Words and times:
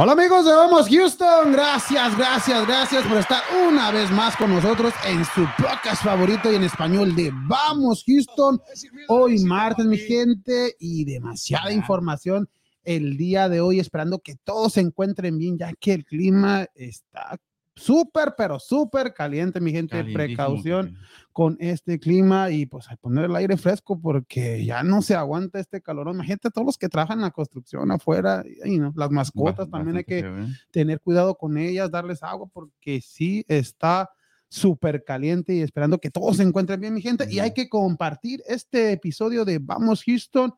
Hola 0.00 0.12
amigos 0.12 0.44
de 0.44 0.52
Vamos 0.52 0.86
Houston, 0.88 1.50
gracias, 1.50 2.16
gracias, 2.16 2.64
gracias 2.68 3.04
por 3.04 3.18
estar 3.18 3.42
una 3.66 3.90
vez 3.90 4.08
más 4.12 4.36
con 4.36 4.48
nosotros 4.48 4.94
en 5.04 5.24
su 5.24 5.44
podcast 5.60 6.04
favorito 6.04 6.52
y 6.52 6.54
en 6.54 6.62
español 6.62 7.16
de 7.16 7.32
Vamos 7.48 8.04
Houston. 8.06 8.60
Hoy 9.08 9.40
martes, 9.40 9.86
mi 9.86 9.98
gente, 9.98 10.76
y 10.78 11.04
demasiada 11.04 11.72
información 11.72 12.48
el 12.84 13.16
día 13.16 13.48
de 13.48 13.60
hoy, 13.60 13.80
esperando 13.80 14.20
que 14.20 14.36
todos 14.36 14.74
se 14.74 14.82
encuentren 14.82 15.36
bien, 15.36 15.58
ya 15.58 15.72
que 15.72 15.94
el 15.94 16.04
clima 16.04 16.68
está 16.76 17.36
súper, 17.74 18.34
pero 18.38 18.60
súper 18.60 19.12
caliente, 19.12 19.60
mi 19.60 19.72
gente. 19.72 20.04
Precaución 20.04 20.96
con 21.38 21.56
este 21.60 22.00
clima 22.00 22.50
y 22.50 22.66
pues 22.66 22.90
a 22.90 22.96
poner 22.96 23.26
el 23.26 23.36
aire 23.36 23.56
fresco 23.56 24.00
porque 24.00 24.64
ya 24.64 24.82
no 24.82 25.02
se 25.02 25.14
aguanta 25.14 25.60
este 25.60 25.80
calor. 25.80 26.08
Imagínate 26.12 26.50
todos 26.50 26.66
los 26.66 26.76
que 26.76 26.88
trabajan 26.88 27.20
en 27.20 27.26
la 27.26 27.30
construcción 27.30 27.92
afuera, 27.92 28.42
y, 28.64 28.76
¿no? 28.80 28.92
las 28.96 29.12
mascotas 29.12 29.70
también 29.70 29.98
hay 29.98 30.02
que 30.02 30.28
tener 30.72 31.00
cuidado 31.00 31.36
con 31.36 31.56
ellas, 31.56 31.92
darles 31.92 32.24
agua 32.24 32.48
porque 32.52 33.00
sí 33.00 33.44
está 33.46 34.10
súper 34.48 35.04
caliente 35.04 35.54
y 35.54 35.60
esperando 35.60 36.00
que 36.00 36.10
todos 36.10 36.38
se 36.38 36.42
encuentren 36.42 36.80
bien, 36.80 36.94
mi 36.94 37.02
gente. 37.02 37.28
Y 37.30 37.38
hay 37.38 37.54
que 37.54 37.68
compartir 37.68 38.42
este 38.48 38.90
episodio 38.90 39.44
de 39.44 39.60
Vamos 39.60 40.02
Houston 40.02 40.52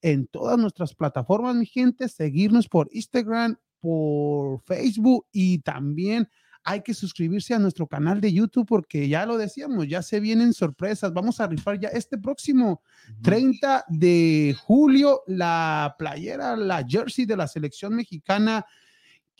en 0.00 0.28
todas 0.28 0.56
nuestras 0.56 0.94
plataformas, 0.94 1.56
mi 1.56 1.66
gente, 1.66 2.08
seguirnos 2.08 2.68
por 2.68 2.88
Instagram, 2.92 3.56
por 3.80 4.60
Facebook 4.60 5.26
y 5.32 5.58
también 5.58 6.28
hay 6.64 6.82
que 6.82 6.94
suscribirse 6.94 7.54
a 7.54 7.58
nuestro 7.58 7.86
canal 7.86 8.20
de 8.20 8.32
YouTube 8.32 8.66
porque 8.66 9.08
ya 9.08 9.26
lo 9.26 9.38
decíamos, 9.38 9.88
ya 9.88 10.02
se 10.02 10.20
vienen 10.20 10.52
sorpresas. 10.52 11.12
Vamos 11.12 11.40
a 11.40 11.46
rifar 11.46 11.80
ya 11.80 11.88
este 11.88 12.18
próximo 12.18 12.82
30 13.22 13.84
de 13.88 14.54
julio 14.58 15.22
la 15.26 15.94
playera, 15.98 16.56
la 16.56 16.84
jersey 16.86 17.24
de 17.24 17.36
la 17.36 17.48
selección 17.48 17.94
mexicana 17.94 18.64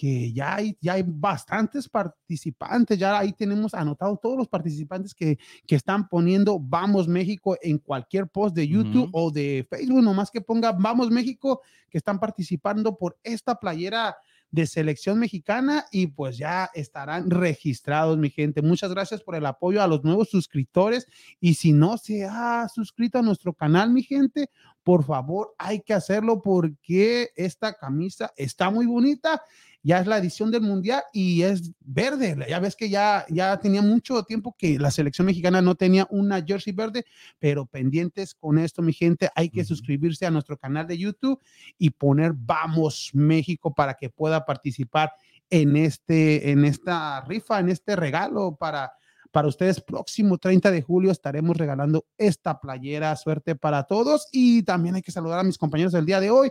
que 0.00 0.32
ya 0.32 0.54
hay, 0.54 0.78
ya 0.80 0.94
hay 0.94 1.04
bastantes 1.06 1.86
participantes, 1.86 2.98
ya 2.98 3.18
ahí 3.18 3.34
tenemos 3.34 3.74
anotados 3.74 4.18
todos 4.18 4.38
los 4.38 4.48
participantes 4.48 5.14
que, 5.14 5.38
que 5.66 5.76
están 5.76 6.08
poniendo 6.08 6.58
Vamos 6.58 7.06
México 7.06 7.58
en 7.60 7.76
cualquier 7.76 8.26
post 8.26 8.56
de 8.56 8.66
YouTube 8.66 9.10
o 9.12 9.30
de 9.30 9.66
Facebook, 9.68 10.02
nomás 10.02 10.30
que 10.30 10.40
ponga 10.40 10.72
Vamos 10.72 11.10
México, 11.10 11.60
que 11.90 11.98
están 11.98 12.18
participando 12.18 12.96
por 12.96 13.18
esta 13.22 13.60
playera 13.60 14.16
de 14.50 14.66
selección 14.66 15.18
mexicana 15.18 15.86
y 15.90 16.08
pues 16.08 16.36
ya 16.36 16.70
estarán 16.74 17.30
registrados, 17.30 18.18
mi 18.18 18.30
gente. 18.30 18.62
Muchas 18.62 18.90
gracias 18.90 19.22
por 19.22 19.34
el 19.34 19.46
apoyo 19.46 19.82
a 19.82 19.86
los 19.86 20.04
nuevos 20.04 20.28
suscriptores 20.30 21.06
y 21.40 21.54
si 21.54 21.72
no 21.72 21.98
se 21.98 22.24
ha 22.24 22.68
suscrito 22.68 23.18
a 23.18 23.22
nuestro 23.22 23.52
canal, 23.54 23.90
mi 23.90 24.02
gente, 24.02 24.50
por 24.82 25.04
favor, 25.04 25.54
hay 25.58 25.80
que 25.80 25.94
hacerlo 25.94 26.42
porque 26.42 27.30
esta 27.36 27.74
camisa 27.74 28.32
está 28.36 28.70
muy 28.70 28.86
bonita 28.86 29.42
ya 29.82 30.00
es 30.00 30.06
la 30.06 30.18
edición 30.18 30.50
del 30.50 30.62
mundial 30.62 31.02
y 31.12 31.42
es 31.42 31.72
verde. 31.80 32.36
Ya 32.48 32.60
ves 32.60 32.76
que 32.76 32.88
ya, 32.88 33.24
ya 33.28 33.58
tenía 33.58 33.82
mucho 33.82 34.22
tiempo 34.24 34.54
que 34.56 34.78
la 34.78 34.90
selección 34.90 35.26
mexicana 35.26 35.62
no 35.62 35.74
tenía 35.74 36.06
una 36.10 36.42
jersey 36.42 36.72
verde, 36.72 37.04
pero 37.38 37.66
pendientes 37.66 38.34
con 38.34 38.58
esto, 38.58 38.82
mi 38.82 38.92
gente, 38.92 39.30
hay 39.34 39.48
que 39.48 39.64
suscribirse 39.64 40.26
a 40.26 40.30
nuestro 40.30 40.56
canal 40.58 40.86
de 40.86 40.98
YouTube 40.98 41.40
y 41.78 41.90
poner 41.90 42.32
Vamos 42.34 43.10
México 43.12 43.74
para 43.74 43.94
que 43.94 44.10
pueda 44.10 44.44
participar 44.44 45.12
en 45.48 45.76
este, 45.76 46.50
en 46.50 46.64
esta 46.64 47.22
rifa, 47.22 47.58
en 47.58 47.70
este 47.70 47.96
regalo 47.96 48.56
para 48.56 48.92
para 49.30 49.48
ustedes, 49.48 49.80
próximo 49.80 50.38
30 50.38 50.70
de 50.70 50.82
julio 50.82 51.12
estaremos 51.12 51.56
regalando 51.56 52.04
esta 52.18 52.60
playera. 52.60 53.14
Suerte 53.16 53.54
para 53.54 53.84
todos. 53.84 54.28
Y 54.32 54.62
también 54.64 54.96
hay 54.96 55.02
que 55.02 55.12
saludar 55.12 55.38
a 55.38 55.44
mis 55.44 55.58
compañeros 55.58 55.92
del 55.92 56.06
día 56.06 56.20
de 56.20 56.30
hoy. 56.30 56.50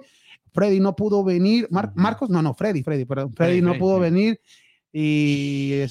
Freddy 0.53 0.79
no 0.79 0.95
pudo 0.95 1.23
venir. 1.23 1.67
Marcos, 1.69 2.29
no, 2.29 2.41
no, 2.41 2.53
Freddy, 2.53 2.83
Freddy, 2.83 3.05
perdón. 3.05 3.33
Freddy, 3.33 3.61
no 3.61 3.77
pudo 3.77 3.99
venir. 3.99 4.39
Y 4.91 5.81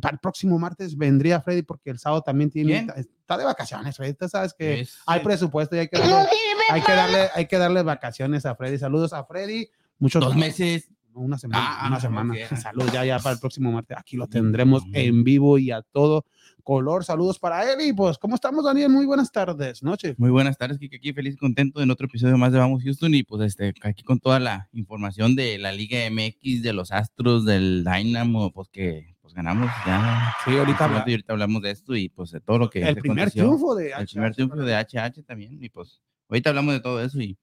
para 0.00 0.14
el 0.14 0.18
próximo 0.18 0.58
martes 0.58 0.96
vendría 0.96 1.40
Freddy 1.40 1.62
porque 1.62 1.90
el 1.90 2.00
sábado 2.00 2.22
también 2.22 2.50
tiene, 2.50 2.86
está 2.96 3.38
de 3.38 3.44
vacaciones, 3.44 3.96
Freddy. 3.96 4.14
Tú 4.14 4.28
sabes 4.28 4.54
que 4.54 4.86
hay 5.06 5.20
presupuesto 5.20 5.76
y 5.76 5.80
hay 5.80 5.88
que, 5.88 5.98
darle, 5.98 6.28
hay 6.70 6.82
que, 6.82 6.92
darle, 6.92 7.28
hay 7.34 7.46
que 7.46 7.58
darle 7.58 7.82
vacaciones 7.82 8.44
a 8.46 8.56
Freddy. 8.56 8.78
Saludos 8.78 9.12
a 9.12 9.24
Freddy. 9.24 9.68
Muchos 9.98 10.24
dos 10.24 10.34
meses. 10.34 10.90
Una 11.12 11.38
semana, 11.38 11.80
ah, 11.80 11.88
una 11.88 12.00
semana. 12.00 12.34
Saludos 12.62 12.92
ya, 12.92 13.04
ya 13.04 13.18
para 13.18 13.34
el 13.34 13.40
próximo 13.40 13.72
martes. 13.72 13.96
Aquí 13.98 14.16
lo 14.16 14.26
tendremos 14.26 14.84
en 14.92 15.24
vivo 15.24 15.58
y 15.58 15.70
a 15.70 15.82
todo 15.82 16.24
color. 16.70 17.04
Saludos 17.04 17.36
para 17.36 17.68
él 17.72 17.80
y 17.80 17.92
pues, 17.92 18.16
¿cómo 18.16 18.36
estamos, 18.36 18.64
Daniel? 18.64 18.90
Muy 18.90 19.04
buenas 19.04 19.32
tardes, 19.32 19.82
noche. 19.82 20.14
Muy 20.18 20.30
buenas 20.30 20.56
tardes, 20.56 20.78
Kike, 20.78 20.98
aquí 20.98 21.12
feliz 21.12 21.34
y 21.34 21.36
contento 21.36 21.82
en 21.82 21.90
otro 21.90 22.06
episodio 22.06 22.38
más 22.38 22.52
de 22.52 22.60
Vamos 22.60 22.84
Houston 22.84 23.12
y 23.12 23.24
pues 23.24 23.42
este, 23.42 23.74
aquí 23.82 24.04
con 24.04 24.20
toda 24.20 24.38
la 24.38 24.68
información 24.72 25.34
de 25.34 25.58
la 25.58 25.72
Liga 25.72 25.98
MX, 26.08 26.62
de 26.62 26.72
los 26.72 26.92
Astros, 26.92 27.44
del 27.44 27.82
Dynamo, 27.82 28.52
pues 28.52 28.68
que 28.68 29.16
pues 29.20 29.34
ganamos 29.34 29.68
ya. 29.84 30.32
Sí, 30.44 30.56
ahorita, 30.56 30.84
ahorita 30.84 31.32
hablamos 31.32 31.60
de 31.60 31.72
esto 31.72 31.96
y 31.96 32.08
pues 32.08 32.30
de 32.30 32.40
todo 32.40 32.58
lo 32.58 32.70
que... 32.70 32.88
El 32.88 32.94
primer 32.98 33.32
triunfo 33.32 33.74
de 33.74 33.90
HH. 33.92 34.00
El 34.02 34.06
primer 34.06 34.34
triunfo 34.36 34.56
de 34.58 34.74
HH 34.76 35.24
también 35.26 35.58
y 35.60 35.70
pues 35.70 36.00
ahorita 36.28 36.50
hablamos 36.50 36.74
de 36.74 36.80
todo 36.80 37.02
eso 37.02 37.20
y, 37.20 37.36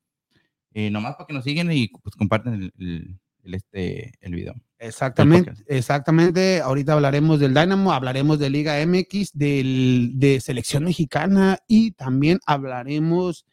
y 0.73 0.89
nomás 0.89 1.15
para 1.15 1.27
que 1.27 1.33
nos 1.33 1.43
sigan 1.43 1.69
y 1.69 1.89
pues 1.89 2.15
compartan 2.15 2.71
el 2.77 3.19
el, 3.47 3.53
este, 3.53 4.13
el 4.21 4.35
video. 4.35 4.55
Exactamente, 4.79 5.53
exactamente. 5.67 6.61
Ahorita 6.61 6.93
hablaremos 6.93 7.39
del 7.39 7.53
Dynamo, 7.53 7.91
hablaremos 7.91 8.37
de 8.37 8.49
Liga 8.49 8.85
MX, 8.85 9.31
del, 9.33 10.11
de 10.15 10.39
selección 10.39 10.83
mexicana 10.83 11.59
y 11.67 11.91
también 11.91 12.39
hablaremos 12.45 13.45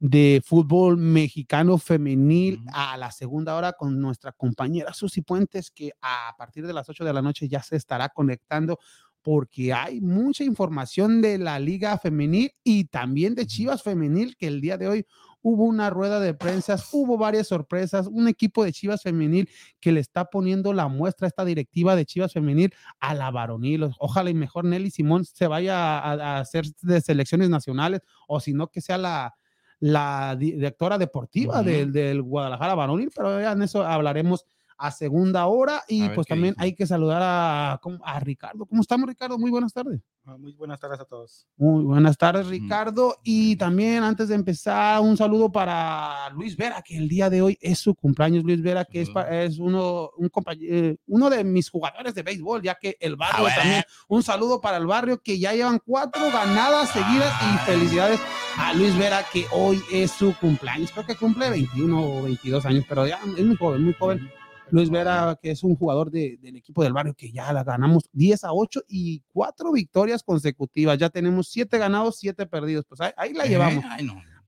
de 0.00 0.42
fútbol 0.44 0.96
mexicano 0.96 1.78
femenil 1.78 2.64
a 2.72 2.96
la 2.96 3.12
segunda 3.12 3.54
hora 3.54 3.74
con 3.74 4.00
nuestra 4.00 4.32
compañera 4.32 4.92
Susi 4.92 5.22
Puentes, 5.22 5.70
que 5.70 5.92
a 6.00 6.34
partir 6.36 6.66
de 6.66 6.72
las 6.72 6.88
8 6.88 7.04
de 7.04 7.12
la 7.12 7.22
noche 7.22 7.48
ya 7.48 7.62
se 7.62 7.76
estará 7.76 8.08
conectando 8.08 8.80
porque 9.22 9.72
hay 9.72 10.00
mucha 10.00 10.42
información 10.42 11.22
de 11.22 11.38
la 11.38 11.60
liga 11.60 11.96
femenil 11.98 12.52
y 12.64 12.86
también 12.86 13.36
de 13.36 13.46
Chivas 13.46 13.84
femenil 13.84 14.36
que 14.36 14.48
el 14.48 14.60
día 14.60 14.76
de 14.76 14.88
hoy 14.88 15.06
hubo 15.42 15.64
una 15.64 15.90
rueda 15.90 16.20
de 16.20 16.34
prensa, 16.34 16.76
hubo 16.92 17.18
varias 17.18 17.48
sorpresas, 17.48 18.06
un 18.06 18.28
equipo 18.28 18.64
de 18.64 18.72
Chivas 18.72 19.02
femenil 19.02 19.48
que 19.80 19.92
le 19.92 20.00
está 20.00 20.26
poniendo 20.26 20.72
la 20.72 20.88
muestra 20.88 21.26
a 21.26 21.28
esta 21.28 21.44
directiva 21.44 21.96
de 21.96 22.06
Chivas 22.06 22.32
femenil 22.32 22.72
a 23.00 23.14
la 23.14 23.30
varonil. 23.30 23.90
Ojalá 23.98 24.30
y 24.30 24.34
mejor 24.34 24.64
Nelly 24.64 24.90
Simón 24.90 25.24
se 25.24 25.46
vaya 25.46 25.98
a, 25.98 26.38
hacer 26.38 26.64
de 26.80 27.00
selecciones 27.00 27.50
nacionales 27.50 28.00
o 28.28 28.40
si 28.40 28.54
no 28.54 28.68
que 28.68 28.80
sea 28.80 28.98
la, 28.98 29.34
la 29.80 30.36
directora 30.38 30.96
deportiva 30.96 31.62
del, 31.62 31.92
del, 31.92 32.22
Guadalajara 32.22 32.74
varonil, 32.74 33.10
pero 33.14 33.40
ya 33.40 33.52
en 33.52 33.62
eso 33.62 33.84
hablaremos 33.84 34.46
a 34.82 34.90
segunda 34.90 35.46
hora 35.46 35.84
y 35.86 36.08
pues 36.08 36.26
también 36.26 36.56
hay 36.58 36.74
que 36.74 36.88
saludar 36.88 37.22
a, 37.22 37.80
a 38.04 38.20
Ricardo. 38.20 38.66
¿Cómo 38.66 38.82
estamos, 38.82 39.08
Ricardo? 39.08 39.38
Muy 39.38 39.48
buenas 39.48 39.72
tardes. 39.72 40.00
Ah, 40.24 40.36
muy 40.36 40.52
buenas 40.54 40.80
tardes 40.80 40.98
a 40.98 41.04
todos. 41.04 41.46
Muy 41.56 41.84
buenas 41.84 42.18
tardes, 42.18 42.48
Ricardo. 42.48 43.16
Y 43.22 43.54
también 43.54 44.02
antes 44.02 44.26
de 44.28 44.34
empezar, 44.34 45.00
un 45.00 45.16
saludo 45.16 45.52
para 45.52 46.30
Luis 46.30 46.56
Vera, 46.56 46.82
que 46.82 46.96
el 46.96 47.08
día 47.08 47.30
de 47.30 47.42
hoy 47.42 47.58
es 47.60 47.78
su 47.78 47.94
cumpleaños. 47.94 48.42
Luis 48.42 48.60
Vera, 48.60 48.84
que 48.84 49.02
es, 49.02 49.10
es 49.30 49.60
uno, 49.60 50.10
un 50.16 50.30
eh, 50.60 50.96
uno 51.06 51.30
de 51.30 51.44
mis 51.44 51.70
jugadores 51.70 52.12
de 52.16 52.24
béisbol, 52.24 52.60
ya 52.62 52.74
que 52.74 52.96
el 52.98 53.14
barrio 53.14 53.46
ah, 53.46 53.54
también. 53.54 53.84
Un 54.08 54.24
saludo 54.24 54.60
para 54.60 54.78
el 54.78 54.86
barrio 54.86 55.20
que 55.22 55.38
ya 55.38 55.52
llevan 55.52 55.80
cuatro 55.84 56.24
ganadas 56.32 56.90
seguidas 56.90 57.32
y 57.42 57.58
felicidades 57.70 58.20
a 58.58 58.72
Luis 58.74 58.98
Vera, 58.98 59.24
que 59.32 59.46
hoy 59.52 59.80
es 59.92 60.10
su 60.10 60.34
cumpleaños. 60.40 60.90
Creo 60.90 61.06
que 61.06 61.14
cumple 61.14 61.50
21 61.50 62.00
o 62.00 62.22
22 62.22 62.66
años, 62.66 62.84
pero 62.88 63.06
ya 63.06 63.20
es 63.38 63.44
muy 63.44 63.56
joven, 63.56 63.84
muy 63.84 63.94
joven. 63.94 64.41
Luis 64.72 64.88
Vera, 64.88 65.38
que 65.40 65.50
es 65.50 65.62
un 65.62 65.76
jugador 65.76 66.10
del 66.10 66.56
equipo 66.56 66.82
del 66.82 66.94
barrio, 66.94 67.12
que 67.12 67.30
ya 67.30 67.52
la 67.52 67.62
ganamos 67.62 68.08
10 68.12 68.44
a 68.44 68.54
8 68.54 68.84
y 68.88 69.22
cuatro 69.30 69.70
victorias 69.70 70.22
consecutivas. 70.22 70.96
Ya 70.96 71.10
tenemos 71.10 71.50
siete 71.50 71.76
ganados, 71.76 72.16
siete 72.18 72.46
perdidos. 72.46 72.86
Pues 72.88 72.98
ahí, 73.18 73.34
la 73.34 73.44
llevamos. 73.44 73.84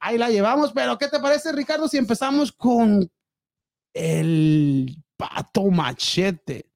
Ahí 0.00 0.17
la 0.17 0.31
llevamos, 0.31 0.73
pero 0.73 0.97
¿qué 0.97 1.09
te 1.09 1.21
parece, 1.21 1.53
Ricardo, 1.53 1.88
si 1.88 1.99
empezamos 1.99 2.50
con 2.53 3.06
el 3.93 4.97
Pato 5.15 5.71
Machete? 5.71 6.71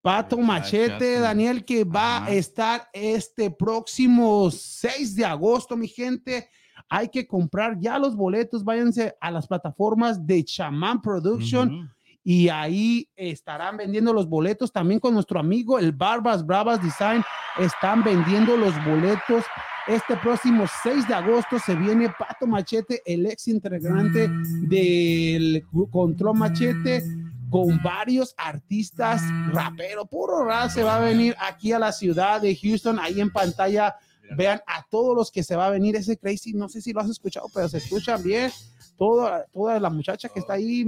Pato 0.00 0.38
Machete, 0.38 1.20
Daniel, 1.20 1.66
que 1.66 1.84
va 1.84 2.24
a 2.24 2.30
estar 2.30 2.88
este 2.94 3.50
próximo 3.50 4.50
6 4.50 5.16
de 5.16 5.24
agosto, 5.26 5.76
mi 5.76 5.86
gente. 5.86 6.48
Hay 6.88 7.10
que 7.10 7.26
comprar 7.26 7.78
ya 7.78 7.98
los 7.98 8.16
boletos. 8.16 8.64
Váyanse 8.64 9.14
a 9.20 9.30
las 9.30 9.46
plataformas 9.46 10.26
de 10.26 10.42
Chaman 10.42 11.02
Production 11.02 11.92
y 12.24 12.48
ahí 12.48 13.08
estarán 13.16 13.76
vendiendo 13.76 14.12
los 14.12 14.28
boletos 14.28 14.72
también 14.72 15.00
con 15.00 15.14
nuestro 15.14 15.40
amigo 15.40 15.78
el 15.78 15.92
Barbas 15.92 16.44
Bravas 16.44 16.82
Design. 16.82 17.24
Están 17.58 18.04
vendiendo 18.04 18.56
los 18.56 18.74
boletos. 18.84 19.44
Este 19.86 20.16
próximo 20.18 20.66
6 20.82 21.08
de 21.08 21.14
agosto 21.14 21.58
se 21.58 21.74
viene 21.74 22.12
Pato 22.18 22.46
Machete, 22.46 23.02
el 23.06 23.24
ex 23.24 23.48
integrante 23.48 24.28
del 24.60 25.64
Control 25.90 26.36
Machete, 26.36 27.02
con 27.48 27.82
varios 27.82 28.34
artistas 28.36 29.22
rapero, 29.50 30.04
puro 30.04 30.44
rap, 30.44 30.68
se 30.68 30.82
va 30.82 30.96
a 30.96 31.00
venir 31.00 31.34
aquí 31.40 31.72
a 31.72 31.78
la 31.78 31.92
ciudad 31.92 32.42
de 32.42 32.54
Houston, 32.54 32.98
ahí 32.98 33.20
en 33.20 33.30
pantalla. 33.30 33.96
Vean 34.36 34.60
a 34.66 34.84
todos 34.90 35.16
los 35.16 35.30
que 35.30 35.42
se 35.42 35.56
va 35.56 35.68
a 35.68 35.70
venir 35.70 35.96
ese 35.96 36.18
crazy, 36.18 36.52
no 36.52 36.68
sé 36.68 36.82
si 36.82 36.92
lo 36.92 37.00
has 37.00 37.08
escuchado, 37.08 37.46
pero 37.54 37.66
se 37.70 37.78
escucha 37.78 38.18
bien 38.18 38.50
toda, 38.98 39.46
toda 39.52 39.78
la 39.78 39.88
muchacha 39.88 40.28
que 40.28 40.40
está 40.40 40.54
ahí, 40.54 40.84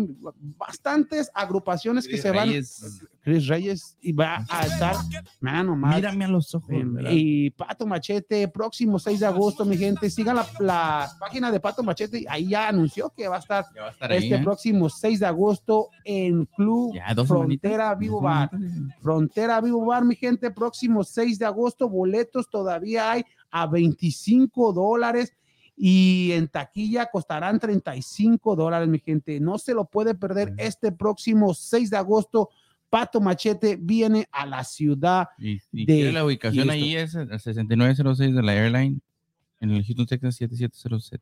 bastantes 0.58 1.30
agrupaciones 1.32 2.06
que 2.06 2.18
se 2.18 2.30
van. 2.30 2.48
Reyes. 2.48 3.04
Chris 3.22 3.46
Reyes 3.46 3.96
y 4.00 4.12
va 4.12 4.44
a 4.48 4.66
estar, 4.66 4.96
mano, 5.40 5.76
más. 5.76 5.94
Mírame 5.94 6.24
a 6.24 6.28
los 6.28 6.54
ojos. 6.54 6.70
Eh, 6.70 6.82
¿verdad? 6.84 7.10
y 7.12 7.50
Pato 7.50 7.86
Machete, 7.86 8.48
próximo 8.48 8.98
6 8.98 9.20
de 9.20 9.26
agosto, 9.26 9.64
mi 9.64 9.76
gente, 9.76 10.10
sigan 10.10 10.36
la, 10.36 10.46
la 10.58 11.10
página 11.20 11.52
de 11.52 11.60
Pato 11.60 11.82
Machete, 11.82 12.24
ahí 12.28 12.48
ya 12.48 12.68
anunció 12.68 13.10
que 13.10 13.28
va 13.28 13.36
a 13.36 13.40
estar 13.40 13.66
Ya 13.74 13.82
va 13.82 13.88
a 13.88 13.90
estar 13.92 14.10
ahí, 14.10 14.24
este 14.24 14.36
¿eh? 14.36 14.42
próximo 14.42 14.88
6 14.88 15.20
de 15.20 15.26
agosto 15.26 15.88
en 16.04 16.46
Club 16.46 16.94
Ya, 16.94 17.14
Frontera. 17.24 17.94
Vivo 17.94 18.20
Bar. 18.20 18.50
Frontera 19.00 19.60
Vivo 19.60 19.84
Bar, 19.84 20.04
mi 20.04 20.16
gente, 20.16 20.50
próximo 20.50 21.04
6 21.04 21.38
de 21.38 21.46
agosto, 21.46 21.88
boletos 21.88 22.48
todavía 22.50 23.12
hay 23.12 23.24
a 23.50 23.66
25 23.66 24.72
dólares 24.72 25.32
y 25.82 26.32
en 26.32 26.46
taquilla 26.48 27.06
costarán 27.06 27.58
35 27.58 28.54
dólares, 28.54 28.86
mi 28.86 28.98
gente. 28.98 29.40
No 29.40 29.56
se 29.56 29.72
lo 29.72 29.86
puede 29.86 30.14
perder 30.14 30.52
este 30.58 30.92
próximo 30.92 31.54
6 31.54 31.88
de 31.88 31.96
agosto. 31.96 32.50
Pato 32.90 33.18
Machete 33.18 33.76
viene 33.80 34.28
a 34.30 34.44
la 34.44 34.62
ciudad. 34.62 35.28
Y, 35.38 35.58
y 35.72 35.86
de 35.86 36.12
la 36.12 36.22
ubicación 36.24 36.68
Houston. 36.68 36.84
ahí 36.84 36.96
es 36.96 37.14
el 37.14 37.28
6906 37.40 38.34
de 38.34 38.42
la 38.42 38.52
airline 38.52 39.00
en 39.60 39.70
el 39.70 39.82
Houston, 39.84 40.04
Texas 40.06 40.34
77076. 40.36 41.20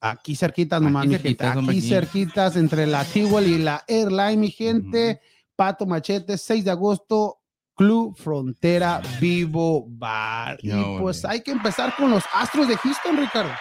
Aquí 0.00 0.36
cerquitas 0.36 0.82
nomás, 0.82 1.04
Aquí 1.06 1.08
mi 1.08 1.14
gente. 1.14 1.28
cerquitas, 1.44 1.56
Aquí 1.56 1.70
aquí. 1.70 1.80
cerquitas 1.88 2.56
entre 2.56 2.86
la 2.86 3.02
T-Wall 3.04 3.46
y 3.46 3.58
la 3.58 3.82
Airline, 3.88 4.36
mi 4.36 4.50
gente. 4.50 5.20
Pato 5.56 5.86
Machete, 5.86 6.36
6 6.36 6.64
de 6.66 6.70
agosto, 6.70 7.38
Club 7.74 8.16
Frontera 8.16 9.02
Vivo 9.20 9.86
Bar. 9.88 10.58
Y 10.62 10.72
pues 11.00 11.24
hay 11.24 11.40
que 11.40 11.50
empezar 11.50 11.94
con 11.96 12.10
los 12.10 12.22
Astros 12.32 12.68
de 12.68 12.76
Houston, 12.76 13.16
Ricardo. 13.16 13.52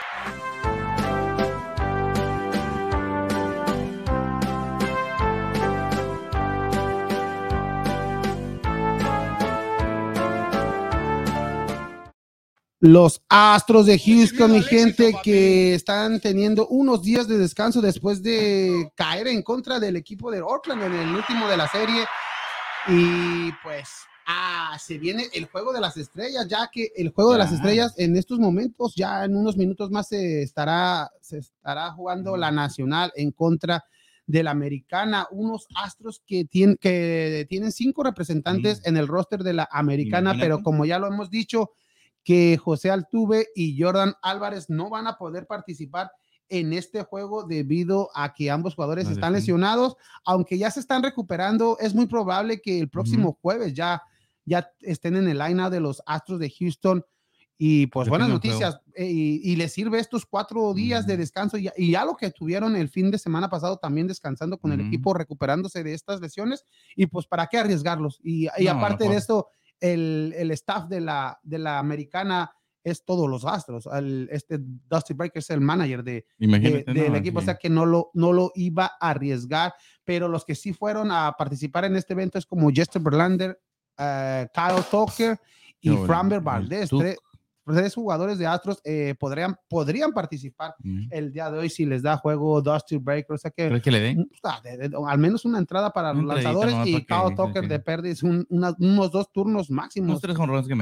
Los 12.85 13.23
Astros 13.29 13.85
de 13.85 13.97
Houston, 13.97 14.51
mi 14.51 14.61
gente, 14.61 15.15
que 15.23 15.73
están 15.73 16.19
teniendo 16.19 16.67
unos 16.67 17.01
días 17.01 17.29
de 17.29 17.37
descanso 17.37 17.81
después 17.81 18.21
de 18.21 18.91
caer 18.95 19.27
en 19.27 19.41
contra 19.41 19.79
del 19.79 19.95
equipo 19.95 20.29
de 20.29 20.41
Oakland 20.41 20.83
en 20.83 20.93
el 20.93 21.15
último 21.15 21.47
de 21.47 21.55
la 21.55 21.69
serie. 21.69 22.05
Y 22.87 23.51
pues, 23.63 23.89
ah, 24.27 24.77
se 24.79 24.97
viene 24.97 25.27
el 25.33 25.45
juego 25.45 25.71
de 25.71 25.79
las 25.79 25.95
estrellas, 25.97 26.47
ya 26.47 26.69
que 26.71 26.91
el 26.95 27.09
juego 27.09 27.33
de 27.33 27.37
las 27.39 27.51
estrellas 27.51 27.93
en 27.97 28.15
estos 28.17 28.39
momentos, 28.39 28.93
ya 28.95 29.23
en 29.23 29.35
unos 29.35 29.57
minutos 29.57 29.89
más 29.89 30.09
se 30.09 30.41
estará, 30.41 31.09
se 31.21 31.39
estará 31.39 31.91
jugando 31.91 32.35
la 32.35 32.51
nacional 32.51 33.11
en 33.15 33.31
contra 33.31 33.85
de 34.25 34.43
la 34.43 34.51
americana, 34.51 35.27
unos 35.31 35.67
astros 35.75 36.21
que, 36.25 36.45
tienen 36.45 36.77
que 36.77 37.45
tienen 37.49 37.71
cinco 37.71 38.03
representantes 38.03 38.81
en 38.85 38.97
el 38.97 39.07
roster 39.07 39.43
de 39.43 39.53
la 39.53 39.67
americana, 39.71 40.31
Imagínate. 40.31 40.45
pero 40.45 40.63
como 40.63 40.85
ya 40.85 40.99
lo 40.99 41.07
hemos 41.07 41.29
dicho, 41.29 41.71
que 42.23 42.57
José 42.57 42.89
Altuve 42.89 43.47
y 43.53 43.79
Jordan 43.81 44.13
Álvarez 44.21 44.69
no 44.69 44.89
van 44.89 45.07
a 45.07 45.17
poder 45.17 45.45
participar 45.45 46.11
en 46.59 46.71
este 46.71 47.01
juego 47.01 47.43
debido 47.43 48.09
a 48.13 48.33
que 48.33 48.51
ambos 48.51 48.75
jugadores 48.75 49.09
están 49.09 49.33
lesionados, 49.33 49.95
aunque 50.23 50.57
ya 50.57 50.69
se 50.69 50.79
están 50.79 51.01
recuperando, 51.01 51.77
es 51.79 51.95
muy 51.95 52.05
probable 52.05 52.61
que 52.61 52.79
el 52.79 52.89
próximo 52.89 53.37
jueves 53.41 53.73
ya, 53.73 54.03
ya 54.45 54.69
estén 54.81 55.15
en 55.15 55.27
el 55.27 55.39
line 55.39 55.69
de 55.71 55.79
los 55.79 56.03
Astros 56.05 56.39
de 56.39 56.51
Houston. 56.51 57.03
Y 57.57 57.87
pues 57.87 58.09
buenas 58.09 58.29
noticias, 58.29 58.79
eh, 58.93 59.05
y, 59.05 59.41
y 59.43 59.55
les 59.55 59.71
sirve 59.71 59.97
estos 59.99 60.25
cuatro 60.25 60.73
días 60.73 61.07
de 61.07 61.17
descanso. 61.17 61.57
Y 61.57 61.63
ya, 61.63 61.73
y 61.77 61.91
ya 61.91 62.03
lo 62.05 62.15
que 62.15 62.29
tuvieron 62.29 62.75
el 62.75 62.89
fin 62.89 63.09
de 63.09 63.17
semana 63.17 63.49
pasado 63.49 63.77
también 63.77 64.07
descansando 64.07 64.57
con 64.57 64.71
el 64.73 64.81
equipo, 64.81 65.13
recuperándose 65.13 65.83
de 65.83 65.93
estas 65.93 66.19
lesiones, 66.19 66.65
y 66.95 67.05
pues 67.07 67.25
para 67.25 67.47
qué 67.47 67.57
arriesgarlos. 67.57 68.19
Y, 68.23 68.47
y 68.57 68.65
No, 68.65 68.71
aparte 68.71 69.07
de 69.07 69.15
eso, 69.15 69.47
el, 69.79 70.33
el 70.37 70.51
staff 70.51 70.87
de 70.87 71.01
la, 71.01 71.39
de 71.41 71.57
la 71.57 71.79
americana 71.79 72.51
es 72.83 73.03
todos 73.05 73.29
los 73.29 73.45
astros. 73.45 73.87
El- 73.87 74.27
este 74.31 74.57
Dusty 74.59 75.13
Baker 75.13 75.39
es 75.39 75.49
el 75.49 75.61
manager 75.61 76.03
de, 76.03 76.25
del 76.37 77.11
no, 77.11 77.15
equipo, 77.17 77.39
o 77.39 77.41
sea 77.41 77.55
que 77.55 77.69
no 77.69 77.85
lo, 77.85 78.11
no 78.13 78.33
lo 78.33 78.51
iba 78.55 78.91
a 78.99 79.09
arriesgar, 79.11 79.73
pero 80.03 80.27
los 80.27 80.45
que 80.45 80.55
sí 80.55 80.73
fueron 80.73 81.11
a 81.11 81.33
participar 81.37 81.85
en 81.85 81.95
este 81.95 82.13
evento 82.13 82.37
es 82.37 82.45
como 82.45 82.69
Jester 82.69 83.01
Verlander, 83.01 83.59
eh, 83.97 84.47
Kyle 84.53 84.83
Tucker 84.89 85.39
y 85.81 85.95
Framber 85.97 86.41
Valdez. 86.41 86.89
Tres, 86.89 87.17
tres 87.65 87.95
jugadores 87.95 88.37
de 88.37 88.45
Astros 88.47 88.81
eh, 88.83 89.15
podrían, 89.19 89.55
podrían 89.69 90.11
participar 90.11 90.75
Mm. 90.79 91.07
el 91.11 91.31
día 91.31 91.49
de 91.49 91.59
hoy 91.59 91.69
si 91.69 91.85
les 91.85 92.01
da 92.01 92.17
juego 92.17 92.61
Dusty 92.61 92.97
Baker, 92.97 93.33
o 93.33 93.37
sea 93.37 93.51
que 93.51 93.67
¿Crees 93.69 93.81
que 93.83 93.91
le 93.91 93.99
den? 93.99 94.29
Ah, 94.43 94.59
de- 94.63 94.89
de- 94.89 94.97
al 95.07 95.17
menos 95.17 95.45
una 95.45 95.57
entrada 95.59 95.91
para 95.91 96.13
los 96.13 96.23
lanzadores 96.25 96.75
y 96.85 97.05
Kyle 97.05 97.35
Tucker 97.35 97.67
de 97.67 97.79
un- 98.23 98.45
una- 98.49 98.75
unos 98.79 99.11
dos 99.11 99.31
turnos 99.31 99.69
máximos. 99.69 100.09
Unos 100.09 100.21
tres 100.21 100.35
jonrones 100.35 100.67
que 100.67 100.75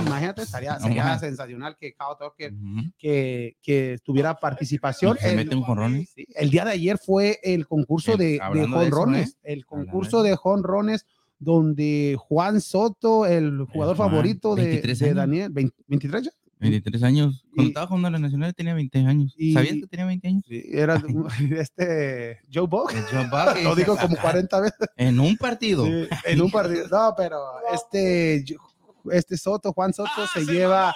Imagínate, 0.00 0.42
estaría, 0.42 0.78
sería 0.80 1.18
sensacional 1.18 1.76
que 1.78 1.92
Kyle 1.92 2.16
Tucker 2.18 2.52
que, 2.98 3.56
que 3.62 3.98
tuviera 4.04 4.34
participación. 4.34 5.16
Que 5.16 5.30
El, 5.30 5.36
mete 5.36 5.54
un 5.56 5.62
jonrón. 5.62 6.04
sí, 6.06 6.26
el 6.34 6.50
día 6.50 6.64
de 6.64 6.72
ayer 6.72 6.98
fue 6.98 7.38
el 7.42 7.66
concurso 7.66 8.12
El- 8.12 8.18
de, 8.18 8.38
jonrones, 8.40 9.38
el 9.42 9.66
concurso 9.66 10.22
de 10.22 10.36
jonrones 10.36 11.06
donde 11.38 12.16
Juan 12.18 12.60
Soto, 12.60 13.26
el 13.26 13.64
jugador 13.66 13.96
Juan, 13.96 14.10
favorito 14.10 14.54
de, 14.54 14.64
23 14.64 14.98
de 14.98 15.04
años. 15.06 15.16
Daniel, 15.16 15.50
20 15.52 15.76
23 15.86 16.22
ya. 16.24 16.30
23 16.60 17.02
años. 17.04 17.44
Cuando 17.54 17.62
Y- 17.62 17.68
estaba 17.68 17.86
jugando 17.86 18.08
en 18.08 18.12
la 18.14 18.18
Nacional 18.18 18.52
tenía 18.54 18.74
20 18.74 18.98
años. 19.06 19.32
Y- 19.38 19.52
¿Sabías 19.54 19.74
que 19.74 19.86
tenía 19.86 20.06
20 20.06 20.26
años? 20.28 20.44
Sí, 20.48 20.62
era 20.72 20.96
este 21.56 22.40
Joe 22.52 22.66
Buck. 22.66 22.92
El 22.92 23.04
John 23.04 23.30
Buck, 23.30 23.56
Lo 23.62 23.74
digo 23.76 23.96
como 23.96 24.14
ese- 24.14 24.22
40 24.22 24.60
veces. 24.60 24.88
En 24.96 25.20
un 25.20 25.36
partido. 25.36 25.86
Sí, 25.86 26.08
en 26.24 26.42
un 26.42 26.50
partido. 26.50 26.88
No, 26.90 27.14
pero 27.16 27.38
este, 27.72 28.44
este 29.12 29.36
Soto, 29.36 29.72
Juan 29.72 29.92
Soto, 29.92 30.26
se 30.34 30.44
lleva 30.44 30.92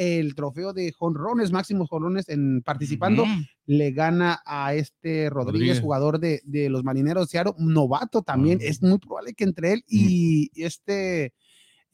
el 0.00 0.34
trofeo 0.34 0.72
de 0.72 0.92
jonrones, 0.98 1.52
máximos 1.52 1.88
jonrones 1.90 2.28
en 2.30 2.62
participando. 2.62 3.24
Le 3.66 3.92
gana 3.92 4.40
a 4.46 4.72
este 4.74 5.28
Rodríguez, 5.28 5.52
Rodríguez. 5.52 5.80
jugador 5.80 6.18
de, 6.20 6.40
de 6.44 6.70
los 6.70 6.82
marineros 6.84 7.26
de 7.26 7.30
Seattle, 7.32 7.52
novato 7.58 8.22
también. 8.22 8.58
Es 8.62 8.82
muy 8.82 8.98
probable 8.98 9.34
que 9.34 9.44
entre 9.44 9.74
él 9.74 9.84
y 9.86 10.50
este 10.54 11.34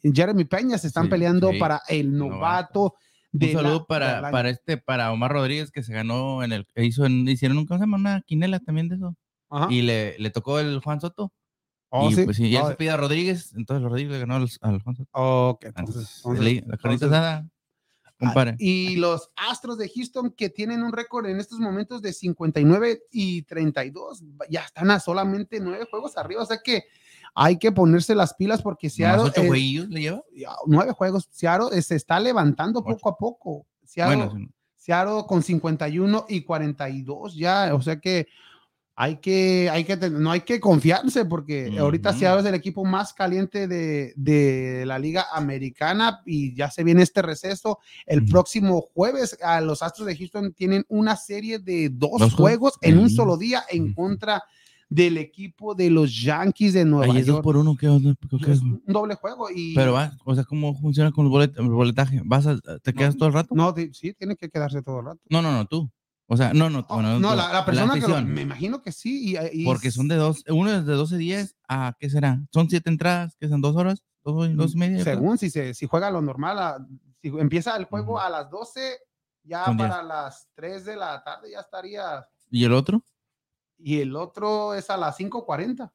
Jeremy 0.03 0.45
Peña 0.45 0.79
se 0.79 0.87
están 0.87 1.05
Sí, 1.05 1.11
peleando 1.11 1.51
sí. 1.51 1.59
para 1.59 1.83
el 1.89 2.17
Novato. 2.17 2.37
novato. 2.37 2.95
de 3.33 3.47
Un 3.49 3.53
saludo 3.53 3.87
para, 3.87 4.31
para 4.31 4.51
este, 4.51 4.77
para 4.77 5.11
Omar 5.13 5.33
Rodríguez 5.33 5.71
que 5.73 5.83
se 5.83 5.93
ganó 5.93 6.45
en 6.45 6.53
el, 6.53 6.65
hizo 6.77 7.05
en, 7.07 7.27
hicieron 7.29 7.59
un, 7.59 7.67
¿cómo 7.67 7.79
se 7.79 7.83
llama? 7.85 7.97
Una 7.97 8.23
quinela 8.23 8.61
también 8.61 8.89
de 8.89 8.95
eso. 8.97 9.17
Ajá. 9.51 9.67
Y 9.69 9.83
le, 9.83 10.17
le 10.19 10.31
tocó 10.31 10.61
el 10.61 10.79
Juan 10.79 11.01
Soto. 11.01 11.33
Oh, 11.89 12.09
y 12.11 12.15
sí. 12.15 12.25
pues 12.25 12.37
sí, 12.37 12.51
ya 12.51 12.65
Oh, 12.65 12.69
se 12.69 12.77
pide 12.77 12.91
a 12.91 12.97
Rodríguez, 12.97 13.53
entonces 13.57 13.83
Rodríguez 13.83 14.13
le 14.13 14.19
ganó 14.21 14.37
al, 14.37 14.49
al 14.61 14.81
Juan 14.83 14.97
Soto. 14.97 15.09
ok, 15.13 15.65
Entonces, 15.67 15.87
entonces- 15.89 16.23
entonces- 16.25 16.45
le- 16.45 16.61
la 16.67 16.75
entonces- 16.93 17.51
Y 18.59 18.97
los 18.97 19.31
Astros 19.37 19.79
de 19.79 19.91
Houston 19.95 20.31
que 20.31 20.49
tienen 20.49 20.83
un 20.83 20.93
récord 20.93 21.27
en 21.27 21.39
estos 21.39 21.59
momentos 21.59 22.01
de 22.03 22.13
59 22.13 23.03
y 23.11 23.43
32, 23.43 24.25
ya 24.49 24.63
están 24.63 24.91
a 24.91 25.01
solamente 25.01 25.61
nueve 25.61 25.87
juegos 25.91 26.17
arriba, 26.17 26.43
o 26.43 26.47
sea 26.47 26.59
que 26.65 26.85
hay 27.35 27.59
que 27.59 27.73
ponerse 27.73 28.15
las 28.15 28.35
pilas 28.35 28.63
porque 28.63 28.89
Seattle, 28.89 29.25
ocho 29.25 29.45
jueguillos 29.45 29.89
le 29.89 30.01
lleva. 30.01 30.23
nueve 30.67 30.93
juegos, 30.93 31.29
Seattle 31.31 31.77
eh, 31.77 31.83
se 31.83 31.97
está 31.97 32.19
levantando 32.19 32.81
Ocho. 32.81 32.97
poco 32.97 33.09
a 33.11 33.17
poco. 33.19 33.67
Seattle, 33.85 34.17
Bueno, 34.17 34.33
sí, 34.35 34.51
Seattle 34.77 35.25
con 35.27 35.43
51 35.43 36.27
y 36.29 36.43
42 36.43 37.35
ya, 37.35 37.75
o 37.75 37.83
sea 37.83 38.01
que 38.01 38.29
hay 38.99 39.17
que, 39.19 39.69
hay 39.71 39.85
que, 39.85 39.97
no 40.11 40.31
hay 40.31 40.41
que 40.41 40.59
confiarse 40.59 41.27
porque 41.27 41.77
ahorita 41.79 42.11
Ujú. 42.11 42.19
Seattle 42.19 42.41
es 42.41 42.47
el 42.47 42.55
equipo 42.55 42.83
más 42.85 43.13
caliente 43.13 43.69
de, 43.69 44.15
de 44.17 44.85
la 44.87 44.99
liga 44.99 45.27
americana 45.35 46.23
y 46.25 46.55
ya 46.55 46.71
se 46.71 46.83
viene 46.83 47.03
este 47.03 47.21
receso. 47.21 47.79
El 48.07 48.25
próximo 48.25 48.81
jueves 48.95 49.37
a 49.43 49.61
los 49.61 49.83
Astros 49.83 50.07
de 50.07 50.17
Houston 50.17 50.55
tienen 50.55 50.85
una 50.89 51.15
serie 51.17 51.59
de 51.59 51.91
dos, 51.93 52.19
Dos 52.21 52.33
juegos 52.35 52.75
en 52.81 52.99
un 52.99 53.11
solo 53.11 53.37
día 53.37 53.65
en 53.71 53.93
contra 53.93 54.43
del 54.89 55.19
equipo 55.19 55.75
de 55.75 55.91
los 55.91 56.23
Yankees 56.23 56.73
de 56.73 56.85
Nueva 56.85 57.13
Ahí 57.13 57.21
es 57.21 57.27
dos 57.27 57.35
York. 57.37 57.45
por 57.45 57.57
uno, 57.57 57.77
¿qué 57.77 57.89
onda? 57.89 58.15
¿Qué- 58.31 58.39
qué- 58.43 58.53
Es 58.53 58.61
un 58.63 58.81
doble 58.87 59.17
juego 59.17 59.49
y 59.55 59.75
Pero 59.75 59.93
va, 59.93 60.17
o 60.25 60.35
sea, 60.35 60.45
¿cómo 60.45 60.75
funciona 60.79 61.11
con 61.13 61.27
el, 61.27 61.33
bolet- 61.33 61.59
el 61.59 61.69
boletaje? 61.69 62.23
¿Vas 62.25 62.47
a, 62.47 62.57
te 62.83 62.95
quedas 62.95 63.17
todo 63.17 63.29
el 63.29 63.35
rato? 63.35 63.55
no, 63.55 63.75
sí, 63.93 64.15
tiene 64.15 64.37
que 64.37 64.49
quedarse 64.49 64.81
todo 64.83 65.01
el 65.01 65.07
rato. 65.07 65.21
No, 65.29 65.43
no, 65.43 65.51
no, 65.53 65.67
tú. 65.67 65.91
O 66.29 66.37
sea, 66.37 66.53
no, 66.53 66.69
no, 66.71 66.85
Oh, 66.89 66.95
bueno, 66.95 67.21
no, 67.21 67.35
la, 67.37 67.53
la 67.53 67.65
persona 67.65 67.95
que 67.95 68.01
lo- 68.09 68.21
me 68.23 68.43
imagino 68.43 68.83
que 68.83 68.91
sí. 68.91 69.37
y- 69.37 69.63
y- 69.63 69.65
Porque 69.65 69.91
son 69.93 70.09
de 70.09 70.17
dos, 70.17 70.43
uno 70.49 70.71
es 70.73 70.85
de 70.85 70.95
12 70.95 71.17
días 71.19 71.55
a, 71.69 71.95
¿qué 72.01 72.11
será? 72.11 72.41
Son 72.53 72.69
siete 72.69 72.91
entradas, 72.91 73.37
que 73.39 73.49
son 73.49 73.61
dos 73.61 73.77
horas, 73.77 74.03
dos, 74.25 74.57
dos 74.57 74.75
y 74.75 74.79
media. 74.79 74.99
yo 74.99 75.05
creo. 75.05 75.17
según 75.17 75.39
si 75.39 75.51
se 75.51 75.73
si 75.75 75.87
juega 75.87 76.11
lo 76.11 76.21
normal, 76.21 76.59
a- 76.59 76.87
si 77.23 77.29
empieza 77.29 77.77
el 77.77 77.85
juego 77.85 78.19
a 78.21 78.29
las 78.29 78.51
12, 78.51 78.99
ya 79.45 79.67
Son 79.67 79.77
para 79.77 80.03
las 80.03 80.49
3 80.55 80.85
de 80.85 80.97
la 80.97 81.23
tarde 81.23 81.53
ya 81.53 81.61
estaría. 81.61 82.27
¿Y 82.51 82.65
el 82.65 82.73
otro? 82.73 83.03
Y 83.79 84.01
el 84.01 84.17
otro 84.17 84.75
es 84.75 84.91
a 84.91 84.97
las 84.97 85.17
5:40. 85.17 85.93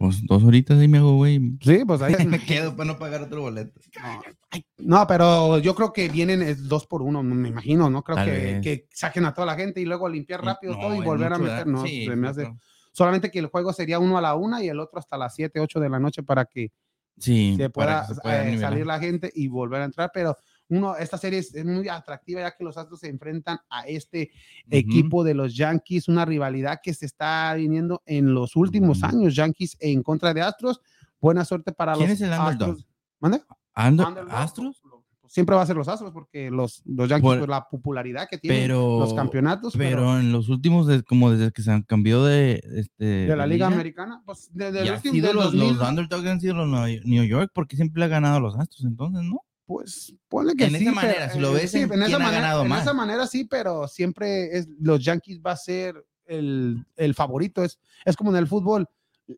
Pues 0.00 0.24
dos 0.26 0.42
horitas 0.44 0.78
ahí 0.78 0.88
me 0.88 0.96
hago, 0.96 1.16
güey. 1.16 1.58
Sí, 1.60 1.84
pues 1.86 2.00
ahí. 2.00 2.14
me 2.26 2.38
quedo 2.42 2.74
para 2.74 2.90
no 2.90 2.98
pagar 2.98 3.20
otro 3.20 3.42
boleto. 3.42 3.78
No, 4.02 4.22
ay, 4.50 4.64
no, 4.78 5.06
pero 5.06 5.58
yo 5.58 5.74
creo 5.74 5.92
que 5.92 6.08
vienen 6.08 6.40
es 6.40 6.66
dos 6.66 6.86
por 6.86 7.02
uno, 7.02 7.22
me 7.22 7.50
imagino, 7.50 7.90
¿no? 7.90 8.02
Creo 8.02 8.16
que, 8.62 8.88
saquen 8.94 9.26
a 9.26 9.34
toda 9.34 9.48
la 9.48 9.56
gente 9.56 9.78
y 9.78 9.84
luego 9.84 10.08
limpiar 10.08 10.42
rápido 10.42 10.72
No, 10.72 10.80
todo 10.80 10.94
y 10.94 11.04
volver 11.04 11.34
a 11.34 11.38
meter. 11.38 11.66
¿no? 11.66 11.86
Sí, 11.86 12.06
se 12.06 12.16
me 12.16 12.28
hace-. 12.28 12.50
Solamente 12.92 13.30
que 13.30 13.40
el 13.40 13.48
juego 13.48 13.74
sería 13.74 13.98
uno 13.98 14.16
a 14.16 14.22
la 14.22 14.34
una 14.36 14.64
y 14.64 14.70
el 14.70 14.80
otro 14.80 14.98
hasta 14.98 15.18
las 15.18 15.34
7, 15.34 15.60
8 15.60 15.78
de 15.78 15.90
la 15.90 16.00
noche 16.00 16.22
para 16.22 16.46
que 16.46 16.72
Sí. 17.18 17.54
se 17.58 17.68
pueda 17.68 18.06
se 18.06 18.14
eh, 18.24 18.58
salir 18.58 18.86
la 18.86 18.98
gente 18.98 19.30
y 19.34 19.48
volver 19.48 19.82
a 19.82 19.84
entrar, 19.84 20.10
pero 20.14 20.34
uno, 20.70 20.96
esta 20.96 21.18
serie 21.18 21.40
es, 21.40 21.52
muy 21.64 21.88
atractiva 21.88 22.40
ya 22.40 22.56
que 22.56 22.64
los 22.64 22.76
Astros 22.76 23.00
se 23.00 23.08
enfrentan 23.08 23.58
a 23.68 23.82
este 23.86 24.30
equipo 24.70 25.24
de 25.24 25.34
los 25.34 25.54
Yankees, 25.56 26.08
una 26.08 26.24
rivalidad 26.24 26.80
que 26.82 26.94
se 26.94 27.06
está 27.06 27.52
viniendo 27.54 28.02
en 28.06 28.32
los 28.32 28.56
últimos 28.56 28.98
Ujú. 28.98 29.06
años, 29.06 29.34
Yankees 29.34 29.76
en 29.80 30.02
contra 30.02 30.32
de 30.32 30.42
Astros. 30.42 30.80
Buena 31.20 31.44
suerte 31.44 31.72
para 31.72 31.94
¿Quién 31.94 32.08
los 32.08 32.20
es 32.20 32.26
el? 32.26 32.32
Astros. 32.32 32.86
¿Mande? 33.18 33.42
¿Astros? 33.74 34.80
Siempre 35.26 35.54
va 35.54 35.62
a 35.62 35.66
ser 35.66 35.76
los 35.76 35.86
Astros 35.86 36.10
porque 36.12 36.50
los, 36.50 36.82
los 36.84 37.08
Yankees, 37.08 37.22
Por- 37.22 37.38
pues, 37.38 37.48
la 37.48 37.68
popularidad 37.68 38.26
que 38.28 38.36
tienen, 38.38 38.62
Pero, 38.62 38.98
los 38.98 39.14
campeonatos, 39.14 39.74
pero, 39.76 39.98
pero 39.98 40.18
en 40.18 40.32
los 40.32 40.48
últimos, 40.48 40.88
de- 40.88 41.04
como 41.04 41.30
desde 41.30 41.52
que 41.52 41.62
se 41.62 41.70
han 41.70 41.82
cambiado 41.82 42.24
de, 42.26 42.60
este, 42.74 43.04
de 43.04 43.36
la 43.36 43.46
Liga 43.46 43.68
Americana, 43.68 44.22
pues 44.26 44.50
desde 44.52 44.80
del 44.80 44.88
los, 44.88 45.52
2000, 45.52 45.76
los 45.78 45.88
underdogs 45.88 46.26
han 46.26 46.40
sido 46.40 46.54
los 46.54 46.66
New 47.04 47.24
York, 47.24 47.52
porque 47.54 47.76
siempre 47.76 48.02
ha 48.02 48.08
ganado 48.08 48.40
los 48.40 48.56
Astros, 48.56 48.84
entonces, 48.84 49.22
¿no? 49.22 49.42
Pues 49.70 50.12
ponle 50.28 50.54
que 50.56 50.64
En 50.64 50.70
sí. 50.70 50.76
esa 50.78 50.84
pero, 50.86 50.94
manera, 50.96 51.30
si 51.30 51.38
lo 51.38 51.50
eh, 51.50 51.60
ves 51.60 51.70
sí, 51.70 51.78
en 51.82 51.92
en, 51.92 52.02
esa 52.02 52.16
ha 52.16 52.18
manera, 52.18 52.40
ganado 52.42 52.62
en 52.62 52.68
más. 52.68 52.82
esa 52.82 52.92
manera 52.92 53.26
sí, 53.28 53.44
pero 53.44 53.86
siempre 53.86 54.58
es 54.58 54.66
los 54.80 54.98
Yankees 55.04 55.40
va 55.40 55.52
a 55.52 55.56
ser 55.56 56.04
el, 56.26 56.84
el 56.96 57.14
favorito. 57.14 57.62
Es, 57.62 57.78
es 58.04 58.16
como 58.16 58.30
en 58.32 58.36
el 58.38 58.48
fútbol. 58.48 58.88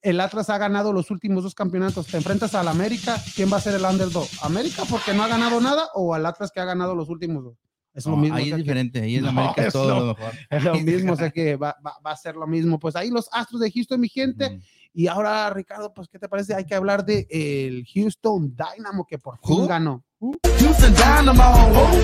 El 0.01 0.21
Atlas 0.21 0.49
ha 0.49 0.57
ganado 0.57 0.91
los 0.95 1.11
últimos 1.11 1.45
dos 1.45 1.55
campeonatos. 1.55 2.07
Te 2.07 2.17
enfrentas 2.17 2.55
al 2.55 2.69
América, 2.69 3.21
¿quién 3.37 3.53
va 3.53 3.59
a 3.59 3.61
ser 3.61 3.75
el 3.75 3.85
underdog? 3.85 4.27
¿América 4.43 4.85
porque 4.89 5.13
no 5.13 5.23
ha 5.23 5.29
ganado 5.29 5.61
nada 5.61 5.89
o 5.95 6.15
al 6.15 6.25
Atlas 6.25 6.51
que 6.51 6.61
ha 6.61 6.65
ganado 6.65 6.95
los 6.95 7.11
últimos 7.11 7.45
dos? 7.45 7.59
Es 7.93 8.07
lo 8.07 8.13
No, 8.13 8.17
mismo. 8.17 8.37
o 8.37 8.39
ahí 8.39 8.45
sea 8.47 8.55
es 8.55 8.57
que- 8.57 8.63
diferente, 8.63 9.01
ahí 9.03 9.17
en 9.17 9.25
No, 9.25 9.29
América 9.29 9.67
es 9.67 9.73
todo 9.75 9.89
lo- 10.01 10.01
lo 10.07 10.15
mejor. 10.15 10.33
es 10.49 10.65
lo 10.65 10.75
mismo, 11.11 11.13
o 11.13 11.17
sea 11.17 11.31
que 11.31 11.57
va, 11.57 11.77
va- 11.87 11.99
va 12.07 12.11
a 12.13 12.17
ser 12.17 12.37
lo 12.37 12.47
mismo. 12.47 12.79
Pues 12.79 12.97
ahí 12.97 13.11
los 13.11 13.29
Astros 13.33 13.61
de 13.61 13.71
Houston, 13.71 14.01
mi 14.01 14.09
gente. 14.09 14.61
Y 14.95 15.07
ahora, 15.07 15.49
Ricardo, 15.51 15.93
pues, 15.95 16.09
¿qué 16.09 16.19
te 16.19 16.29
parece? 16.29 16.55
Hay 16.55 16.67
que 16.67 16.75
hablar 16.75 17.05
de 17.05 17.27
el 17.31 17.87
Houston 17.95 18.55
Dynamo 18.55 19.07
que 19.07 19.19
por 19.19 19.39
fin 19.39 19.67
ganó. 19.67 20.05
Houston 20.21 20.95
Dynamo, 20.95 21.43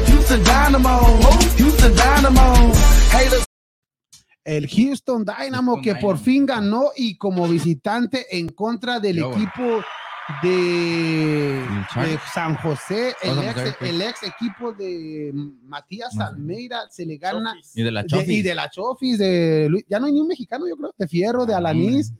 Houston 0.06 0.42
Dynamo, 0.42 0.98
Houston 1.58 1.92
Dynamo. 1.92 2.72
Haters 3.10 3.44
el 4.44 4.66
Houston 4.66 5.24
Dynamo 5.26 5.74
Houston 5.74 5.82
que 5.82 6.00
por 6.00 6.14
Dynamo. 6.16 6.24
fin 6.24 6.46
ganó 6.46 6.84
y 6.96 7.18
como 7.18 7.46
visitante 7.46 8.26
en 8.38 8.48
contra 8.48 8.98
del 8.98 9.18
equipo 9.18 9.82
de, 10.42 11.64
San 12.32 12.54
José, 12.56 13.14
el 13.22 13.38
ex, 13.40 13.54
José, 13.54 13.76
el 13.80 14.00
ex 14.02 14.22
equipo 14.22 14.72
de 14.72 15.32
Matías. 15.34 16.18
Almeida 16.18 16.88
se 16.90 17.04
le 17.04 17.18
gana 17.18 17.54
Y 17.74 17.82
de 17.82 17.90
la 17.90 18.02
de- 18.02 18.08
Chofis. 18.08 18.28
y 18.30 18.42
de 18.42 18.54
la 18.54 18.70
Chofis, 18.70 19.18
de 19.18 19.66
Luis- 19.68 19.84
ya 19.88 20.00
no 20.00 20.06
hay 20.06 20.12
ni 20.12 20.20
un 20.20 20.28
mexicano, 20.28 20.66
yo 20.66 20.76
creo, 20.78 20.94
de 20.96 21.06
Fierro, 21.08 21.44
de 21.44 21.52
Ah, 21.54 21.58
Alanís. 21.58 22.12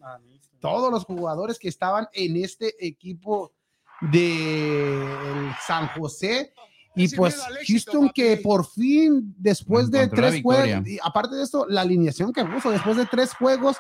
Todos 0.61 0.91
los 0.91 1.05
jugadores 1.05 1.59
que 1.59 1.69
estaban 1.69 2.09
en 2.13 2.37
este 2.37 2.75
equipo 2.87 3.53
de 4.01 5.53
San 5.67 5.89
José. 5.89 6.53
Y 6.95 7.15
pues 7.15 7.41
Houston 7.69 8.09
papi. 8.09 8.21
que 8.21 8.37
por 8.39 8.67
fin, 8.67 9.35
después 9.39 9.91
de 9.91 10.09
tres 10.09 10.43
juegos, 10.43 10.87
y 10.87 10.99
aparte 11.03 11.37
de 11.37 11.45
esto, 11.45 11.65
la 11.69 11.83
alineación 11.83 12.33
que 12.33 12.45
puso, 12.45 12.71
después 12.71 12.97
de 12.97 13.07
tres 13.07 13.35
juegos, 13.35 13.77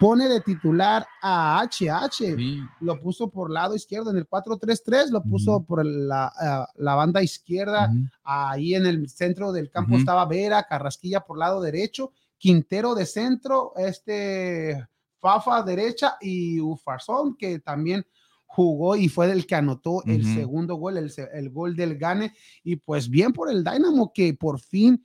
pone 0.00 0.28
de 0.28 0.40
titular 0.40 1.06
a 1.20 1.62
HH. 1.62 2.36
Sí. 2.36 2.60
Lo 2.80 3.00
puso 3.00 3.28
por 3.28 3.50
lado 3.50 3.74
izquierdo 3.76 4.10
en 4.10 4.16
el 4.16 4.28
4-3-3, 4.28 5.10
lo 5.10 5.22
puso 5.22 5.62
por 5.62 5.84
la, 5.84 6.32
ah, 6.34 6.68
la 6.76 6.94
banda 6.94 7.22
izquierda. 7.22 7.92
Ahí 8.24 8.74
en 8.74 8.86
el 8.86 9.08
centro 9.10 9.52
del 9.52 9.70
campo 9.70 9.96
estaba 9.96 10.24
Vera, 10.24 10.62
Carrasquilla 10.62 11.20
por 11.20 11.38
lado 11.38 11.60
derecho, 11.60 12.12
Quintero 12.38 12.94
de 12.94 13.04
centro, 13.04 13.74
este 13.76 14.88
Fafa 15.20 15.62
derecha 15.62 16.16
y 16.20 16.60
Ufarzón 16.60 17.36
que 17.36 17.58
también 17.60 18.04
jugó 18.46 18.96
y 18.96 19.08
fue 19.08 19.30
el 19.30 19.46
que 19.46 19.54
anotó 19.54 20.02
el 20.06 20.24
segundo 20.34 20.74
gol, 20.74 20.96
el, 20.98 21.12
el 21.34 21.50
gol 21.50 21.76
del 21.76 21.96
Gane. 21.98 22.32
Y 22.64 22.76
pues 22.76 23.08
bien 23.08 23.32
por 23.32 23.50
el 23.50 23.62
Dynamo 23.62 24.12
que 24.12 24.34
por 24.34 24.58
fin 24.60 25.04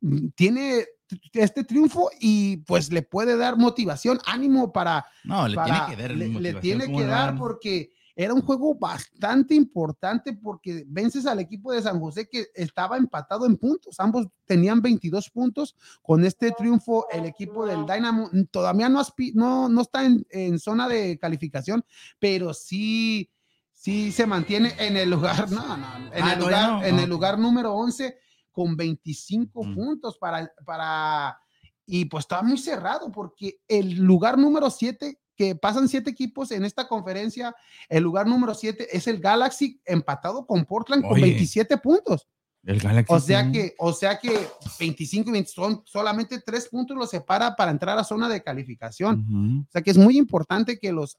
mm, 0.00 0.28
tiene 0.34 0.86
este 1.34 1.62
triunfo 1.62 2.08
y 2.20 2.56
pues 2.58 2.90
le 2.90 3.02
puede 3.02 3.36
dar 3.36 3.56
motivación, 3.58 4.18
ánimo 4.24 4.72
para 4.72 5.04
No, 5.24 5.46
le 5.46 5.54
para- 5.56 5.86
tiene 5.86 5.96
que 5.96 6.02
dar. 6.02 6.10
le, 6.16 6.54
tiene 6.54 6.86
¿cómo 6.86 6.98
que 6.98 7.06
dar 7.06 7.36
porque 7.36 7.92
era 8.18 8.32
un 8.32 8.40
juego 8.40 8.74
bastante 8.74 9.54
importante 9.54 10.32
porque 10.32 10.84
vences 10.88 11.26
al 11.26 11.38
equipo 11.38 11.70
de 11.70 11.82
San 11.82 12.00
José 12.00 12.26
que 12.26 12.46
estaba 12.54 12.96
empatado 12.96 13.44
en 13.44 13.58
puntos. 13.58 14.00
Ambos 14.00 14.26
tenían 14.46 14.80
22 14.80 15.28
puntos. 15.30 15.76
Con 16.02 16.24
este 16.24 16.50
triunfo, 16.52 17.06
el 17.10 17.26
equipo 17.26 17.66
del 17.66 17.84
Dynamo 17.84 18.30
todavía 18.50 18.88
no, 18.88 19.02
no, 19.34 19.68
no 19.68 19.80
está 19.82 20.04
en, 20.06 20.26
en 20.30 20.58
zona 20.58 20.88
de 20.88 21.18
calificación, 21.18 21.84
pero 22.18 22.54
sí, 22.54 23.30
sí 23.70 24.10
se 24.12 24.26
mantiene 24.26 24.72
en 24.78 24.96
el 24.96 25.10
lugar, 25.10 25.50
no, 25.50 25.76
no, 25.76 25.96
en, 26.14 26.22
Ah, 26.24 26.32
el, 26.32 26.40
lugar, 26.40 26.70
no. 26.72 26.82
en 26.84 26.98
el 26.98 27.10
lugar 27.10 27.38
número 27.38 27.74
11 27.74 28.16
con 28.50 28.74
25 28.78 29.62
Mm. 29.62 29.74
puntos 29.74 30.16
para, 30.16 30.50
para 30.64 31.38
y 31.84 32.06
pues 32.06 32.24
está 32.24 32.40
muy 32.42 32.56
cerrado 32.56 33.12
porque 33.12 33.60
el 33.68 33.96
lugar 33.98 34.38
número 34.38 34.70
7, 34.70 35.20
que 35.36 35.54
pasan 35.54 35.88
siete 35.88 36.10
equipos 36.10 36.50
en 36.50 36.64
esta 36.64 36.88
conferencia, 36.88 37.54
el 37.88 38.02
lugar 38.02 38.26
número 38.26 38.54
7 38.54 38.88
es 38.96 39.06
el 39.06 39.18
Galaxy 39.20 39.80
empatado 39.84 40.46
con 40.46 40.64
Portland 40.64 41.02
con 41.02 41.12
Oye. 41.12 41.22
27 41.22 41.76
puntos. 41.78 42.26
El 42.64 42.80
Galaxy. 42.80 43.14
O 43.14 43.20
sea 43.20 43.52
que, 43.52 43.74
o 43.78 43.92
sea 43.92 44.18
que 44.18 44.48
25 44.80 45.28
y 45.28 45.32
20 45.34 45.50
son 45.50 45.82
solamente 45.84 46.40
tres 46.40 46.66
puntos 46.68 46.96
los 46.96 47.10
separa 47.10 47.54
para 47.54 47.70
entrar 47.70 47.96
a 47.96 48.02
zona 48.02 48.28
de 48.28 48.42
calificación. 48.42 49.64
O 49.68 49.70
sea 49.70 49.82
que 49.82 49.90
es 49.92 49.98
muy 49.98 50.18
importante 50.18 50.78
que 50.78 50.90
los, 50.90 51.16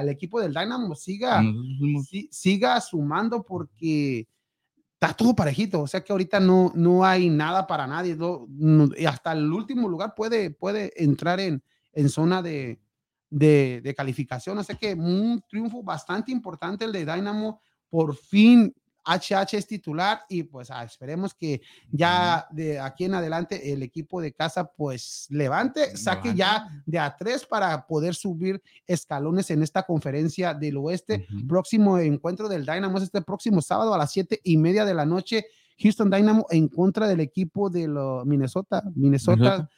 el 0.00 0.08
equipo 0.08 0.40
del 0.40 0.54
Dynamo 0.54 0.94
siga, 0.94 1.42
siga 2.30 2.80
sumando 2.80 3.42
porque 3.42 4.26
está 4.94 5.12
todo 5.12 5.34
parejito. 5.34 5.82
O 5.82 5.86
sea 5.86 6.02
que 6.02 6.12
ahorita 6.12 6.40
no, 6.40 6.72
no 6.74 7.04
hay 7.04 7.28
nada 7.28 7.66
para 7.66 7.86
nadie. 7.86 8.16
no- 8.16 8.46
no- 8.48 8.88
y 8.96 9.04
hasta 9.04 9.32
el 9.32 9.52
último 9.52 9.88
lugar 9.88 10.14
puede, 10.16 10.50
puede 10.50 10.92
entrar 11.02 11.40
en, 11.40 11.62
en 11.92 12.08
zona 12.08 12.40
de, 12.40 12.80
de, 13.30 13.80
de 13.82 13.94
calificación. 13.94 14.62
Sea 14.64 14.76
que 14.76 14.94
un 14.94 15.42
triunfo 15.48 15.82
bastante 15.82 16.32
importante 16.32 16.84
el 16.84 16.92
de 16.92 17.04
Dynamo. 17.04 17.60
Por 17.88 18.16
fin 18.16 18.74
HH 19.06 19.56
es 19.56 19.66
titular 19.66 20.22
y 20.28 20.42
pues 20.42 20.70
ah, 20.70 20.82
esperemos 20.82 21.32
que 21.32 21.60
ya 21.90 22.46
de 22.50 22.80
aquí 22.80 23.04
en 23.04 23.14
adelante 23.14 23.72
el 23.72 23.82
equipo 23.82 24.20
de 24.20 24.32
casa 24.32 24.64
pues 24.64 25.26
levante, 25.30 25.96
saque 25.96 26.34
ya 26.34 26.82
de 26.84 26.98
a 26.98 27.16
tres 27.16 27.46
para 27.46 27.86
poder 27.86 28.14
subir 28.14 28.60
escalones 28.86 29.50
en 29.50 29.62
esta 29.62 29.84
conferencia 29.84 30.54
del 30.54 30.76
oeste 30.78 31.26
próximo 31.48 31.98
encuentro 31.98 32.48
del 32.48 32.66
Dynamo 32.66 32.98
es 32.98 33.04
este 33.04 33.22
próximo 33.22 33.62
sábado 33.62 33.94
a 33.94 33.98
las 33.98 34.10
siete 34.10 34.40
y 34.42 34.56
media 34.56 34.84
de 34.84 34.94
la 34.94 35.06
noche. 35.06 35.46
Houston 35.78 36.10
Dynamo 36.10 36.46
en 36.50 36.68
contra 36.68 37.06
del 37.06 37.20
equipo 37.20 37.68
de. 37.68 37.86
Minnesota, 38.24 38.82
Minnesota. 38.94 39.68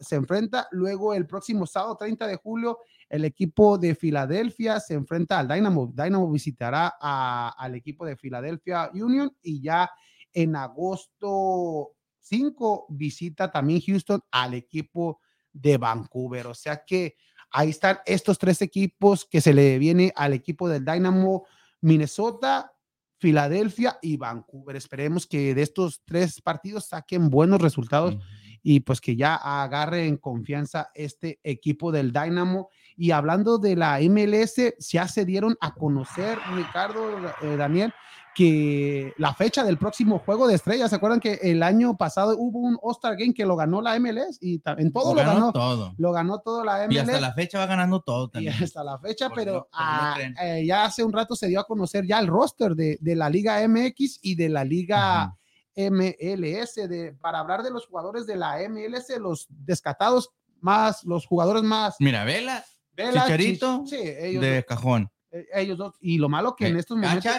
Se, 0.00 0.16
enfrenta. 0.16 0.66
Luego 0.72 1.14
el 1.14 1.26
próximo 1.26 1.64
sábado 1.66 1.96
30 1.96 2.26
de 2.26 2.36
julio 2.36 2.78
el 3.08 3.24
equipo 3.24 3.78
de 3.78 3.94
Filadelfia 3.94 4.80
se 4.80 4.94
enfrenta 4.94 5.38
al 5.38 5.48
Dynamo. 5.48 5.92
Dynamo 5.94 6.30
visitará 6.30 6.94
a- 7.00 7.54
al 7.58 7.74
equipo 7.74 8.04
de 8.04 8.16
Philadelphia 8.16 8.90
Union 8.94 9.30
y 9.42 9.60
ya 9.62 9.90
en 10.32 10.56
agosto 10.56 11.92
5 12.18 12.86
visita 12.88 13.50
también 13.50 13.80
Houston 13.80 14.20
al 14.30 14.54
equipo 14.54 15.20
de 15.52 15.78
Vancouver. 15.78 16.46
O 16.48 16.54
sea 16.54 16.84
que 16.84 17.16
ahí 17.50 17.70
están 17.70 17.98
estos 18.06 18.38
tres 18.38 18.62
equipos 18.62 19.24
que 19.24 19.40
se 19.40 19.52
le 19.54 19.78
viene 19.78 20.12
al 20.16 20.32
equipo 20.32 20.68
del 20.68 20.84
Dynamo, 20.84 21.46
Minnesota, 21.80 22.72
Filadelfia 23.18 23.98
y 24.00 24.16
Vancouver. 24.16 24.76
Esperemos 24.76 25.26
que 25.26 25.54
de 25.54 25.62
estos 25.62 26.02
tres 26.04 26.40
partidos 26.40 26.86
saquen 26.86 27.28
buenos 27.28 27.60
resultados. 27.60 28.16
Y 28.62 28.80
pues 28.80 29.00
que 29.00 29.16
ya 29.16 29.34
agarren 29.36 30.16
confianza 30.16 30.90
este 30.94 31.40
equipo 31.42 31.92
del 31.92 32.12
Dynamo. 32.12 32.68
Y 32.96 33.12
hablando 33.12 33.58
de 33.58 33.76
la 33.76 33.98
MLS, 34.00 34.74
ya 34.90 35.08
se 35.08 35.24
dieron 35.24 35.56
a 35.60 35.72
conocer, 35.74 36.38
Ricardo, 36.54 37.02
eh, 37.42 37.56
Daniel, 37.56 37.92
que 38.34 39.12
la 39.18 39.34
fecha 39.34 39.64
del 39.64 39.76
próximo 39.76 40.18
juego 40.20 40.46
de 40.46 40.54
estrellas, 40.54 40.90
¿se 40.90 40.96
acuerdan 40.96 41.18
que 41.18 41.34
el 41.42 41.62
año 41.62 41.96
pasado 41.96 42.36
hubo 42.38 42.60
un 42.60 42.78
All-Star 42.80 43.16
Game 43.16 43.34
que 43.34 43.44
lo 43.44 43.56
ganó 43.56 43.82
la 43.82 43.98
MLS 43.98 44.38
y 44.40 44.62
en 44.78 44.92
todo 44.92 45.14
lo, 45.14 45.20
ganó 45.20 45.32
ganó, 45.34 45.52
todo. 45.52 45.94
lo 45.98 46.12
ganó 46.12 46.38
todo 46.40 46.64
la 46.64 46.86
MLS? 46.86 46.94
Y 46.94 46.98
hasta 46.98 47.20
la 47.20 47.32
fecha 47.34 47.58
va 47.58 47.66
ganando 47.66 48.00
todo 48.00 48.26
y 48.26 48.30
también. 48.30 48.54
hasta 48.62 48.84
la 48.84 48.98
fecha, 48.98 49.28
Por 49.28 49.38
pero 49.38 49.52
no- 49.54 49.66
ah, 49.72 50.16
eh, 50.42 50.64
ya 50.64 50.84
hace 50.84 51.02
un 51.02 51.12
rato 51.12 51.34
se 51.34 51.48
dio 51.48 51.58
a 51.60 51.64
conocer 51.64 52.06
ya 52.06 52.20
el 52.20 52.28
roster 52.28 52.74
de, 52.76 52.98
de 53.00 53.16
la 53.16 53.28
Liga 53.28 53.66
MX 53.66 54.20
y 54.22 54.36
de 54.36 54.48
la 54.48 54.64
Liga 54.64 55.36
MLS 55.76 56.74
de, 56.88 57.16
para 57.20 57.38
hablar 57.40 57.62
de 57.62 57.70
los 57.70 57.86
jugadores 57.86 58.26
de 58.26 58.36
la 58.36 58.58
MLS, 58.68 59.08
los 59.18 59.46
descatados 59.48 60.30
más, 60.60 61.04
los 61.04 61.26
jugadores 61.26 61.62
más. 61.62 61.96
Mira, 62.00 62.24
Vela, 62.24 62.64
Vela, 62.92 63.22
Chicharito, 63.22 63.82
Chich- 63.84 63.88
sí, 63.88 63.96
ellos, 64.02 64.42
de 64.42 64.64
cajón. 64.66 65.10
eh, 65.30 65.46
ellos 65.54 65.78
dos. 65.78 65.94
Y 66.00 66.18
lo 66.18 66.28
malo 66.28 66.54
que 66.56 66.66
en 66.66 66.76
Eh, 66.76 66.80
estos 66.80 66.96
momentos. 66.96 67.32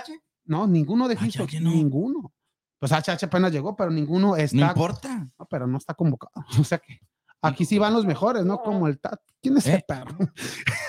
No, 0.45 0.65
ninguno 0.67 1.07
de 1.07 1.15
Houston. 1.15 1.47
HH 1.47 1.59
no. 1.61 1.71
Ninguno. 1.71 2.33
Pues 2.79 2.91
HH 2.91 3.25
apenas 3.25 3.51
llegó, 3.51 3.75
pero 3.75 3.91
ninguno 3.91 4.35
está. 4.35 4.55
No 4.57 4.65
importa. 4.67 5.29
No, 5.37 5.45
pero 5.45 5.67
no 5.67 5.77
está 5.77 5.93
convocado. 5.93 6.31
O 6.59 6.63
sea 6.63 6.79
que 6.79 6.99
aquí 7.41 7.65
sí 7.65 7.77
van 7.79 7.93
los 7.93 8.05
mejores, 8.05 8.45
¿no? 8.45 8.61
Como 8.61 8.87
el 8.87 8.99
Tat. 8.99 9.19
¿Quién 9.41 9.57
es 9.57 9.65
Eh. 9.67 9.83
perro? 9.87 10.15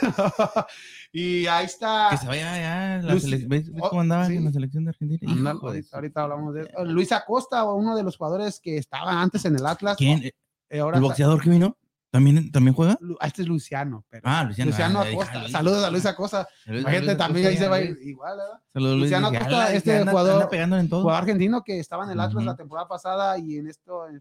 y 1.13 1.47
ahí 1.47 1.65
está. 1.67 2.09
Que 2.11 2.17
se 2.19 2.27
vaya 2.27 2.57
ya. 2.57 3.03
La 3.03 3.13
Luis- 3.15 3.49
¿Ves, 3.49 3.71
oh, 3.81 3.89
cómo 3.89 4.01
andaba 4.03 4.27
sí. 4.27 4.37
en 4.37 4.45
la 4.45 4.53
selección 4.53 4.85
de 4.85 4.91
Argentina? 4.91 5.55
Ahorita, 5.93 6.23
hablamos 6.23 6.55
de 6.55 6.63
eso. 6.63 6.85
Luis 6.85 7.13
Acosta, 7.13 7.65
uno 7.65 7.97
de 7.97 8.03
los 8.03 8.17
jugadores 8.17 8.61
que 8.61 8.77
estaba 8.77 9.21
antes 9.23 9.45
en 9.45 9.57
el 9.57 9.67
Atlas. 9.67 9.97
¿Quién? 9.97 10.23
eh, 10.71 10.81
ahora 10.81 10.99
¿El 10.99 11.03
está- 11.05 11.09
boxeador 11.11 11.41
que 11.43 11.51
vino? 11.51 11.77
¿También, 12.11 12.53
¿También 12.53 12.75
juega? 12.75 12.99
Ah, 13.21 13.27
este 13.27 13.41
es 13.41 13.49
Luciano. 13.49 14.05
Pero 14.11 14.23
Ah, 14.27 14.45
Luciano. 14.45 14.71
dije, 15.03 15.15
Acosta. 15.15 15.49
Saludos 15.49 15.83
a 15.83 15.91
Luis 15.91 16.05
Acosta. 16.05 16.47
Saludos 16.63 16.85
a 16.85 16.91
Imagínate, 16.91 17.07
Luis 17.07 17.17
también 17.19 17.47
ahí 17.47 17.57
se 17.57 17.69
va 17.69 17.81
igual, 17.81 18.37
¿verdad? 18.37 18.61
Saludos, 18.75 18.93
Luis. 18.99 19.03
Luciano 19.05 19.27
Acosta, 19.29 19.73
este 19.73 19.99
anda- 19.99 20.13
jugador- 20.13 20.35
anda 20.35 20.49
pegándole 20.51 20.83
en 20.83 20.89
todo. 20.91 21.01
Jugador 21.01 21.23
argentino 21.23 21.63
que 21.65 21.79
estaba 21.79 22.05
en 22.05 22.11
el 22.11 22.21
Atlas 22.21 22.45
la 22.45 22.55
temporada 22.55 22.87
pasada 22.87 23.39
y 23.39 23.57
en 23.57 23.67
esto 23.69 24.07
en 24.09 24.21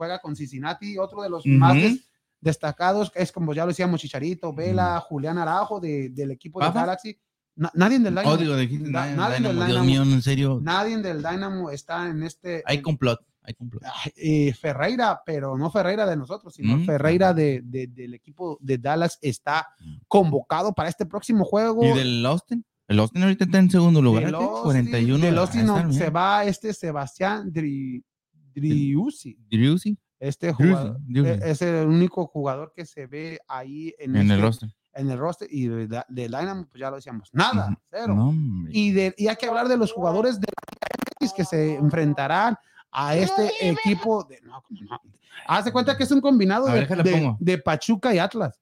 juega 0.00 0.18
con 0.18 0.34
Cincinnati, 0.34 0.96
otro 0.96 1.20
de 1.20 1.28
los 1.28 1.44
Ujú. 1.44 1.54
más 1.56 1.74
des- 1.74 2.08
destacados, 2.40 3.12
es 3.14 3.32
como 3.32 3.52
ya 3.52 3.64
lo 3.64 3.68
decíamos, 3.68 4.00
Chicharito, 4.00 4.54
Vela, 4.54 4.98
Julián 5.06 5.36
Araujo 5.36 5.78
de- 5.78 6.08
del 6.08 6.30
equipo 6.30 6.58
de 6.58 6.68
¿Papas? 6.68 6.82
Galaxy. 6.84 7.20
Na- 7.56 7.70
nadie 7.74 7.98
del 7.98 8.14
Dynamo, 8.14 8.30
Oh, 8.30 8.36
digo, 8.38 8.56
Na- 8.56 8.62
nadie- 8.62 9.14
nadie 9.16 9.34
del 9.34 9.42
Dynamo, 9.42 9.66
Dios 9.66 9.68
Dynamo. 9.68 9.84
mío, 9.84 10.02
en 10.14 10.22
serio. 10.22 10.58
nadie 10.62 10.96
del 10.96 11.18
Dynamo 11.22 11.70
está 11.70 12.08
en 12.08 12.22
este 12.22 12.62
Hay 12.64 12.80
complot. 12.80 13.20
Hay 13.42 13.52
complot. 13.54 13.82
Eh, 14.16 14.54
Ferreira, 14.54 15.20
pero 15.26 15.58
no 15.58 15.70
Ferreira 15.70 16.06
de 16.06 16.16
nosotros, 16.16 16.54
sino 16.54 16.78
Mm. 16.78 16.86
Ferreira 16.86 17.34
de, 17.34 17.60
de- 17.62 17.88
del 17.88 18.14
equipo 18.14 18.56
de 18.62 18.78
Dallas 18.78 19.18
está 19.20 19.66
convocado 20.08 20.72
para 20.72 20.88
este 20.88 21.04
próximo 21.04 21.44
juego. 21.44 21.84
¿Y 21.84 21.92
del 21.98 22.24
Austin? 22.24 22.64
El 22.88 22.98
Austin 23.00 23.22
ahorita 23.22 23.44
está 23.44 23.58
en 23.58 23.70
segundo 23.70 24.00
lugar. 24.02 24.24
Del 24.24 24.32
¿qué? 24.34 24.42
Austin- 24.44 24.62
41. 24.64 25.24
del 25.26 25.38
ah, 25.38 25.40
Austin 25.42 25.66
no, 25.66 25.92
se 25.92 26.10
va 26.10 26.44
este 26.44 26.72
Sebastián 26.72 27.52
Dri, 27.52 28.02
Driussi. 28.54 29.36
Driussi, 29.50 29.98
Este 30.18 30.52
jugador 30.52 30.96
Driussi. 31.00 31.30
eh, 31.30 31.40
es 31.44 31.62
el 31.62 31.86
único 31.86 32.26
jugador 32.26 32.72
que 32.74 32.84
se 32.86 33.06
ve 33.06 33.38
ahí 33.48 33.94
en, 33.98 34.16
en 34.16 34.22
el 34.22 34.30
este- 34.32 34.42
roster. 34.42 34.74
en 34.94 35.10
el 35.10 35.18
roster 35.18 35.48
y 35.50 35.68
de, 35.68 35.86
de 36.08 36.22
Dynamo, 36.28 36.66
pues 36.70 36.80
ya 36.80 36.90
lo 36.90 36.96
decíamos, 36.96 37.28
nada, 37.32 37.76
cero. 37.90 38.14
No. 38.14 38.32
Y, 38.70 38.92
de, 38.92 39.14
y 39.16 39.28
hay 39.28 39.36
que 39.36 39.46
hablar 39.46 39.68
de 39.68 39.76
los 39.76 39.92
jugadores 39.92 40.40
de 40.40 40.46
la 40.48 41.26
MX 41.26 41.32
que 41.32 41.44
se 41.44 41.74
enfrentarán 41.76 42.56
a 42.92 43.14
este 43.16 43.50
equipo. 43.60 44.24
De, 44.24 44.40
no, 44.42 44.62
¿cómo 44.62 44.80
no? 44.82 45.00
Haz 45.46 45.64
de 45.64 45.72
cuenta 45.72 45.96
que 45.96 46.02
es 46.04 46.10
un 46.10 46.20
combinado 46.20 46.66
de, 46.66 47.58
Pachuca 47.58 48.14
y 48.14 48.18
Atlas. 48.18 48.60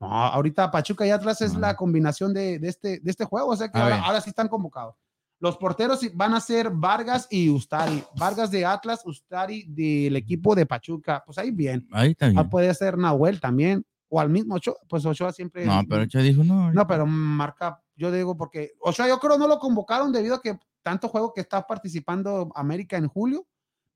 No, 0.00 0.06
ahorita 0.06 0.70
Pachuca 0.70 1.06
y 1.06 1.10
Atlas 1.10 1.40
es 1.40 1.54
la 1.54 1.74
combinación 1.76 2.34
de, 2.34 2.58
de 2.58 2.68
este, 2.68 3.00
de 3.00 3.10
este 3.10 3.24
juego, 3.24 3.48
o 3.50 3.56
sea 3.56 3.68
que 3.70 3.78
ahora 3.78 4.20
sí 4.20 4.30
están 4.30 4.48
convocados. 4.48 4.96
Los 5.44 5.58
porteros 5.58 6.00
van 6.14 6.32
a 6.32 6.40
ser 6.40 6.70
Vargas 6.70 7.28
y 7.30 7.50
Ustari. 7.50 8.02
Vargas 8.16 8.50
de 8.50 8.64
Atlas, 8.64 9.02
Ustari 9.04 9.64
del 9.68 10.16
equipo 10.16 10.54
de 10.54 10.64
Pachuca. 10.64 11.22
Pues 11.26 11.36
ahí 11.36 11.50
bien. 11.50 11.86
Ahí 11.92 12.16
bien. 12.18 12.38
Ah, 12.38 12.48
puede 12.48 12.72
ser 12.72 12.96
Nahuel 12.96 13.42
también. 13.42 13.84
O 14.08 14.18
al 14.18 14.30
mismo 14.30 14.54
Ochoa. 14.54 14.76
Pues 14.88 15.04
Ochoa 15.04 15.34
siempre. 15.34 15.66
No, 15.66 15.82
pero 15.86 16.04
Ochoa 16.04 16.22
dijo 16.22 16.42
no. 16.42 16.72
No, 16.72 16.86
pero 16.86 17.04
marca, 17.04 17.78
yo 17.94 18.10
digo 18.10 18.34
porque 18.38 18.72
Ochoa 18.80 19.06
yo 19.06 19.18
creo 19.20 19.36
no 19.36 19.46
lo 19.46 19.58
convocaron 19.58 20.12
debido 20.12 20.36
a 20.36 20.40
que 20.40 20.58
tanto 20.82 21.10
juego 21.10 21.34
que 21.34 21.42
está 21.42 21.66
participando 21.66 22.50
América 22.54 22.96
en 22.96 23.08
julio. 23.08 23.46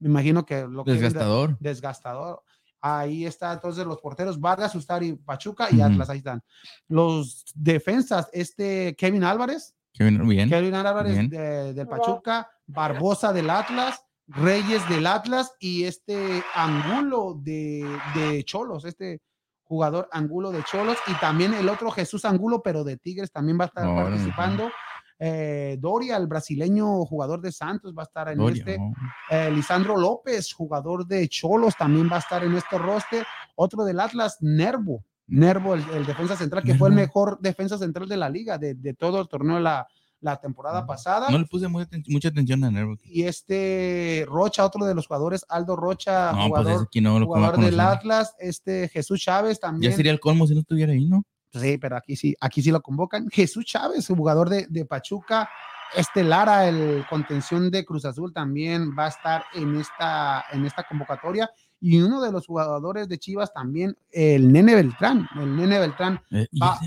Me 0.00 0.11
imagino 0.11 0.44
que 0.44 0.66
lo 0.68 0.84
que 0.84 0.92
Desgastador. 0.92 1.56
desgastador. 1.61 2.42
Ahí 2.78 3.24
está 3.24 3.54
entonces 3.54 3.87
los 3.87 4.02
porteros 4.02 4.38
Vargas, 4.38 4.74
Ustari, 4.74 5.14
Pachuca 5.14 5.68
y. 5.70 5.80
Atlas, 5.80 6.11
ahí 6.11 6.18
están. 6.18 6.42
Los 6.88 7.46
defensas, 7.54 8.28
este 8.34 8.94
Kevin 8.96 9.24
Álvarez, 9.24 9.74
Que 9.92 10.05
vino 10.05 10.24
bien. 10.27 10.48
Kevin 10.48 10.74
Álvarez 10.74 11.12
Bien. 11.12 11.29
de- 11.29 11.74
del 11.74 11.88
Pachuca, 11.88 12.48
Barbosa 12.66 13.33
del 13.33 13.51
Atlas, 13.51 14.01
Reyes 14.29 14.87
del 14.88 15.07
Atlas 15.07 15.53
y 15.59 15.85
este 15.85 16.42
Angulo 16.55 17.35
de, 17.42 17.85
de 18.14 18.44
Cholos, 18.44 18.85
este 18.85 19.22
jugador 19.64 20.09
Angulo 20.12 20.51
de 20.51 20.62
Cholos 20.64 20.96
y 21.07 21.14
también 21.14 21.55
el 21.55 21.68
otro 21.68 21.90
Jesús 21.90 22.24
Angulo, 22.24 22.62
pero 22.62 22.85
de 22.85 22.96
Tigres 22.96 23.33
también 23.33 23.59
va 23.59 23.64
a 23.64 23.68
estar 23.68 23.85
participando. 23.85 24.70
Eh, 25.18 25.77
Doria, 25.81 26.16
el 26.16 26.29
brasileño 26.29 27.05
jugador 27.05 27.40
de 27.40 27.51
Santos, 27.51 27.92
va 27.96 28.03
a 28.03 28.05
estar 28.05 28.29
en 28.29 28.38
Doria, 28.38 28.61
este. 28.61 28.79
oh. 28.81 28.92
Eh, 29.31 29.51
Lisandro 29.51 29.96
López, 29.96 30.53
jugador 30.53 31.07
de 31.07 31.29
Cholos, 31.29 31.74
también 31.77 32.09
va 32.11 32.16
a 32.16 32.20
estar 32.20 32.44
en 32.44 32.55
este 32.55 32.79
roster. 32.79 33.27
Otro 33.57 33.85
del 33.85 33.98
Atlas, 33.98 34.37
Nervo. 34.40 35.05
Nervo, 35.28 35.74
el, 35.74 35.84
el 35.90 36.04
defensa 36.06 36.36
central, 36.36 36.64
que 36.64 36.74
fue 36.74 36.88
el 36.88 36.94
Nervo. 36.94 37.06
mejor 37.06 37.38
defensa 37.40 37.78
central 37.78 38.08
de 38.08 38.16
la 38.16 38.28
liga, 38.28 38.58
de, 38.58 38.74
de 38.74 38.94
todo 38.94 39.20
el 39.20 39.28
torneo 39.28 39.60
la, 39.60 39.86
la 40.20 40.36
temporada 40.40 40.84
pasada. 40.86 41.28
No 41.30 41.38
le 41.38 41.44
puse 41.44 41.68
muy 41.68 41.84
aten- 41.84 42.02
mucha 42.08 42.28
atención 42.28 42.64
a 42.64 42.70
Nervo. 42.70 42.96
Y 43.04 43.24
este 43.24 44.24
Rocha, 44.28 44.64
otro 44.64 44.84
de 44.86 44.94
los 44.94 45.06
jugadores, 45.06 45.44
Aldo 45.48 45.76
Rocha, 45.76 46.32
No, 46.32 46.48
pues 46.48 46.62
jugador, 46.62 46.82
aquí 46.86 47.00
no 47.00 47.18
lo 47.20 47.26
jugador 47.26 47.60
del 47.60 47.78
Atlas. 47.78 48.34
Este 48.38 48.88
Jesús 48.88 49.20
Chávez 49.20 49.60
también. 49.60 49.92
Ya 49.92 49.96
sería 49.96 50.12
el 50.12 50.20
colmo 50.20 50.46
si 50.46 50.54
no 50.54 50.60
estuviera 50.60 50.92
ahí, 50.92 51.06
¿no? 51.06 51.24
Sí, 51.52 51.78
pero 51.78 51.96
aquí 51.96 52.14
sí, 52.16 52.34
aquí 52.40 52.60
sí 52.62 52.70
lo 52.70 52.80
convocan. 52.82 53.28
Jesús 53.30 53.64
Chávez, 53.64 54.06
jugador 54.08 54.48
de, 54.48 54.66
de 54.68 54.84
Pachuca. 54.84 55.48
Este 55.96 56.22
Lara, 56.22 56.68
el 56.68 57.04
contención 57.08 57.70
de 57.70 57.82
Cruz 57.86 58.04
Azul, 58.04 58.32
también 58.34 58.90
va 58.98 59.06
a 59.06 59.08
estar 59.08 59.44
en 59.54 59.76
esta, 59.76 60.44
en 60.52 60.66
esta 60.66 60.82
convocatoria. 60.82 61.50
Y 61.80 62.00
uno 62.02 62.20
de 62.20 62.32
los 62.32 62.46
jugadores 62.46 63.08
de 63.08 63.18
Chivas 63.18 63.52
también, 63.52 63.96
el 64.10 64.52
Nene 64.52 64.74
Beltrán. 64.74 65.28
El 65.40 65.56
Nene 65.56 65.78
Beltrán 65.78 66.20
Eh, 66.30 66.48
Va- 66.60 66.78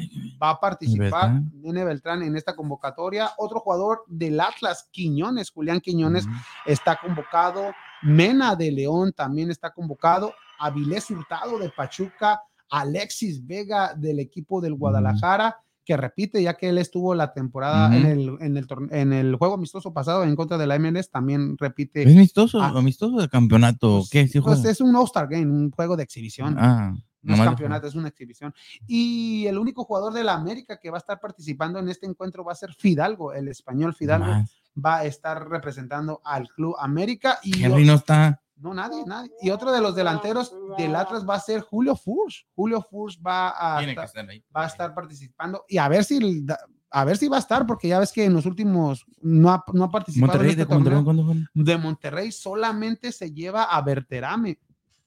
va 0.42 0.50
a 0.52 0.60
participar, 0.60 1.32
Beltrán. 1.32 1.52
Nene 1.62 1.84
Beltrán, 1.86 2.24
en 2.24 2.36
esta 2.36 2.56
convocatoria. 2.56 3.32
Otro 3.38 3.62
jugador 3.62 4.04
del 4.08 4.40
Atlas, 4.40 4.90
Quiñones, 4.92 5.50
Julián 5.52 5.80
Quiñones, 5.80 6.26
está 6.66 6.98
convocado. 6.98 7.72
Mena 8.02 8.56
de 8.56 8.72
León 8.72 9.14
también 9.14 9.50
está 9.50 9.72
convocado. 9.72 10.34
Avilés 10.60 11.10
Hurtado 11.10 11.58
de 11.58 11.70
Pachuca. 11.70 12.42
Alexis 12.70 13.46
Vega 13.46 13.94
del 13.96 14.20
equipo 14.20 14.62
del 14.62 14.76
Guadalajara, 14.76 15.58
que 15.84 15.98
repite, 15.98 16.42
ya 16.42 16.56
que 16.56 16.70
él 16.70 16.78
estuvo 16.78 17.16
la 17.16 17.34
temporada 17.34 17.96
en, 17.96 18.06
el, 18.06 18.38
en, 18.40 18.58
el, 18.58 18.68
en 18.92 19.14
el 19.14 19.36
juego 19.36 19.56
amistoso 19.56 19.94
pasado 19.94 20.24
en 20.24 20.36
contra 20.36 20.58
de 20.58 20.68
la 20.68 20.78
MLS, 20.78 21.10
también 21.10 21.58
repite. 21.58 22.04
¿Es 22.04 22.16
amistoso? 22.16 22.62
Ah. 22.62 22.74
¿Amistoso 22.76 23.18
de 23.18 23.30
campeonato? 23.30 24.00
Pues, 24.00 24.10
¿Qué? 24.10 24.28
¿Sí 24.28 24.40
pues 24.42 24.64
es 24.66 24.82
un 24.82 24.96
All-Star 24.96 25.28
Game, 25.28 25.52
un 25.52 25.72
juego 25.72 25.98
de 25.98 26.04
exhibición. 26.04 26.56
Ah, 26.60 26.94
No 27.24 27.34
es 27.34 27.42
campeonato, 27.42 27.88
es 27.88 27.96
una 27.96 28.10
exhibición. 28.10 28.54
Y 28.88 29.46
el 29.48 29.58
único 29.58 29.84
jugador 29.84 30.14
de 30.14 30.24
la 30.24 30.34
América 30.34 30.80
que 30.80 30.92
va 30.92 30.98
a 30.98 31.00
estar 31.00 31.20
participando 31.20 31.80
en 31.80 31.90
este 31.90 32.06
encuentro 32.06 32.44
va 32.44 32.52
a 32.52 32.56
ser 32.56 32.74
Fidalgo, 32.74 33.34
el 33.34 33.48
español 33.48 33.96
Fidalgo 33.96 34.46
va 34.84 35.00
a 35.00 35.06
estar 35.06 35.50
representando 35.50 36.22
al 36.24 36.48
Club 36.50 36.76
América. 36.80 37.40
Y 37.44 37.64
Henry 37.64 37.86
no 37.86 37.96
está. 37.96 38.42
No, 38.62 38.74
nadie, 38.74 39.04
nadie. 39.06 39.32
Y 39.42 39.50
otro 39.50 39.72
de 39.72 39.82
los 39.82 39.96
delanteros 39.96 40.54
del 40.78 40.96
Atlas 40.96 41.28
va 41.28 41.36
a 41.36 41.40
ser 41.40 41.62
Julio 41.62 41.96
Furs. 41.96 42.46
Julio 42.56 42.82
Furs 42.90 43.20
va 43.26 43.76
a, 43.76 43.80
Tiene 43.80 43.96
que 43.96 44.04
estar, 44.04 44.30
ahí. 44.30 44.44
va 44.56 44.64
a 44.64 44.68
estar 44.68 44.94
participando 44.94 45.66
y 45.68 45.78
a 45.78 45.88
ver 45.88 46.04
si 46.04 46.18
el- 46.18 46.46
a 46.94 47.06
ver 47.06 47.16
si 47.18 47.28
va 47.30 47.38
a 47.38 47.40
estar, 47.40 47.66
porque 47.66 47.88
ya 47.88 48.00
ves 48.00 48.12
que 48.12 48.26
en 48.26 48.34
los 48.34 48.46
últimos 48.46 49.06
no 49.22 49.50
ha, 49.50 49.64
no 49.74 49.86
ha 49.86 49.90
participado 49.92 50.34
Monterrey, 50.34 50.56
¿de 50.56 50.62
este 50.64 50.74
Monterrey 50.74 51.04
torneo. 51.04 51.24
cuándo 51.26 51.48
fue? 51.54 51.64
De 51.64 51.78
Monterrey 51.78 52.32
solamente 52.34 53.12
se 53.14 53.32
lleva 53.32 53.64
a 53.64 53.82
Berterame, 53.82 54.60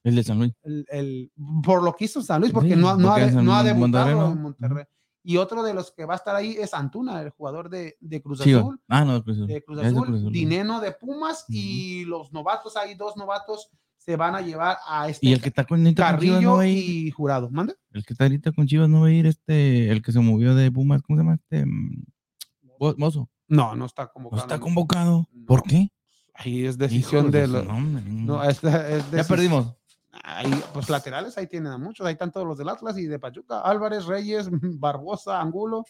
El 0.02 0.16
de 0.16 0.24
San 0.24 0.38
Luis. 0.38 0.52
el, 0.62 0.86
el- 0.90 1.32
por 1.62 1.82
lo 1.82 1.94
que 1.94 2.06
hizo 2.06 2.22
San 2.22 2.40
Luis, 2.40 2.52
porque 2.52 2.70
Sí, 2.74 2.76
no, 2.80 2.96
no, 2.96 3.08
porque 3.08 3.22
ha, 3.24 3.30
no 3.42 3.54
ha 3.54 3.62
debutado 3.62 4.06
Monterrey, 4.06 4.14
¿no? 4.14 4.32
en 4.32 4.42
Monterrey. 4.42 4.84
Y 5.26 5.38
otro 5.38 5.62
de 5.62 5.72
los 5.72 5.90
que 5.90 6.04
va 6.04 6.12
a 6.12 6.16
estar 6.16 6.36
ahí 6.36 6.54
es 6.58 6.74
Antuna, 6.74 7.22
el 7.22 7.30
jugador 7.30 7.70
de, 7.70 7.96
de 8.00 8.20
Cruz. 8.22 8.42
Azul. 8.42 8.78
Ah, 8.88 9.04
no, 9.06 9.14
de 9.14 9.22
Cruz 9.22 9.36
Azul. 9.38 9.46
de 9.46 9.64
Cruz 9.64 9.80
de 9.80 9.86
Azul, 9.86 10.04
Cruz 10.06 10.18
Azul. 10.20 10.32
Dineno 10.32 10.80
de 10.80 10.92
Pumas 10.92 11.46
y 11.48 12.04
los 12.04 12.30
novatos, 12.32 12.76
hay 12.76 12.94
dos 12.94 13.16
novatos, 13.16 13.70
se 13.96 14.16
van 14.16 14.34
a 14.34 14.42
llevar 14.42 14.76
a 14.86 15.08
este 15.08 15.26
Y 15.26 15.32
el 15.32 15.40
que 15.40 15.48
está 15.48 15.64
con, 15.64 15.80
ahorita 15.80 16.10
con 16.10 16.20
Chivas 16.20 16.42
no 16.42 16.50
Carrillo 16.50 16.56
va 16.56 16.62
a 16.62 16.66
ir. 16.66 17.06
y 17.06 17.10
Jurado. 17.10 17.48
¿Manda? 17.50 17.74
El 17.90 18.04
que 18.04 18.12
está 18.12 18.24
ahorita 18.24 18.52
con 18.52 18.66
Chivas 18.66 18.88
no 18.90 19.00
va 19.00 19.06
a 19.06 19.12
ir 19.12 19.24
este, 19.26 19.90
el 19.90 20.02
que 20.02 20.12
se 20.12 20.20
movió 20.20 20.54
de 20.54 20.70
Pumas, 20.70 21.00
¿cómo 21.00 21.16
se 21.18 21.22
llama? 21.24 21.34
Este 21.36 21.64
mm, 21.64 22.04
Mozo. 22.98 23.30
No, 23.48 23.74
no 23.76 23.86
está 23.86 24.02
No 24.04 24.12
convocado. 24.12 24.42
está 24.42 24.60
convocado. 24.60 25.28
No. 25.32 25.46
¿Por 25.46 25.62
qué? 25.62 25.88
Ahí 26.34 26.66
es 26.66 26.74
Hijo 26.74 26.84
decisión 26.84 27.30
de 27.30 27.46
los. 27.46 27.64
nombre. 27.64 28.02
No, 28.06 28.42
es, 28.44 28.62
es 28.62 29.10
ya 29.10 29.24
perdimos. 29.24 29.74
Ahí, 30.22 30.50
pues 30.72 30.88
laterales, 30.88 31.36
ahí 31.38 31.46
tienen 31.46 31.72
a 31.72 31.78
muchos. 31.78 32.06
Ahí 32.06 32.12
están 32.12 32.30
todos 32.32 32.46
los 32.46 32.56
del 32.58 32.68
Atlas 32.68 32.96
y 32.98 33.06
de 33.06 33.18
Pachuca. 33.18 33.60
Álvarez, 33.60 34.04
Reyes, 34.06 34.48
Barbosa, 34.78 35.40
Angulo. 35.40 35.84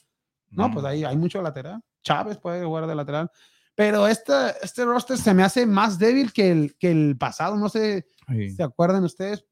No, 0.51 0.71
pues 0.73 0.85
ahí 0.85 1.05
hay 1.05 1.17
mucho 1.17 1.43
lateral. 1.43 1.81
Chávez 2.03 2.39
puede 2.39 2.65
jugar 2.65 2.87
de 2.87 2.95
lateral. 2.95 3.31
Pero 3.75 4.07
este, 4.07 4.33
este 4.63 4.85
roster 4.85 5.19
se 5.19 5.35
me 5.35 5.43
hace 5.43 5.67
más 5.67 5.99
débil 5.99 6.33
que 6.33 6.51
el, 6.53 6.77
que 6.77 6.91
el 6.93 7.17
pasado. 7.19 7.57
No 7.57 7.69
sé 7.69 8.07
Sí. 8.29 8.51
¿Se 8.51 8.63
acuerdan 8.63 9.05
ustedes? 9.05 9.45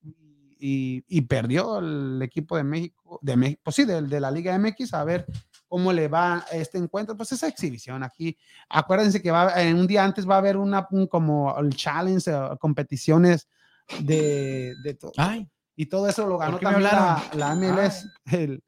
Y, 0.59 1.05
y 1.09 1.21
perdió 1.23 1.81
el 1.81 2.23
equipo 2.23 2.57
de 2.57 2.65
México, 2.65 3.19
de 3.21 3.37
México, 3.37 3.61
pues 3.65 3.77
sí, 3.77 3.85
del- 3.85 4.09
de, 4.09 4.19
la 4.21 4.31
Liga 4.31 4.57
MX, 4.59 4.95
a 4.95 5.05
ver 5.05 5.27
cómo 5.69 5.93
le 5.93 6.09
va 6.09 6.47
este 6.53 6.79
encuentro, 6.79 7.15
pues 7.17 7.33
esa 7.33 7.49
exhibición 7.49 8.03
aquí. 8.03 8.39
Acuérdense 8.71 9.21
que 9.21 9.31
va, 9.31 9.61
en 9.61 9.77
un 9.77 9.87
día 9.87 10.05
antes 10.05 10.27
va 10.27 10.37
a 10.37 10.39
haber 10.39 10.57
una 10.57 10.87
un 10.91 11.07
como 11.07 11.55
el 11.59 11.75
challenge, 11.77 12.31
eh, 12.31 12.57
competiciones 12.59 13.47
de, 14.01 14.75
de 14.83 14.95
todo. 14.95 15.13
Ay, 15.17 15.49
Y 15.77 15.87
todo 15.87 16.09
eso 16.09 16.27
lo 16.27 16.39
ganó 16.39 16.59
también 16.59 16.85
la, 16.85 17.23
la 17.35 17.55
MLS, 17.55 18.07
el, 18.33 18.63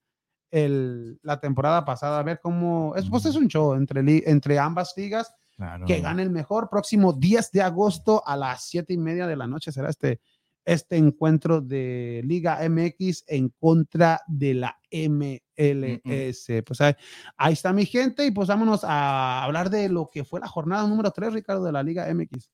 el, 0.50 1.18
la 1.22 1.40
temporada 1.40 1.84
pasada, 1.84 2.18
a 2.18 2.22
ver 2.22 2.40
cómo, 2.42 2.94
es, 2.96 3.08
pues 3.10 3.26
es 3.26 3.36
un 3.36 3.48
show 3.48 3.74
entre, 3.74 4.00
entre 4.30 4.58
ambas 4.58 4.94
ligas, 4.96 5.32
Claro. 5.56 5.86
que 5.86 6.00
gane 6.00 6.22
el 6.24 6.30
mejor. 6.30 6.68
Próximo 6.68 7.12
10 7.12 7.52
de 7.52 7.62
agosto 7.62 8.22
a 8.26 8.36
las 8.36 8.64
7 8.64 8.92
y 8.92 8.98
media 8.98 9.28
de 9.28 9.36
la 9.36 9.46
noche 9.46 9.70
será 9.70 9.88
este, 9.88 10.20
este 10.64 10.96
encuentro 10.96 11.60
de 11.60 12.22
Liga 12.24 12.58
MX 12.68 13.22
en 13.28 13.50
contra 13.60 14.20
de 14.26 14.54
la 14.54 14.76
MLS. 14.90 16.46
Pues 16.66 16.80
ahí, 16.80 16.94
ahí 17.36 17.52
está 17.52 17.72
mi 17.72 17.86
gente 17.86 18.26
y 18.26 18.32
pues 18.32 18.48
vámonos 18.48 18.82
a 18.82 19.44
hablar 19.44 19.70
de 19.70 19.88
lo 19.88 20.10
que 20.10 20.24
fue 20.24 20.40
la 20.40 20.48
jornada 20.48 20.88
número 20.88 21.12
3, 21.12 21.32
Ricardo, 21.34 21.64
de 21.64 21.70
la 21.72 21.84
Liga 21.84 22.12
MX. 22.12 22.50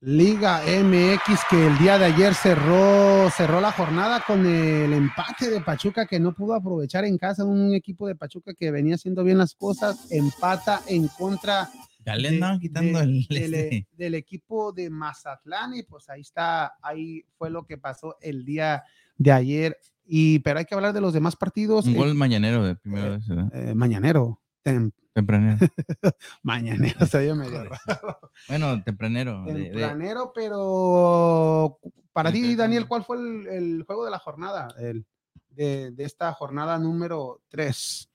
Liga 0.00 0.60
MX 0.66 1.40
que 1.48 1.66
el 1.66 1.78
día 1.78 1.98
de 1.98 2.04
ayer 2.04 2.34
cerró, 2.34 3.30
cerró 3.30 3.62
la 3.62 3.72
jornada 3.72 4.22
con 4.26 4.44
el 4.44 4.92
empate 4.92 5.48
de 5.48 5.62
Pachuca 5.62 6.06
que 6.06 6.20
no 6.20 6.32
pudo 6.34 6.54
aprovechar 6.54 7.06
en 7.06 7.16
casa 7.16 7.44
un 7.46 7.74
equipo 7.74 8.06
de 8.06 8.14
Pachuca 8.14 8.52
que 8.52 8.70
venía 8.70 8.96
haciendo 8.96 9.24
bien 9.24 9.38
las 9.38 9.54
cosas, 9.54 10.06
empata 10.12 10.82
en 10.86 11.08
contra 11.08 11.70
Ya 12.04 12.14
le 12.14 12.28
de- 12.28 12.34
andaban 12.36 12.60
quitando 12.60 12.98
de- 12.98 13.04
el. 13.04 13.26
del, 13.26 13.54
este. 13.54 13.86
del 13.96 14.14
equipo 14.16 14.70
de 14.72 14.90
Mazatlán 14.90 15.74
y 15.74 15.82
pues 15.82 16.10
ahí 16.10 16.20
está, 16.20 16.74
ahí 16.82 17.24
fue 17.38 17.48
lo 17.48 17.64
que 17.64 17.78
pasó 17.78 18.16
el 18.20 18.44
día 18.44 18.84
de 19.16 19.32
ayer. 19.32 19.78
Y 20.04 20.40
pero 20.40 20.58
hay 20.58 20.66
que 20.66 20.74
hablar 20.74 20.92
de 20.92 21.00
los 21.00 21.14
demás 21.14 21.36
partidos. 21.36 21.86
Un 21.86 21.94
eh, 21.94 21.96
gol 21.96 22.14
mañanero 22.14 22.62
de 22.62 22.76
primero 22.76 23.14
de 23.14 23.22
ciudad. 23.22 23.48
eh, 23.54 23.74
mañanero, 23.74 24.40
tem- 24.66 24.92
Tempranero. 25.14 25.56
mañanero, 26.42 27.06
se 27.06 27.16
oye 27.18 27.34
medio 27.34 27.64
raro. 27.64 28.18
Bueno, 28.48 28.82
tempranero. 28.84 29.44
de- 29.44 29.52
de- 29.54 29.64
Tempranero, 29.70 30.32
pero 30.34 31.78
para 32.12 32.30
ti. 32.32 32.54
Daniel, 32.54 32.86
¿cuál 32.86 33.04
fue 33.04 33.16
el, 33.16 33.46
el 33.46 33.82
juego 33.86 34.04
de 34.04 34.10
la 34.10 34.18
jornada? 34.18 34.68
El, 34.78 35.06
de, 35.50 35.90
de 35.92 36.04
esta 36.04 36.32
jornada 36.34 36.78
número 36.78 37.40
3. 37.48 38.10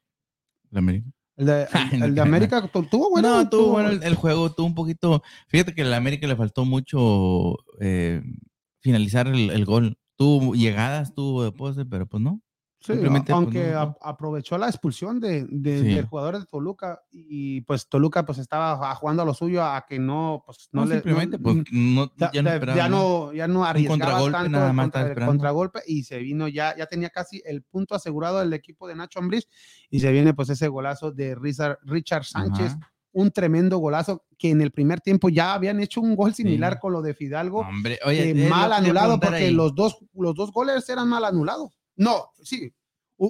de 0.69 0.79
América. 0.79 1.09
El 1.37 1.45
de, 1.47 1.67
Ay, 1.73 1.89
el, 1.93 2.03
el 2.03 2.15
de. 2.15 2.21
América 2.21 2.67
tu- 2.67 2.83
tuvo 2.83 3.09
bueno. 3.09 3.29
no, 3.37 3.49
tuvo 3.49 3.71
bueno 3.71 3.89
el, 3.89 4.03
el 4.03 4.15
juego, 4.15 4.51
tuvo 4.51 4.67
un 4.67 4.75
poquito. 4.75 5.23
Fíjate 5.47 5.73
que 5.73 5.81
a 5.81 5.85
la 5.85 5.97
América 5.97 6.27
le 6.27 6.35
faltó 6.35 6.65
mucho 6.65 7.57
eh, 7.79 8.21
finalizar 8.81 9.27
el, 9.27 9.49
el 9.49 9.65
gol. 9.65 9.97
Tuvo 10.17 10.53
llegadas, 10.53 11.15
tuvo 11.15 11.43
de 11.43 11.51
pose, 11.51 11.83
pero 11.83 12.05
pues 12.05 12.21
no. 12.21 12.39
Sí, 12.83 12.93
pues, 12.93 13.29
aunque 13.29 13.73
a- 13.75 13.95
aprovechó 14.01 14.57
la 14.57 14.67
expulsión 14.67 15.19
de, 15.19 15.45
de- 15.47 15.79
Sí. 15.81 15.93
del 15.93 16.05
jugador 16.07 16.39
de 16.39 16.45
Toluca 16.47 16.99
y 17.11 17.61
pues 17.61 17.87
Toluca 17.87 18.25
pues 18.25 18.39
estaba 18.39 18.95
jugando 18.95 19.21
a 19.21 19.25
lo 19.25 19.35
suyo 19.35 19.63
a 19.63 19.85
que 19.87 19.99
no 19.99 20.41
pues 20.45 20.67
no, 20.71 20.81
No, 20.81 20.87
le 20.87 20.95
simplemente, 20.95 21.37
no- 21.37 21.43
pues 21.43 21.57
no, 21.71 22.11
ya, 22.17 22.31
ya 22.33 22.41
no 22.41 22.75
ya- 22.75 22.89
¿no? 22.89 23.33
ya 23.33 23.47
no 23.47 23.63
arriesgaba 23.65 23.99
contragolpe 23.99 24.31
tanto 24.37 24.49
nada 24.57 24.73
más 24.73 24.85
contra- 24.85 25.11
el 25.11 25.25
contragolpe 25.27 25.79
y 25.85 26.03
se 26.03 26.17
vino 26.17 26.47
ya 26.47 26.75
ya 26.75 26.87
tenía 26.87 27.11
casi 27.11 27.39
el 27.45 27.61
punto 27.61 27.93
asegurado 27.93 28.39
del 28.39 28.51
equipo 28.53 28.87
de 28.87 28.95
Nacho 28.95 29.19
Ambriz 29.19 29.47
y 29.91 29.99
se 29.99 30.11
viene 30.11 30.33
pues 30.33 30.49
ese 30.49 30.67
golazo 30.67 31.11
de 31.11 31.35
Richard, 31.35 31.77
Richard 31.83 32.23
Sánchez 32.25 32.71
Ajá. 32.73 32.91
un 33.11 33.29
tremendo 33.29 33.77
golazo 33.77 34.25
que 34.39 34.49
en 34.49 34.59
el 34.61 34.71
primer 34.71 35.01
tiempo 35.01 35.29
ya 35.29 35.53
habían 35.53 35.79
hecho 35.81 36.01
un 36.01 36.15
gol 36.15 36.33
similar 36.33 36.73
Sí. 36.73 36.79
con 36.81 36.93
lo 36.93 37.03
de 37.03 37.13
Fidalgo 37.13 37.59
Hombre, 37.59 37.99
oye, 38.07 38.33
lo 38.33 38.49
mal 38.49 38.73
anulado 38.73 39.19
porque 39.19 39.35
ahí. 39.35 39.51
los 39.53 39.75
dos, 39.75 39.97
los 40.15 40.33
dos 40.33 40.51
goles 40.51 40.89
eran 40.89 41.07
mal 41.07 41.23
anulados. 41.25 41.77
No, 41.95 42.29
sí. 42.41 42.73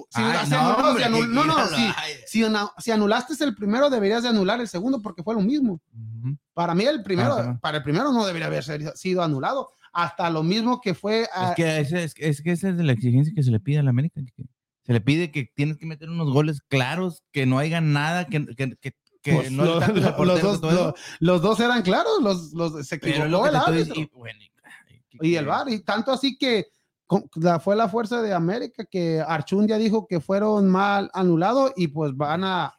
Si 0.08 0.22
Ay, 0.22 0.48
no, 0.48 0.76
hombre, 0.76 1.04
anul- 1.04 1.28
no, 1.28 1.44
no, 1.44 1.66
sí. 1.66 1.92
Si, 2.26 2.90
anulaste 2.90 3.44
el 3.44 3.54
primero, 3.54 3.90
deberías 3.90 4.22
de 4.22 4.30
anular 4.30 4.58
el 4.60 4.66
segundo 4.68 5.02
porque 5.02 5.22
fue 5.22 5.34
lo 5.34 5.40
mismo. 5.42 5.80
Para 6.54 6.74
mí, 6.74 6.84
el 6.84 7.02
primero, 7.02 7.34
Ajá. 7.34 7.58
para 7.60 7.78
el 7.78 7.82
primero 7.82 8.10
no 8.12 8.24
debería 8.24 8.46
haber 8.46 8.64
sido 8.96 9.22
anulado. 9.22 9.68
Hasta 9.92 10.30
lo 10.30 10.42
mismo 10.42 10.80
que 10.80 10.94
fue. 10.94 11.28
a- 11.34 11.50
Es 11.50 11.56
que, 11.56 11.80
ese, 11.80 12.04
es, 12.04 12.14
que- 12.14 12.28
es 12.28 12.40
que 12.40 12.52
esa 12.52 12.70
es 12.70 12.78
de 12.78 12.84
la 12.84 12.92
exigencia 12.92 13.34
que 13.36 13.42
se 13.42 13.50
le 13.50 13.60
pide 13.60 13.80
a 13.80 13.82
la 13.82 13.90
América. 13.90 14.22
que 14.24 14.44
se 14.86 14.92
le 14.94 15.00
pide 15.02 15.30
que 15.30 15.50
tienes 15.54 15.76
que 15.76 15.84
meter 15.84 16.08
unos 16.08 16.32
goles 16.32 16.60
claros, 16.68 17.22
que 17.30 17.44
no 17.44 17.58
haya 17.58 17.80
nada, 17.82 18.24
que, 18.26 18.46
que, 18.56 18.76
que, 18.80 18.94
que 19.22 19.32
pues, 19.34 19.52
no 19.52 19.64
los, 19.66 20.40
dos, 20.40 20.62
lo- 20.62 20.94
los 21.20 21.42
dos 21.42 21.60
eran 21.60 21.82
claros, 21.82 22.22
los, 22.22 22.52
los, 22.54 22.86
se 22.86 22.94
equivocó 22.96 23.46
el 23.46 23.56
árbitro. 23.56 23.94
y, 24.00 24.10
bueno, 24.14 24.38
y- 25.20 25.34
el 25.36 25.44
VAR, 25.46 25.68
y 25.68 25.80
tanto 25.80 26.10
así 26.10 26.36
que 26.38 26.66
la, 27.36 27.60
fue 27.60 27.76
la 27.76 27.88
fuerza 27.88 28.22
de 28.22 28.32
América 28.32 28.84
que 28.84 29.20
Archundia 29.20 29.76
dijo 29.78 30.06
que 30.06 30.20
fueron 30.20 30.68
mal 30.68 31.10
anulados 31.14 31.72
y 31.76 31.88
pues 31.88 32.16
van 32.16 32.44
a, 32.44 32.74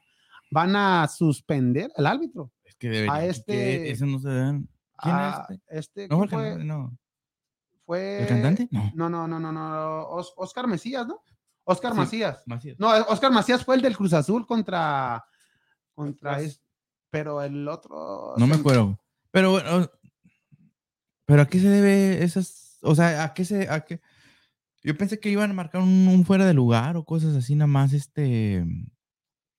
van 0.52 0.76
a 0.76 1.08
suspender 1.08 1.92
al 1.98 2.08
árbitro. 2.08 2.52
Es 2.64 2.76
que 2.76 2.90
debería, 2.90 3.14
a 3.14 3.20
que 3.22 3.30
este- 3.30 3.92
eso 3.92 4.06
no 4.06 4.20
se 4.20 4.30
dan. 4.30 4.70
¿Quién 4.98 5.16
a 5.16 5.48
es 5.50 5.60
este 5.80 6.08
No, 6.08 6.18
¿quién 6.20 6.24
el 6.24 6.30
fue, 6.56 6.64
no. 6.66 6.98
fue- 7.86 8.22
¿El 8.22 8.28
cantante? 8.28 8.68
No. 8.72 8.92
No, 8.96 9.10
no, 9.10 9.28
no, 9.28 9.40
no, 9.40 9.52
no. 9.52 10.08
Os- 10.10 10.34
Oscar 10.38 10.68
Macías, 10.68 11.06
¿no? 11.08 11.22
Oscar 11.66 11.92
Sí. 11.94 11.98
Macías. 11.98 12.44
Macías. 12.46 12.80
No, 12.80 12.90
Oscar 13.08 13.32
Macías 13.32 13.64
fue 13.64 13.76
el 13.76 13.82
del 13.82 13.96
Cruz 13.98 14.14
Azul 14.14 14.46
contra. 14.46 15.26
contra 15.94 16.40
es- 16.42 16.62
pero 17.10 17.42
el 17.44 17.68
otro. 17.68 18.34
No 18.38 18.48
me 18.48 18.56
acuerdo. 18.56 18.98
Pero 19.32 19.52
bueno, 19.52 19.90
pero 21.26 21.42
¿a 21.44 21.46
qué 21.46 21.60
se 21.60 21.68
debe 21.70 22.24
esas, 22.24 22.80
o 22.82 22.96
sea, 22.96 23.24
a 23.24 23.34
qué 23.34 23.46
se, 23.46 23.70
a 23.70 23.82
qué? 23.86 24.02
Yo 24.84 24.98
pensé 24.98 25.20
que 25.20 25.30
iban 25.30 25.52
a 25.52 25.54
marcar 25.54 25.82
un, 25.82 26.26
fuera 26.26 26.46
de 26.46 26.54
lugar 26.54 26.98
o 26.98 27.06
cosas 27.06 27.36
así, 27.36 27.56
nada 27.56 27.68
más, 27.68 27.94
este, 27.94 28.66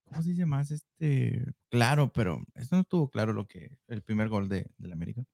¿cómo 0.05 0.23
se 0.23 0.31
dice 0.31 0.45
más? 0.45 0.71
Este, 0.71 1.45
claro, 1.71 2.13
pero 2.13 2.43
esto 2.55 2.77
no 2.77 2.83
estuvo 2.83 3.11
claro 3.11 3.33
lo 3.33 3.47
que, 3.47 3.79
el 3.89 4.03
primer 4.03 4.29
gol 4.29 4.49
de, 4.51 4.71
del 4.77 4.93
América. 4.93 5.25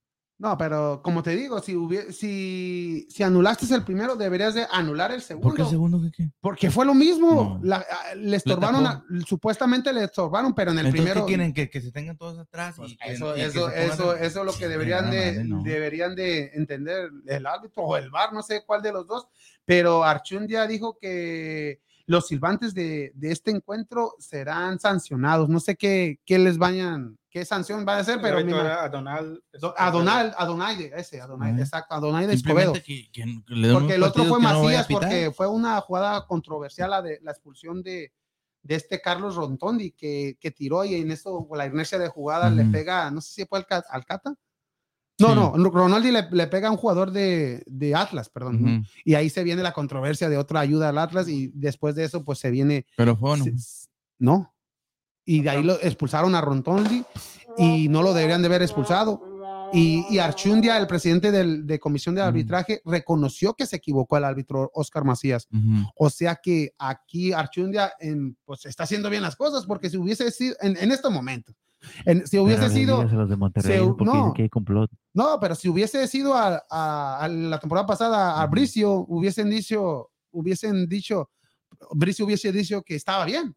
No, 0.43 0.57
pero 0.57 1.03
como 1.05 1.23
te 1.23 1.37
digo, 1.37 1.61
si, 1.61 1.75
hubie- 1.75 2.13
si, 2.13 3.07
si 3.11 3.23
anulaste 3.23 3.73
el 3.75 3.85
primero, 3.85 4.17
deberías 4.17 4.55
de 4.55 4.67
anular 4.73 5.13
el 5.13 5.21
segundo. 5.21 5.49
¿Por 5.51 5.55
qué 5.57 5.63
el 5.65 5.69
segundo 5.69 6.01
qué 6.01 6.11
qué? 6.11 6.31
Porque 6.41 6.71
fue 6.71 6.87
lo 6.87 6.95
mismo. 6.95 7.59
No. 7.61 7.61
La- 7.63 7.77
a- 8.11 8.15
le 8.15 8.37
estorbaron, 8.39 8.87
a- 8.87 9.05
supuestamente 9.27 9.93
le 9.93 10.05
estorbaron, 10.05 10.55
pero 10.55 10.71
en 10.71 10.79
el 10.79 10.87
Entonces, 10.87 11.03
primero. 11.05 11.27
¿qué 11.27 11.31
quieren? 11.31 11.53
¿Que, 11.53 11.69
que 11.69 11.83
se 11.83 11.93
tengan 11.93 12.17
todos 12.17 12.39
atrás. 12.39 12.77
Pues 12.79 12.93
y 12.93 12.97
que- 12.97 13.13
eso, 13.13 13.33
y 13.37 13.41
que 13.41 13.45
eso, 13.45 13.71
eso, 13.71 14.15
eso 14.17 14.41
es 14.41 14.47
lo 14.47 14.53
que 14.59 14.67
deberían 14.67 15.11
de, 15.11 15.27
madre, 15.33 15.45
no. 15.45 15.63
deberían 15.63 16.15
de 16.15 16.53
entender 16.55 17.11
el 17.27 17.45
árbitro 17.47 17.83
o 17.83 17.97
el 17.99 18.09
VAR, 18.09 18.33
no 18.33 18.43
sé 18.43 18.63
cuál 18.65 18.81
de 18.81 18.93
los 18.93 19.07
dos, 19.07 19.29
pero 19.67 20.05
Archundia 20.05 20.67
dijo 20.67 20.97
que 20.99 21.83
los 22.07 22.27
silbantes 22.29 22.73
de, 22.73 23.13
de 23.15 23.31
este 23.31 23.51
encuentro 23.51 24.15
serán 24.19 24.81
sancionados. 24.81 25.51
No 25.51 25.61
sé 25.61 25.77
qué, 25.77 26.19
qué 26.25 26.39
les 26.39 26.57
vayan, 26.57 27.19
qué 27.31 27.45
sanción 27.45 27.85
van 27.85 27.99
a 27.99 28.01
hacer, 28.01 28.21
pero 28.21 28.39
El 28.39 28.45
me 28.45 28.53
árbitro 28.53 28.59
imag- 28.69 28.73
era 28.75 28.85
Adonal. 28.85 29.43
Do- 29.61 29.75
Adonal, 29.79 30.35
Adonaide, 30.37 30.93
ese, 30.97 31.21
Adonaide, 31.21 31.55
Ajá. 31.55 31.63
exacto, 31.63 31.95
Adonaide 31.95 32.35
Escobedo. 32.35 32.75
Simplemente 32.75 32.83
que, 32.83 33.11
que- 33.13 33.45
que 33.47 33.55
le 33.55 33.69
den 33.69 33.77
Porque 33.79 33.95
el 33.95 34.03
otro 34.03 34.25
fue 34.25 34.41
no 34.43 34.49
a 34.49 34.53
Macías, 34.55 34.87
porque 34.91 35.31
fue 35.35 35.47
una 35.47 35.81
jugada 35.81 36.27
controversial 36.27 36.91
la 36.91 37.03
de 37.03 37.21
la 37.23 37.31
expulsión 37.31 37.83
de, 37.83 38.13
de 38.63 38.75
este 38.75 39.01
Carlos 39.01 39.37
Rontondi 39.37 39.93
que, 39.93 40.37
que 40.41 40.51
tiró 40.51 40.85
y 40.85 40.97
en 40.97 41.11
eso 41.13 41.47
con 41.49 41.57
la 41.57 41.67
inercia 41.67 41.99
de 41.99 42.09
jugada 42.09 42.51
le 42.51 42.65
pega, 42.67 43.11
no 43.11 43.21
sé 43.21 43.33
si 43.33 43.47
fue 43.47 43.61
al, 43.71 43.85
al 43.89 44.05
Cata. 44.05 44.35
No, 45.19 45.29
Sí. 45.29 45.35
no, 45.35 45.71
Ronaldi 45.71 46.11
le, 46.11 46.29
le 46.31 46.47
pega 46.47 46.69
a 46.69 46.71
un 46.71 46.79
jugador 46.79 47.11
de, 47.11 47.63
de 47.67 47.95
Atlas, 47.95 48.29
perdón. 48.31 48.87
Y 49.05 49.15
ahí 49.15 49.29
se 49.29 49.45
viene 49.45 49.63
la 49.63 49.73
controversia 49.73 50.29
de 50.31 50.39
otra 50.39 50.61
ayuda 50.61 50.89
al 50.89 50.97
Atlas 50.99 51.29
y 51.29 51.51
después 51.55 51.95
de 51.95 52.05
eso 52.05 52.25
pues 52.25 52.39
se 52.39 52.51
viene... 52.51 52.87
Pero 52.97 53.17
fue, 53.17 53.37
¿no? 53.37 53.45
se- 53.45 53.87
no. 54.19 54.55
Y 55.31 55.43
de 55.43 55.51
ahí 55.51 55.63
lo 55.63 55.75
expulsaron 55.81 56.35
a 56.35 56.41
Rontondi 56.41 57.05
y 57.57 57.89
no 57.89 58.03
lo 58.03 58.13
deberían 58.13 58.43
de 58.43 58.49
haber 58.49 58.63
expulsado. 58.63 59.21
Y, 59.73 60.05
y 60.11 60.19
Archundia, 60.19 60.77
el 60.77 60.89
presidente 60.89 61.31
del, 61.31 61.65
de 61.69 61.79
comisión 61.79 62.17
de 62.17 62.23
arbitraje, 62.23 62.81
reconoció 62.85 63.55
que 63.55 63.65
se 63.67 63.77
equivocó 63.77 64.17
el 64.17 64.25
árbitro 64.25 64.73
Oscar 64.75 65.05
Macías. 65.05 65.47
O 65.95 66.11
sea 66.11 66.35
que 66.43 66.73
aquí 66.79 67.33
Archundia 67.33 67.93
en, 68.01 68.37
pues 68.45 68.67
está 68.67 68.83
haciendo 68.83 69.09
bien 69.09 69.23
las 69.23 69.37
cosas, 69.37 69.67
porque 69.67 69.89
si 69.89 69.97
hubiese 69.99 70.29
sido 70.33 70.57
en, 70.61 70.77
en 70.77 70.91
este 70.91 71.09
momento, 71.09 71.53
en- 72.07 72.27
si 72.27 72.37
hubiese 72.39 72.63
Pero 72.63 72.73
sido, 72.75 73.05
los 73.05 73.29
de 73.31 73.37
Monterrey, 73.37 73.79
se- 73.79 74.05
no. 74.05 74.33
que 74.35 74.43
hay 74.43 74.49
complot. 74.49 74.91
no, 75.15 75.39
pero 75.41 75.55
si 75.55 75.69
hubiese 75.69 76.09
sido 76.09 76.35
a, 76.35 76.61
a- 76.69 77.19
a 77.23 77.29
la 77.29 77.59
temporada 77.61 77.87
pasada 77.87 78.43
a. 78.43 78.47
Bricio, 78.49 79.05
hubiesen 79.07 79.49
dicho, 79.49 80.11
hubiesen 80.33 80.89
dicho, 80.89 81.31
Bricio 81.93 82.25
hubiese 82.25 82.51
dicho 82.51 82.83
que 82.83 82.97
estaba 82.97 83.25
bien. 83.25 83.55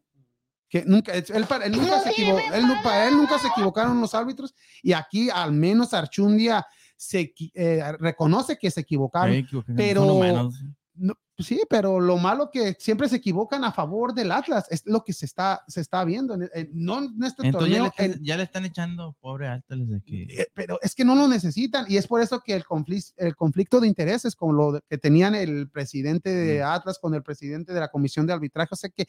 Que 0.74 0.84
nunca, 0.84 1.12
él, 1.12 1.24
nunca 1.70 2.00
se 2.00 2.10
equivo- 2.10 2.36
él, 2.52 2.66
nu- 2.66 2.82
para 2.82 3.06
él 3.06 3.16
nunca 3.16 3.38
se 3.38 3.46
equivocaron 3.46 4.00
los 4.00 4.12
árbitros 4.12 4.52
y 4.82 4.92
aquí 4.92 5.30
al 5.30 5.52
menos 5.52 5.94
Archundia 5.94 6.66
se 6.96 7.32
eh, 7.54 7.80
reconoce 8.00 8.58
que 8.58 8.72
se 8.72 8.80
equivocaron. 8.80 9.36
Equivoqué, 9.36 9.72
pero-. 9.76 10.50
No, 10.96 11.14
sí, 11.38 11.60
pero 11.70 12.00
lo 12.00 12.16
malo 12.18 12.50
que 12.52 12.76
siempre 12.80 13.08
se 13.08 13.16
equivocan 13.16 13.62
a 13.64 13.70
favor 13.72 14.14
del 14.14 14.32
Atlas 14.32 14.66
es 14.70 14.82
lo 14.86 15.02
que 15.04 15.12
se 15.12 15.26
está, 15.26 15.62
se 15.68 15.80
está 15.80 16.04
viendo. 16.04 16.34
en- 16.34 16.50
en- 16.52 16.70
no 16.72 16.98
en 17.04 17.22
este 17.22 17.46
Entonces 17.46 17.70
ya 17.72 17.82
le, 17.84 17.90
torneo, 17.90 18.16
ya 18.20 18.36
le 18.36 18.42
están 18.42 18.64
echando 18.64 19.16
pobre 19.20 19.48
desde 19.68 20.02
que. 20.02 20.22
eh, 20.24 20.48
pero 20.54 20.80
es 20.82 20.94
que 20.96 21.04
no 21.04 21.14
lo 21.14 21.28
necesitan 21.28 21.84
y 21.88 21.98
es 21.98 22.08
por 22.08 22.20
eso 22.20 22.40
que 22.40 22.52
el 22.54 22.64
conflicto, 22.64 23.12
el 23.16 23.36
conflicto 23.36 23.78
de 23.80 23.86
intereses 23.86 24.34
con 24.34 24.56
lo 24.56 24.80
que 24.88 24.98
tenían 24.98 25.36
el 25.36 25.68
presidente 25.70 26.30
de. 26.34 26.62
Atlas 26.64 26.98
con 27.00 27.14
el 27.14 27.22
presidente 27.22 27.72
de 27.72 27.78
la 27.80 27.88
comisión 27.92 28.26
de 28.26 28.32
arbitraje, 28.32 28.70
o 28.72 28.76
sea 28.76 28.90
que, 28.90 29.06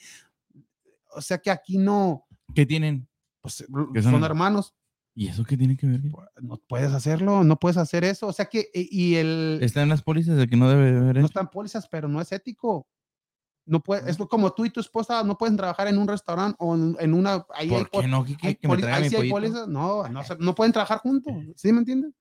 o 1.16 1.22
sea 1.22 1.38
que 1.38 1.50
aquí 1.52 1.78
no, 1.78 2.26
¿Qué 2.54 2.66
tienen? 2.66 3.08
pues 3.42 3.66
Que 3.94 4.02
son, 4.02 4.12
son- 4.14 4.24
hermanos. 4.24 4.74
¿Y 5.18 5.30
eso 5.30 5.46
qué 5.46 5.56
tiene 5.56 5.78
que 5.78 5.88
ver? 5.88 6.02
No 6.42 6.58
puedes 6.68 6.92
hacerlo, 6.92 7.46
no 7.46 7.58
puedes 7.58 7.78
hacer 7.78 8.04
eso. 8.04 8.28
O 8.28 8.34
sea 8.34 8.46
que, 8.48 8.70
y 8.74 8.90
y 8.92 9.16
el... 9.16 9.60
Está 9.62 9.82
en 9.82 9.88
las 9.88 10.02
pólizas 10.02 10.36
de 10.36 10.46
que 10.46 10.58
no 10.58 10.70
debe 10.70 10.90
haber 10.98 11.20
no 11.20 11.26
están 11.26 11.50
pólizas, 11.50 11.88
pero 11.88 12.10
no 12.10 12.20
es 12.20 12.32
ético. 12.34 12.86
No 13.66 13.82
puede, 13.82 14.12
es 14.12 14.18
como 14.18 14.52
tú 14.54 14.66
y 14.66 14.70
tu 14.72 14.82
esposa 14.82 15.24
no 15.24 15.38
pueden 15.38 15.56
trabajar 15.56 15.88
en 15.88 15.98
un 15.98 16.08
restaurante 16.08 16.58
o 16.60 16.76
en, 16.76 17.14
una. 17.14 17.46
Ahí 17.56 17.70
¿Por 17.70 17.90
qué 17.90 18.08
no? 18.10 18.26
¿Qué- 18.26 18.36
qué- 18.36 18.48
hay 18.48 18.56
que 18.56 18.68
me 18.68 18.74
ahí 18.92 19.10
sí 19.10 19.16
hay 19.16 19.30
pólizas. 19.30 19.68
No, 19.70 20.08
no, 20.10 20.22
se- 20.24 20.36
no 20.38 20.54
pueden 20.54 20.74
trabajar 20.74 21.00
juntos. 21.00 21.34
¿Sí 21.56 21.72
me 21.72 21.80
entiendes? 21.80 22.12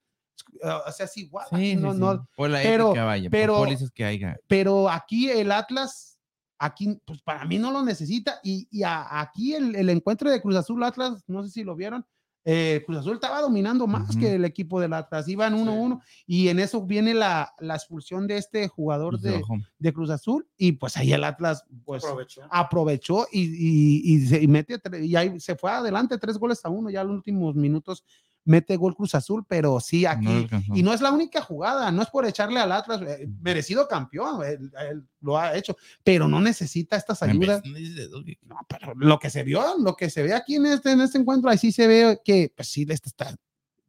O 0.86 0.92
sea, 0.92 1.06
es 1.06 1.16
igual. 1.16 1.46
Sí, 1.50 1.74
no, 1.74 1.92
sí. 1.94 1.98
no, 1.98 2.28
Por 2.36 2.48
la 2.50 2.62
pero- 2.62 2.90
ética, 2.90 3.04
vaya. 3.04 3.28
pero- 3.28 3.56
por 3.56 3.92
que 3.92 4.04
haya. 4.04 4.36
pero 4.46 4.88
aquí 4.88 5.28
el 5.30 5.50
Atlas, 5.52 6.13
aquí, 6.58 6.98
pues 7.04 7.20
para 7.22 7.44
mí 7.44 7.58
no 7.58 7.70
lo 7.70 7.82
necesita. 7.82 8.40
Y, 8.42 8.66
y 8.70 8.82
a- 8.82 9.20
aquí 9.20 9.54
el, 9.54 9.74
el 9.76 9.88
encuentro 9.90 10.30
de 10.30 10.40
Cruz 10.40 10.56
Azul 10.56 10.82
Atlas, 10.84 11.22
no 11.26 11.42
sé 11.42 11.50
si 11.50 11.64
lo 11.64 11.74
vieron. 11.76 12.04
eh, 12.46 12.82
Cruz 12.84 12.98
Azul 12.98 13.14
estaba 13.14 13.40
dominando 13.40 13.86
más 13.86 14.14
que 14.16 14.34
el 14.34 14.44
equipo 14.44 14.78
del 14.78 14.92
Atlas, 14.92 15.26
iban 15.28 15.54
1-1 15.54 15.98
y 16.26 16.48
en 16.48 16.58
eso 16.58 16.84
viene 16.84 17.14
la, 17.14 17.54
la 17.58 17.74
expulsión 17.74 18.26
de 18.26 18.36
este 18.36 18.68
jugador 18.68 19.18
de, 19.18 19.42
de 19.78 19.92
Cruz 19.94 20.10
Azul 20.10 20.46
y 20.58 20.72
pues 20.72 20.94
ahí 20.98 21.12
el 21.14 21.24
Atlas 21.24 21.64
pues 21.86 22.04
Aprovechó. 22.04 22.42
aprovechó 22.50 23.26
y, 23.32 23.40
y, 23.40 24.14
y 24.14 24.26
se 24.26 24.42
y 24.42 24.46
mete 24.46 24.78
y 25.02 25.16
ahí 25.16 25.40
se 25.40 25.56
fue 25.56 25.70
adelante 25.70 26.18
tres 26.18 26.36
goles 26.36 26.62
a 26.64 26.68
uno 26.68 26.90
ya 26.90 27.00
en 27.00 27.06
los 27.08 27.16
últimos 27.16 27.54
minutos 27.54 28.04
mete 28.44 28.76
gol 28.76 28.94
Cruz 28.94 29.14
Azul 29.14 29.44
pero 29.48 29.80
sí 29.80 30.04
aquí 30.06 30.46
y 30.74 30.82
no 30.82 30.92
es 30.92 31.00
la 31.00 31.10
única 31.10 31.40
jugada 31.40 31.90
no 31.90 32.02
es 32.02 32.10
por 32.10 32.26
echarle 32.26 32.60
al 32.60 32.72
Atlas 32.72 33.00
eh, 33.02 33.28
merecido 33.40 33.88
campeón 33.88 34.44
él, 34.44 34.70
él 34.90 35.04
lo 35.20 35.38
ha 35.38 35.56
hecho 35.56 35.76
pero 36.02 36.28
no 36.28 36.40
necesita 36.40 36.96
estas 36.96 37.22
ayudas. 37.22 37.62
no 37.64 38.58
pero 38.68 38.94
lo 38.96 39.18
que 39.18 39.30
se 39.30 39.42
vio 39.42 39.62
lo 39.78 39.96
que 39.96 40.10
se 40.10 40.22
ve 40.22 40.34
aquí 40.34 40.56
en 40.56 40.66
este 40.66 40.92
en 40.92 41.00
este 41.00 41.18
encuentro 41.18 41.50
ahí 41.50 41.58
sí 41.58 41.72
se 41.72 41.86
ve 41.86 42.20
que 42.24 42.52
pues 42.54 42.68
sí 42.68 42.86
está 42.88 43.34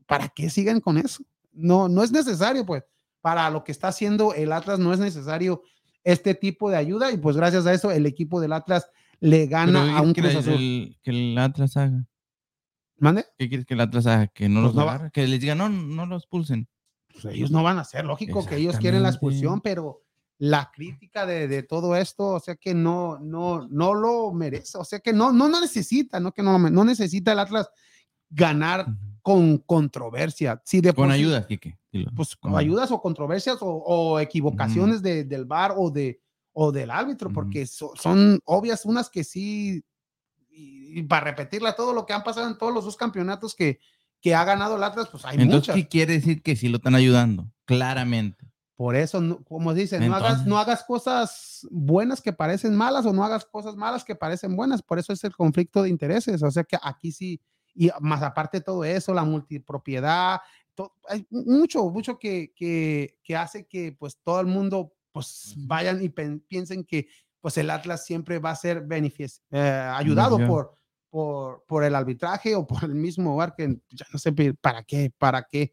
para 0.06 0.30
qué 0.30 0.50
siguen 0.50 0.80
con 0.80 0.98
eso 0.98 1.24
no 1.52 1.90
no 1.90 2.04
es 2.04 2.12
necesario 2.12 2.66
pues 2.66 2.84
para 3.22 3.50
lo 3.50 3.64
que 3.64 3.72
está 3.72 3.90
haciendo 3.90 4.34
el 4.34 4.52
Atlas 4.52 4.80
no 4.80 4.94
es 4.94 5.00
necesario 5.00 5.64
este 6.04 6.36
tipo 6.36 6.70
de 6.70 6.78
ayuda 6.78 7.12
y 7.12 7.18
pues 7.18 7.36
gracias 7.36 7.66
a 7.66 7.74
eso 7.74 7.92
el 7.92 8.06
equipo 8.06 8.40
del 8.40 8.54
Atlas 8.54 8.88
le 9.20 9.48
gana 9.48 9.84
¿qué 9.84 9.92
a 9.92 10.02
un 10.02 10.14
Cruz 10.14 10.36
Azul. 10.36 10.54
el, 10.54 10.98
que 11.02 11.12
el 11.12 11.38
Atlas 11.38 11.76
haga? 11.78 12.06
¿Mande? 12.98 13.26
¿Qué 13.38 13.48
quieres 13.50 13.66
que 13.66 13.74
el 13.74 13.82
Atlas 13.82 14.06
haga? 14.08 14.28
Que 14.28 14.48
no 14.48 14.62
Pues 14.62 14.64
los 14.68 14.76
no 14.76 14.82
agarre, 14.90 15.12
Que 15.12 15.28
les 15.28 15.40
diga, 15.42 15.56
no, 15.56 15.70
no 15.70 16.06
los 16.06 16.28
pulsen. 16.28 16.68
Pues 17.12 17.26
ellos 17.26 17.52
no 17.52 17.64
van 17.64 17.78
a 17.78 17.82
hacer, 17.82 18.06
lógico 18.06 18.46
que 18.46 18.58
ellos 18.58 18.78
quieren 18.78 19.04
la 19.04 19.10
expulsión, 19.10 19.62
pero 19.62 20.02
la 20.38 20.70
crítica 20.74 21.26
de, 21.26 21.48
de 21.48 21.64
todo 21.64 21.96
esto, 21.96 22.28
o 22.28 22.40
sea 22.42 22.56
que 22.56 22.74
no, 22.74 23.18
no, 23.20 23.68
no 23.70 23.94
lo 23.94 24.34
merece, 24.34 24.78
o 24.78 24.84
sea 24.84 25.00
que 25.00 25.14
no, 25.14 25.32
no, 25.32 25.48
no 25.48 25.62
necesita, 25.62 26.20
no 26.20 26.34
que 26.34 26.44
no, 26.44 26.60
no 26.60 26.84
necesita 26.84 27.32
el 27.32 27.40
Atlas 27.40 27.70
ganar 28.30 28.86
con 29.22 29.58
controversia. 29.60 30.62
Si 30.66 30.82
de 30.82 30.94
Con 30.94 31.06
por 31.08 31.16
sí- 31.16 31.22
ayuda, 31.22 31.48
Kike. 31.48 31.78
pues 32.16 32.36
con 32.36 32.56
ayudas 32.58 32.92
o 32.92 33.02
controversias 33.02 33.58
o, 33.62 33.68
o 33.68 34.20
equivocaciones 34.20 35.02
de- 35.02 35.24
del 35.24 35.46
VAR 35.46 35.74
o, 35.78 35.90
de, 35.90 36.22
o 36.54 36.72
del 36.72 36.92
árbitro, 36.92 37.32
porque 37.32 37.66
so- 37.66 37.94
son 37.96 38.40
obvias 38.46 38.84
unas 38.86 39.10
que 39.10 39.24
sí, 39.24 39.82
y, 40.56 41.00
y 41.00 41.04
para 41.04 41.26
repetirla 41.26 41.76
todo 41.76 41.94
lo 41.94 42.06
que 42.06 42.14
han 42.14 42.24
pasado 42.24 42.48
en 42.48 42.58
todos 42.58 42.74
los 42.74 42.86
dos 42.86 42.96
campeonatos 42.98 43.54
que, 43.56 43.80
que 44.22 44.34
ha 44.34 44.44
ganado 44.44 44.78
el 44.78 44.84
Atlas, 44.84 45.08
pues 45.12 45.26
hay 45.26 45.36
Entonces, 45.36 45.56
muchas. 45.70 45.76
¿qué 45.76 45.88
quiere 45.88 46.14
decir 46.14 46.42
que 46.42 46.56
sí 46.56 46.70
lo 46.70 46.78
están 46.78 46.96
ayudando? 46.96 47.52
Claramente. 47.66 48.46
Por 48.76 48.96
eso, 48.96 49.22
no- 49.22 49.44
como 49.44 49.74
dicen, 49.74 50.06
no 50.08 50.16
hagas, 50.16 50.46
no 50.46 50.58
hagas 50.58 50.84
cosas 50.84 51.66
buenas 51.72 52.22
que 52.22 52.34
parecen 52.34 52.76
malas 52.76 53.06
o 53.06 53.14
no 53.14 53.24
hagas 53.24 53.46
cosas 53.46 53.76
malas 53.76 54.04
que 54.04 54.16
parecen 54.16 54.56
buenas. 54.56 54.82
Por 54.82 55.00
eso 55.00 55.14
es 55.14 55.24
el 55.24 55.36
conflicto 55.36 55.82
de 55.84 55.90
intereses. 55.90 56.44
O 56.44 56.52
sea 56.52 56.64
que 56.66 56.78
aquí 56.82 57.12
sí, 57.12 57.40
y 57.74 57.90
más 58.02 58.22
aparte 58.22 58.58
de 58.60 58.64
todo 58.66 58.84
eso, 58.84 59.14
la 59.14 59.24
multipropiedad, 59.24 60.40
hay 61.08 61.26
mucho, 61.30 61.90
mucho 61.90 62.20
que, 62.20 62.52
que, 62.54 63.18
que 63.24 63.36
hace 63.38 63.66
que 63.66 63.94
pues 63.98 64.18
todo 64.24 64.42
el 64.42 64.48
mundo 64.48 64.94
pues 65.14 65.54
vayan 65.60 66.04
y 66.04 66.10
pen- 66.10 66.42
piensen 66.46 66.84
que 66.84 67.08
pues 67.46 67.60
el 67.60 67.70
Atlas 67.70 68.04
siempre 68.04 68.40
va 68.40 68.50
a 68.50 68.56
ser 68.56 68.88
eh, 68.90 69.92
ayudado 69.94 70.40
por, 70.48 70.80
por, 71.12 71.64
por 71.68 71.84
el 71.84 71.94
arbitraje 71.94 72.56
o 72.56 72.66
por 72.66 72.86
el 72.86 72.96
mismo 72.96 73.34
lugar 73.34 73.54
que 73.56 73.68
ya 73.88 74.08
no 74.12 74.18
sé 74.18 74.34
para 74.60 74.82
qué, 74.82 75.12
para 75.16 75.44
qué 75.44 75.72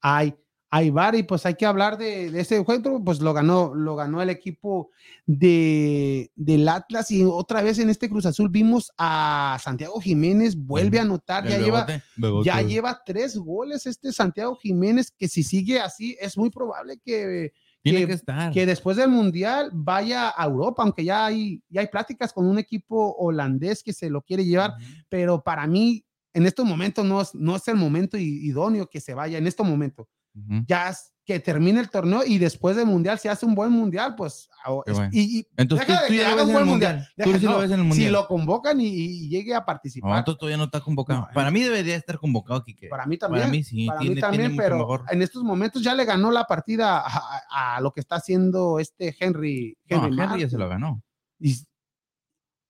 hay 0.00 0.32
hay 0.70 0.90
VAR 0.90 1.16
y 1.16 1.24
pues 1.24 1.44
hay 1.44 1.54
que 1.56 1.66
hablar 1.66 1.98
de, 1.98 2.30
de 2.30 2.38
ese 2.38 2.54
encuentro, 2.54 3.02
pues 3.02 3.18
lo 3.18 3.34
ganó, 3.34 3.74
lo 3.74 3.96
ganó 3.96 4.22
el 4.22 4.30
equipo 4.30 4.90
de, 5.26 6.30
del 6.36 6.68
Atlas 6.68 7.10
y 7.10 7.24
otra 7.24 7.62
vez 7.62 7.80
en 7.80 7.90
este 7.90 8.08
Cruz 8.08 8.24
Azul 8.24 8.48
vimos 8.48 8.92
a 8.96 9.58
Santiago 9.60 10.00
Jiménez, 10.00 10.54
vuelve 10.54 11.00
a 11.00 11.02
anotar, 11.02 11.48
ya 11.48 11.58
lleva, 11.58 11.84
Bebote. 12.14 12.46
ya 12.46 12.62
lleva 12.62 13.02
tres 13.04 13.36
goles 13.36 13.86
este 13.86 14.12
Santiago 14.12 14.54
Jiménez, 14.54 15.10
que 15.10 15.26
si 15.26 15.42
sigue 15.42 15.80
así 15.80 16.16
es 16.20 16.38
muy 16.38 16.50
probable 16.50 17.00
que, 17.04 17.52
Tiene 17.82 18.00
que- 18.00 18.06
que 18.08 18.12
estar. 18.14 18.52
que 18.52 18.66
después 18.66 18.96
del 18.96 19.08
Mundial 19.10 19.70
vaya 19.72 20.32
a 20.36 20.44
Europa, 20.46 20.82
aunque 20.82 21.04
ya 21.04 21.26
hay, 21.26 21.62
ya 21.68 21.80
hay 21.82 21.86
pláticas 21.88 22.32
con 22.32 22.46
un 22.46 22.58
equipo 22.58 23.14
holandés 23.18 23.82
que 23.82 23.92
se 23.92 24.10
lo 24.10 24.22
quiere 24.22 24.44
llevar, 24.44 24.74
pero 25.08 25.42
para 25.42 25.66
mí 25.66 26.04
en 26.34 26.46
estos 26.46 26.66
momentos 26.66 27.04
no 27.04 27.20
es, 27.20 27.34
no 27.34 27.56
es 27.56 27.66
el 27.68 27.76
momento 27.76 28.16
idóneo 28.18 28.86
que 28.88 29.00
se 29.00 29.14
vaya 29.14 29.38
en 29.38 29.46
este 29.46 29.62
momento 29.62 30.08
Ujú. 30.34 30.64
ya 30.66 30.90
es 30.90 31.12
que 31.28 31.40
termine 31.40 31.78
el 31.78 31.90
torneo 31.90 32.22
y 32.26 32.38
después 32.38 32.74
del 32.74 32.86
mundial, 32.86 33.18
si 33.18 33.28
hace 33.28 33.44
un 33.44 33.54
buen 33.54 33.70
mundial, 33.70 34.14
pues. 34.16 34.48
ah, 34.64 34.70
bueno. 34.70 35.10
y, 35.12 35.40
y 35.40 35.46
Entonces 35.58 35.86
deja 35.86 36.06
tú 36.06 36.14
ya 36.14 36.30
lo 36.30 36.36
ves 36.36 36.42
en 36.44 36.48
el 36.48 36.54
buen 36.54 36.66
mundial. 36.66 37.08
Tú 37.22 37.32
sí 37.34 37.40
lo 37.44 37.50
no, 37.52 37.58
ves 37.58 37.70
en 37.70 37.72
el 37.80 37.84
Si 37.84 37.88
mundial. 37.88 38.12
lo 38.14 38.26
convocan 38.26 38.80
y, 38.80 38.86
y 38.86 39.28
llegue 39.28 39.54
a 39.54 39.58
No, 39.58 39.66
participar, 39.66 40.18
entonces 40.20 40.38
todavía 40.38 40.56
no 40.56 40.64
está 40.64 40.80
convocado. 40.80 41.20
No, 41.20 41.28
Para 41.34 41.50
mí 41.50 41.60
debería 41.62 41.96
estar 41.96 42.18
convocado, 42.18 42.64
Kike. 42.64 42.88
para 42.88 43.04
mí 43.04 43.18
también. 43.18 43.42
Para 43.42 43.50
mí 43.52 43.62
sí. 43.62 43.86
para 43.86 43.98
tiene, 44.00 44.14
mí 44.14 44.20
también, 44.22 44.56
pero 44.56 44.78
mejor. 44.78 45.04
en 45.10 45.20
estos 45.20 45.44
momentos 45.44 45.82
ya 45.82 45.94
le 45.94 46.06
ganó 46.06 46.30
la 46.30 46.44
partida 46.44 46.98
a, 47.00 47.42
a- 47.50 47.76
a 47.76 47.80
lo 47.82 47.92
que 47.92 48.00
está 48.00 48.16
haciendo 48.16 48.78
este 48.78 49.14
Henry. 49.20 49.76
No, 49.90 50.06
Henry, 50.06 50.20
Henry 50.22 50.40
ya 50.40 50.48
se 50.48 50.56
lo 50.56 50.66
ganó. 50.66 51.02
Y, 51.38 51.50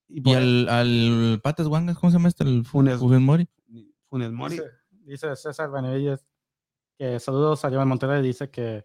y 0.09 0.19
Y 0.19 0.21
por 0.21 0.37
al, 0.37 0.69
al 0.69 1.41
Patas 1.45 1.69
Wangas, 1.69 1.97
¿cómo 1.97 2.11
se 2.11 2.17
llama 2.19 2.29
este? 2.29 2.43
El 2.43 2.65
Funes- 2.65 2.99
Funes 2.99 3.21
Mori. 3.21 3.49
Funes 4.11 4.33
Mori. 4.33 4.57
Dice, 4.57 4.69
dice 5.05 5.37
César 5.37 5.71
Benavides 5.71 6.25
que 6.99 7.19
saludos 7.21 7.65
a 7.65 7.71
Joan 7.71 7.89
Monterrey. 7.89 8.21
Dice 8.23 8.51
que, 8.51 8.85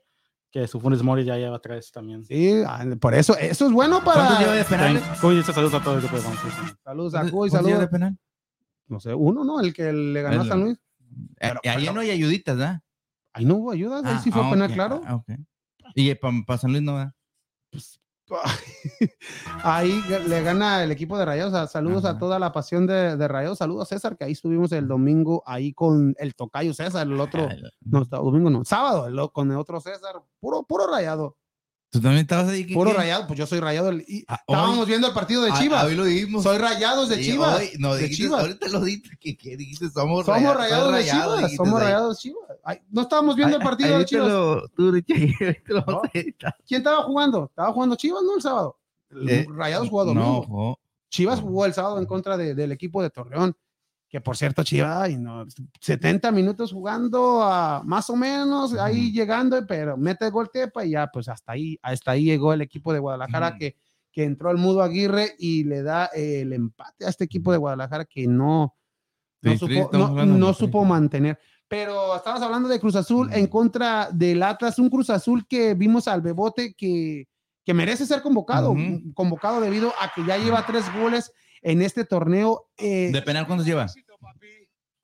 que 0.52 0.68
su 0.68 0.80
Funes 0.80 1.02
Mori 1.02 1.26
ya 1.26 1.36
lleva 1.38 1.60
tres 1.60 1.92
también. 1.92 2.24
Sí, 2.26 2.62
ah, 2.66 2.86
por 3.02 3.14
eso, 3.16 3.36
eso 3.38 3.66
es 3.66 3.72
bueno 3.72 4.02
¿Cuántos 4.04 4.38
lleva 4.40 4.52
para. 4.52 4.54
de 4.56 4.64
penales? 4.66 5.04
Cuy 5.20 5.36
dice 5.38 5.52
saludos 5.52 5.74
a 5.74 5.84
todo 5.84 5.96
el 5.96 6.02
grupo 6.02 6.16
de. 6.18 6.22
Saludos 6.84 7.16
a 7.16 7.18
¿Cuántos- 7.18 7.32
Cuy, 7.32 7.50
lleva 7.50 7.62
de 7.64 7.70
saludos. 7.70 7.90
penal? 7.90 8.18
No 8.88 9.00
sé, 9.00 9.14
uno, 9.14 9.44
¿no? 9.44 9.60
El 9.60 9.74
que 9.74 9.92
le 9.92 10.22
ganó 10.22 10.42
a 10.42 10.46
San 10.46 10.62
Luis. 10.62 10.78
Eh, 10.78 10.82
Pero- 11.40 11.60
ahí 11.64 11.84
pero- 11.86 11.94
no 11.94 12.02
hay 12.02 12.12
ayuditas, 12.12 12.56
¿verdad? 12.58 12.82
Ahí 13.34 13.46
no 13.46 13.56
hubo 13.56 13.72
ayudas, 13.72 14.06
ahí 14.06 14.14
Ah, 14.16 14.22
sí 14.24 14.32
fue 14.32 14.42
ah, 14.46 14.50
penal, 14.52 14.72
claro. 14.74 15.02
ah, 15.06 15.16
ok. 15.16 15.26
Y 15.96 16.14
para 16.16 16.58
San 16.60 16.72
Luis 16.72 16.84
no 16.84 16.98
da. 16.98 17.16
Ahí 19.64 20.02
le 20.28 20.42
gana 20.44 20.84
el 20.84 20.92
equipo 20.92 21.18
de 21.18 21.26
Rayados. 21.26 21.54
a- 21.54 21.68
Saludos 21.68 22.06
a 22.06 22.18
toda 22.18 22.40
la 22.40 22.52
pasión 22.52 22.88
de, 22.88 23.18
de 23.18 23.28
Rayados. 23.28 23.58
Saludos 23.58 23.84
a 23.84 23.96
César, 23.96 24.18
que 24.18 24.26
ahí 24.26 24.32
estuvimos 24.34 24.72
el 24.72 24.88
domingo 24.88 25.44
ahí 25.46 25.74
con 25.74 26.16
el 26.18 26.36
tocayo 26.36 26.74
César, 26.74 27.06
el 27.08 27.20
otro, 27.20 27.48
no, 27.82 28.02
está- 28.04 28.18
domingo 28.18 28.50
no, 28.50 28.64
sábado, 28.66 29.08
el 29.08 29.32
con 29.32 29.52
el 29.52 29.58
otro 29.58 29.80
César, 29.80 30.16
puro, 30.40 30.64
puro 30.64 30.88
rayado, 30.88 31.38
¿Tú 31.94 32.02
también 32.02 32.22
estabas 32.24 32.50
ahí? 32.50 32.64
Kike? 32.64 32.74
puro 32.74 32.92
rayado, 32.92 33.28
pues 33.28 33.38
yo 33.38 33.46
soy 33.46 33.60
rayado. 33.60 33.90
el- 33.90 34.04
y 34.08 34.26
Ah, 34.28 34.42
estábamos 34.48 34.80
hoy- 34.80 34.86
viendo 34.88 35.08
el 35.08 35.14
partido 35.14 35.44
de 35.44 35.52
Ah, 35.52 35.60
Chivas. 35.62 35.86
Hoy 35.86 35.96
lo 35.96 36.04
dijimos. 36.06 36.42
soy 36.44 36.58
rayados 36.58 37.08
de 37.08 37.18
Sí, 37.18 37.24
Chivas. 37.32 37.60
hoy- 37.60 37.70
no, 37.78 37.94
de 37.94 38.02
dijiste, 38.02 38.24
Chivas. 38.24 38.42
ahorita 38.42 38.68
lo 38.70 38.82
dijiste, 38.82 39.18
que, 39.20 39.38
que 39.38 39.56
dijiste, 39.56 39.90
somos, 39.92 40.26
Somos 40.26 40.42
raya- 40.42 40.54
rayados 40.56 40.96
de 40.96 41.04
Chivas. 41.06 41.38
dijiste 41.38 41.56
Somos 41.58 41.80
rayados 41.82 42.18
de 42.18 42.22
Chivas. 42.22 42.50
Ay, 42.64 42.78
no 42.90 43.02
estábamos 43.04 43.36
viendo 43.36 43.58
el 43.58 43.64
partido 43.64 44.00
de 44.00 44.06
Chivas. 44.06 44.28
lo- 44.28 44.68
tú, 44.70 44.92
Richie, 44.92 45.16
lo 45.68 45.86
No. 45.86 46.02
¿Quién 46.12 46.82
estaba 46.82 47.04
jugando? 47.04 47.46
Estaba 47.46 47.72
jugando 47.72 47.96
Chivas, 47.96 48.24
¿no? 48.24 48.36
El 48.36 48.42
sábado. 48.42 48.78
Eh, 49.28 49.46
Rayados 49.56 49.88
jugó 49.90 50.04
No, 50.06 50.14
domingo. 50.14 50.44
jugó- 50.44 50.80
Chivas 51.10 51.40
No. 51.42 51.46
jugó 51.48 51.66
el 51.68 51.74
sábado 51.76 52.00
en 52.00 52.08
contra 52.08 52.36
de- 52.38 52.56
del 52.56 52.72
equipo 52.72 53.04
de 53.04 53.12
Torreón, 53.12 53.56
que 54.14 54.22
por 54.22 54.38
cierto, 54.38 54.64
Chivas, 54.64 54.96
ay, 54.96 55.18
no, 55.18 55.44
70 55.82 56.32
minutos 56.32 56.72
jugando, 56.72 57.40
más 57.84 58.12
o 58.12 58.16
menos, 58.16 58.76
ahí 58.76 59.12
llegando, 59.12 59.66
pero 59.66 59.98
mete 59.98 60.26
el 60.26 60.32
gol 60.32 60.52
Tepa 60.54 60.86
y 60.86 60.92
ya, 60.92 61.08
pues 61.12 61.28
hasta 61.28 61.54
ahí, 61.54 61.80
hasta 61.82 62.12
ahí 62.12 62.26
llegó 62.26 62.54
el 62.54 62.62
equipo 62.62 62.94
de 62.94 63.00
Guadalajara 63.00 63.48
que, 63.58 63.76
que 64.12 64.24
entró 64.24 64.52
el 64.52 64.58
Mudo 64.58 64.84
Aguirre 64.84 65.34
y 65.40 65.64
le 65.64 65.82
da 65.82 66.12
eh, 66.14 66.42
el 66.42 66.54
empate 66.54 67.08
a 67.08 67.10
este 67.10 67.24
equipo 67.24 67.52
de 67.52 67.58
Guadalajara 67.58 68.06
que 68.06 68.28
no, 68.28 68.76
no 69.42 69.52
supo, 69.58 69.90
no- 69.98 70.08
no 70.38 70.54
mantener. 70.86 71.40
Pero 71.68 72.16
estamos 72.16 72.44
hablando 72.44 72.70
de 72.70 72.80
Cruz 72.80 72.96
Azul 72.96 73.30
en 73.34 73.48
contra 73.48 74.10
del 74.12 74.44
Atlas, 74.44 74.78
un 74.78 74.92
Cruz 74.92 75.10
Azul 75.10 75.48
que 75.48 75.74
vimos 75.74 76.08
al 76.08 76.22
Bebote 76.22 76.76
que, 76.76 77.28
que 77.66 77.74
merece 77.74 78.06
ser 78.06 78.22
convocado, 78.22 78.76
convocado 79.16 79.60
debido 79.60 79.92
a 80.00 80.12
que 80.14 80.24
ya 80.24 80.38
lleva 80.38 80.64
tres 80.68 80.86
goles 81.02 81.32
en 81.64 81.82
este 81.82 82.06
torneo. 82.06 82.68
eh, 82.78 83.10
¿De 83.12 83.22
penal 83.22 83.48
cuántos 83.48 83.66
lleva? 83.66 83.88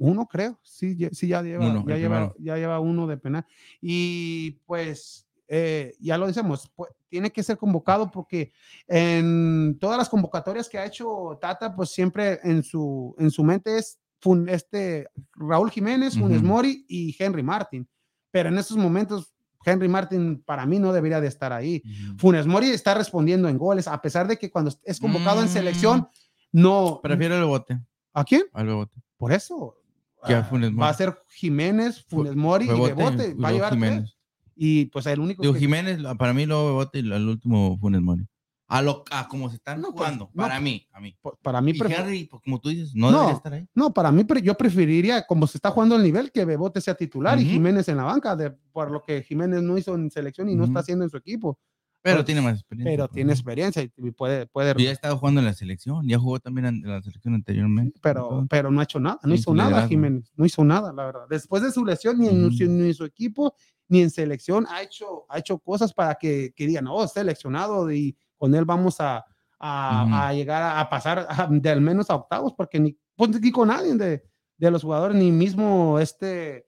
uno 0.02 0.28
creo, 0.28 0.58
sí, 0.64 0.96
sí 1.12 1.28
ya 1.28 1.42
lleva, 1.42 1.68
Uno, 1.68 1.86
ya, 1.86 1.98
lleva 1.98 2.34
ya 2.40 2.56
lleva 2.56 2.80
uno 2.80 3.06
de 3.06 3.18
penal. 3.18 3.46
Y 3.82 4.52
pues 4.66 5.28
eh, 5.48 5.94
ya 6.00 6.18
lo 6.18 6.28
decimos, 6.28 6.72
pues, 6.74 6.90
tiene 7.10 7.32
que 7.32 7.44
ser 7.44 7.58
convocado 7.58 8.10
porque 8.10 8.54
en 8.88 9.78
todas 9.80 9.98
las 9.98 10.08
convocatorias 10.08 10.70
que 10.70 10.78
ha 10.78 10.86
hecho 10.86 11.38
Tata, 11.42 11.76
pues 11.76 11.90
siempre 11.90 12.40
en 12.44 12.64
su, 12.64 13.14
en 13.20 13.30
su 13.32 13.44
mente 13.44 13.78
es 13.78 14.00
Fun- 14.22 14.48
este, 14.48 15.08
Raúl 15.34 15.72
Jiménez, 15.72 16.18
Funes 16.18 16.40
Ujú. 16.40 16.48
Mori 16.48 16.86
y 16.88 17.16
Henry 17.22 17.44
Martin. 17.44 17.88
Pero 18.32 18.50
en 18.50 18.58
estos 18.58 18.78
momentos, 18.78 19.34
Henry 19.66 19.88
Martin 19.90 20.42
para 20.46 20.66
mí 20.66 20.78
no 20.80 20.94
debería 20.94 21.20
de 21.20 21.28
estar 21.28 21.52
ahí. 21.52 21.82
Funes 22.18 22.46
Mori 22.48 22.70
está 22.70 22.94
respondiendo 22.94 23.50
en 23.50 23.58
goles, 23.58 23.88
a 23.88 24.00
pesar 24.02 24.28
de 24.28 24.38
que 24.38 24.50
cuando 24.52 24.72
es 24.84 25.00
convocado 25.00 25.40
en 25.42 25.48
Mm. 25.48 25.52
selección, 25.52 26.08
no. 26.52 27.00
Prefiero 27.02 27.38
el 27.38 27.46
bote. 27.46 27.80
¿A 28.14 28.24
quién? 28.24 28.44
Al 28.54 28.68
bebote. 28.68 29.02
Por 29.18 29.32
eso. 29.32 29.76
A 30.22 30.40
ah, 30.40 30.44
Funes 30.44 30.72
Va 30.78 30.90
a 30.90 30.94
ser 30.94 31.18
Jiménez, 31.30 32.04
Funes 32.10 32.36
Mori 32.36 32.66
y 32.66 32.68
Bebote, 32.70 33.34
Va 33.36 33.50
a 33.50 33.52
llevar. 33.52 33.74
Jiménez. 33.74 34.18
Y 34.56 34.86
pues 34.86 35.06
el 35.06 35.20
único 35.20 35.42
Digo, 35.42 35.54
que- 35.54 35.60
Jiménez, 35.62 36.00
para 36.18 36.34
mí, 36.34 36.46
luego 36.46 36.66
Bebote 36.66 37.00
y 37.00 37.12
el 37.12 37.28
último 37.28 37.78
Funes 37.80 38.02
Mori. 38.02 38.28
A 38.68 38.84
lo 38.84 39.04
a 39.10 39.28
como 39.28 39.50
se 39.50 39.56
están 39.56 39.82
No, 39.82 39.88
pues, 39.88 39.98
jugando. 39.98 40.30
no, 40.32 40.44
para 40.44 40.60
mí, 40.60 40.86
a 40.92 41.00
mí. 41.00 41.18
para 41.42 41.60
mí 41.60 41.72
Y 41.72 42.26
pues, 42.26 42.42
como 42.44 42.60
tú 42.60 42.70
dices, 42.70 42.94
no, 42.94 43.10
No. 43.10 43.18
debería 43.18 43.38
estar 43.38 43.54
ahí. 43.54 43.68
No, 43.74 43.92
para 43.94 44.12
mí 44.12 44.24
yo 44.44 44.56
preferiría, 44.56 45.26
como 45.26 45.48
se 45.48 45.58
está 45.58 45.72
jugando 45.72 45.96
el 45.96 46.04
nivel, 46.04 46.32
que 46.32 46.46
Bebote 46.46 46.80
sea 46.80 46.94
titular 46.94 47.40
y. 47.40 47.46
Jiménez 47.46 47.88
en 47.90 47.98
la 47.98 48.04
banca, 48.04 48.36
de, 48.36 48.52
por 48.52 48.92
lo 48.92 49.02
que 49.02 49.24
Jiménez 49.24 49.64
no 49.64 49.76
hizo 49.76 49.96
en 49.96 50.12
selección 50.12 50.50
y 50.50 50.56
no 50.56 50.66
está 50.66 50.82
haciendo 50.82 51.04
en 51.04 51.10
su 51.10 51.18
equipo. 51.18 51.58
Pero 52.02 52.16
Pero- 52.18 52.26
tiene 52.26 52.42
más 52.42 52.54
experiencia. 52.56 52.92
Pero 52.94 53.08
pues, 53.08 53.16
tiene 53.16 53.34
experiencia 53.34 53.82
y 53.84 53.90
puede, 54.12 54.48
puede 54.48 54.74
Y 54.78 54.84
ya 54.86 54.90
ha 54.92 54.94
estado 54.94 55.18
jugando 55.18 55.42
en 55.42 55.46
la 55.46 55.54
selección. 55.54 56.08
Ya 56.08 56.18
jugó 56.18 56.40
también 56.40 56.68
en 56.68 56.82
la 56.84 57.02
selección 57.02 57.34
anteriormente. 57.34 58.00
pero, 58.02 58.46
pero 58.50 58.72
no 58.72 58.80
ha 58.80 58.84
hecho 58.84 59.00
nada, 59.00 59.20
no 59.24 59.34
hizo 59.34 59.54
nada. 59.54 59.88
Jiménez, 59.88 60.32
no 60.36 60.46
hizo 60.46 60.64
nada, 60.64 60.94
la 60.94 61.06
verdad. 61.06 61.26
Después 61.30 61.62
de 61.62 61.72
su 61.72 61.84
lesión, 61.84 62.18
ni 62.20 62.28
en, 62.28 62.52
su, 62.52 62.64
ni 62.66 62.88
en 62.88 62.94
su 62.94 63.04
equipo, 63.04 63.54
ni 63.90 64.02
en 64.02 64.10
selección, 64.12 64.66
ha 64.70 64.82
hecho, 64.82 65.26
ha 65.30 65.40
hecho 65.40 65.58
cosas 65.60 65.94
para 65.94 66.16
que, 66.16 66.54
que 66.56 66.68
digan, 66.68 66.88
oh, 66.88 67.06
seleccionado 67.08 67.92
y 67.92 68.16
con 68.38 68.56
él 68.56 68.64
vamos 68.64 69.02
a, 69.02 69.26
a, 69.60 70.28
a 70.30 70.34
llegar 70.34 70.62
a, 70.64 70.80
a 70.80 70.90
pasar 70.90 71.28
a- 71.30 71.48
de 71.52 71.70
al 71.70 71.82
menos 71.82 72.10
a 72.10 72.16
octavos, 72.16 72.54
porque 72.56 72.80
ni, 72.80 72.98
pues, 73.18 73.30
ni 73.42 73.52
con 73.52 73.68
nadie 73.68 73.94
de, 73.96 74.24
de 74.58 74.72
los 74.72 74.84
jugadores, 74.84 75.18
ni 75.18 75.32
mismo 75.34 76.00
este, 76.00 76.66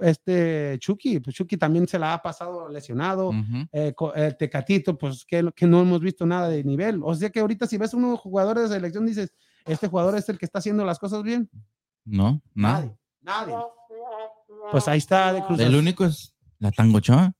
este 0.00 0.76
Chucky, 0.80 1.20
pues 1.20 1.34
Chucky 1.36 1.56
también 1.56 1.86
se 1.88 1.98
la 1.98 2.14
ha 2.14 2.22
pasado 2.22 2.68
lesionado. 2.68 3.28
ujú. 3.28 3.66
eh, 3.72 3.94
el 4.16 4.36
Tecatito, 4.36 4.96
pues 4.98 5.24
que, 5.24 5.50
que 5.54 5.66
no 5.66 5.80
hemos 5.82 6.00
visto 6.00 6.24
nada 6.26 6.48
de 6.48 6.62
nivel. 6.64 7.00
O 7.04 7.14
sea 7.14 7.30
que 7.30 7.40
ahorita 7.40 7.66
si 7.66 7.76
ves 7.78 7.94
unos 7.94 8.18
jugadores 8.20 8.68
de 8.70 8.76
selección, 8.76 9.06
dices, 9.06 9.32
este 9.66 9.88
jugador 9.88 10.16
es 10.16 10.28
el 10.28 10.38
que 10.38 10.44
está 10.46 10.58
haciendo 10.60 10.84
las 10.84 10.98
cosas 10.98 11.22
bien. 11.22 11.48
No. 12.04 12.40
Nadie, 12.54 12.96
nadie. 13.20 13.54
Pues 14.70 14.88
ahí 14.88 14.98
está 14.98 15.32
de 15.32 15.42
Cruz 15.44 15.60
El 15.60 15.74
único 15.74 16.04
es 16.04 16.34
la 16.58 16.70
Tangocha. 16.70 17.32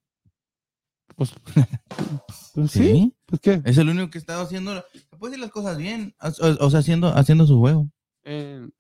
Pues, 1.17 1.33
pues 2.55 2.71
sí, 2.71 2.79
Sí. 2.93 3.17
pues 3.27 3.41
qué. 3.41 3.63
Es 3.65 3.79
el 3.79 3.89
único 3.89 4.11
que 4.11 4.19
está 4.19 4.41
haciendo, 4.41 4.85
puede 5.19 5.33
decir 5.33 5.41
las 5.45 5.51
cosas 5.51 5.77
bien. 5.79 6.15
O, 6.21 6.67
o 6.67 6.71
sea, 6.71 6.81
haciendo, 6.81 7.09
haciendo 7.09 7.47
su 7.47 7.59
juego. 7.59 7.91
En, 8.25 8.73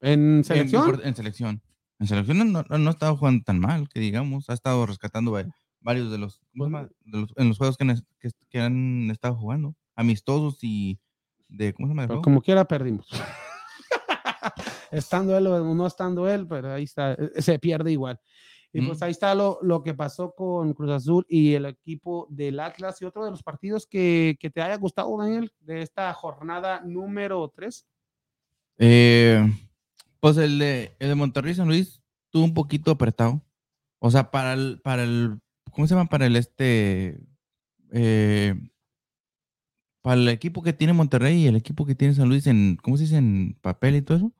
en 0.00 0.44
selección. 0.44 1.00
En, 1.00 1.08
en 1.08 1.16
selección. 1.16 1.62
En 2.00 2.06
selección 2.06 2.38
no, 2.38 2.64
no, 2.68 2.78
no 2.78 2.88
ha 2.88 2.92
estado 2.92 3.16
jugando 3.16 3.44
tan 3.44 3.60
mal, 3.60 3.88
que 3.88 4.00
digamos. 4.00 4.48
Ha 4.50 4.54
estado 4.54 4.84
rescatando 4.86 5.32
va- 5.32 5.44
varios 5.80 6.10
de 6.10 6.18
los, 6.18 6.40
de 6.54 7.18
los- 7.18 7.32
en 7.36 7.48
los 7.48 7.58
juegos 7.58 7.76
que 7.76 7.84
han, 7.84 7.96
que, 8.18 8.30
que 8.48 8.60
han 8.60 9.10
estado 9.10 9.36
jugando. 9.36 9.74
Amistosos 9.94 10.58
y 10.62 10.98
de, 11.48 11.72
¿cómo 11.74 11.88
se 11.88 11.92
llama? 11.94 12.08
pero 12.08 12.22
como 12.22 12.40
quiera 12.40 12.64
perdimos. 12.64 13.06
estando 14.90 15.36
él 15.36 15.46
o 15.46 15.74
no 15.74 15.86
estando 15.86 16.28
él, 16.28 16.46
pero 16.46 16.72
ahí 16.72 16.84
está, 16.84 17.12
eh, 17.12 17.42
se 17.42 17.58
pierde 17.58 17.92
igual. 17.92 18.18
Y 18.72 18.80
pues 18.82 19.00
Mm. 19.00 19.04
ahí 19.04 19.10
está 19.10 19.34
lo, 19.34 19.58
lo 19.62 19.82
que 19.82 19.94
pasó 19.94 20.32
con 20.32 20.72
Cruz 20.74 20.90
Azul 20.92 21.26
y 21.28 21.54
el 21.54 21.66
equipo 21.66 22.28
del 22.30 22.60
Atlas 22.60 23.02
y 23.02 23.04
otro 23.04 23.24
de 23.24 23.30
los 23.32 23.42
partidos 23.42 23.84
que, 23.86 24.36
que 24.38 24.48
te 24.48 24.62
haya 24.62 24.76
gustado, 24.76 25.16
Daniel, 25.18 25.52
de 25.60 25.82
esta 25.82 26.12
jornada 26.14 26.80
número 26.84 27.52
3. 27.54 27.84
Eh, 28.78 29.44
pues 30.20 30.36
el 30.38 30.58
de, 30.58 30.96
el 30.98 31.08
de 31.08 31.14
Monterrey 31.14 31.54
San 31.54 31.68
Luis 31.68 32.00
estuvo 32.26 32.44
un 32.44 32.54
poquito 32.54 32.90
apretado. 32.92 33.42
O 34.00 34.10
sea, 34.10 34.30
para 34.30 34.54
el, 34.54 34.80
para 34.82 35.04
el, 35.04 35.40
¿cómo 35.72 35.86
se 35.86 35.94
llama? 35.94 36.08
Para 36.08 36.26
el 36.26 36.36
este, 36.36 37.20
eh, 37.92 38.54
para 40.02 40.20
el 40.20 40.28
equipo 40.28 40.62
que 40.62 40.72
tiene 40.72 40.92
Monterrey 40.92 41.42
y 41.42 41.46
el 41.46 41.56
equipo 41.56 41.84
que 41.86 41.94
tiene 41.94 42.14
San 42.14 42.28
Luis 42.28 42.46
en, 42.46 42.76
¿cómo 42.82 42.96
se 42.96 43.04
dice? 43.04 43.16
En 43.18 43.56
papel 43.60 43.96
y 43.96 44.02
todo 44.02 44.16
eso. 44.18 44.32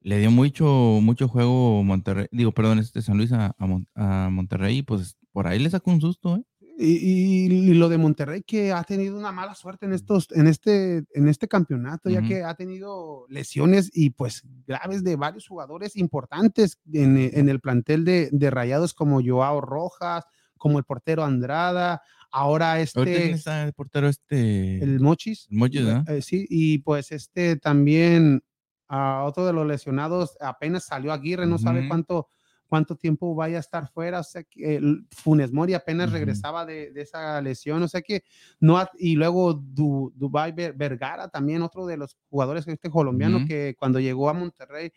Le 0.00 0.18
dio 0.18 0.30
mucho, 0.30 0.66
mucho 1.02 1.28
juego 1.28 1.82
Monterrey, 1.82 2.26
digo, 2.30 2.52
perdón, 2.52 2.78
este 2.78 3.02
San 3.02 3.16
Luis 3.16 3.32
a, 3.32 3.54
a 3.58 3.66
Mon- 3.66 3.88
a 3.94 4.28
Monterrey 4.30 4.82
pues 4.82 5.16
por 5.32 5.46
ahí 5.46 5.58
le 5.58 5.70
sacó 5.70 5.90
un 5.92 6.00
susto, 6.00 6.36
¿eh? 6.36 6.44
Y, 6.76 6.86
y- 6.96 7.46
y 7.70 7.74
lo 7.74 7.88
de 7.88 7.98
Monterrey 7.98 8.42
que 8.42 8.72
ha 8.72 8.82
tenido 8.82 9.16
una 9.16 9.30
mala 9.30 9.54
suerte 9.54 9.86
en 9.86 9.92
estos, 9.92 10.26
en 10.32 10.48
este, 10.48 11.04
en 11.14 11.28
este 11.28 11.46
campeonato, 11.46 12.10
ya 12.10 12.18
Ujú. 12.18 12.28
que 12.28 12.42
ha 12.42 12.54
tenido 12.54 13.26
lesiones 13.28 13.90
y 13.94 14.10
pues 14.10 14.42
graves 14.66 15.04
de 15.04 15.14
varios 15.16 15.46
jugadores 15.46 15.94
importantes 15.96 16.78
en, 16.92 17.16
e- 17.16 17.30
en 17.34 17.48
el 17.48 17.60
plantel 17.60 18.04
de, 18.04 18.28
de 18.32 18.50
Rayados 18.50 18.92
como 18.92 19.20
Joao 19.24 19.60
Rojas, 19.60 20.24
como 20.58 20.78
el 20.78 20.84
portero 20.84 21.22
Andrada, 21.24 22.02
ahora 22.32 22.80
este, 22.80 23.30
está 23.30 23.62
el 23.64 23.72
portero 23.72 24.08
este, 24.08 24.82
el 24.82 24.98
Mochis. 24.98 25.46
el 25.50 25.56
Mochis, 25.58 25.84
¿verdad? 25.84 26.10
Eh, 26.10 26.22
sí, 26.22 26.44
y 26.50 26.78
pues 26.78 27.12
este 27.12 27.56
también, 27.56 28.42
a 28.88 29.22
otro 29.24 29.46
de 29.46 29.52
los 29.52 29.64
lesionados, 29.66 30.36
apenas 30.40 30.84
salió 30.86 31.12
Aguirre, 31.12 31.46
no 31.46 31.58
sabe 31.58 31.80
Ujú. 31.80 31.88
cuánto, 31.88 32.28
cuánto 32.68 32.96
tiempo 32.96 33.34
vaya 33.34 33.58
a 33.58 33.60
estar 33.60 33.88
fuera, 33.88 34.20
o 34.20 34.24
sea 34.24 34.42
que 34.44 34.76
el 34.76 35.06
Funes 35.10 35.52
Mori 35.52 35.74
apenas 35.74 36.10
regresaba 36.12 36.64
de, 36.66 36.90
de 36.92 37.02
esa 37.02 37.40
lesión, 37.40 37.82
o 37.82 37.88
sea 37.88 38.02
que 38.02 38.24
no, 38.60 38.78
ha- 38.78 38.90
y 38.98 39.14
luego 39.16 39.54
Du- 39.54 40.12
Dubai 40.16 40.52
Ver- 40.52 40.74
Vergara, 40.74 41.28
también 41.28 41.62
otro 41.62 41.86
de 41.86 41.96
los 41.96 42.16
jugadores 42.30 42.66
este 42.66 42.90
colombiano 42.90 43.38
que 43.46 43.74
cuando 43.78 44.00
llegó 44.00 44.28
a 44.28 44.32
Monterrey 44.34 44.90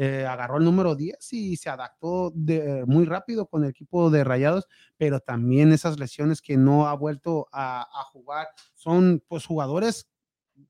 eh, 0.00 0.24
agarró 0.26 0.58
el 0.58 0.64
número 0.64 0.94
10 0.94 1.32
y 1.32 1.56
se 1.56 1.68
adaptó 1.70 2.30
de, 2.32 2.84
muy 2.86 3.04
rápido 3.04 3.46
con 3.46 3.64
el 3.64 3.70
equipo 3.70 4.10
de 4.10 4.22
Rayados, 4.22 4.68
pero 4.96 5.18
también 5.18 5.72
esas 5.72 5.98
lesiones 5.98 6.40
que 6.40 6.56
no 6.56 6.86
ha 6.86 6.94
vuelto 6.94 7.48
a, 7.50 7.80
a 7.82 8.04
jugar 8.04 8.46
son 8.74 9.20
pues 9.26 9.44
jugadores 9.44 10.08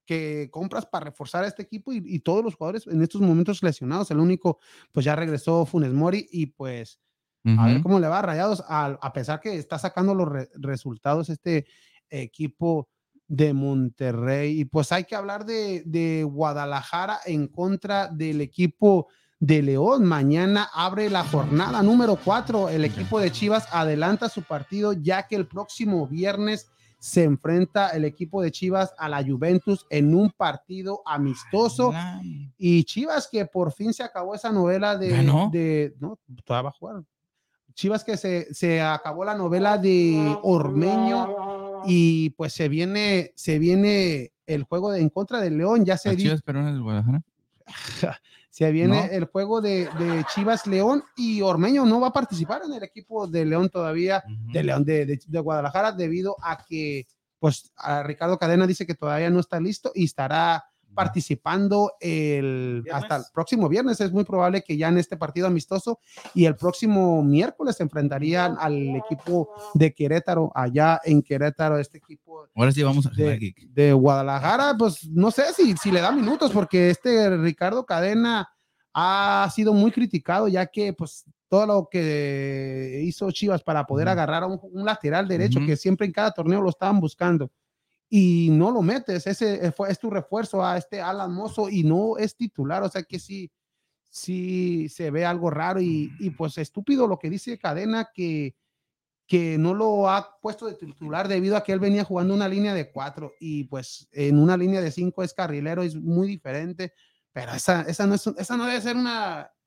que 0.05 0.49
compras 0.51 0.87
para 0.87 1.07
reforzar 1.07 1.45
a 1.45 1.47
este 1.49 1.63
equipo 1.63 1.93
y, 1.93 2.03
y 2.05 2.21
todos 2.21 2.43
los 2.45 2.55
jugadores 2.55 2.87
en 2.87 3.03
estos 3.03 3.21
momentos 3.21 3.63
lesionados. 3.63 4.11
El 4.11 4.19
único, 4.21 4.59
pues 4.93 5.05
ya 5.05 5.15
regresó 5.17 5.67
Funes 5.67 5.93
Mori 5.93 6.27
y 6.31 6.47
pues 6.47 7.01
a 7.45 7.67
ver 7.67 7.83
cómo 7.83 7.99
le 8.01 8.09
va 8.09 8.19
a 8.19 8.23
Rayados, 8.23 8.63
a, 8.69 8.87
a 9.01 9.13
pesar 9.13 9.41
que 9.41 9.55
está 9.57 9.79
sacando 9.79 10.15
los 10.15 10.29
re- 10.29 10.49
resultados 10.55 11.31
este 11.31 11.67
equipo 12.11 12.89
de 13.27 13.53
Monterrey. 13.55 14.61
Y 14.61 14.65
pues 14.67 14.93
hay 14.93 15.05
que 15.05 15.15
hablar 15.17 15.45
de, 15.47 15.83
de 15.87 16.25
Guadalajara 16.25 17.21
en 17.27 17.47
contra 17.49 18.09
del 18.09 18.41
equipo 18.41 19.07
de 19.39 19.63
León. 19.63 20.05
Mañana 20.05 20.69
abre 20.75 21.09
la 21.09 21.25
jornada 21.25 21.83
número 21.83 22.19
4. 22.23 22.69
El 22.71 22.85
equipo 22.85 23.21
de 23.21 23.31
Chivas 23.31 23.69
adelanta 23.73 24.29
su 24.29 24.43
partido 24.43 24.93
ya 24.93 25.27
que 25.27 25.37
el 25.37 25.47
próximo 25.47 26.07
viernes 26.07 26.71
se 26.99 27.25
enfrenta 27.25 27.91
el 27.91 28.05
equipo 28.05 28.43
de 28.43 28.51
Chivas 28.51 28.93
a 28.99 29.09
la 29.09 29.25
Juventus 29.25 29.87
en 29.91 30.15
un 30.15 30.31
partido 30.31 31.03
amistoso. 31.07 31.93
Y 32.57 32.85
Chivas 32.85 33.29
que 33.31 33.47
por 33.47 33.73
fin 33.73 33.93
se 33.93 34.03
acabó 34.03 34.35
esa 34.35 34.51
novela 34.51 34.97
de... 34.97 35.11
¿Ganó? 35.11 35.49
de 35.53 35.95
no, 36.01 36.19
todavía 36.45 36.63
va 36.65 36.69
a 36.71 36.73
jugar. 36.73 37.05
Chivas 37.75 38.03
que 38.03 38.17
se, 38.17 38.53
se 38.53 38.83
acabó 38.83 39.25
la 39.25 39.37
novela 39.37 39.79
de 39.79 40.37
Ormeño 40.43 41.83
y 41.87 42.31
pues 42.31 42.53
se 42.53 42.69
viene, 42.69 43.33
se 43.37 43.59
viene 43.61 44.33
el 44.47 44.65
juego 44.65 44.91
de, 44.91 45.01
en 45.01 45.11
contra 45.11 45.41
del 45.41 45.59
León, 45.59 45.85
ya 45.85 45.97
se, 45.97 46.09
Las 46.09 46.19
Chivas 46.19 46.43
Peruanas 46.43 46.73
del 46.73 46.83
Guadalajara. 46.83 47.23
se 48.51 48.71
viene 48.73 49.07
¿No? 49.07 49.13
el 49.13 49.25
juego 49.27 49.61
de, 49.61 49.89
de 49.99 50.25
Chivas 50.35 50.67
León 50.67 51.05
y 51.17 51.43
Ormeño 51.43 51.85
no 51.85 52.01
va 52.01 52.09
a 52.09 52.13
participar 52.13 52.63
en 52.65 52.73
el 52.73 52.83
equipo 52.83 53.27
de 53.27 53.45
León 53.45 53.69
todavía, 53.69 54.23
de 54.53 54.63
León 54.63 54.85
de, 54.85 55.07
de- 55.07 55.21
de 55.27 55.41
Guadalajara 55.41 55.93
debido 55.93 56.37
a 56.43 56.65
que 56.65 57.07
pues 57.39 57.71
a 57.77 58.03
Ricardo 58.03 58.37
Cadena 58.39 58.67
dice 58.67 58.85
que 58.87 58.95
todavía 58.95 59.31
no 59.31 59.39
está 59.41 59.61
listo 59.61 59.93
y 59.95 60.05
estará 60.07 60.65
participando 60.99 61.93
el, 62.01 62.83
Viernes. 62.83 62.93
hasta 62.93 63.17
el 63.19 63.23
próximo 63.33 63.69
viernes. 63.69 64.01
Es 64.01 64.11
muy 64.11 64.25
probable 64.25 64.63
que 64.63 64.77
ya 64.77 64.89
en 64.89 64.99
este 64.99 65.17
partido 65.17 65.47
amistoso 65.47 66.01
y 66.35 66.45
el 66.45 66.57
próximo 66.57 67.23
miércoles 67.23 67.77
se 67.77 67.85
enfrentarían 67.85 68.57
al 68.59 68.97
equipo 68.97 69.49
de 69.75 69.95
Querétaro, 69.95 70.51
allá 70.57 71.01
en 71.05 71.23
Querétaro, 71.23 71.79
este 71.79 71.99
equipo 71.99 72.49
Ahora 72.57 72.73
sí 72.73 72.83
vamos 72.83 73.07
a 73.07 73.11
de, 73.11 73.55
de 73.71 73.93
Guadalajara, 73.93 74.75
pues 74.77 75.09
no 75.09 75.31
sé 75.31 75.53
si, 75.55 75.77
si 75.77 75.93
le 75.93 76.01
da 76.01 76.11
minutos, 76.11 76.51
porque 76.51 76.91
este 76.91 77.37
Ricardo 77.37 77.87
Cadena 77.87 78.49
ha 78.93 79.49
sido 79.55 79.73
muy 79.73 79.93
criticado, 79.93 80.49
ya 80.49 80.67
que 80.67 80.93
pues 80.93 81.25
todo 81.49 81.65
lo 81.65 81.89
que 81.89 83.03
hizo 83.05 83.31
Chivas 83.31 83.63
para 83.63 83.85
poder 83.87 84.09
agarrar 84.09 84.43
a 84.43 84.47
un, 84.47 84.59
un 84.61 84.85
lateral 84.85 85.29
derecho, 85.29 85.61
que 85.65 85.77
siempre 85.77 86.07
en 86.07 86.13
cada 86.13 86.33
torneo 86.33 86.61
lo 86.61 86.71
estaban 86.71 86.99
buscando, 86.99 87.53
y 88.11 88.49
no 88.51 88.71
lo 88.71 88.83
metes, 88.83 89.27
ese 89.27 89.71
fue, 89.73 89.91
es 89.91 89.99
tu 89.99 90.11
refuerzo 90.11 90.65
a 90.65 90.77
este 90.79 91.01
Alan 91.01 91.33
Mozo 91.33 91.69
y 91.69 91.85
no 91.85 92.17
es 92.19 92.37
titular, 92.37 92.83
o 92.83 92.89
sea 92.89 93.03
que 93.03 93.19
sí, 93.19 93.51
sí 94.11 94.89
se 94.89 95.11
ve 95.11 95.25
algo 95.27 95.51
raro 95.51 95.81
y, 95.81 96.11
y 96.19 96.31
pues 96.31 96.59
estúpido 96.59 97.07
lo 97.07 97.19
que 97.19 97.31
dice 97.31 97.59
Cadena 97.59 98.09
que 98.15 98.55
que 99.27 99.59
no 99.59 99.75
lo 99.75 100.09
ha 100.09 100.39
puesto 100.41 100.65
de 100.67 100.73
titular 100.75 101.29
debido 101.29 101.55
a 101.55 101.63
que 101.63 101.73
él 101.73 101.81
venía 101.81 102.03
jugando 102.03 102.33
una 102.33 102.49
línea 102.49 102.73
de 102.73 102.91
cuatro 102.91 103.33
y 103.39 103.65
pues 103.65 104.09
en 104.13 104.39
una 104.39 104.57
línea 104.57 104.81
de 104.81 104.91
cinco 104.91 105.23
es 105.23 105.35
carrilero, 105.35 105.83
es 105.83 105.95
muy 105.97 106.27
diferente, 106.27 106.95
pero 107.31 107.53
esa, 107.53 107.83
esa, 107.83 108.07
no, 108.07 108.15
es, 108.15 108.27
esa 108.27 108.57
no 108.57 108.65
debe 108.65 108.81
ser 108.81 108.97
una, 108.97 109.51
un- 109.51 109.58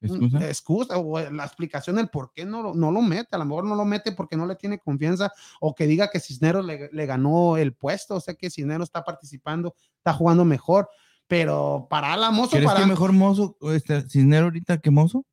¿Excusa? 0.00 0.48
excusa 0.48 0.96
o 0.98 1.18
la 1.30 1.44
explicación 1.44 1.96
del 1.96 2.08
por 2.08 2.32
qué 2.32 2.44
no, 2.44 2.62
lo- 2.62 2.74
no 2.74 2.92
lo 2.92 3.02
mete. 3.02 3.34
A 3.34 3.38
lo 3.38 3.44
mejor 3.44 3.64
no 3.64 3.74
lo 3.74 3.84
mete 3.84 4.12
porque 4.12 4.36
no 4.36 4.46
le 4.46 4.54
tiene 4.56 4.78
confianza 4.78 5.32
o 5.60 5.74
que 5.74 5.86
diga 5.86 6.08
que 6.10 6.20
Cisneros 6.20 6.64
le, 6.64 6.88
le 6.92 7.06
ganó 7.06 7.56
el 7.56 7.74
puesto. 7.74 8.14
O 8.16 8.20
sea 8.20 8.34
que 8.34 8.48
Cisneros 8.50 8.88
está 8.88 9.02
participando, 9.04 9.74
está 9.96 10.12
jugando 10.12 10.44
mejor. 10.44 10.88
Pero 11.26 11.86
para 11.90 12.12
Alan 12.14 12.34
Mozo, 12.34 12.52
¿Crees 12.52 12.64
para, 12.66 12.80
que 12.80 12.86
mejor 12.86 13.12
Mozo, 13.12 13.56
este, 13.74 14.02
Cisnero 14.08 14.44
ahorita 14.44 14.78
que 14.78 14.90
Mozo? 14.90 15.24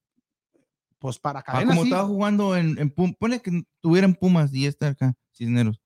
pues 0.99 1.19
para 1.19 1.39
Ah, 1.41 1.43
Cadena, 1.43 1.69
como 1.71 1.83
sí. 1.83 1.89
estaba 1.89 2.07
jugando 2.07 2.55
en, 2.57 2.79
en 2.79 2.89
Pumas, 2.89 3.15
pone 3.19 3.39
que 3.41 3.63
tuviera 3.79 4.05
en 4.07 4.15
Pumas 4.15 4.51
y 4.53 4.65
está 4.65 4.87
acá, 4.87 5.13
Cisneros, 5.31 5.79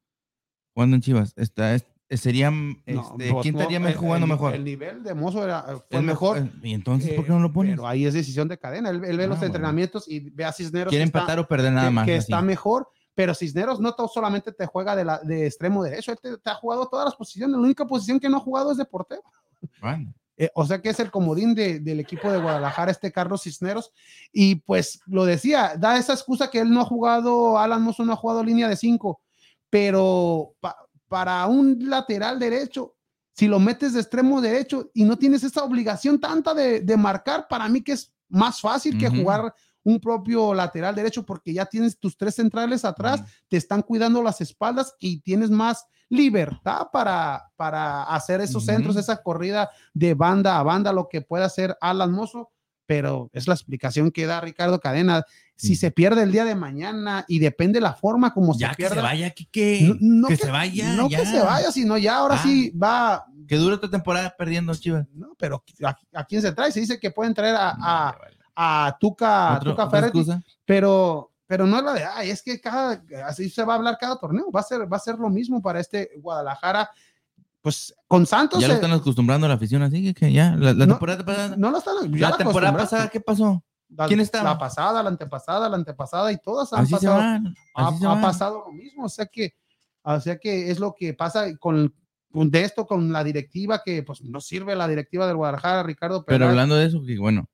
jugando 0.74 0.96
en 0.96 1.02
Chivas. 1.02 1.34
Está, 1.36 1.76
es- 2.10 2.20
sería, 2.22 2.50
No, 2.52 2.72
este, 2.86 3.32
pues, 3.32 3.42
¿quién 3.44 3.56
no, 3.56 3.62
estaría 3.62 3.78
el- 3.88 3.96
jugando 3.96 4.26
el- 4.26 4.32
mejor? 4.32 4.56
El 4.56 4.64
nivel 4.64 5.04
de 5.04 5.14
Mozo 5.14 5.44
era, 5.44 5.62
fue 5.90 6.00
Es 6.00 6.04
mejor. 6.04 6.38
eh, 6.40 6.52
Y 6.64 6.74
entonces, 6.74 7.14
¿por 7.14 7.24
eh, 7.24 7.28
qué 7.28 7.34
no 7.34 7.40
lo 7.40 7.54
pones? 7.54 7.74
Pero 7.76 7.88
ahí 7.88 8.06
es 8.06 8.14
decisión 8.14 8.48
de 8.48 8.58
cadena. 8.58 8.90
Él, 8.90 9.04
él 9.06 9.18
ve 9.18 9.24
Ah, 9.24 9.28
los 9.28 9.38
bueno. 9.38 9.46
entrenamientos 9.46 10.08
y 10.08 10.20
ve 10.32 10.44
a 10.46 10.52
Cisneros. 10.52 10.90
Quiere 10.90 11.04
que 11.04 11.08
está- 11.08 11.20
empatar 11.20 11.40
o 11.40 11.48
perder 11.48 11.72
nada 11.72 11.88
que, 11.88 11.94
más. 11.94 12.06
que 12.06 12.16
así. 12.16 12.20
está 12.32 12.42
mejor, 12.42 12.88
pero 13.16 13.34
Cisneros 13.36 13.80
no 13.80 13.96
solamente 14.12 14.52
te 14.52 14.66
juega 14.66 14.96
de, 14.96 15.06
la, 15.06 15.20
de 15.20 15.46
extremo 15.46 15.84
derecho, 15.84 16.12
él 16.12 16.18
te, 16.22 16.38
te 16.38 16.50
ha 16.50 16.56
jugado 16.56 16.88
todas 16.88 17.06
las 17.06 17.16
posiciones, 17.16 17.56
la 17.56 17.62
única 17.62 17.86
posición 17.86 18.20
que 18.20 18.28
no 18.30 18.38
ha 18.38 18.42
jugado 18.42 18.72
es 18.72 18.78
de 18.78 18.86
portero. 18.86 19.22
Bueno, 19.82 20.14
Eh, 20.42 20.50
o 20.56 20.66
sea 20.66 20.82
que 20.82 20.88
es 20.88 20.98
el 21.02 21.12
comodín 21.12 21.54
de- 21.54 21.82
del 21.82 22.00
equipo 22.00 22.32
de 22.32 22.40
Guadalajara, 22.40 22.92
este 22.92 23.12
Carlos 23.12 23.44
Cisneros, 23.44 23.92
y 24.32 24.56
pues 24.56 25.02
lo 25.06 25.26
decía, 25.26 25.74
da 25.78 25.98
esa 25.98 26.14
excusa 26.14 26.50
que 26.50 26.60
él 26.62 26.72
no 26.72 26.80
ha 26.80 26.86
jugado, 26.86 27.60
Alan 27.60 27.82
Mozo 27.84 28.06
no 28.06 28.14
ha 28.14 28.16
jugado 28.16 28.42
línea 28.42 28.70
de 28.70 28.78
cinco, 28.78 29.20
pero 29.70 30.54
pa- 30.62 30.78
para 31.10 31.46
un 31.48 31.90
lateral 31.90 32.40
derecho, 32.40 32.96
si 33.34 33.48
lo 33.48 33.60
metes 33.60 33.94
de 33.94 34.00
extremo 34.00 34.40
derecho 34.40 34.90
y 34.94 35.04
no 35.04 35.18
tienes 35.18 35.44
esa 35.44 35.64
obligación 35.64 36.20
tanta 36.20 36.54
de, 36.54 36.80
de 36.80 36.98
marcar, 36.98 37.48
para 37.50 37.68
mí 37.68 37.82
que 37.82 37.94
es 37.94 38.14
más 38.30 38.62
fácil 38.62 38.98
que 38.98 39.10
jugar 39.10 39.54
un 39.84 40.00
propio 40.00 40.54
lateral 40.54 40.96
derecho 40.96 41.26
porque 41.26 41.54
ya 41.54 41.66
tienes 41.66 42.00
tus 42.00 42.16
tres 42.16 42.36
centrales 42.36 42.86
atrás, 42.86 43.22
te 43.48 43.58
están 43.58 43.82
cuidando 43.82 44.22
las 44.22 44.40
espaldas 44.40 44.94
y 45.00 45.22
tienes 45.22 45.50
más 45.50 45.86
libertad 46.10 46.88
para, 46.92 47.52
para 47.56 48.04
hacer 48.04 48.42
esos 48.42 48.66
centros, 48.66 48.96
esa 48.96 49.22
corrida 49.22 49.70
de 49.94 50.14
banda 50.14 50.58
a 50.58 50.64
banda, 50.64 50.92
lo 50.92 51.08
que 51.08 51.22
puede 51.22 51.44
hacer 51.44 51.78
Alan 51.82 52.12
Mozo, 52.12 52.52
pero 52.86 53.30
es 53.34 53.48
la 53.48 53.54
explicación 53.54 54.12
que 54.12 54.26
da 54.26 54.42
Ricardo 54.42 54.80
Cadena. 54.80 55.24
Si 55.62 55.76
se 55.76 55.92
pierde 55.92 56.24
el 56.24 56.32
día 56.32 56.46
de 56.46 56.56
mañana 56.56 57.26
y 57.28 57.40
depende 57.40 57.82
la 57.82 57.94
forma 57.94 58.34
como 58.34 58.58
ya 58.58 58.70
se 58.70 58.76
que 58.78 58.84
se 58.84 58.90
pierda, 58.90 59.02
vaya, 59.02 59.30
que, 59.32 59.46
que, 59.50 59.82
no, 60.00 60.22
no 60.22 60.28
que 60.30 60.38
que, 60.38 60.44
se 60.46 60.52
vaya. 60.52 60.94
no 60.94 61.10
ya. 61.10 61.20
que 61.20 61.26
se 61.26 61.42
vaya, 61.42 61.72
sino 61.72 61.98
ya 61.98 62.16
ahora 62.18 62.36
Ah. 62.36 62.44
sí 62.44 62.72
va, 62.72 63.26
Que 63.48 63.58
dure 63.58 63.76
otra 63.76 63.90
temporada 63.90 64.34
perdiendo 64.38 64.74
Chivas. 64.76 65.06
no, 65.14 65.36
pero 65.38 65.64
¿a, 65.84 65.98
a 66.14 66.24
quién 66.24 66.42
se 66.42 66.52
trae? 66.54 66.72
Se 66.72 66.80
dice 66.80 66.98
que 67.00 67.12
pueden 67.12 67.34
traer 67.34 67.56
a, 67.60 68.16
a, 68.56 68.98
Tuca, 69.00 69.58
Otro- 69.58 69.72
Tuca 69.72 69.90
Ferretti, 69.90 70.26
pero 70.66 71.32
pero 71.46 71.66
no 71.66 71.78
es 71.80 71.84
la 71.84 71.94
de, 71.94 72.04
ay, 72.06 72.30
es 72.30 72.44
que 72.44 72.62
cada, 72.62 73.02
así 73.26 73.50
se 73.50 73.64
va 73.64 73.74
a 73.74 73.78
hablar 73.78 73.98
cada 74.00 74.18
torneo, 74.20 74.52
va 74.52 74.60
a 74.60 74.64
ser, 74.64 74.82
va 74.92 74.98
a 74.98 75.00
ser 75.00 75.16
lo 75.16 75.30
mismo 75.32 75.62
para 75.64 75.80
este 75.80 76.12
Guadalajara, 76.22 76.90
pues 77.62 77.92
con 78.08 78.26
Santos, 78.28 78.62
Ya 78.62 78.68
lo 78.68 78.76
están 78.76 78.92
acostumbrando 78.92 79.46
a 79.46 79.50
la 79.50 79.56
afición, 79.56 79.82
así 79.82 80.14
que, 80.14 80.32
ya, 80.32 80.52
la, 80.56 80.74
la 80.74 80.86
No, 80.86 80.94
temporada 80.94 81.26
pasada. 81.26 81.56
no 81.58 81.72
lo 81.72 81.80
están, 81.80 82.14
ya 82.14 82.30
la 82.30 82.38
temporada 82.38 82.78
pasada, 82.78 83.08
¿qué 83.10 83.20
pasó? 83.20 83.64
La- 83.90 84.08
quién 84.08 84.20
estaba? 84.20 84.52
La 84.52 84.58
pasada, 84.58 85.02
la 85.04 85.10
antepasada, 85.10 85.68
la 85.70 85.76
antepasada 85.76 86.32
y 86.32 86.38
todas 86.38 86.72
han 86.74 86.82
Así 86.82 86.94
pasado, 86.94 87.20
ha, 87.76 87.88
ha 88.18 88.22
pasado 88.22 88.64
lo 88.68 88.72
mismo, 88.72 89.06
o 89.06 89.10
sea 89.10 89.26
que, 89.26 89.56
o 90.04 90.20
sea 90.20 90.38
que 90.38 90.70
es 90.72 90.80
lo 90.80 90.94
que 90.98 91.14
pasa 91.14 91.56
con, 91.58 91.94
con 92.32 92.52
de 92.52 92.62
esto, 92.64 92.86
con 92.86 93.12
la 93.12 93.24
directiva, 93.24 93.82
que 93.84 94.04
pues 94.04 94.22
no 94.22 94.40
sirve 94.42 94.76
la 94.76 94.88
directiva 94.88 95.26
del 95.28 95.38
Guadalajara, 95.38 95.84
Ricardo 95.84 96.24
Pero 96.26 96.48
hablando 96.48 96.76
de 96.76 96.86
eso, 96.86 97.02
que 97.04 97.18
bueno, 97.18 97.50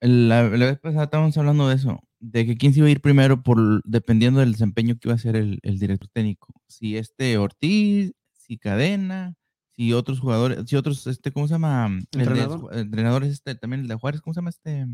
la, 0.00 0.42
la 0.48 0.66
vez 0.66 0.78
pasada 0.78 1.04
estábamos 1.04 1.36
hablando 1.36 1.68
de 1.68 1.74
eso, 1.74 2.00
de 2.20 2.46
que 2.46 2.56
quién 2.56 2.72
se 2.72 2.78
iba 2.80 2.88
a 2.88 2.90
ir 2.92 3.00
primero 3.00 3.42
por 3.42 3.82
dependiendo 3.84 4.40
del 4.40 4.52
desempeño 4.52 4.94
que 4.94 5.08
iba 5.08 5.12
a 5.12 5.16
hacer 5.16 5.36
el, 5.36 5.58
el 5.62 5.78
director 5.78 6.08
técnico. 6.12 6.48
Si 6.66 6.96
este 6.96 7.36
Ortiz, 7.38 8.12
si 8.32 8.58
Cadena, 8.58 9.34
si 9.76 9.92
otros 9.92 10.18
jugadores, 10.20 10.60
si 10.66 10.76
otros, 10.76 11.06
este, 11.06 11.30
¿cómo 11.32 11.46
se 11.46 11.54
llama? 11.54 11.88
De- 12.12 12.20
Entrenador. 12.20 12.68
El 12.72 12.78
entrenador 12.80 13.24
es 13.24 13.32
este, 13.34 13.54
también 13.54 13.82
el 13.82 13.88
de 13.88 13.94
Juárez, 13.96 14.20
¿cómo 14.20 14.34
se 14.34 14.38
llama 14.38 14.50
este? 14.50 14.86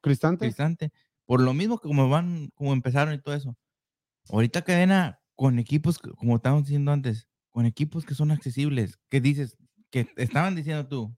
Cristante. 0.00 0.46
Cristante. 0.46 0.92
Por 1.26 1.40
lo 1.40 1.54
mismo 1.54 1.78
que 1.78 1.88
como 1.88 2.08
van, 2.08 2.50
como 2.54 2.72
empezaron 2.72 3.14
y 3.14 3.20
todo 3.20 3.34
eso. 3.34 3.56
Ahorita 4.28 4.62
Cadena, 4.62 5.20
con 5.36 5.58
equipos, 5.58 5.98
como 5.98 6.36
estábamos 6.36 6.64
diciendo 6.64 6.92
antes, 6.92 7.28
con 7.50 7.66
equipos 7.66 8.04
que 8.04 8.14
son 8.14 8.30
accesibles, 8.30 8.98
que 9.08 9.20
dices, 9.20 9.56
que 9.90 10.08
estaban 10.16 10.54
diciendo 10.54 10.86
tú, 10.86 11.16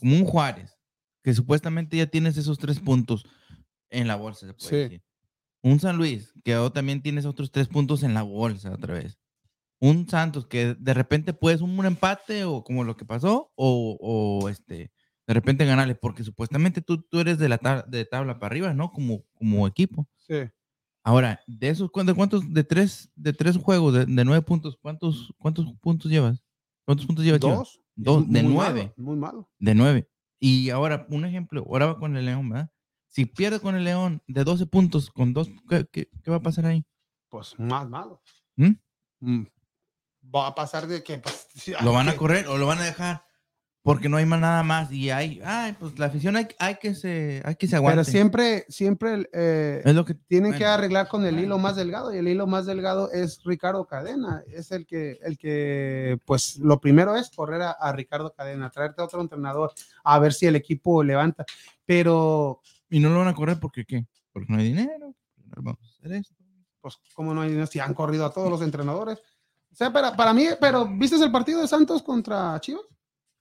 como 0.00 0.16
un 0.16 0.24
Juárez, 0.24 0.78
que 1.22 1.34
supuestamente 1.34 1.96
ya 1.96 2.06
tienes 2.06 2.36
esos 2.36 2.58
tres 2.58 2.80
puntos 2.80 3.26
en 3.90 4.06
la 4.06 4.16
bolsa, 4.16 4.46
se 4.46 4.54
puede 4.54 4.68
Sí. 4.68 4.76
decir. 4.76 5.02
Un 5.62 5.78
San 5.78 5.96
Luis, 5.98 6.32
que 6.42 6.54
ahora 6.54 6.72
también 6.72 7.02
tienes 7.02 7.26
otros 7.26 7.50
tres 7.50 7.68
puntos 7.68 8.02
en 8.02 8.14
la 8.14 8.22
bolsa 8.22 8.72
otra 8.72 8.94
vez. 8.94 9.18
Un 9.78 10.08
Santos, 10.08 10.46
que 10.46 10.74
de 10.74 10.94
repente 10.94 11.32
puedes 11.34 11.60
un 11.60 11.84
empate 11.84 12.44
o 12.44 12.64
como 12.64 12.84
lo 12.84 12.96
que 12.96 13.04
pasó, 13.04 13.52
o, 13.56 13.96
o, 14.00 14.48
este, 14.48 14.90
de 15.30 15.34
repente 15.34 15.64
ganarle, 15.64 15.94
porque 15.94 16.24
supuestamente 16.24 16.82
tú, 16.82 17.02
tú 17.02 17.20
eres 17.20 17.38
de 17.38 17.48
la 17.48 17.56
tabla, 17.58 17.84
de 17.86 18.04
tabla 18.04 18.40
para 18.40 18.50
arriba, 18.52 18.74
¿no? 18.74 18.90
Como, 18.90 19.22
como 19.34 19.64
equipo. 19.68 20.08
Sí. 20.26 20.34
Ahora, 21.04 21.40
de 21.46 21.68
esos, 21.68 21.88
¿cuántos, 21.92 22.16
cuántos 22.16 22.52
de 22.52 22.64
tres, 22.64 23.12
de 23.14 23.32
tres 23.32 23.56
juegos, 23.56 23.94
de, 23.94 24.06
de 24.06 24.24
nueve 24.24 24.42
puntos, 24.42 24.76
cuántos, 24.82 25.32
cuántos 25.38 25.72
puntos 25.80 26.10
llevas? 26.10 26.42
¿Cuántos 26.84 27.06
puntos 27.06 27.24
lleva 27.24 27.38
Chivas? 27.38 27.58
Dos. 27.58 27.80
Dos, 27.94 28.24
Muy 28.26 28.34
de 28.34 28.42
nueve. 28.42 28.92
muy 28.96 29.16
malo. 29.16 29.48
De 29.60 29.72
nueve. 29.72 30.10
Y 30.40 30.70
ahora, 30.70 31.06
un 31.10 31.24
ejemplo, 31.24 31.62
ahora 31.64 31.86
va 31.86 31.98
con 32.00 32.16
el 32.16 32.24
León, 32.26 32.48
¿verdad? 32.48 32.68
Si 33.06 33.24
pierde 33.24 33.60
con 33.60 33.76
el 33.76 33.84
León 33.84 34.22
de 34.26 34.42
12 34.42 34.66
puntos, 34.66 35.10
con 35.12 35.32
dos, 35.32 35.48
¿qué, 35.68 35.86
qué- 35.92 36.08
qué 36.24 36.30
va 36.32 36.38
a 36.38 36.42
pasar 36.42 36.66
ahí? 36.66 36.84
Pues 37.28 37.56
más 37.56 37.88
malo. 37.88 38.20
¿Mm? 38.56 38.72
Mm. 39.20 39.46
Va 40.34 40.48
a 40.48 40.54
pasar 40.56 40.88
de 40.88 41.04
que 41.04 41.18
pues, 41.18 41.46
¿Lo 41.84 41.92
van 41.92 42.08
a 42.08 42.16
correr 42.16 42.48
o 42.48 42.58
lo 42.58 42.66
van 42.66 42.78
a 42.78 42.84
dejar? 42.84 43.22
Porque 43.82 44.10
no 44.10 44.18
hay 44.18 44.26
más 44.26 44.40
nada 44.40 44.62
más. 44.62 44.92
Y 44.92 45.10
hay, 45.10 45.40
ay, 45.42 45.74
pues 45.78 45.98
la 45.98 46.06
afición 46.06 46.36
hay, 46.36 46.48
hay 46.58 46.76
que 46.76 46.94
se, 46.94 47.40
hay 47.44 47.54
que 47.54 47.66
se 47.66 47.76
aguante. 47.76 48.02
Pero 48.02 48.04
siempre, 48.04 48.66
siempre 48.68 49.28
eh, 49.32 49.80
es 49.82 49.94
lo 49.94 50.04
que 50.04 50.14
tienen 50.14 50.52
que 50.52 50.66
arreglar 50.66 51.08
con 51.08 51.24
el 51.24 51.38
hilo 51.38 51.58
más 51.58 51.76
delgado 51.76 52.14
y 52.14 52.18
el 52.18 52.28
hilo 52.28 52.46
más 52.46 52.66
delgado 52.66 53.10
es 53.10 53.42
Ricardo 53.42 53.86
Cadena. 53.86 54.42
Es 54.52 54.70
el 54.70 54.86
que, 54.86 55.18
el 55.22 55.38
que, 55.38 56.18
pues 56.26 56.58
lo 56.58 56.78
primero 56.78 57.16
es 57.16 57.30
correr 57.30 57.62
a, 57.62 57.70
a 57.70 57.92
Ricardo 57.92 58.34
Cadena, 58.34 58.68
traerte 58.68 59.00
a 59.00 59.06
otro 59.06 59.22
entrenador 59.22 59.72
a 60.04 60.18
ver 60.18 60.34
si 60.34 60.46
el 60.46 60.56
equipo 60.56 61.02
levanta. 61.02 61.46
Pero, 61.86 62.60
Y 62.90 63.00
no 63.00 63.08
lo 63.08 63.20
van 63.20 63.28
a 63.28 63.34
correr 63.34 63.58
porque 63.58 63.86
qué? 63.86 64.06
Porque 64.32 64.52
no 64.52 64.58
hay 64.58 64.64
dinero. 64.64 65.14
Vamos 65.56 65.80
a 65.82 65.88
hacer 65.88 66.12
esto. 66.12 66.34
pues, 66.82 66.98
como 67.14 67.32
no 67.32 67.40
hay 67.40 67.48
dinero, 67.48 67.66
si 67.66 67.80
han 67.80 67.94
corrido 67.94 68.26
a 68.26 68.32
todos 68.32 68.50
los 68.50 68.60
entrenadores. 68.60 69.18
O 69.72 69.74
sea, 69.74 69.92
para, 69.92 70.14
para 70.14 70.34
mí, 70.34 70.48
pero 70.60 70.86
¿viste 70.86 71.16
el 71.16 71.32
partido 71.32 71.62
de 71.62 71.68
Santos 71.68 72.02
contra 72.02 72.60
Chivas? 72.60 72.82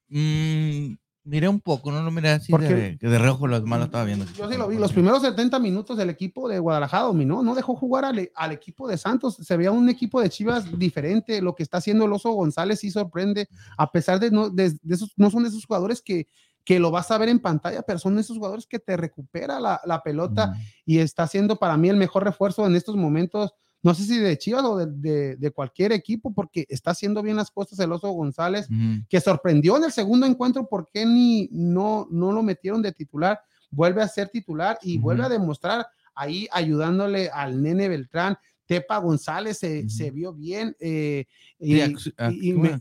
Mm, 0.10 0.96
miré 1.24 1.48
un 1.48 1.60
poco, 1.60 1.92
no 1.92 2.02
lo 2.02 2.10
miré 2.12 2.30
así 2.32 2.52
Porque- 2.52 2.98
de, 3.00 3.10
de 3.10 3.20
reojo 3.20 3.46
los 3.48 3.64
malos 3.64 3.86
estaba 3.88 4.04
viendo. 4.06 4.26
Yo 4.38 4.50
sí 4.50 4.58
lo 4.58 4.68
vi. 4.68 4.78
Los 4.78 4.92
primeros 4.92 5.22
70 5.22 5.60
minutos 5.60 5.98
del 5.98 6.10
equipo 6.10 6.50
de 6.50 6.60
Guadalajara 6.60 7.04
dominó, 7.04 7.44
no 7.44 7.54
dejó 7.56 7.76
jugar 7.76 8.06
al, 8.06 8.32
al 8.36 8.52
equipo 8.52 8.88
de 8.88 8.98
Santos. 8.98 9.36
Se 9.42 9.56
veía 9.58 9.72
un 9.72 9.90
equipo 9.90 10.20
de 10.22 10.30
Chivas 10.30 10.66
diferente. 10.80 11.42
Lo 11.42 11.54
que 11.56 11.64
está 11.64 11.78
haciendo 11.78 12.06
el 12.06 12.14
Oso 12.14 12.32
González 12.32 12.80
sí 12.80 12.90
sorprende, 12.92 13.48
a 13.78 13.92
pesar 13.92 14.20
de 14.20 14.32
no, 14.32 14.50
de, 14.50 14.72
de 14.82 14.96
esos, 14.96 15.14
no 15.18 15.30
son 15.30 15.44
de 15.44 15.50
esos 15.50 15.66
jugadores 15.66 16.02
que, 16.02 16.28
que 16.66 16.80
lo 16.80 16.90
vas 16.92 17.10
a 17.12 17.18
ver 17.18 17.30
en 17.30 17.40
pantalla, 17.40 17.82
pero 17.84 18.00
son 18.00 18.18
esos 18.20 18.38
jugadores 18.38 18.66
que 18.68 18.80
te 18.80 18.98
recupera 18.98 19.60
la, 19.60 19.80
la 19.86 20.02
pelota 20.02 20.48
Mm. 20.48 20.54
y 20.86 20.98
está 21.00 21.28
siendo 21.28 21.58
para 21.58 21.78
mí 21.78 21.90
el 21.90 21.98
mejor 21.98 22.24
refuerzo 22.24 22.66
en 22.66 22.76
estos 22.76 22.96
momentos. 22.96 23.52
No 23.82 23.94
sé 23.94 24.04
si 24.04 24.18
de 24.20 24.38
Chivas 24.38 24.64
o 24.66 24.78
de, 24.78 24.88
de- 24.88 25.36
de 25.38 25.52
cualquier 25.52 25.92
equipo, 25.94 26.34
porque 26.34 26.66
está 26.70 26.92
haciendo 26.92 27.22
bien 27.24 27.38
las 27.38 27.50
cosas 27.50 27.80
el 27.80 27.92
Oso 27.92 28.10
González 28.12 28.68
que 29.10 29.22
sorprendió 29.22 29.78
en 29.78 29.86
el 29.86 29.92
segundo 29.92 30.26
encuentro 30.26 30.68
porque 30.68 31.06
ni 31.06 31.48
no, 31.52 32.08
no 32.12 32.32
lo 32.34 32.44
metieron 32.44 32.82
de 32.82 32.92
titular, 32.92 33.40
vuelve 33.72 34.02
a 34.02 34.08
ser 34.08 34.30
titular 34.30 34.78
y 34.82 34.98
vuelve 34.98 35.24
a 35.24 35.30
demostrar 35.30 35.88
ahí 36.14 36.48
ayudándole 36.52 37.30
al 37.30 37.62
nene 37.62 37.88
Beltrán. 37.88 38.38
Tepa 38.66 38.98
González 39.00 39.58
se, 39.58 39.90
se 39.90 40.12
vio 40.12 40.32
bien 40.34 40.76
eh, 40.80 41.26
y, 41.60 41.74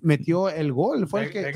metió 0.02 0.50
el 0.50 0.72
gol. 0.72 1.06
Fue 1.08 1.22
el 1.22 1.30
que. 1.32 1.52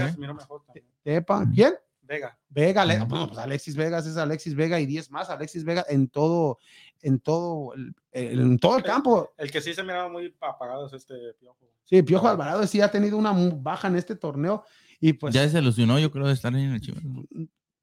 Tepa, 1.03 1.47
¿quién? 1.55 1.75
Vega. 2.03 2.37
Vega, 2.49 2.85
bueno, 3.07 3.27
pues 3.29 3.39
Alexis 3.39 3.77
Vegas 3.77 4.07
es 4.07 4.17
Alexis 4.17 4.55
Vega 4.55 4.79
y 4.81 4.87
10 4.87 5.11
más, 5.11 5.31
Alexis 5.31 5.65
Vega 5.65 5.85
en 5.89 6.09
todo, 6.09 6.59
en 7.01 7.21
todo, 7.21 7.73
el, 7.75 7.95
en 8.13 8.59
todo 8.59 8.77
el 8.77 8.83
campo. 8.83 9.33
El 9.39 9.51
que 9.51 9.61
sí 9.61 9.73
se 9.73 9.83
miraba 9.83 10.09
muy 10.09 10.35
apagado 10.41 10.87
es 10.87 10.93
este 10.93 11.15
Piojo. 11.39 11.59
Sí, 11.85 12.03
Piojo 12.03 12.29
Alvarado 12.29 12.67
sí 12.67 12.81
ha 12.81 12.91
tenido 12.91 13.17
una 13.17 13.33
baja 13.55 13.89
en 13.89 13.97
este 13.97 14.17
torneo 14.17 14.65
y 15.01 15.13
pues 15.15 15.33
ya 15.35 15.49
se 15.49 15.59
ilusionó, 15.59 15.99
yo 15.99 16.11
creo, 16.11 16.27
de 16.27 16.35
estar 16.35 16.53
en 16.55 16.73
el 16.73 16.81
Chivas. 16.81 17.03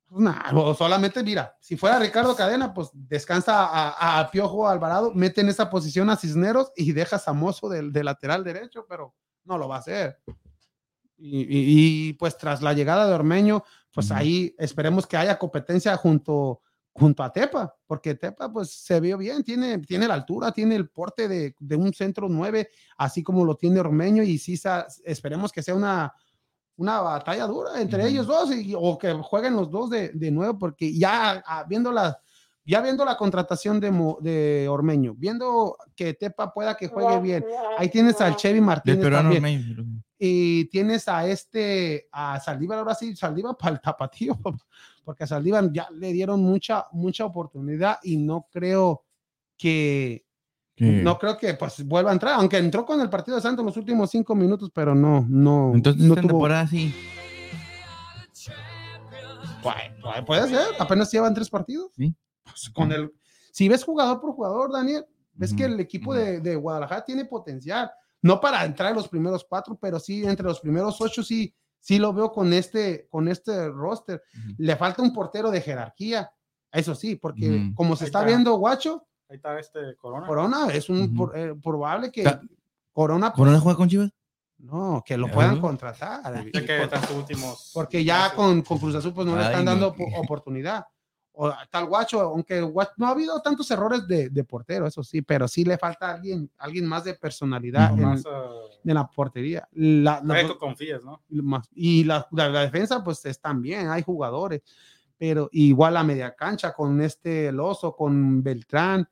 Pues 0.07 0.22
nada, 0.24 0.51
o 0.53 0.74
solamente, 0.74 1.22
mira, 1.24 1.55
si 1.59 1.78
fuera 1.78 1.99
Ricardo 1.99 2.36
Cadena, 2.36 2.74
pues 2.74 2.89
descansa 2.93 3.65
a, 3.67 4.20
a 4.20 4.32
Piojo 4.32 4.67
Alvarado, 4.67 5.11
mete 5.13 5.41
en 5.41 5.49
esa 5.49 5.70
posición 5.70 6.09
a 6.09 6.15
Cisneros 6.17 6.72
y 6.76 6.91
deja 6.93 7.22
a 7.24 7.34
Mozo 7.34 7.70
del 7.70 7.91
de 7.93 8.03
lateral 8.03 8.43
derecho, 8.43 8.86
pero 8.89 9.13
no 9.43 9.57
lo 9.57 9.67
va 9.67 9.76
a 9.76 9.80
hacer. 9.80 10.20
Y, 11.22 11.41
y- 11.41 12.07
y, 12.09 12.13
pues 12.13 12.38
tras 12.38 12.61
la 12.61 12.74
llegada 12.74 13.05
de 13.05 13.13
Ormeño, 13.13 13.63
pues 13.94 14.08
Ujú. 14.12 14.20
ahí 14.20 14.56
esperemos 14.58 15.06
que 15.08 15.18
haya 15.18 15.38
competencia 15.38 15.96
junto, 15.98 16.62
junto 16.94 17.24
a 17.24 17.32
Tepa, 17.32 17.74
porque 17.88 18.16
Tepa 18.16 18.52
pues 18.52 18.72
se 18.72 19.00
vio 19.00 19.18
bien, 19.18 19.44
tiene, 19.44 19.78
tiene 19.80 20.08
la 20.08 20.14
altura, 20.16 20.52
tiene 20.52 20.76
el 20.76 20.90
porte 20.90 21.28
de, 21.28 21.56
de 21.60 21.76
un 21.76 21.94
centro 21.94 22.28
9, 22.30 22.70
así 22.98 23.24
como 23.24 23.46
lo 23.46 23.56
tiene 23.56 23.80
Ormeño 23.80 24.24
y 24.24 24.38
sí 24.38 24.58
sa- 24.58 24.86
esperemos 25.06 25.52
que 25.52 25.64
sea 25.64 25.76
una, 25.76 26.14
una 26.76 27.02
batalla 27.02 27.46
dura 27.48 27.82
entre 27.82 28.08
ellos 28.08 28.28
dos 28.28 28.52
y- 28.56 28.74
o 28.76 28.98
que 28.98 29.12
jueguen 29.14 29.56
los 29.56 29.70
dos 29.70 29.90
de, 29.90 30.10
de 30.10 30.32
nuevo, 30.32 30.58
porque 30.60 30.94
ya 30.98 31.44
viendo 31.68 31.92
la, 31.92 32.20
ya 32.66 32.82
viendo 32.82 33.04
la 33.06 33.18
contratación 33.18 33.80
de, 33.80 33.92
Mo- 33.92 34.18
de 34.22 34.68
Ormeño, 34.70 35.16
viendo 35.18 35.76
que 35.96 36.14
Tepa 36.14 36.54
pueda 36.54 36.76
que 36.76 36.88
juegue 36.88 37.20
bien, 37.22 37.46
ahí 37.78 37.90
tienes 37.90 38.20
al 38.22 38.36
Chevy 38.36 38.62
Martínez 38.62 39.00
también 39.24 39.44
Ormeño. 39.44 40.02
Y 40.22 40.65
tienes 40.65 41.07
a 41.07 41.26
este, 41.26 42.09
a 42.11 42.39
Saldívar, 42.41 42.80
ahora 42.80 42.93
sí, 42.93 43.15
Saldívar 43.15 43.55
para 43.57 43.76
el 43.76 43.82
tapatío, 43.82 44.38
porque 45.05 45.24
a 45.24 45.28
Saldívar 45.28 45.72
ya 45.72 45.88
le 45.91 46.11
dieron 46.11 46.41
mucha, 46.43 46.88
mucha 46.91 47.24
oportunidad 47.26 47.97
y 48.03 48.17
no 48.17 48.45
creo 48.51 49.05
que, 49.57 50.26
no 50.78 51.17
creo 51.17 51.38
que 51.38 51.53
pues 51.55 51.86
vuelva 51.86 52.09
a 52.11 52.13
entrar, 52.13 52.36
aunque 52.36 52.57
entró 52.57 52.86
con 52.86 52.99
el 53.01 53.09
partido 53.09 53.36
de 53.38 53.41
Santos 53.41 53.65
los 53.65 53.76
últimos 53.78 54.09
cinco 54.11 54.36
minutos, 54.36 54.70
pero 54.74 54.93
no, 54.93 55.26
no, 55.30 55.72
Entonces, 55.74 56.01
no 56.03 56.13
esta 56.13 56.22
tuvo- 56.22 56.30
temporada 56.32 56.67
sí. 56.67 56.93
Puede- 59.61 59.91
puede- 60.01 60.24
puede 60.24 60.47
ser, 60.49 60.67
apenas 60.80 61.11
llevan 61.11 61.34
tres 61.34 61.49
partidos. 61.49 61.91
Sí. 61.95 62.15
Pues, 62.43 62.70
con 62.70 62.91
el, 62.91 63.11
si 63.51 63.67
ves 63.67 63.84
jugador 63.84 64.22
por 64.22 64.32
jugador, 64.34 64.72
Daniel, 64.72 65.05
ves 65.34 65.53
que 65.53 65.65
el 65.65 65.80
equipo 65.80 66.13
de, 66.13 66.39
de 66.39 66.55
Guadalajara 66.55 67.03
tiene 67.03 67.26
potencial, 67.26 67.91
no 68.22 68.39
para 68.41 68.65
entrar 68.65 68.89
en 68.89 68.95
los 68.95 69.07
primeros 69.07 69.45
cuatro, 69.47 69.78
pero 69.82 69.99
sí 69.99 70.24
entre 70.26 70.45
los 70.45 70.59
primeros 70.59 70.99
ocho, 71.01 71.24
sí, 71.24 71.53
sí 71.80 71.97
lo 71.99 72.13
veo 72.13 72.32
con 72.32 72.51
este, 72.53 73.07
con 73.09 73.28
este 73.28 73.70
roster. 73.70 74.22
Le 74.57 74.76
falta 74.76 75.01
un 75.01 75.13
portero 75.13 75.49
de 75.51 75.61
jerarquía, 75.61 76.30
eso 76.72 76.93
sí, 76.95 77.15
porque 77.15 77.72
como 77.76 77.95
se 77.95 78.05
está 78.05 78.20
está. 78.20 78.28
viendo 78.28 78.53
Guacho, 78.55 79.05
Ahí 79.30 79.36
está 79.36 79.59
este 79.59 79.95
Corona. 79.97 80.26
Corona 80.28 80.67
es 80.74 80.89
un 80.89 81.15
por- 81.15 81.38
eh, 81.38 81.53
probable 81.63 82.11
que 82.11 82.24
Ta- 82.24 82.41
Corona, 82.91 83.28
pues, 83.32 83.38
¿Corona 83.38 83.59
juega 83.59 83.78
con 83.78 83.88
Chivas? 83.89 84.09
no, 84.57 85.01
que 85.05 85.17
lo 85.17 85.30
puedan 85.32 85.61
contratar. 85.61 86.43
Ya 86.51 86.65
que 86.65 86.80
Por- 86.80 86.88
tantos 86.89 87.11
últimos. 87.11 87.72
porque 87.74 88.03
ya 88.03 88.34
con, 88.36 88.61
con 88.63 88.78
Cruz 88.80 88.95
Azul 88.95 89.13
pues 89.13 89.26
no 89.28 89.36
le 89.38 89.43
están 89.43 89.63
dando 89.65 89.93
po- 89.93 90.03
oportunidad. 90.17 90.86
O 91.42 91.54
tal 91.72 91.86
guacho, 91.86 92.20
aunque 92.20 92.62
Guacho- 92.62 92.92
no 92.98 93.08
ha 93.08 93.12
habido 93.12 93.42
tantos 93.42 93.72
errores 93.72 94.06
de, 94.06 94.30
de 94.30 94.44
portero, 94.44 94.86
eso 94.88 95.02
sí, 95.06 95.22
pero 95.22 95.48
sí 95.48 95.64
le 95.64 95.78
falta 95.78 96.12
alguien, 96.12 96.52
alguien 96.58 96.86
más 96.86 97.06
de 97.06 97.14
personalidad 97.14 97.94
Ujú. 97.94 98.02
en, 98.02 98.08
Más, 98.10 98.24
ah, 98.30 98.50
en 98.84 98.94
la 98.94 99.08
portería. 99.10 99.66
La- 99.72 100.22
tú 100.46 100.58
confíes, 100.58 101.02
¿no? 101.06 101.24
más- 101.30 101.70
y 101.74 102.04
la, 102.04 102.28
la- 102.32 102.50
la 102.50 102.60
defensa 102.62 103.02
pues 103.02 103.24
están 103.26 103.62
bien, 103.62 103.88
hay 103.90 104.04
jugadores, 104.04 104.62
pero 105.18 105.48
igual 105.54 105.96
a 105.96 106.04
media 106.04 106.36
cancha 106.36 106.74
con 106.74 107.00
este 107.02 107.48
El 107.48 107.62
Oso, 107.62 107.96
con 107.96 108.44
Beltrán, 108.44 109.08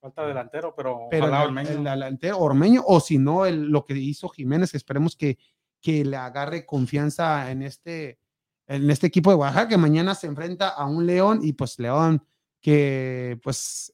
Falta 0.00 0.24
delantero, 0.24 0.72
pero, 0.76 1.08
pero 1.10 1.24
ojalá 1.26 1.40
el, 1.42 1.48
Ormeño. 1.48 1.68
el 1.70 1.82
delantero 1.82 2.38
Ormeño, 2.38 2.84
o 2.86 3.00
si 3.00 3.18
no, 3.18 3.44
lo 3.50 3.84
que 3.84 3.94
hizo 3.98 4.28
Jiménez, 4.28 4.72
esperemos 4.76 5.16
que, 5.16 5.36
que 5.80 6.04
le 6.04 6.16
agarre 6.16 6.64
confianza 6.64 7.50
en 7.50 7.62
este, 7.62 8.20
en 8.66 8.90
este 8.90 9.06
equipo 9.06 9.30
de 9.30 9.36
Oaxaca, 9.36 9.68
que 9.68 9.76
mañana 9.76 10.14
se 10.14 10.26
enfrenta 10.26 10.68
a 10.70 10.86
un 10.86 11.06
León 11.06 11.40
y 11.42 11.52
pues 11.52 11.78
León 11.78 12.24
que 12.60 13.38
pues 13.42 13.92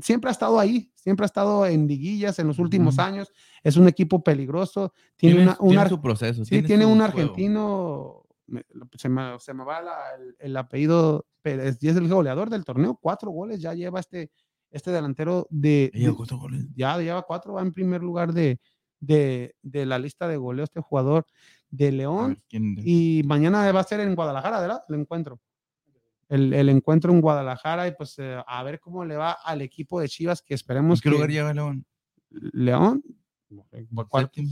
siempre 0.00 0.28
ha 0.28 0.32
estado 0.32 0.58
ahí, 0.60 0.92
siempre 0.94 1.24
ha 1.24 1.26
estado 1.26 1.64
en 1.66 1.86
liguillas 1.88 2.38
en 2.38 2.46
los 2.46 2.58
últimos 2.58 2.98
años, 2.98 3.32
es 3.62 3.76
un 3.76 3.88
equipo 3.88 4.22
peligroso, 4.22 4.92
tiene, 5.16 5.42
una, 5.42 5.56
un 5.60 5.70
tiene 5.70 5.88
su 5.88 6.00
proceso. 6.00 6.44
sí, 6.44 6.62
tiene 6.62 6.84
un 6.86 7.00
argentino, 7.00 8.22
me- 8.46 8.64
se 8.96 9.08
me, 9.08 9.38
se 9.40 9.54
me 9.54 9.64
va 9.64 9.80
la- 9.80 10.14
el, 10.18 10.36
el 10.38 10.56
apellido, 10.56 11.26
pero 11.42 11.62
es, 11.62 11.82
es 11.82 11.96
el 11.96 12.08
goleador 12.08 12.50
del 12.50 12.64
torneo, 12.64 12.98
cuatro 13.00 13.30
goles 13.30 13.60
ya 13.60 13.72
lleva 13.74 14.00
este, 14.00 14.30
este 14.70 14.90
delantero 14.90 15.46
de, 15.50 15.90
goles. 16.38 16.66
ya 16.76 16.98
lleva 16.98 17.22
cuatro, 17.22 17.54
va 17.54 17.62
en 17.62 17.72
primer 17.72 18.02
lugar 18.02 18.32
de, 18.34 18.60
de, 19.00 19.54
de 19.62 19.86
la 19.86 19.98
lista 19.98 20.28
de 20.28 20.36
goleo 20.36 20.64
este 20.64 20.80
jugador 20.80 21.24
de 21.70 21.88
A 21.88 21.92
León. 21.92 22.28
ver, 22.30 22.42
¿quién- 22.48 22.76
Y 22.84 23.22
mañana 23.24 23.70
va 23.72 23.80
a 23.80 23.84
ser 23.84 24.00
en 24.00 24.14
Guadalajara, 24.14 24.60
¿verdad? 24.60 24.84
El 24.88 24.96
encuentro. 25.00 25.40
El, 26.28 26.52
el 26.52 26.68
encuentro 26.68 27.12
en 27.12 27.20
Guadalajara 27.20 27.88
y 27.88 27.92
pues 27.92 28.16
eh, 28.18 28.40
a 28.46 28.62
ver 28.62 28.78
cómo 28.78 29.04
le 29.04 29.16
va 29.16 29.32
al 29.32 29.62
equipo 29.62 30.00
de 30.00 30.08
Chivas 30.08 30.42
que 30.42 30.54
¿En 30.54 30.56
esperemos 30.56 31.00
qué 31.00 31.08
que 31.08 31.14
lugar 31.14 31.30
lleva 31.30 31.52
León? 31.52 31.84
León. 32.30 33.02
Séptimo. 33.72 34.48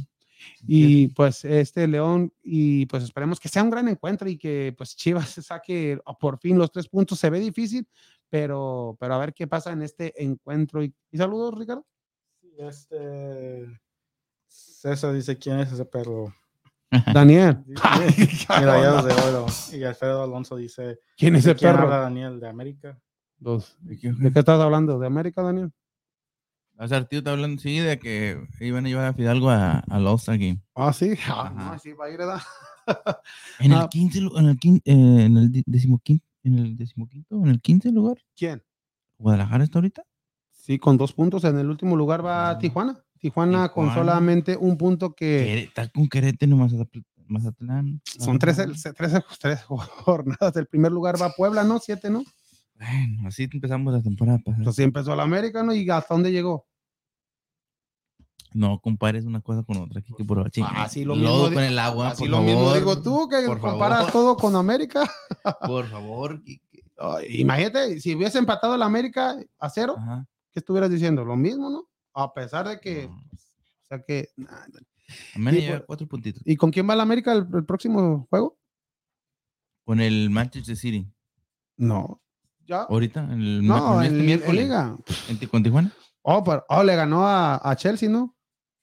y 0.66 1.07
pues 1.09 1.45
este 1.45 1.87
León 1.87 2.33
y 2.43 2.87
pues 2.87 3.05
esperemos 3.05 3.39
que 3.39 3.49
sea 3.49 3.62
un 3.62 3.71
gran 3.71 3.87
encuentro 3.89 4.29
y 4.29 4.37
que 4.37 4.75
pues 4.77 4.97
Chivas 4.97 5.29
se 5.39 5.43
saque 5.43 5.99
por 6.19 6.39
fin 6.39 6.59
los 6.59 6.73
tres 6.73 6.89
puntos. 6.89 7.19
Se 7.21 7.31
ve 7.31 7.39
difícil, 7.39 7.87
pero, 8.29 8.97
pero 8.99 9.14
a 9.14 9.19
ver 9.19 9.33
qué 9.33 9.47
pasa 9.47 9.71
en 9.73 9.83
este 9.83 10.21
encuentro. 10.23 10.83
Y, 10.83 10.93
y 11.12 11.16
saludos, 11.19 11.57
Ricardo. 11.57 11.87
Sí, 12.41 12.51
Este. 12.59 13.66
César 14.49 15.14
dice: 15.14 15.39
¿Quién 15.39 15.61
es 15.61 15.71
ese 15.73 15.85
perro? 15.85 16.35
Daniel. 17.12 17.62
Dice, 17.66 18.47
Medallas 18.49 19.05
de 19.05 19.12
oro. 19.12 19.47
Y 19.72 19.84
Alfredo 19.84 20.22
Alonso 20.22 20.57
dice: 20.57 21.01
¿Quién 21.16 21.36
es 21.36 21.45
¿De 21.45 21.53
el 21.53 21.57
quién 21.57 21.72
perro? 21.72 21.84
habla 21.84 21.99
Daniel? 22.01 22.41
¿De 22.41 22.49
América? 22.49 22.99
Los- 23.41 23.76
¿De 23.80 23.99
qué- 23.99 24.12
¿De 24.12 24.32
qué 24.32 24.39
estás 24.39 24.61
hablando? 24.61 24.99
¿De 24.99 25.07
América, 25.07 25.43
Daniel? 25.43 25.70
O 26.78 26.86
sea, 26.89 26.99
el 26.99 27.09
tío 27.09 27.18
está 27.18 27.32
hablando, 27.32 27.61
sí, 27.61 27.78
de 27.80 27.99
que 27.99 28.41
iban 28.61 28.86
a 28.86 28.89
llevar 28.89 29.07
a 29.07 29.12
Fidalgo 29.12 29.51
a- 29.51 29.80
al 29.80 30.07
All-Star 30.07 30.39
Game. 30.39 30.61
Ah, 30.74 30.93
sí. 30.93 31.14
Ah, 31.28 31.53
no, 31.55 31.78
sí, 31.78 31.93
va 31.93 32.07
a 32.07 32.11
ir, 32.11 32.18
¿verdad? 32.18 32.41
En 33.59 33.72
Ah. 33.72 33.82
el 33.82 33.89
15, 33.89 34.20
lu- 34.20 34.39
en 34.39 34.47
el, 34.47 34.59
quin- 34.59 34.80
eh, 34.84 35.24
en 35.24 35.36
el 35.36 35.51
decimoquinto, 35.66 36.24
en 36.45 36.59
el 36.59 36.76
decimoquinto, 36.76 37.34
en 37.36 37.49
el 37.49 37.61
15 37.61 37.93
lugar. 37.93 38.16
¿Quién? 38.36 38.62
¿Guadalajara 39.18 39.64
está 39.64 39.78
ahorita? 39.78 40.05
Sí, 40.53 40.78
con 40.78 40.97
dos 40.97 41.12
puntos. 41.12 41.45
En 41.45 41.59
el 41.59 41.68
último 41.68 41.97
lugar 41.97 42.24
va 42.24 42.51
Ah. 42.51 42.59
Tijuana. 42.59 43.05
Tijuana, 43.19 43.69
con 43.71 43.93
solamente 43.95 44.57
un 44.57 44.77
punto 44.79 45.14
que 45.14 45.64
Está 45.64 45.89
con 45.89 46.09
Querétaro, 46.09 46.57
Mazatl- 46.57 47.05
Mazatlán. 47.27 48.01
son 48.05 48.39
13, 48.39 48.66
13, 48.97 49.23
13 49.41 49.62
jornadas. 49.66 50.57
El 50.57 50.66
primer 50.66 50.91
lugar 50.93 51.21
va 51.21 51.31
Puebla, 51.31 51.62
¿no? 51.64 51.79
Siete, 51.79 52.09
¿no? 52.11 52.23
Bueno, 52.75 53.29
así 53.29 53.49
empezamos 53.53 53.93
la 53.93 54.01
temporada 54.03 54.39
pasada. 54.39 54.73
Sí 54.73 54.83
empezó 54.83 55.14
la 55.16 55.25
América, 55.25 55.62
¿no? 55.62 55.75
¿Y 55.75 55.89
hasta 55.91 56.14
dónde 56.14 56.31
llegó? 56.33 56.66
No 58.55 58.81
compares 58.81 59.25
una 59.27 59.41
cosa 59.43 59.62
con 59.62 59.77
otra. 59.77 60.01
Aquí 60.01 60.14
que 60.16 60.25
por 60.25 60.39
favor, 60.39 60.51
chinga. 60.51 60.69
Así 60.85 61.05
lo 61.05 61.14
Lodo 61.14 61.43
mismo 61.45 61.55
con 61.57 61.64
el 61.64 61.79
agua, 61.79 62.09
Así 62.11 62.21
por 62.23 62.31
lo 62.31 62.37
favor. 62.39 62.51
mismo 62.51 62.75
digo 62.75 63.03
tú, 63.03 63.29
que 63.29 63.43
por 63.47 63.61
comparas 63.61 63.99
favor. 64.07 64.12
todo 64.12 64.37
con 64.37 64.57
América. 64.57 65.03
Por 65.66 65.87
favor. 65.89 66.41
imagínate, 67.29 68.01
si 68.01 68.14
hubiese 68.14 68.39
empatado 68.39 68.77
la 68.77 68.87
América 68.87 69.37
a 69.59 69.69
cero, 69.71 69.97
Ajá. 69.99 70.27
¿qué 70.53 70.61
estuvieras 70.61 70.91
diciendo? 70.91 71.25
Lo 71.25 71.37
mismo, 71.37 71.69
¿no? 71.71 71.88
A 72.21 72.35
pesar 72.35 72.66
de 72.69 72.81
que, 72.81 73.07
No. 73.07 73.14
o 73.14 73.87
sea 73.89 74.03
que, 74.03 74.29
nah, 74.37 74.64
América 75.37 75.61
Sí, 75.61 75.66
lleva 75.66 75.79
pues. 75.79 75.87
cuatro 75.87 76.07
puntitos. 76.09 76.43
¿y 76.45 76.57
con 76.57 76.71
quién 76.71 76.89
va 76.89 76.97
la 76.97 77.03
América 77.05 77.33
el, 77.33 77.47
el 77.55 77.64
próximo 77.64 78.27
juego? 78.29 78.59
Con 79.85 80.01
el 80.01 80.29
Manchester 80.31 80.77
City. 80.77 81.07
No. 81.77 82.21
¿Ya? 82.66 82.83
Ahorita, 82.83 83.23
en 83.25 83.41
el 83.41 83.66
No, 83.66 84.03
en 84.03 84.07
en, 84.09 84.12
este 84.12 84.19
en 84.21 84.27
miércoles, 84.27 84.62
Liga. 84.64 84.97
en 85.29 85.49
con 85.49 85.62
Tijuana. 85.62 85.93
Oh, 86.23 86.45
pero, 86.45 86.64
oh, 86.69 86.83
le 86.83 86.95
ganó 86.97 87.27
a, 87.27 87.59
a 87.71 87.77
Chelsea, 87.77 88.09
¿no? 88.11 88.37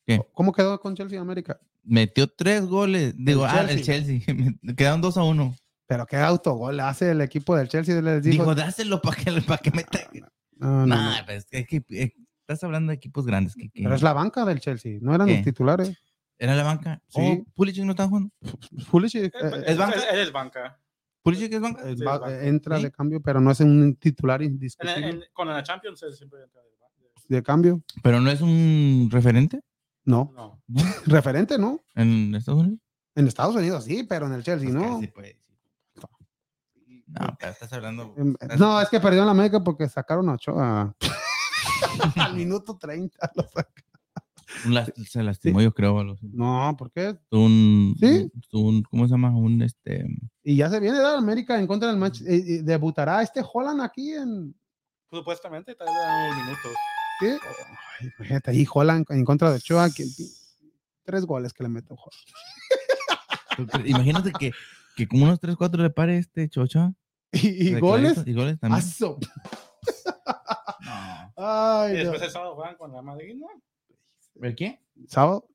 ¿Qué? 0.07 0.19
¿Cómo 0.33 0.51
quedó 0.53 0.79
con 0.79 0.95
Chelsea 0.95 1.19
América? 1.21 1.59
Metió 1.83 2.27
tres 2.27 2.65
goles. 2.65 3.13
Digo, 3.17 3.45
ah, 3.45 3.61
el 3.69 3.83
Chelsea. 3.83 4.19
Quedaron 4.77 5.01
dos 5.01 5.17
a 5.17 5.23
uno. 5.23 5.53
Pero 5.87 6.07
qué 6.07 6.15
autogol 6.17 6.79
hace 6.79 7.11
el 7.11 7.21
equipo 7.21 7.55
del 7.55 7.67
Chelsea. 7.67 8.01
Les 8.01 8.23
dijo, 8.23 8.43
Dijo, 8.43 8.55
dáselo 8.55 8.99
para 9.01 9.15
que, 9.17 9.41
para 9.41 9.57
que 9.59 9.69
meta. 9.71 9.99
no, 10.57 10.87
no, 10.87 11.11
pues, 11.27 11.45
es 11.51 11.67
que 11.67 11.83
estás 12.47 12.63
hablando 12.63 12.91
de 12.91 12.95
equipos 12.95 13.25
grandes. 13.25 13.55
Que, 13.55 13.69
que- 13.69 13.83
Pero 13.83 13.95
es 13.95 14.01
la 14.03 14.13
banca 14.13 14.45
del 14.45 14.59
Chelsea, 14.59 14.99
no 15.01 15.13
eran 15.15 15.27
¿Qué? 15.27 15.35
los 15.35 15.43
titulares. 15.43 15.97
¿Era 16.37 16.55
la 16.55 16.63
banca? 16.63 17.01
Sí. 17.07 17.21
Oh, 17.21 17.51
Pulisic 17.55 17.83
no 17.85 17.91
está 17.91 18.07
jugando. 18.07 18.29
Pulisic 18.91 19.23
eh, 19.25 19.31
Eh, 19.41 19.63
¿es 19.67 19.77
banca? 19.77 19.99
Él 20.11 20.19
es 20.19 20.31
banca. 20.31 20.79
Pulisic 21.23 21.53
es 21.53 21.61
banca. 21.61 21.81
Sí, 21.81 22.03
va- 22.03 22.15
es 22.15 22.19
banca. 22.21 22.45
entra 22.45 22.77
¿Sí? 22.77 22.83
de 22.83 22.91
cambio, 22.91 23.21
pero 23.21 23.39
no 23.41 23.51
es 23.51 23.59
un 23.61 23.95
titular 23.95 24.41
indiscutible 24.41 25.07
en- 25.09 25.23
con 25.33 25.47
la 25.47 25.63
Champions 25.63 26.03
él 26.03 26.13
siempre 26.13 26.43
entra 26.43 26.61
de 26.61 26.69
banca. 26.79 27.21
de 27.27 27.41
cambio. 27.43 27.81
Pero 28.03 28.19
no 28.21 28.29
es 28.29 28.41
un 28.41 29.07
referente 29.11 29.61
No, 30.03 30.31
No. 30.35 30.61
referente, 31.07 31.57
¿no? 31.57 31.79
en 31.95 32.35
Estados 32.35 32.59
Unidos. 32.61 32.79
En 33.15 33.27
Estados 33.27 33.55
Unidos 33.55 33.85
sí, 33.85 34.03
pero 34.03 34.27
en 34.27 34.33
el 34.33 34.43
Chelsea 34.43 34.69
Pues 34.69 34.75
no. 34.75 34.99
casi 34.99 35.07
decir. 35.07 35.39
No, 37.07 37.37
pero 37.39 37.51
estás 37.51 37.71
hablando. 37.71 38.13
Em, 38.17 38.35
estás- 38.39 38.59
No, 38.59 38.81
es 38.81 38.89
que 38.89 38.99
perdió 38.99 39.21
en 39.21 39.25
la 39.27 39.31
América 39.31 39.63
porque 39.63 39.87
sacaron 39.87 40.27
a 40.29 40.33
Ochoa. 40.33 40.95
Al 42.15 42.35
minuto 42.35 42.77
30 42.77 43.31
lo 43.35 43.45
las- 44.71 44.91
se 45.07 45.23
lastimó, 45.23 45.61
yo 45.61 45.73
creo. 45.73 45.99
así. 46.13 46.27
No, 46.31 46.75
¿por 46.77 46.91
qué? 46.91 47.17
Un, 47.31 47.95
¿Sí? 47.99 48.31
un- 48.53 48.83
¿Cómo 48.83 49.05
se 49.05 49.11
llama? 49.11 49.35
Un 49.35 49.61
este. 49.61 50.05
Y 50.43 50.55
ya 50.55 50.69
se 50.69 50.79
viene 50.79 50.97
de 50.99 51.05
América 51.07 51.59
en 51.59 51.67
contra 51.67 51.89
del 51.89 51.97
match. 51.97 52.21
eh, 52.21 52.35
eh, 52.35 52.61
debutará 52.63 53.21
este 53.21 53.41
Holland 53.53 53.81
aquí 53.81 54.11
en. 54.13 54.55
Supuestamente 55.11 55.75
tal 55.75 55.87
vez 55.87 56.35
minutos. 56.43 56.71
¿sí? 57.19 57.27
Ay, 58.01 58.09
imagínate 58.17 58.51
ahí 58.51 58.67
Holland 58.71 59.05
en 59.09 59.25
contra 59.25 59.49
de 59.49 59.57
Ochoa. 59.57 59.89
que- 59.89 60.05
tres 61.03 61.25
goles 61.25 61.53
que 61.53 61.63
le 61.63 61.69
mete 61.69 61.93
Holland. 61.93 63.87
Imagínate 63.87 64.31
que 64.33 64.51
que 64.95 65.07
como 65.07 65.25
unos 65.25 65.39
3, 65.41 65.55
4 65.57 65.81
le 65.83 65.89
pare 65.89 66.17
este 66.17 66.47
chocha. 66.49 66.93
¿Y, 67.31 67.73
goles? 67.79 68.13
clarito, 68.13 68.29
Y 68.29 68.33
goles 68.33 68.59
también. 68.59 68.79
Aso. 68.81 69.17
No. 70.81 71.24
Ay, 71.37 71.91
Y 71.91 71.93
no. 71.97 71.99
después 71.99 72.21
el 72.21 72.29
sábado 72.31 72.55
juegan 72.55 72.75
con 72.75 72.91
la 72.93 73.01
Madrid, 73.01 73.35
¿no? 73.35 73.47
¿El 74.41 74.55
qué? 74.55 74.79
¿Sábado? 75.07 75.47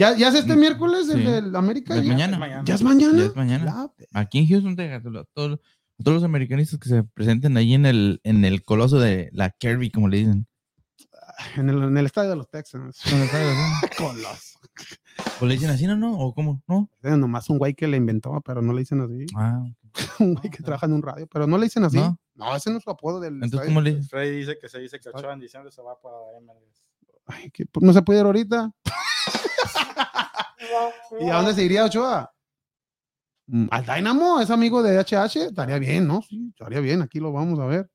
¿Ya, 0.00 0.16
¿Ya 0.16 0.28
es 0.28 0.34
este 0.34 0.56
miércoles 0.56 1.08
el 1.08 1.18
sí. 1.18 1.30
del 1.30 1.54
América? 1.54 1.94
¿Ya? 1.96 2.02
mañana. 2.02 2.38
mañana. 2.38 2.62
¿Ya 2.64 2.74
es 2.74 2.82
mañana? 2.82 3.18
Ya 3.18 3.24
es 3.26 3.36
mañana. 3.36 3.64
Ya, 3.98 4.06
Aquí 4.20 4.38
en 4.38 4.48
Houston, 4.48 4.74
Texas, 4.76 5.02
todos, 5.32 5.60
todos 6.02 6.14
los 6.14 6.24
americanistas 6.24 6.78
que 6.80 6.88
se 6.88 7.04
presenten 7.04 7.56
ahí 7.56 7.74
en 7.74 7.86
el, 7.86 8.20
en 8.24 8.44
el 8.44 8.64
coloso 8.64 8.98
de 8.98 9.30
la 9.32 9.50
Kirby, 9.50 9.90
como 9.90 10.08
le 10.08 10.18
dicen. 10.18 10.46
En 11.56 11.68
el, 11.68 11.82
en 11.82 11.96
el 11.98 12.06
estadio 12.06 12.30
de 12.30 12.36
los 12.36 12.48
Texans. 12.50 13.00
¿Cómo 13.08 13.22
le 13.22 13.28
sabe, 13.28 13.44
no? 13.44 13.88
Coloso. 13.98 14.58
¿O 15.40 15.46
le 15.46 15.54
dicen 15.54 15.70
así, 15.70 15.86
no? 15.86 15.96
no? 15.96 16.18
¿O 16.18 16.34
cómo? 16.34 16.62
¿No? 16.66 16.90
Es 17.02 17.16
nomás 17.16 17.48
un 17.50 17.58
güey 17.58 17.74
que 17.74 17.86
le 17.86 17.96
inventó, 17.96 18.40
pero 18.44 18.62
no 18.62 18.72
le 18.72 18.80
dicen 18.80 19.00
así. 19.02 19.26
Ah, 19.36 19.62
Un 20.18 20.34
güey 20.34 20.50
que 20.50 20.62
trabaja 20.62 20.86
en 20.86 20.94
un 20.94 21.02
radio, 21.02 21.26
pero 21.26 21.46
no 21.46 21.58
le 21.58 21.64
dicen 21.64 21.84
así. 21.84 21.96
¿No? 21.98 22.18
No, 22.36 22.54
ese 22.54 22.70
no 22.70 22.78
es 22.78 22.84
su 22.84 22.90
apodo 22.90 23.18
del 23.18 23.34
entonces, 23.34 23.54
estadio. 23.54 23.70
¿cómo 23.70 23.80
le 23.80 23.90
dicen? 23.94 24.08
Freddy 24.08 24.36
dice 24.38 24.58
que 24.58 24.68
se 24.68 24.78
dice 24.78 25.00
que 25.00 25.08
Ochoa 25.08 25.32
en 25.32 25.40
diciembre 25.40 25.72
se 25.72 25.82
va 25.82 26.00
para 26.00 26.14
MLS. 26.40 26.82
Ay, 27.26 27.50
que, 27.50 27.66
pues, 27.66 27.82
no 27.84 27.92
se 27.92 28.02
puede 28.02 28.20
ir 28.20 28.26
ahorita. 28.26 28.70
¿Y 31.20 31.30
a 31.30 31.36
dónde 31.36 31.54
se 31.54 31.64
iría 31.64 31.84
Ochoa? 31.84 32.32
Mm, 33.46 33.66
Al 33.70 33.84
Dynamo, 33.86 34.40
es 34.40 34.50
amigo 34.50 34.82
de 34.82 34.98
HH. 34.98 35.36
Estaría 35.46 35.78
bien, 35.78 36.06
¿no? 36.06 36.22
Sí, 36.22 36.48
estaría 36.50 36.80
bien. 36.80 37.02
Aquí 37.02 37.20
lo 37.20 37.32
vamos 37.32 37.58
a 37.58 37.66
ver. 37.66 37.90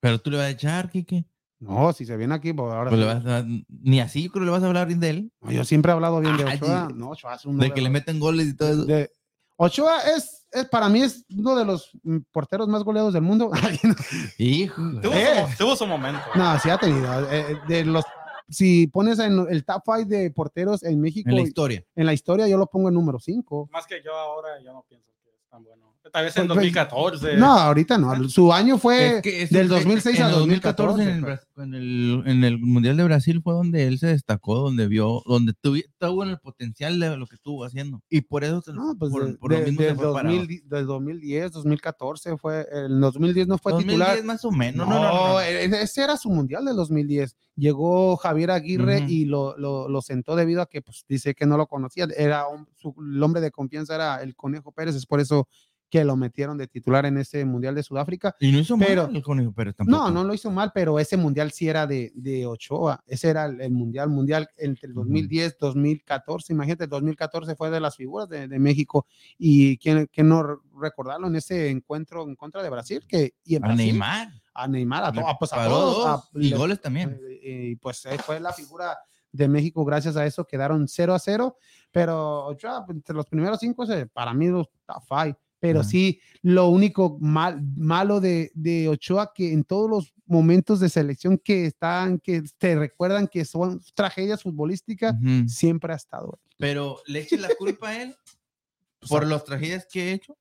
Pero 0.00 0.20
tú 0.20 0.30
le 0.30 0.36
vas 0.38 0.46
a 0.46 0.50
echar, 0.50 0.90
Kike. 0.90 1.24
No, 1.60 1.92
si 1.92 2.04
se 2.04 2.16
viene 2.16 2.34
aquí, 2.34 2.52
pues 2.52 2.72
ahora. 2.72 2.90
Pues 2.90 3.00
sí. 3.00 3.06
le 3.06 3.14
vas 3.14 3.26
a- 3.26 3.46
ni 3.68 4.00
así 4.00 4.24
yo 4.24 4.30
creo 4.30 4.42
que 4.42 4.46
le 4.46 4.52
vas 4.52 4.62
a 4.62 4.66
hablar 4.66 4.86
bien 4.86 5.00
de 5.00 5.10
él. 5.10 5.32
No, 5.40 5.50
yo 5.50 5.64
siempre 5.64 5.90
he 5.90 5.94
hablado 5.94 6.20
bien 6.20 6.36
de 6.36 6.44
Ay, 6.44 6.56
Ochoa. 6.60 6.86
de- 6.88 6.94
No, 6.94 7.10
Ochoa 7.10 7.34
es 7.34 7.42
De 7.44 7.72
que 7.72 7.80
le 7.80 7.90
meten 7.90 8.20
goles 8.20 8.48
y 8.48 8.56
todo 8.56 8.68
eso. 8.70 8.84
de- 8.84 9.10
Ochoa 9.56 10.00
es, 10.16 10.37
es, 10.52 10.68
para 10.68 10.88
mí, 10.88 11.02
es 11.02 11.24
uno 11.36 11.56
de 11.56 11.64
los 11.64 11.90
mm, 12.02 12.18
porteros 12.32 12.68
más 12.68 12.82
goleados 12.84 13.12
del 13.12 13.22
mundo. 13.22 13.50
Hijo. 14.38 14.82
Tuvo, 15.02 15.12
Eh. 15.14 15.46
su, 15.52 15.56
tuvo 15.64 15.76
su 15.76 15.86
momento. 15.86 16.20
No, 16.34 16.58
sí 16.58 16.70
ha 16.70 16.78
tenido. 16.78 17.30
eh, 17.30 17.58
de 17.68 17.84
los, 17.84 18.04
si 18.48 18.86
pones 18.86 19.18
en 19.18 19.46
el 19.50 19.64
top 19.64 19.82
5 19.84 20.04
de 20.08 20.30
porteros 20.30 20.82
en 20.82 21.00
México, 21.00 21.28
En 21.28 21.34
la 21.36 21.40
en 21.40 21.44
la, 21.44 21.48
historia. 21.48 21.84
historia, 22.14 22.48
yo 22.48 22.56
lo 22.56 22.66
pongo 22.66 22.88
en 22.88 22.94
número 22.94 23.18
5. 23.18 23.68
Más 23.72 23.86
que 23.86 24.02
yo 24.04 24.14
ahora, 24.16 24.60
yo 24.64 24.72
no 24.72 24.84
pienso 24.88 25.10
que 25.22 25.30
es 25.30 25.48
tan 25.50 25.62
bueno. 25.64 25.87
Tal 26.12 26.24
vez 26.24 26.36
en 26.36 26.46
Pues, 26.46 26.56
pues, 26.56 26.72
2014. 26.72 27.36
No, 27.36 27.52
ahorita 27.52 27.98
no. 27.98 28.28
Su 28.28 28.52
año 28.52 28.78
fue 28.78 29.16
Es 29.16 29.22
que 29.22 29.42
es 29.42 29.50
del 29.50 29.64
un- 29.64 29.68
2006 29.78 30.16
en 30.18 30.22
a 30.24 30.28
el 30.28 30.34
2014. 30.34 31.02
En 31.02 31.08
el, 31.08 31.24
en, 31.56 31.74
el, 31.74 32.22
en 32.26 32.44
el 32.44 32.58
Mundial 32.58 32.96
de 32.96 33.04
Brasil 33.04 33.40
fue 33.42 33.54
donde 33.54 33.86
él 33.86 33.98
se 33.98 34.06
destacó, 34.08 34.56
donde 34.58 34.86
vio, 34.88 35.22
donde 35.26 35.52
tuvi- 35.54 35.84
tuvo 35.98 36.22
el 36.24 36.38
potencial 36.38 36.98
de 37.00 37.16
lo 37.16 37.26
que 37.26 37.34
estuvo 37.36 37.64
haciendo. 37.64 38.00
Y 38.08 38.20
por 38.22 38.44
eso, 38.44 38.60
se- 38.62 38.72
No, 38.72 38.94
pues 38.98 39.10
por, 39.10 39.26
de- 39.26 39.34
por 39.34 39.52
lo 39.52 39.58
de- 39.58 39.64
mismo 39.66 39.80
se 39.80 39.86
del, 39.86 39.96
fue 39.96 40.12
para 40.12 40.28
2000 40.30 40.62
del 40.68 40.86
2010, 40.86 41.52
2014 41.52 42.36
fue. 42.36 42.66
El 42.72 43.00
2010 43.00 43.48
no 43.48 43.58
fue 43.58 43.72
2010 43.72 43.98
titular. 43.98 44.24
más 44.24 44.44
o 44.44 44.50
menos. 44.50 44.86
No, 44.88 44.94
No, 44.94 45.02
no, 45.02 45.08
no, 45.14 45.28
no. 45.34 45.40
e- 45.40 45.64
ese 45.82 46.02
era 46.02 46.16
su 46.16 46.30
mundial 46.30 46.64
del 46.64 46.76
2010. 46.76 47.36
Llegó 47.56 48.16
Javier 48.16 48.52
Aguirre 48.52 48.98
Ujú. 48.98 49.08
y 49.10 49.24
lo, 49.24 49.56
lo, 49.58 49.88
lo 49.88 50.00
sentó 50.00 50.36
debido 50.36 50.62
a 50.62 50.66
que 50.66 50.80
pues, 50.80 51.04
dice 51.08 51.34
que 51.34 51.44
no 51.44 51.56
lo 51.56 51.66
conocía. 51.66 52.06
Era 52.16 52.46
un- 52.46 52.68
su, 52.76 52.94
el 53.00 53.20
hombre 53.22 53.40
de 53.40 53.50
confianza 53.50 53.96
era 53.96 54.22
el 54.22 54.36
Conejo 54.36 54.70
Pérez, 54.70 54.94
es 54.94 55.06
por 55.06 55.18
eso 55.20 55.48
que 55.90 56.04
lo 56.04 56.16
metieron 56.16 56.58
de 56.58 56.66
titular 56.66 57.06
en 57.06 57.16
ese 57.18 57.44
mundial 57.44 57.74
de 57.74 57.82
Sudáfrica. 57.82 58.36
Y 58.40 58.52
no 58.52 58.58
hizo 58.58 58.76
Pero- 58.78 59.06
mal 59.06 59.16
el 59.16 59.22
conejo, 59.22 59.52
pero 59.52 59.72
tampoco. 59.72 59.96
No, 59.98 60.10
no 60.10 60.24
lo 60.24 60.34
hizo 60.34 60.50
mal, 60.50 60.70
pero 60.74 60.98
ese 60.98 61.16
mundial 61.16 61.50
sí 61.50 61.68
era 61.68 61.86
de, 61.86 62.12
de 62.14 62.44
Ochoa. 62.46 63.02
Ese 63.06 63.30
era 63.30 63.46
el, 63.46 63.60
el 63.60 63.70
mundial, 63.70 64.08
mundial 64.10 64.48
entre 64.58 64.86
el 64.88 64.92
Ujú. 64.92 65.04
2010, 65.04 65.56
2014. 65.58 66.52
Imagínate, 66.52 66.84
el 66.84 66.90
2014 66.90 67.56
fue 67.56 67.70
de 67.70 67.80
las 67.80 67.96
figuras 67.96 68.28
de, 68.28 68.48
de 68.48 68.58
México. 68.58 69.06
Y 69.38 69.78
quién, 69.78 70.08
quién 70.12 70.28
no 70.28 70.42
re- 70.42 70.56
recordarlo 70.80 71.26
en 71.28 71.36
ese 71.36 71.70
encuentro 71.70 72.22
en 72.28 72.36
contra 72.36 72.62
de 72.62 72.70
Brasil. 72.70 73.02
Que, 73.08 73.34
y 73.44 73.56
en 73.56 73.64
A 73.64 73.68
Brasil, 73.68 73.86
Neymar. 73.86 74.28
A 74.54 74.68
Neymar, 74.68 75.04
a, 75.04 75.12
to- 75.12 75.26
a- 75.26 75.38
pues 75.38 75.52
a 75.52 75.66
todos, 75.68 75.96
dos, 75.96 76.06
a- 76.06 76.38
y 76.38 76.50
le- 76.50 76.56
goles 76.56 76.80
también. 76.80 77.18
eh, 77.42 77.70
y 77.72 77.76
pues 77.76 78.06
fue 78.26 78.40
la 78.40 78.52
figura 78.52 78.98
de 79.30 79.46
México, 79.46 79.84
gracias 79.84 80.16
a 80.16 80.24
eso 80.24 80.46
quedaron 80.46 80.88
0 80.88 81.14
a 81.14 81.18
0, 81.18 81.56
pero 81.92 82.46
Ochoa, 82.46 82.84
entre 82.88 83.14
los 83.14 83.26
primeros 83.26 83.58
cinco, 83.60 83.84
para 84.12 84.32
mí 84.32 84.48
los 84.48 84.66
five. 85.08 85.36
Pero 85.60 85.80
Ajá. 85.80 85.88
sí, 85.88 86.20
lo 86.42 86.68
único 86.68 87.18
mal, 87.20 87.60
malo 87.76 88.20
de, 88.20 88.50
de 88.54 88.88
Ochoa, 88.88 89.32
que 89.34 89.52
en 89.52 89.64
todos 89.64 89.90
los 89.90 90.14
momentos 90.26 90.78
de 90.80 90.88
selección 90.88 91.38
que 91.38 91.66
están, 91.66 92.18
que 92.20 92.42
te 92.58 92.76
recuerdan 92.76 93.26
que 93.26 93.44
son 93.44 93.80
tragedias 93.94 94.42
futbolísticas, 94.42 95.14
Ujú. 95.14 95.48
siempre 95.48 95.92
ha 95.92 95.96
estado. 95.96 96.38
Pero 96.58 97.00
le 97.06 97.20
eche 97.20 97.36
la 97.38 97.48
culpa 97.58 97.88
a 97.88 98.02
él 98.02 98.16
por 99.08 99.26
las 99.26 99.44
tragedias 99.44 99.86
que 99.90 100.10
he 100.10 100.12
hecho. 100.12 100.36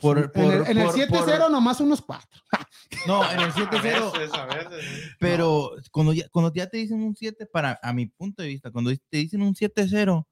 Por, 0.00 0.16
en 0.18 0.24
el, 0.24 0.30
por- 0.30 0.70
en 0.70 0.78
el 0.78 0.86
por- 0.86 0.94
7-0 0.96 1.38
por- 1.42 1.50
nomás 1.50 1.80
unos 1.80 2.00
cuatro. 2.02 2.40
No, 3.06 3.22
en 3.30 3.38
el 3.40 3.46
A 3.50 3.54
7-0. 3.54 3.82
veces, 4.12 4.32
a 4.34 4.46
veces. 4.46 4.84
Pero 5.18 5.72
cuando, 5.90 6.12
ya, 6.12 6.26
cuando 6.30 6.52
ya 6.54 6.66
te 6.68 6.78
dicen 6.78 7.02
un 7.02 7.14
7, 7.14 7.44
para, 7.46 7.78
a 7.82 7.92
mi 7.92 8.06
punto 8.06 8.42
de 8.42 8.48
vista, 8.48 8.70
cuando 8.70 8.90
te 9.10 9.16
dicen 9.18 9.42
un 9.42 9.54
7-0, 9.54 10.24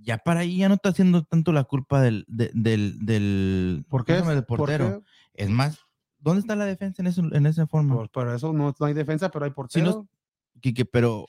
ya 0.00 0.18
para 0.18 0.40
ahí 0.40 0.58
ya 0.58 0.68
no 0.68 0.74
está 0.74 0.90
haciendo 0.90 1.24
tanto 1.24 1.52
la 1.52 1.64
culpa 1.64 2.00
del, 2.00 2.24
de- 2.28 2.50
del, 2.54 2.98
del, 3.04 3.84
¿Por 3.88 4.04
¿cómo 4.06 4.30
qué? 4.30 4.42
portero. 4.42 5.02
qué? 5.34 5.44
Es 5.44 5.50
más, 5.50 5.78
¿dónde 6.18 6.40
está 6.40 6.56
la 6.56 6.64
defensa 6.64 7.02
en, 7.02 7.08
eso, 7.08 7.22
en 7.32 7.46
esa 7.46 7.66
forma? 7.66 7.94
Por, 7.94 8.10
por 8.10 8.28
eso 8.28 8.52
no, 8.52 8.74
no 8.78 8.86
hay 8.86 8.94
defensa, 8.94 9.30
pero 9.30 9.44
hay 9.44 9.50
Si 9.50 9.54
portero. 9.54 9.86
no- 9.86 10.08
Quique, 10.60 10.84
pero 10.84 11.24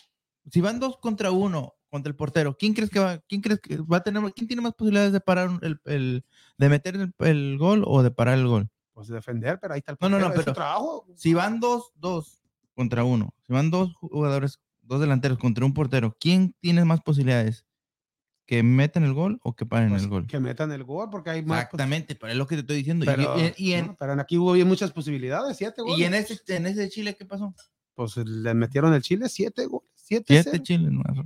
si 0.51 0.59
van 0.61 0.80
dos 0.80 0.97
contra 0.97 1.30
uno 1.32 1.74
contra 1.91 2.09
el 2.09 2.15
portero, 2.15 2.55
¿quién 2.57 2.74
crees 2.74 2.89
que 2.89 2.99
va, 2.99 3.20
quién 3.28 3.41
crees 3.41 3.59
que 3.59 3.78
va 3.78 3.97
a 3.97 4.03
tener, 4.03 4.22
quién 4.34 4.47
tiene 4.47 4.61
más 4.61 4.74
posibilidades 4.74 5.11
de 5.11 5.20
parar 5.20 5.51
el, 5.61 5.80
el- 5.86 6.24
de 6.57 6.70
meter 6.70 6.95
el, 6.95 7.13
el 7.20 7.57
gol 7.59 7.84
o 7.86 8.01
de 8.03 8.11
parar 8.11 8.38
el 8.38 8.47
gol? 8.47 8.70
pues 8.93 9.07
defender, 9.07 9.57
pero 9.61 9.74
ahí 9.76 9.80
está 9.80 9.93
el 9.93 9.97
No, 10.01 10.09
no, 10.09 10.17
no, 10.20 10.26
portero, 10.26 10.41
su 10.41 10.45
pero- 10.45 10.53
trabajo. 10.55 11.05
Si 11.15 11.34
van 11.34 11.59
dos, 11.61 11.91
dos 11.95 12.41
contra 12.76 13.03
uno, 13.05 13.34
si 13.47 13.53
van 13.53 13.70
dos 13.72 13.93
jugadores, 13.95 14.59
dos 14.82 14.99
delanteros 14.99 15.38
contra 15.38 15.63
un 15.65 15.74
portero, 15.74 16.17
¿quién 16.20 16.53
tiene 16.59 16.84
más 16.84 16.99
posibilidades? 17.01 17.65
¿Que 18.50 18.64
metan 18.64 19.04
el 19.04 19.14
gol 19.14 19.39
o 19.43 19.56
que 19.56 19.68
paren 19.68 19.89
Pues, 19.91 20.02
el 20.02 20.10
gol? 20.10 20.26
que 20.26 20.39
metan 20.39 20.72
el 20.72 20.84
gol, 20.84 21.08
porque 21.12 21.30
hay 21.30 21.41
más. 21.43 21.50
pues, 21.66 21.66
Exactamente, 21.66 22.16
pero 22.16 22.32
es 22.32 22.38
lo 22.39 22.47
que 22.47 22.56
te 22.56 22.62
estoy 22.62 22.78
diciendo. 22.78 23.06
Pero, 23.06 23.36
y, 23.38 23.54
y 23.64 23.74
en, 23.74 23.86
no, 23.86 23.95
pero 24.00 24.14
aquí 24.14 24.39
hubo 24.39 24.54
bien 24.54 24.68
muchas 24.68 24.91
posibilidades, 24.91 25.56
siete 25.56 25.84
goles. 25.84 26.00
y 26.00 26.04
en 26.06 26.16
ese, 26.16 26.39
en 26.47 26.66
ese 26.66 26.89
Chile, 26.89 27.16
¿qué 27.16 27.26
pasó? 27.26 27.54
Pues 27.93 28.18
le 28.18 28.56
metieron 28.56 28.91
el 28.95 29.04
Chile, 29.04 29.30
siete 29.30 29.68
goles. 29.68 29.88
Siete, 29.93 30.41
Siete. 30.41 30.64
Chile, 30.64 30.89
nomás. 30.89 31.26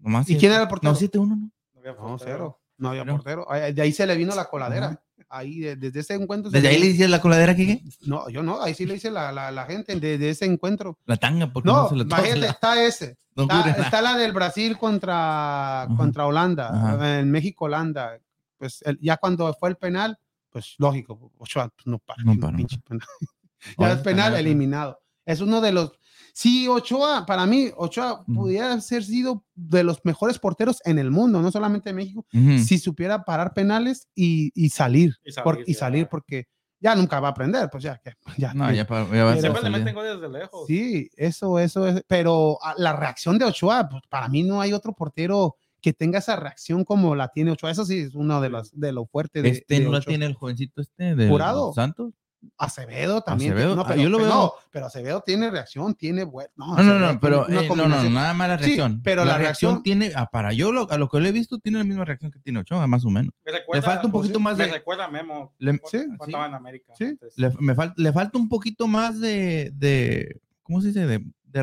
nomás 0.00 0.24
¿Y 0.24 0.26
siete. 0.32 0.40
quién 0.40 0.52
era 0.52 0.62
el 0.62 0.68
portero? 0.68 0.92
No, 0.92 0.98
7-1, 0.98 1.28
¿no? 1.28 1.36
No 1.36 1.78
había 1.78 1.92
No, 1.92 1.96
portero. 1.98 2.18
cero. 2.18 2.60
No 2.78 2.88
había 2.88 3.04
portero. 3.04 3.46
De 3.72 3.80
ahí 3.82 3.92
se 3.92 4.04
le 4.04 4.16
vino 4.16 4.34
la 4.34 4.46
coladera. 4.46 5.00
Ahí, 5.36 5.58
de- 5.60 5.76
desde 5.76 6.00
ese 6.00 6.14
encuentro. 6.14 6.50
¿Desde 6.50 6.68
ahí 6.68 6.78
le- 6.78 6.86
hicieron 6.86 7.10
la 7.10 7.20
coladera, 7.20 7.54
Kike? 7.56 7.82
No, 8.06 8.28
yo 8.28 8.42
no, 8.42 8.62
ahí 8.62 8.74
sí 8.74 8.86
le 8.86 8.94
hice 8.94 9.10
la, 9.10 9.32
la, 9.32 9.50
la 9.50 9.64
gente 9.66 9.98
desde 9.98 10.30
ese 10.30 10.44
encuentro. 10.44 10.98
La 11.06 11.16
tanga, 11.16 11.52
porque 11.52 11.68
no, 11.68 11.82
No, 11.82 11.88
se 11.88 11.96
lo 11.96 12.02
imagínate, 12.02 12.40
la- 12.40 12.46
está 12.50 12.84
ese. 12.84 13.16
no 13.34 13.44
Está, 13.44 14.00
la 14.02 14.16
del 14.16 14.32
Brasil 14.32 14.76
contra, 14.78 15.88
contra 15.96 16.26
Holanda, 16.26 16.68
Ajá. 16.68 17.18
en 17.20 17.30
México, 17.30 17.64
Holanda. 17.64 18.18
Pues 18.58 18.80
el- 18.86 18.98
ya 19.00 19.16
cuando 19.16 19.52
fue 19.54 19.70
el 19.70 19.76
penal, 19.76 20.18
pues 20.50 20.74
lógico, 20.78 21.32
Ochoa 21.38 21.68
pues, 21.68 21.86
no 21.86 21.98
para. 21.98 22.22
No 22.22 22.32
pinche 22.56 22.78
penal. 22.86 23.06
Ahora 23.76 23.96
ya 23.96 24.02
penal 24.02 24.32
penal, 24.32 24.34
eliminado. 24.36 25.00
Es 25.26 25.40
uno 25.40 25.60
de 25.60 25.72
los. 25.72 25.92
Sí, 26.36 26.66
Ochoa, 26.66 27.24
para 27.26 27.46
mí, 27.46 27.70
Ochoa 27.76 28.22
Ujú. 28.22 28.34
pudiera 28.34 28.80
ser 28.80 29.04
sido 29.04 29.44
de 29.54 29.84
los 29.84 30.00
mejores 30.04 30.38
porteros 30.40 30.78
en 30.84 30.98
el 30.98 31.12
mundo, 31.12 31.40
no 31.40 31.50
solamente 31.52 31.90
en 31.90 31.96
México, 31.96 32.26
si 32.32 32.78
supiera 32.78 33.24
parar 33.24 33.54
penales 33.54 34.08
y, 34.16 34.50
y 34.52 34.70
salir. 34.70 35.14
Y 35.24 35.30
salir, 35.30 35.44
por- 35.44 35.60
y 35.60 35.64
sí, 35.66 35.74
salir, 35.74 36.04
ya. 36.04 36.10
porque 36.10 36.48
ya 36.80 36.96
nunca 36.96 37.20
va 37.20 37.28
a 37.28 37.30
aprender, 37.30 37.68
pues 37.70 37.84
ya. 37.84 37.98
que- 38.02 38.14
ya 38.36 38.52
No, 38.52 38.70
ya, 38.72 38.84
para, 38.84 39.04
ya 39.14 39.24
va 39.24 39.30
a 39.32 39.36
Siempre 39.36 39.62
le 39.62 39.66
salida. 39.68 39.78
meten 39.78 39.94
goles 39.94 40.20
desde 40.20 40.28
lejos. 40.40 40.66
Sí, 40.66 41.08
eso, 41.16 41.58
eso 41.60 41.86
es. 41.86 42.02
Pero 42.08 42.58
ah, 42.62 42.74
la 42.78 42.92
reacción 42.94 43.38
de 43.38 43.44
Ochoa, 43.44 43.88
pues, 43.88 44.02
para 44.10 44.28
mí 44.28 44.42
no 44.42 44.60
hay 44.60 44.72
otro 44.72 44.92
portero 44.92 45.54
que 45.80 45.92
tenga 45.92 46.18
esa 46.18 46.34
reacción 46.34 46.82
como 46.84 47.14
la 47.14 47.28
tiene 47.28 47.52
Ochoa. 47.52 47.70
Eso 47.70 47.84
sí 47.84 48.00
es 48.00 48.14
uno 48.16 48.40
de 48.40 48.48
los 48.48 48.72
de 48.72 48.90
lo 48.90 49.06
fuerte 49.06 49.40
de, 49.40 49.50
Este 49.50 49.78
de 49.78 49.84
no 49.84 49.92
la 49.92 50.00
tiene 50.00 50.26
el 50.26 50.34
jovencito 50.34 50.80
este 50.80 51.14
de 51.14 51.28
Jurado. 51.28 51.72
Santos. 51.74 52.12
Acevedo 52.58 53.20
también. 53.22 53.52
Acevedo, 53.52 53.74
no, 53.76 53.82
ah, 53.82 53.86
pero, 53.88 54.00
yo 54.02 54.08
lo 54.08 54.18
veo- 54.18 54.28
no, 54.28 54.52
pero 54.70 54.86
Acevedo 54.86 55.20
tiene 55.22 55.50
reacción, 55.50 55.94
tiene. 55.94 56.24
No, 56.24 56.32
No, 56.56 56.66
no, 56.66 56.74
Acevedo 56.74 57.12
no, 57.12 57.20
pero 57.20 57.48
eh, 57.48 57.68
no, 57.68 57.88
no, 57.88 58.10
nada 58.10 58.34
más 58.34 58.48
la 58.48 58.58
Sí, 58.58 58.64
reacción. 58.64 59.00
pero 59.02 59.24
la 59.24 59.38
reacción- 59.38 59.82
tiene, 59.82 60.12
ah, 60.14 60.28
para 60.30 60.52
yo 60.52 60.72
lo, 60.72 60.90
a 60.90 60.98
lo 60.98 61.08
que 61.08 61.20
le 61.20 61.28
he 61.28 61.32
visto, 61.32 61.58
tiene 61.58 61.78
la 61.78 61.84
misma 61.84 62.04
reacción 62.04 62.30
que 62.30 62.38
tiene 62.40 62.60
Ochoa, 62.60 62.86
más 62.86 63.04
o 63.04 63.10
menos. 63.10 63.32
Me 63.44 63.52
recuerda- 63.52 63.82
falta 63.82 64.06
un 64.06 64.12
pues, 64.12 64.22
poquito 64.22 64.40
más 64.40 64.56
me 64.56 64.66
de- 64.66 64.72
recuerda 64.72 65.04
a 65.06 65.10
Memo. 65.10 65.54
Le- 65.58 65.72
sí, 65.72 65.80
cuando 65.98 66.24
sí. 66.24 66.30
estaba 66.30 66.46
en 66.46 66.54
América. 66.54 66.92
Sí. 66.96 67.18
Le, 67.36 67.50
me 67.60 67.74
fal- 67.74 67.94
le 67.96 68.12
falta 68.12 68.38
un 68.38 68.48
poquito 68.48 68.86
más 68.86 69.20
de, 69.20 69.70
de 69.74 70.40
¿cómo 70.62 70.80
se 70.80 70.88
dice? 70.88 71.06
De, 71.06 71.24
de, 71.44 71.62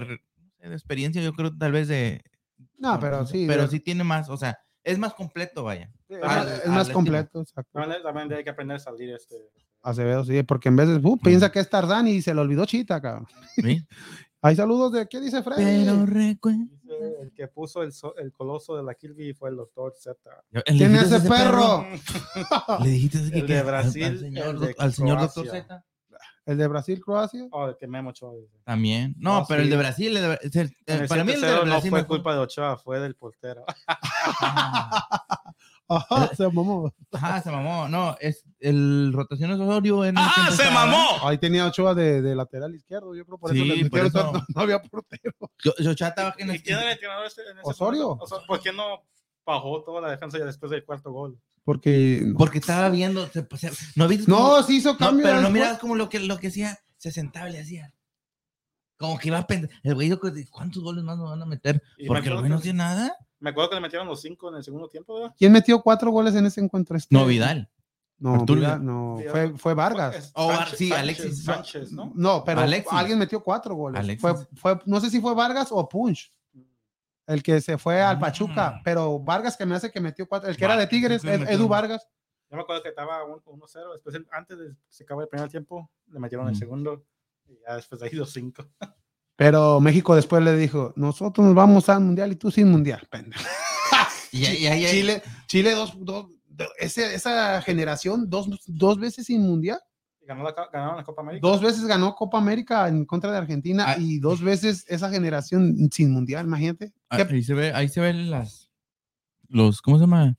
no 0.64 0.70
de 0.70 0.76
experiencia, 0.76 1.22
yo 1.22 1.34
creo, 1.34 1.56
tal 1.58 1.72
vez 1.72 1.88
de... 1.88 2.24
No, 2.78 3.00
pero 3.00 3.26
sí. 3.26 3.46
Pero 3.48 3.64
de- 3.64 3.68
sí 3.70 3.80
tiene 3.80 4.04
más, 4.04 4.30
o 4.30 4.38
sea, 4.38 4.60
es 4.84 4.98
más 4.98 5.14
completo, 5.14 5.64
vaya. 5.64 5.92
es 6.10 6.18
al- 6.18 6.28
más- 6.28 6.48
es 6.60 6.66
al 6.66 6.72
más 6.72 6.90
completo. 6.90 7.42
exacto. 7.42 7.70
También 8.04 8.34
hay 8.34 8.44
que 8.44 8.50
aprender 8.50 8.78
a 8.78 8.80
salir 8.80 9.10
este. 9.12 9.36
Acevedo, 9.84 10.24
sí, 10.26 10.44
porque 10.44 10.70
en 10.70 10.76
vez 10.76 10.88
de. 10.88 10.96
uh, 11.04 11.18
piensa 11.18 11.52
que 11.52 11.60
es 11.60 11.70
Tarzán 11.70 12.08
y 12.08 12.22
se 12.22 12.34
le 12.36 12.42
olvidó 12.42 12.66
Chita, 12.66 13.02
cabrón. 13.02 13.28
¿sí? 13.56 13.84
Hay 14.44 14.56
saludos 14.56 14.92
de. 14.92 15.08
¿Qué 15.08 15.20
dice 15.22 15.42
Freddy? 15.44 15.86
Pero 15.86 16.06
recuerda... 16.06 16.66
El 17.22 17.32
que 17.34 17.48
puso 17.48 17.84
el, 17.84 17.94
so- 17.94 18.16
el 18.18 18.32
coloso 18.34 18.76
de 18.76 18.84
la 18.84 18.96
Kirby 18.96 19.34
fue 19.34 19.50
el 19.50 19.56
doctor 19.56 19.94
Z. 19.96 20.18
¿Le 20.52 20.62
¿Quién 20.64 20.96
es 20.96 21.12
ese 21.12 21.30
perro? 21.30 21.86
Le 22.84 22.90
dijiste 22.90 23.32
que 23.32 23.40
El 23.40 23.48
de 23.48 23.64
Brasil, 23.64 24.04
al 24.04 24.20
señor, 24.20 24.48
el 24.56 24.60
de 24.60 24.76
al 24.78 24.94
señor 24.94 25.20
doctor 25.20 25.44
Croacia. 25.48 25.64
Z. 25.68 25.86
¿El 26.48 26.58
de 26.58 26.68
Brasil, 26.68 27.00
Croacia? 27.00 27.48
Oh, 27.52 27.68
el 27.70 27.78
que 27.78 27.86
Ochoa 27.86 28.34
dice. 28.36 28.58
También. 28.66 29.14
No, 29.20 29.42
No, 29.42 29.46
pero 29.48 29.62
el 29.62 29.68
sí. 29.68 29.72
de 29.72 29.78
Brasil, 29.78 30.18
el 30.18 30.24
de- 30.24 30.40
el- 30.62 30.76
el 31.02 31.08
para 31.08 31.24
mí 31.24 31.32
el 31.34 31.42
de 31.42 31.48
7-0 31.48 31.56
no 31.58 31.62
Brasil 31.66 31.90
fue 31.92 32.00
mejor. 32.00 32.08
culpa 32.08 32.34
de 32.34 32.40
Ochoa, 32.40 32.78
fue 32.78 33.00
del 33.00 33.16
portero. 33.16 33.64
Ajá, 35.96 36.36
se 36.36 36.44
mamó. 36.50 36.94
Ajá, 37.12 37.42
se 37.42 37.52
mamó. 37.52 37.88
No, 37.90 38.16
es 38.20 38.44
el 38.60 39.12
rotación 39.14 39.52
Osorio. 39.52 40.06
en 40.06 40.18
el 40.18 40.24
¡Ah, 40.26 40.50
se 40.52 40.70
mamó! 40.72 41.28
Ahí 41.28 41.38
tenía 41.38 41.66
Ochoa 41.68 41.94
de, 41.94 42.22
de 42.22 42.36
lateral 42.36 42.74
izquierdo, 42.76 43.14
yo 43.16 43.26
creo 43.26 43.38
por 43.38 43.56
eso 43.56 43.64
Sí, 43.64 43.84
por 43.90 44.00
eso. 44.06 44.32
No, 44.32 44.44
no 44.56 44.62
había 44.62 44.82
portero. 44.82 45.34
Yo, 45.64 45.74
yo 45.80 45.92
ya 45.92 46.08
estaba 46.10 46.34
en 46.38 46.50
¿Y 46.50 46.52
el- 46.54 46.64
quién 46.64 46.78
era 46.78 46.88
el 46.88 46.94
entrenador 46.94 47.26
este- 47.26 47.42
en 47.42 47.58
ese 47.60 47.70
¿Osorio? 47.70 48.18
¿Por 48.48 48.60
qué 48.62 48.72
no 48.72 49.04
bajó 49.46 49.84
toda 49.84 50.02
la 50.02 50.12
defensa 50.12 50.38
ya 50.38 50.46
después 50.46 50.72
del 50.72 50.86
cuarto 50.86 51.12
gol? 51.12 51.38
Porque. 51.64 52.34
Porque 52.38 52.60
estaba 52.60 52.90
viendo. 52.90 53.28
se- 53.28 53.46
se- 53.58 53.72
no 53.96 54.08
viste 54.08 54.26
No, 54.32 54.38
cómo- 54.38 54.64
sí 54.64 54.78
hizo 54.78 54.94
no, 54.94 54.98
cambio. 54.98 55.26
pero 55.26 55.42
no 55.42 55.50
mirabas 55.50 55.78
como 55.80 55.96
lo 55.96 56.08
que, 56.10 56.20
lo 56.20 56.38
que 56.38 56.48
hacía. 56.48 56.80
Se 56.98 57.12
sentaba 57.12 57.50
y 57.50 57.54
le 57.54 57.62
hacía. 57.62 57.94
Como 59.02 59.18
que 59.20 59.28
iba 59.28 59.40
a 59.40 59.46
pensar. 59.48 59.70
El 59.84 59.96
güey, 59.96 60.10
dijo, 60.10 60.52
¿cuántos 60.52 60.82
goles 60.82 61.04
más 61.04 61.18
me 61.18 61.24
van 61.26 61.42
a 61.42 61.46
meter? 61.46 61.82
Porque 62.08 62.30
el 62.30 62.38
güey 62.38 62.50
no 62.50 62.56
hacía 62.56 62.74
nada. 62.74 63.14
Me 63.40 63.50
acuerdo 63.50 63.72
que 63.72 63.76
le 63.76 63.82
metieron 63.82 64.08
los 64.08 64.22
cinco 64.22 64.50
en 64.50 64.56
el 64.56 64.64
segundo 64.64 64.88
tiempo, 64.88 65.16
¿verdad? 65.16 65.36
¿Quién 65.38 65.52
metió 65.52 65.82
cuatro 65.82 66.12
goles 66.12 66.36
en 66.36 66.46
ese 66.46 66.62
encuentro? 66.62 66.96
Este? 66.96 67.14
No, 67.14 67.26
Vidal. 67.26 67.70
No, 68.20 68.36
Arturo 68.36 68.60
Vidal, 68.62 68.86
no, 68.86 69.16
Vidal. 69.18 69.32
fue, 69.32 69.58
fue 69.58 69.74
Vargas. 69.74 70.16
Es 70.16 70.32
Oh, 70.36 70.52
Sánchez- 70.52 70.76
sí, 70.78 70.94
Alexis. 70.94 71.44
Sánchez, 71.44 71.92
¿no? 71.92 72.12
No, 72.16 72.44
pero 72.46 72.62
Alexis. 72.62 72.94
alguien 72.94 73.18
metió 73.18 73.42
cuatro 73.44 73.74
goles. 73.74 74.00
Alexis. 74.00 74.22
Fue, 74.22 74.36
fue, 74.56 74.80
no 74.86 75.00
sé 75.02 75.10
si 75.10 75.20
fue 75.20 75.34
Vargas 75.34 75.70
o 75.72 75.90
Punch. 75.90 76.32
El 77.26 77.42
que 77.42 77.62
se 77.62 77.78
fue 77.78 78.02
al 78.02 78.20
Pachuca, 78.20 78.76
Mm. 78.78 78.82
pero 78.84 79.20
Vargas 79.20 79.56
que 79.58 79.66
me 79.66 79.76
hace 79.76 79.90
que 79.92 80.00
metió 80.02 80.28
cuatro. 80.28 80.50
El 80.50 80.58
que 80.58 80.66
era 80.66 80.76
de 80.78 80.86
Tigres, 80.88 81.24
Ed-. 81.24 81.50
Edu 81.50 81.68
Vargas. 81.68 82.08
Yo 82.50 82.58
me 82.58 82.64
acuerdo 82.64 82.84
que 82.84 82.90
estaba 82.90 83.24
un- 83.24 83.42
1-0, 83.46 83.94
después 83.94 84.14
el- 84.16 84.28
antes 84.32 84.58
de 84.60 84.68
que 84.68 84.76
se 84.90 85.04
acabó 85.04 85.22
el 85.22 85.28
primer 85.30 85.50
tiempo, 85.50 85.90
le 86.08 86.20
metieron 86.20 86.48
el 86.50 86.56
segundo 86.56 87.04
y 87.52 87.60
ya 87.68 87.76
después 87.76 88.02
de 88.02 88.08
ahí 88.08 88.14
los 88.14 88.32
cinco. 88.32 88.66
Pero 89.36 89.80
México 89.80 90.16
después 90.16 90.44
le 90.44 90.56
dijo: 90.56 90.94
Nosotros 90.96 91.46
nos 91.46 91.56
vamos 91.56 91.90
al 91.90 92.02
mundial 92.02 92.32
y 92.32 92.36
tú 92.36 92.52
sin 92.52 92.70
mundial. 92.70 93.08
pendejo". 93.10 93.44
Y, 94.34 94.46
y- 94.46 94.68
y- 94.68 94.86
Chile, 94.88 95.22
Chile 95.48 95.72
dos, 95.74 95.94
dos, 96.00 96.28
do- 96.48 96.70
ese- 96.80 97.14
esa 97.14 97.62
generación 97.62 98.30
dos, 98.30 98.48
dos 98.66 98.98
veces 98.98 99.26
sin 99.26 99.42
mundial. 99.42 99.78
Ganó 100.26 100.44
la, 100.46 100.56
ganaron 100.72 100.96
la 100.96 101.04
Copa 101.04 101.22
América. 101.22 101.46
Dos 101.46 101.62
veces 101.62 101.84
ganó 101.86 102.16
Copa 102.16 102.38
América 102.38 102.88
en 102.88 103.04
contra 103.06 103.30
de 103.32 103.38
Argentina 103.40 103.86
Ah. 103.90 103.96
y 104.00 104.20
dos 104.20 104.42
veces 104.42 104.86
esa 104.88 105.10
generación 105.10 105.76
sin 105.92 106.12
mundial, 106.14 106.46
imagínate. 106.46 106.94
Ah, 107.10 107.18
¿Qué- 107.18 107.34
Ahí 107.34 107.44
se 107.44 107.54
ve, 107.54 107.74
ahí 107.74 107.90
se 107.90 108.00
ven 108.00 108.30
las, 108.32 108.72
los, 109.50 109.82
¿cómo 109.82 109.98
se 109.98 110.04
llama? 110.04 110.38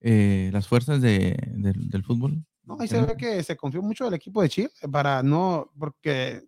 Eh, 0.00 0.48
las 0.52 0.66
fuerzas 0.66 1.02
de, 1.02 1.36
del- 1.56 1.90
del 1.90 2.02
fútbol. 2.02 2.42
No, 2.62 2.78
ahí 2.80 2.88
se 2.88 2.98
ve 3.02 3.14
que 3.14 3.42
se 3.42 3.56
confió 3.58 3.82
mucho 3.82 4.04
del 4.06 4.14
equipo 4.14 4.40
de 4.40 4.48
Chile 4.48 4.70
para 4.90 5.22
no, 5.22 5.70
porque, 5.78 6.44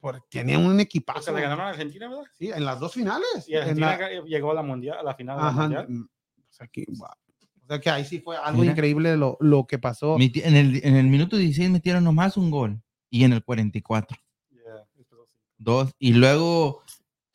porque 0.00 0.38
tenía 0.40 0.58
un 0.58 0.80
equipazo. 0.80 1.32
le 1.34 1.42
ganaron 1.42 1.66
a 1.66 1.70
Argentina, 1.70 2.08
¿verdad? 2.08 2.24
Sí, 2.38 2.50
en 2.50 2.64
las 2.64 2.80
dos 2.80 2.94
finales. 2.94 3.46
Y 3.46 3.52
En 3.54 3.60
Argentina 3.60 3.98
la- 3.98 4.20
llegó 4.24 4.50
a 4.50 4.54
la 4.54 4.62
mundial, 4.62 4.98
a 4.98 5.02
la 5.02 5.14
final 5.14 5.36
de 5.36 5.42
la 5.42 5.48
Ajá, 5.48 5.60
mundial. 5.62 5.86
mm, 5.88 6.02
o, 6.02 6.52
sea 6.52 6.66
que, 6.68 6.84
wow. 6.88 7.08
O 7.08 7.66
sea 7.68 7.80
que 7.80 7.90
ahí 7.90 8.04
sí 8.04 8.18
fue 8.20 8.36
algo 8.36 8.60
Mira. 8.62 8.72
increíble 8.72 9.16
lo, 9.16 9.36
lo 9.40 9.66
que 9.66 9.78
pasó. 9.78 10.16
En 10.18 10.56
el, 10.56 10.80
en 10.84 10.96
el 10.96 11.06
minuto 11.06 11.36
16 11.36 11.70
metieron 11.70 12.02
nomás 12.04 12.36
un 12.36 12.50
gol 12.50 12.82
y 13.10 13.24
en 13.24 13.32
el 13.32 13.44
44 13.44 14.18
Yeah, 14.50 14.74
después 14.74 15.06
los 15.12 15.28
cinco. 15.28 15.48
dos 15.58 15.92
y 15.98 16.12
luego 16.14 16.82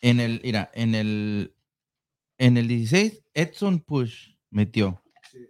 en 0.02 0.20
el 0.20 0.42
mira 0.44 0.70
en 0.74 0.94
el 0.96 1.56
en 2.38 2.58
el 2.58 2.68
16 2.68 3.24
Edson 3.34 3.80
Push 3.80 4.36
metió 4.50 5.02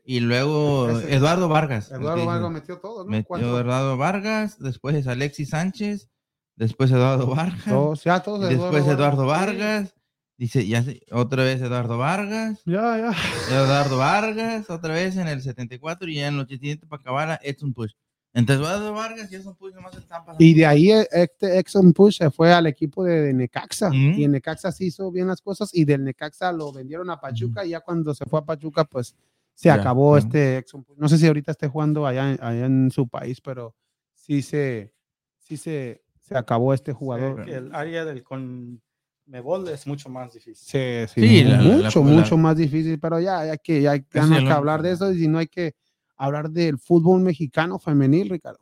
y 0.04 0.20
luego 0.20 0.90
Ese- 0.92 1.16
Eduardo 1.16 1.48
Vargas 1.50 1.92
Eduardo 1.92 2.26
Vargas 2.26 2.52
metió 2.52 2.80
todo, 2.80 3.04
¿no? 3.06 3.10
metió. 3.10 3.38
Eduardo 3.38 3.98
Vargas 3.98 4.58
después 4.60 4.96
es 4.96 5.08
Alexis 5.08 5.50
Sánchez 5.50 6.10
después 6.56 6.92
Eduardo 6.92 7.28
Vargas 7.28 7.66
Dos, 7.68 8.04
ya 8.04 8.22
todos. 8.22 8.52
y 8.52 8.56
después 8.56 8.86
Eduardo 8.88 9.26
Vargas. 9.26 9.58
Vargas 9.58 9.94
dice 10.38 10.68
ya 10.68 10.84
se- 10.84 11.02
otra 11.12 11.44
vez 11.44 11.62
Eduardo 11.62 11.98
Vargas 11.98 12.62
Ya, 12.66 12.98
ya. 12.98 13.14
Eduardo 13.56 13.98
Vargas 13.98 14.70
otra 14.70 14.94
vez 14.94 15.16
en 15.18 15.28
el 15.28 15.42
74 15.42 16.10
y 16.10 16.16
ya 16.16 16.28
en 16.28 16.36
el 16.36 16.40
87 16.42 16.86
para 16.88 17.02
acabar 17.02 17.30
a 17.32 17.40
Edson 17.44 17.74
Push 17.74 17.94
entre 18.34 18.56
Eduardo 18.56 18.92
Vargas 18.94 19.32
y 19.32 19.36
Edson 19.36 19.56
Push 19.56 19.74
nomás 19.74 19.94
se 19.94 20.00
están 20.00 20.26
pasando 20.26 20.44
Y 20.44 20.54
de 20.54 20.66
ahí 20.66 20.92
eh, 20.92 21.08
este 21.14 21.58
Exxon 21.58 21.94
Push 21.94 22.18
se 22.18 22.30
fue 22.32 22.52
al 22.54 22.68
equipo 22.68 23.02
de, 23.06 23.22
de 23.22 23.34
Necaxa. 23.34 23.88
Ujú. 23.88 23.96
Y 23.96 24.26
en 24.26 24.32
Necaxa 24.34 24.74
sí 24.74 24.88
hizo 24.88 25.10
bien 25.10 25.28
las 25.28 25.42
cosas. 25.42 25.70
Y 25.74 25.86
del 25.86 26.04
Necaxa 26.04 26.52
lo 26.52 26.74
vendieron 26.74 27.10
a 27.10 27.22
Pachuca. 27.22 27.66
Y 27.66 27.70
ya 27.70 27.80
cuando 27.80 28.14
se 28.14 28.26
fue 28.26 28.40
a 28.40 28.44
Pachuca, 28.44 28.84
pues 28.84 29.16
se 29.54 29.70
Ya, 29.70 29.76
acabó 29.76 30.18
este 30.18 30.58
Exxon 30.58 30.84
Push. 30.84 30.98
No 30.98 31.08
sé 31.08 31.18
si 31.18 31.28
ahorita 31.28 31.52
esté 31.54 31.70
jugando 31.70 32.06
allá, 32.06 32.32
allá 32.42 32.66
en 32.66 32.92
su 32.92 33.08
país, 33.08 33.40
pero 33.40 33.74
sí 34.14 34.42
se, 34.42 34.94
sí 35.40 35.56
se, 35.56 36.04
se 36.28 36.36
acabó 36.36 36.74
este 36.74 36.92
jugador. 36.92 37.48
El 37.48 37.74
área 37.76 38.04
del 38.04 38.24
con 38.24 38.82
Mebol 39.28 39.68
es 39.70 39.86
mucho 39.86 40.10
más 40.10 40.34
difícil. 40.34 40.56
Sí, 40.56 41.14
sí, 41.14 41.22
Sí, 41.28 41.44
la- 41.44 41.58
la- 41.58 41.64
mucho, 41.64 42.00
la- 42.04 42.06
mucho 42.12 42.38
más 42.38 42.58
difícil, 42.58 43.00
pero 43.00 43.20
ya, 43.20 43.46
ya 43.46 43.58
que 43.58 43.82
ya, 43.82 43.92
no 43.96 44.36
hay 44.36 44.46
que 44.46 44.52
hablar 44.52 44.82
de 44.82 44.92
eso 44.92 45.12
y 45.12 45.20
si 45.20 45.28
no 45.28 45.38
hay 45.38 45.48
que 45.48 45.74
hablar 46.18 46.50
del 46.50 46.80
fútbol 46.80 47.22
mexicano 47.22 47.78
femenil, 47.78 48.30
Ricardo. 48.30 48.60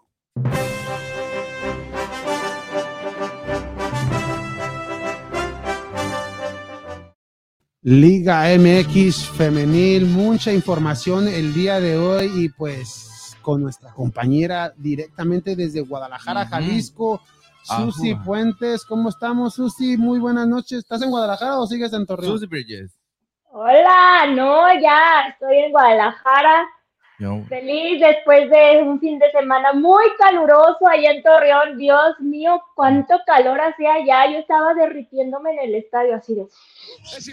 Liga 7.81 8.45
MX 8.57 9.27
femenil, 9.29 10.05
mucha 10.05 10.53
información 10.53 11.27
el 11.27 11.53
día 11.53 11.81
de 11.81 11.97
hoy 11.97 12.31
y 12.45 12.49
pues 12.49 13.35
con 13.41 13.61
nuestra 13.61 13.91
compañera 13.93 14.73
directamente 14.77 15.55
desde 15.55 15.81
Guadalajara. 15.81 16.45
Jalisco, 16.45 17.21
Susi 17.63 18.11
Ajua. 18.11 18.23
Puentes. 18.23 18.85
¿Cómo 18.85 19.09
estamos, 19.09 19.55
Susi? 19.55 19.97
Muy 19.97 20.19
buenas 20.19 20.47
noches. 20.47 20.79
¿Estás 20.79 21.01
en 21.01 21.09
Guadalajara 21.09 21.59
o 21.59 21.65
sigues 21.65 21.93
en 21.93 22.05
Torreón? 22.05 22.33
Susie 22.33 22.47
Bridges 22.47 22.99
Hola, 23.55 24.25
no, 24.35 24.81
ya 24.81 25.27
estoy 25.29 25.59
en 25.59 25.71
Guadalajara, 25.71 26.65
Yo- 27.23 27.43
feliz 27.47 27.99
después 28.01 28.49
de 28.49 28.81
un 28.83 28.99
fin 28.99 29.17
de 29.19 29.31
semana 29.31 29.73
muy 29.73 30.03
caluroso 30.19 30.87
allá 30.87 31.11
en 31.11 31.23
Torreón. 31.23 31.77
Dios 31.77 32.19
mío, 32.19 32.61
cuánto 32.75 33.15
calor 33.25 33.59
hacía 33.61 33.93
allá. 33.93 34.29
Yo 34.31 34.39
estaba 34.39 34.73
derritiéndome 34.73 35.51
en 35.53 35.59
el 35.69 35.75
estadio 35.75 36.15
así 36.15 36.35
de. 36.35 36.47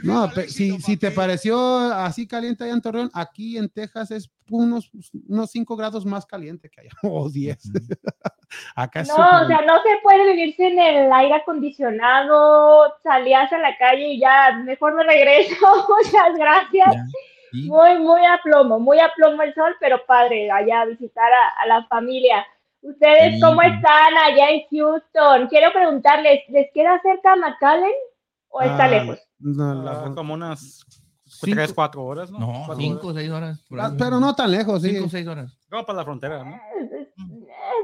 No, 0.04 0.30
pe- 0.34 0.48
si, 0.48 0.78
si 0.80 0.96
te 0.96 1.10
pareció 1.10 1.58
así 1.94 2.26
caliente 2.26 2.64
allá 2.64 2.72
en 2.74 2.82
Torreón, 2.82 3.10
aquí 3.14 3.58
en 3.58 3.68
Texas 3.68 4.10
es 4.10 4.30
unos, 4.48 4.90
unos 5.28 5.50
5 5.50 5.76
grados 5.76 6.04
más 6.04 6.26
caliente 6.26 6.68
que 6.68 6.80
allá, 6.80 6.90
o 7.02 7.28
10. 7.28 7.58
Acá 8.74 9.02
No, 9.04 9.14
o 9.14 9.46
sea, 9.46 9.60
no 9.62 9.80
se 9.82 9.88
puede 10.02 10.32
vivir 10.32 10.54
sin 10.56 10.78
el 10.78 11.12
aire 11.12 11.34
acondicionado. 11.34 12.92
Salías 13.02 13.52
a 13.52 13.58
la 13.58 13.76
calle 13.76 14.08
y 14.14 14.20
ya, 14.20 14.60
mejor 14.64 14.94
me 14.94 15.04
regreso. 15.04 15.54
Muchas 15.88 16.36
gracias. 16.36 16.94
ya. 16.94 17.04
Muy, 17.52 17.98
muy 17.98 18.24
a 18.24 18.40
plomo, 18.42 18.78
muy 18.78 18.98
a 19.00 19.12
plomo 19.14 19.42
el 19.42 19.54
sol, 19.54 19.74
pero 19.80 20.04
padre, 20.06 20.50
allá 20.50 20.82
a 20.82 20.84
visitar 20.86 21.30
a, 21.32 21.62
a 21.62 21.66
la 21.66 21.84
familia. 21.86 22.46
¿Ustedes 22.82 23.34
Sí. 23.34 23.40
cómo 23.40 23.60
están 23.62 24.16
allá 24.24 24.50
en 24.50 24.62
Houston? 24.70 25.48
Quiero 25.48 25.72
preguntarles, 25.72 26.40
¿les 26.48 26.70
queda 26.72 27.00
cerca 27.02 27.36
McAllen 27.36 27.92
o 28.48 28.60
está 28.62 28.84
Ah, 28.84 28.88
lejos? 28.88 29.18
no, 29.38 29.88
Ah, 29.88 30.12
como 30.14 30.34
unas 30.34 30.84
Cinco- 31.26 31.56
3, 31.56 31.72
4 31.74 32.02
horas, 32.02 32.30
¿no? 32.30 32.38
No, 32.40 32.46
Cuatro 32.66 32.74
cinco 32.76 33.06
o 33.06 33.10
horas. 33.10 33.16
seis 33.22 33.30
horas. 33.30 33.64
por 33.68 33.80
ah, 33.80 33.86
ahí. 33.86 33.96
pero 33.98 34.18
no 34.18 34.34
tan 34.34 34.50
lejos, 34.50 34.82
sí. 34.82 34.90
Cinco 34.90 35.06
o 35.06 35.08
seis 35.08 35.26
horas. 35.28 35.56
Como 35.70 35.86
para 35.86 35.98
la 35.98 36.04
frontera, 36.04 36.42
¿no? 36.44 36.56
Eh, 36.56 37.08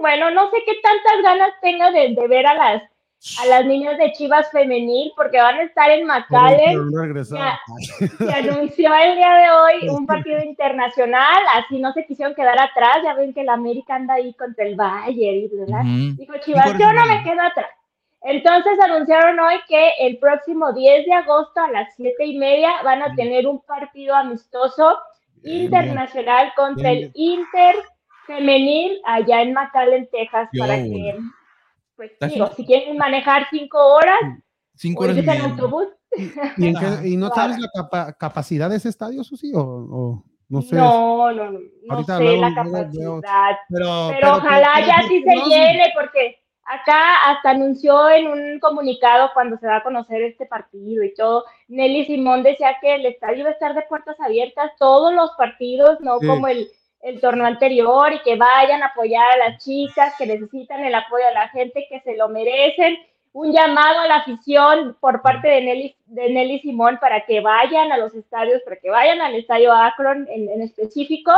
Bueno, 0.01 0.31
no 0.33 0.51
sé 0.51 0.57
qué 0.67 0.73
tantas 0.83 1.23
ganas 1.23 1.51
tenga 1.63 1.91
de, 1.93 2.15
de 2.15 2.29
ver 2.29 2.47
a 2.47 2.55
las, 2.55 2.83
a 3.41 3.47
las 3.47 3.67
niñas 3.67 3.99
de 3.99 4.13
Chivas 4.13 4.51
femenil, 4.51 5.13
porque 5.17 5.39
van 5.39 5.57
a 5.57 5.63
estar 5.63 5.91
en 5.91 6.07
McAllen. 6.07 6.91
Ya. 7.31 7.59
Se 8.19 8.33
anunció 8.33 8.95
el 8.95 9.17
día 9.17 9.35
de 9.35 9.51
hoy 9.51 9.89
un 9.89 10.07
partido 10.07 10.43
internacional, 10.43 11.43
así 11.55 11.79
no 11.79 11.93
se 11.93 12.07
quisieron 12.07 12.35
quedar 12.35 12.59
atrás, 12.59 12.99
ya 13.03 13.15
ven 13.15 13.35
que 13.35 13.41
el 13.41 13.49
América 13.49 13.97
anda 13.97 14.15
ahí 14.15 14.33
contra 14.35 14.65
el 14.65 14.77
Bayern 14.77 15.37
y 15.37 15.49
bla, 15.49 15.65
bla. 15.67 15.81
Ujú. 15.81 16.17
Dijo 16.17 16.35
Chivas, 16.45 16.79
yo 16.79 16.93
no 16.93 17.07
me 17.07 17.23
quedo 17.25 17.43
atrás. 17.43 17.71
Entonces 18.23 18.79
anunciaron 18.81 19.39
hoy 19.39 19.55
que 19.69 19.91
el 20.01 20.19
próximo 20.19 20.73
10 20.73 21.07
de 21.07 21.13
agosto 21.13 21.61
a 21.61 21.71
las 21.71 21.95
7 21.97 22.25
y 22.25 22.39
media 22.39 22.83
van 22.83 23.03
a 23.03 23.15
tener 23.15 23.47
un 23.47 23.61
partido 23.61 24.15
amistoso 24.15 24.99
Bien, 25.43 25.65
internacional 25.65 26.53
contra 26.57 26.91
Bien, 26.91 27.05
el 27.05 27.13
Inter 27.15 27.77
femenil 28.27 29.01
allá 29.05 29.43
en 29.43 29.53
McAllen, 29.53 30.09
Texas, 30.11 30.49
Yo, 30.53 30.63
para 30.63 30.77
que, 30.77 31.19
pues 31.97 32.13
bien. 32.21 32.47
si 32.57 32.65
quieren 32.67 32.97
manejar 32.97 33.47
5 33.51 33.79
horas 33.79 34.19
Cinco 34.75 35.03
o 35.03 35.05
horas 35.07 35.17
en 35.19 35.29
autobús, 35.41 35.87
¿Y, 36.17 36.23
en 36.69 36.75
qué- 36.77 37.09
y 37.09 37.17
no 37.17 37.31
sabes 37.31 37.59
la 37.59 37.69
capa- 37.75 38.13
capacidad 38.13 38.69
de 38.71 38.77
ese 38.77 38.91
estadio, 38.91 39.25
Susi? 39.25 39.53
O, 39.55 39.61
o 39.61 40.25
no 40.49 40.63
sé. 40.63 40.77
no, 40.77 41.33
no, 41.33 41.51
no, 41.51 41.59
no 41.85 42.05
sé 42.05 42.19
luego- 42.21 42.41
la 42.43 42.51
luego 42.51 43.21
capacidad. 43.23 43.57
pero, 43.71 44.09
Pero 44.15 44.35
ojalá 44.37 44.69
pero- 44.77 44.87
ya 44.87 44.95
pero- 44.99 45.09
sí 45.09 45.23
se 45.23 45.49
llene, 45.49 45.85
porque 45.99 46.39
Acá 46.69 47.31
hasta 47.31 47.51
anunció 47.51 48.11
en 48.11 48.27
un 48.27 48.59
comunicado 48.59 49.31
cuando 49.35 49.57
se 49.57 49.69
va 49.69 49.77
a 49.77 49.83
conocer 49.85 50.21
este 50.23 50.47
partido 50.47 51.05
y 51.05 51.15
todo, 51.15 51.45
Nelly 51.69 52.07
Simón 52.07 52.43
decía 52.43 52.79
que 52.81 52.97
el 52.97 53.07
estadio 53.07 53.45
va 53.45 53.51
a 53.51 53.53
estar 53.53 53.73
de 53.73 53.83
puertas 53.83 54.17
abiertas 54.19 54.73
todos 54.77 55.15
los 55.15 55.31
partidos, 55.39 56.01
no 56.01 56.19
Sí. 56.19 56.27
como 56.27 56.49
el, 56.49 56.67
el 57.07 57.21
torneo 57.21 57.47
anterior 57.47 58.13
y 58.13 58.21
que 58.23 58.37
vayan 58.37 58.83
a 58.83 58.87
apoyar 58.87 59.31
a 59.33 59.49
las 59.51 59.65
chicas 59.65 60.15
que 60.19 60.27
necesitan 60.27 60.85
el 60.85 60.95
apoyo 60.95 61.25
de 61.27 61.35
la 61.35 61.49
gente 61.49 61.87
que 61.89 62.01
se 62.01 62.17
lo 62.17 62.29
merecen. 62.29 62.97
Un 63.33 63.53
llamado 63.53 64.01
a 64.01 64.09
la 64.09 64.17
afición 64.17 64.97
por 64.99 65.21
parte 65.23 65.47
de 65.47 65.61
Nelly, 65.61 65.97
de 66.07 66.31
Nelly 66.31 66.61
Simón 66.61 66.99
para 67.01 67.25
que 67.27 67.41
vayan 67.41 67.93
a 67.93 67.99
los 67.99 68.15
estadios, 68.15 68.63
para 68.65 68.77
que 68.77 68.91
vayan 68.91 69.21
al 69.21 69.35
estadio 69.35 69.73
Akron 69.73 70.27
en, 70.31 70.49
en 70.49 70.63
específico 70.63 71.33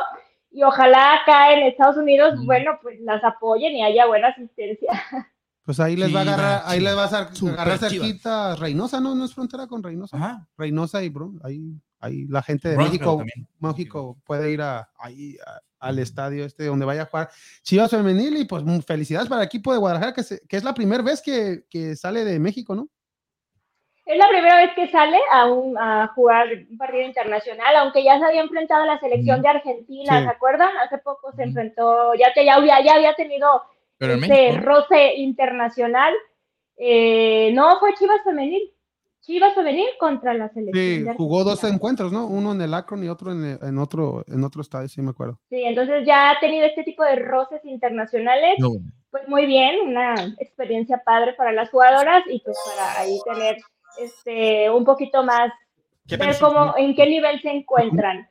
y 0.50 0.62
ojalá 0.62 1.14
acá 1.14 1.52
en 1.52 1.66
Estados 1.66 1.96
Unidos, 1.96 2.34
Mm. 2.38 2.46
bueno, 2.46 2.78
pues 2.80 2.98
las 3.00 3.22
apoyen 3.22 3.72
y 3.76 3.84
haya 3.84 4.06
buena 4.06 4.28
asistencia. 4.28 4.90
Pues 5.64 5.80
ahí 5.80 5.96
les 5.96 6.14
va 6.14 6.20
a 6.20 6.22
agarrar, 6.22 6.62
ahí 6.64 6.80
les 6.80 6.96
va 6.96 7.04
a 7.04 7.52
agarrar 7.52 7.78
cerquita 7.78 8.56
Reynosa, 8.56 9.00
¿no? 9.00 9.14
No 9.14 9.26
es 9.26 9.34
frontera 9.34 9.66
con 9.66 9.82
Reynosa. 9.82 10.16
Ajá. 10.16 10.46
Reynosa 10.56 11.02
y 11.02 11.10
Bron, 11.10 11.38
ahí, 11.44 11.74
ahí 12.00 12.26
la 12.28 12.42
gente 12.42 12.68
de 12.68 12.76
Bronzeville 12.76 13.00
México. 13.04 13.24
México 13.60 14.18
puede 14.24 14.50
ir 14.52 14.60
a, 14.62 14.88
ahí 14.98 15.36
a- 15.46 15.60
al 15.80 15.98
estadio 16.00 16.44
este 16.44 16.64
donde 16.66 16.84
vaya 16.84 17.02
a 17.02 17.06
jugar 17.06 17.30
Chivas 17.62 17.90
Femenil 17.90 18.36
y 18.36 18.44
pues 18.46 18.64
mm, 18.64 18.80
felicidades 18.80 19.28
para 19.28 19.42
el 19.42 19.46
equipo 19.46 19.72
de 19.72 19.78
Guadalajara 19.78 20.12
que, 20.12 20.22
se- 20.24 20.40
que 20.48 20.56
es 20.56 20.64
la 20.64 20.74
primera 20.74 21.02
vez 21.02 21.22
que, 21.22 21.64
que 21.70 21.94
sale 21.96 22.24
de 22.24 22.38
México, 22.40 22.74
¿no? 22.74 22.88
Es 24.04 24.16
la 24.16 24.28
primera 24.30 24.56
vez 24.56 24.70
que 24.74 24.90
sale 24.90 25.18
a, 25.30 25.44
un, 25.46 25.76
a 25.76 26.08
jugar 26.14 26.48
un 26.70 26.78
partido 26.78 27.02
internacional, 27.04 27.76
aunque 27.76 28.02
ya 28.02 28.18
se 28.18 28.24
había 28.24 28.40
enfrentado 28.40 28.84
a 28.84 28.86
la 28.86 28.98
selección 28.98 29.42
de 29.42 29.48
Argentina, 29.48 30.18
Sí. 30.18 30.24
¿se 30.24 30.30
acuerdan? 30.30 30.70
Hace 30.78 30.96
poco 30.98 31.30
se 31.36 31.42
enfrentó, 31.42 32.14
ya, 32.14 32.32
que 32.32 32.44
ya, 32.46 32.54
había, 32.54 32.82
ya 32.82 32.94
había 32.94 33.12
tenido 33.14 33.62
Pero 33.98 34.14
ese 34.14 34.26
México. 34.28 34.64
roce 34.64 35.14
internacional. 35.16 36.14
Eh, 36.78 37.50
no, 37.54 37.78
fue 37.80 37.92
Chivas 37.94 38.20
Femenil. 38.24 38.72
Chivas 39.28 39.54
Femenil 39.54 39.86
contra 40.00 40.32
la 40.32 40.48
selección. 40.48 41.04
Sí, 41.06 41.12
jugó 41.18 41.44
dos 41.44 41.62
encuentros, 41.64 42.10
¿no? 42.12 42.26
Uno 42.26 42.52
en 42.52 42.62
el 42.62 42.72
Akron 42.72 43.04
y 43.04 43.08
otro 43.08 43.30
en, 43.32 43.44
el- 43.44 43.58
en 43.62 43.76
otro 43.78 44.24
en 44.26 44.42
otro 44.42 44.62
estadio, 44.62 44.88
sí 44.88 45.02
me 45.02 45.10
acuerdo. 45.10 45.38
Sí, 45.50 45.62
entonces 45.64 46.06
ya 46.06 46.30
ha 46.30 46.40
tenido 46.40 46.64
este 46.64 46.82
tipo 46.82 47.04
de 47.04 47.16
roces 47.16 47.62
internacionales. 47.66 48.54
No, 48.58 48.70
pues 49.10 49.28
muy 49.28 49.44
bien, 49.44 49.80
una 49.86 50.14
experiencia 50.38 51.02
padre 51.04 51.34
para 51.34 51.52
las 51.52 51.68
jugadoras 51.68 52.24
y 52.30 52.40
pues 52.40 52.56
para 52.66 53.00
ahí 53.00 53.18
tener 53.30 53.58
este 53.98 54.70
un 54.70 54.86
poquito 54.86 55.22
más 55.22 55.52
ver 56.06 56.34
cómo 56.40 56.74
en 56.78 56.94
qué 56.96 57.06
nivel 57.06 57.38
se 57.42 57.50
encuentran. 57.50 58.28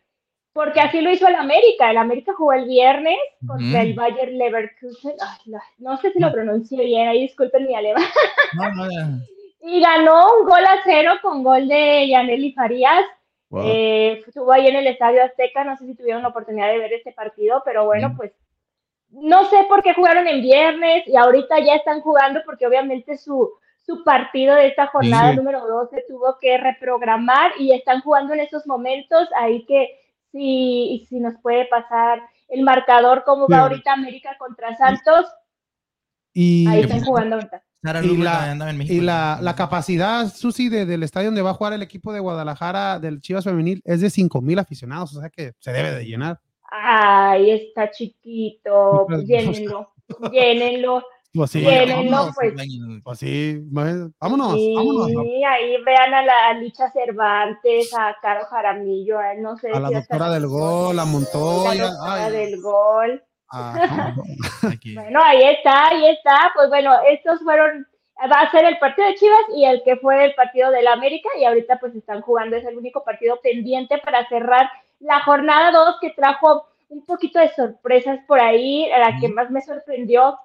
Porque 0.51 0.79
así 0.81 1.01
lo 1.01 1.11
hizo 1.11 1.27
el 1.27 1.35
América. 1.35 1.91
El 1.91 1.97
América 1.97 2.33
jugó 2.35 2.53
el 2.53 2.65
viernes 2.65 3.17
contra 3.45 3.83
el 3.83 3.93
Bayer 3.93 4.29
Leverkusen. 4.33 5.13
Ay, 5.21 5.37
no, 5.45 5.59
no 5.77 5.97
sé 5.97 6.11
si 6.11 6.19
lo 6.19 6.31
pronuncié 6.31 6.83
bien, 6.83 7.07
ahí 7.07 7.21
disculpen 7.21 7.67
mi 7.67 7.75
alemán. 7.75 8.03
no, 8.55 8.73
no, 8.73 8.91
ya. 8.91 9.07
Y 9.69 9.81
ganó 9.81 10.39
un 10.39 10.45
gol 10.45 10.63
a 10.65 10.77
cero 10.85 11.13
con 11.21 11.43
gol 11.43 11.67
de 11.67 12.07
Yaneli 12.07 12.53
Farías. 12.53 13.03
Wow. 13.49 13.63
Eh, 13.65 14.23
estuvo 14.25 14.51
ahí 14.51 14.67
en 14.67 14.75
el 14.77 14.87
Estadio 14.87 15.23
Azteca, 15.23 15.63
no 15.63 15.75
sé 15.77 15.85
si 15.85 15.95
tuvieron 15.95 16.21
la 16.21 16.29
oportunidad 16.29 16.67
de 16.69 16.77
ver 16.79 16.93
este 16.93 17.11
partido, 17.11 17.61
pero 17.65 17.85
bueno, 17.85 18.09
Mm. 18.09 18.17
pues 18.17 18.31
no 19.09 19.45
sé 19.45 19.65
por 19.69 19.81
qué 19.83 19.93
jugaron 19.93 20.27
en 20.27 20.41
viernes 20.41 21.07
y 21.07 21.15
ahorita 21.15 21.59
ya 21.59 21.75
están 21.75 22.01
jugando 22.01 22.41
porque 22.45 22.67
obviamente 22.67 23.17
su, 23.17 23.51
su 23.85 24.03
partido 24.03 24.53
de 24.55 24.67
esta 24.67 24.87
jornada 24.87 25.31
Sí. 25.31 25.37
número 25.37 25.65
2 25.65 25.89
se 25.89 26.03
tuvo 26.07 26.37
que 26.39 26.57
reprogramar 26.57 27.51
y 27.57 27.71
están 27.73 28.01
jugando 28.01 28.33
en 28.33 28.41
estos 28.41 28.67
momentos, 28.67 29.29
ahí 29.35 29.65
que 29.65 29.97
si, 30.31 31.05
si 31.09 31.19
nos 31.21 31.35
puede 31.41 31.65
pasar 31.65 32.21
el 32.49 32.63
marcador, 32.63 33.23
cómo 33.25 33.47
Sí. 33.47 33.53
va 33.53 33.59
ahorita 33.61 33.93
América 33.93 34.35
contra 34.37 34.75
Santos, 34.75 35.25
y 36.33 36.67
ahí 36.67 36.81
están 36.81 37.03
jugando 37.03 37.35
ahorita. 37.35 37.63
Sara 37.83 38.03
Y 38.03 38.17
la- 38.17 38.31
también 38.31 38.51
andaba 38.51 38.71
en 38.71 38.77
México. 38.77 38.93
y 38.95 39.01
la, 39.01 39.39
la 39.41 39.55
capacidad, 39.55 40.33
Susi, 40.33 40.69
de- 40.69 40.85
del 40.85 41.03
estadio 41.03 41.27
donde 41.27 41.41
va 41.41 41.51
a 41.51 41.53
jugar 41.53 41.73
el 41.73 41.81
equipo 41.83 42.11
de 42.13 42.19
Guadalajara 42.19 42.99
del 42.99 43.21
Chivas 43.21 43.43
Femenil 43.43 43.81
es 43.85 44.01
de 44.01 44.09
5 44.09 44.41
mil 44.41 44.59
aficionados, 44.59 45.15
o 45.15 45.19
sea 45.21 45.29
que 45.29 45.53
se 45.59 45.71
debe 45.71 45.91
de 45.91 46.05
llenar. 46.05 46.39
Ay, 46.69 47.51
está 47.51 47.89
chiquito, 47.91 49.05
Pues, 49.07 49.23
llénenlo, 49.25 49.93
llénenlo. 50.31 51.03
Pues 51.33 51.51
sí, 51.51 51.63
vámonos, 51.63 52.05
no, 52.05 52.31
pues. 52.33 52.53
pues 53.03 53.19
sí, 53.19 53.59
vámonos, 53.69 54.11
vámonos. 54.19 54.53
Sí, 54.55 55.43
ahí 55.43 55.83
vean 55.85 56.13
a 56.13 56.23
la 56.23 56.47
a 56.49 56.53
Licha 56.55 56.89
Cervantes, 56.91 57.93
a 57.93 58.15
Caro 58.21 58.45
Jaramillo, 58.49 59.19
a 59.19 59.35
no 59.35 59.55
sé 59.57 59.69
A 59.71 59.79
la 59.79 59.89
si 59.89 59.93
doctora 59.95 60.31
del 60.31 60.47
gol, 60.47 60.97
a 60.97 61.05
Montoya. 61.05 61.75
la 61.85 61.89
doctora 61.91 62.25
ay, 62.25 62.31
del 62.33 62.61
gol. 62.61 63.23
Aquí. 64.71 64.95
Bueno, 64.95 65.21
ahí 65.23 65.43
está, 65.43 65.87
ahí 65.87 66.09
está. 66.09 66.51
Pues 66.53 66.69
bueno, 66.69 66.93
estos 67.07 67.41
fueron, 67.41 67.87
va 68.19 68.41
a 68.41 68.51
ser 68.51 68.65
el 68.65 68.77
partido 68.79 69.07
de 69.07 69.15
Chivas 69.15 69.45
y 69.55 69.65
el 69.65 69.83
que 69.83 69.95
fue 69.97 70.25
el 70.25 70.35
partido 70.35 70.71
del 70.71 70.87
América 70.87 71.29
y 71.39 71.45
ahorita 71.45 71.79
pues 71.79 71.95
están 71.95 72.21
jugando, 72.21 72.55
es 72.55 72.65
el 72.65 72.77
único 72.77 73.03
partido 73.03 73.39
pendiente 73.41 73.97
para 73.99 74.27
cerrar 74.27 74.69
la 74.99 75.21
jornada 75.21 75.71
2 75.71 75.97
que 76.01 76.09
trajo 76.11 76.67
un 76.89 77.05
poquito 77.05 77.39
de 77.39 77.53
sorpresas 77.53 78.19
por 78.27 78.39
ahí, 78.39 78.89
la 78.89 79.17
que 79.19 79.27
más 79.27 79.49
me 79.49 79.61
sorprendió. 79.61 80.37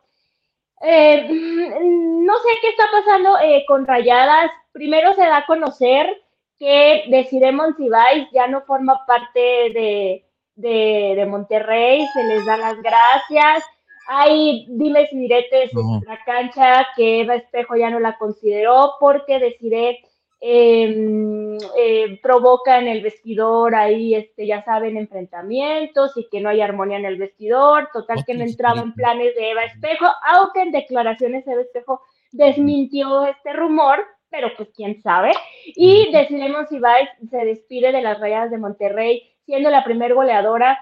Eh, 0.83 1.29
no 1.31 2.39
sé 2.39 2.49
qué 2.61 2.69
está 2.69 2.85
pasando 2.91 3.39
eh, 3.41 3.65
con 3.67 3.87
Rayadas. 3.87 4.51
Primero 4.73 5.15
se 5.15 5.23
da 5.23 5.39
a 5.39 5.47
conocer 5.47 6.23
que 6.59 7.05
Desiree 7.09 7.53
Monsiváis 7.53 8.29
ya 8.33 8.49
no 8.49 8.63
forma 8.63 9.05
parte 9.07 9.41
de, 9.41 10.25
de, 10.55 11.15
de 11.17 11.27
Monterrey, 11.27 12.07
se 12.13 12.25
les 12.25 12.45
da 12.47 12.57
las 12.57 12.81
gracias. 12.83 13.65
Hay 14.09 14.67
dimes 14.69 15.13
y 15.13 15.19
diretes 15.19 15.73
No. 15.75 15.97
en 15.99 16.05
la 16.07 16.19
cancha 16.25 16.87
que 16.97 17.21
Eva 17.21 17.37
Espejo 17.37 17.77
ya 17.77 17.89
no 17.91 18.01
la 18.01 18.19
consideró 18.19 18.95
porque 19.01 19.39
Desiree 19.39 20.01
eh, 20.45 21.57
eh, 21.79 22.19
provoca 22.21 22.81
en 22.81 22.89
el 22.89 23.01
vestidor 23.01 23.77
ahí, 23.77 24.17
este, 24.17 24.45
ya 24.45 24.65
saben, 24.65 24.97
enfrentamientos 24.97 26.17
y 26.17 26.29
que 26.29 26.41
no 26.41 26.49
hay 26.49 26.61
armonía 26.61 26.99
en 26.99 27.05
el 27.05 27.17
vestidor. 27.17 27.89
Total 27.93 28.25
que 28.25 28.35
no 28.35 28.43
entraba 28.43 28.81
en 28.81 28.93
planes 28.93 29.35
de 29.37 29.51
Eva 29.53 29.65
Espejo, 29.65 30.07
aunque 30.27 30.63
en 30.63 30.73
declaraciones 30.73 31.47
Eva 31.47 31.63
Espejo 31.63 32.01
desmintió 32.33 33.25
este 33.27 33.53
rumor, 33.53 34.05
pero 34.31 34.49
pues 34.57 34.71
quién 34.75 35.01
sabe. 35.01 35.31
Y 35.77 36.11
decidimos 36.11 36.73
Ibáez 36.73 37.09
se 37.31 37.45
despide 37.45 37.93
de 37.93 38.03
las 38.03 38.19
Rayadas 38.19 38.51
de 38.51 38.59
Monterrey, 38.59 39.32
siendo 39.47 39.71
la 39.71 39.85
primer 39.85 40.15
goleadora 40.15 40.79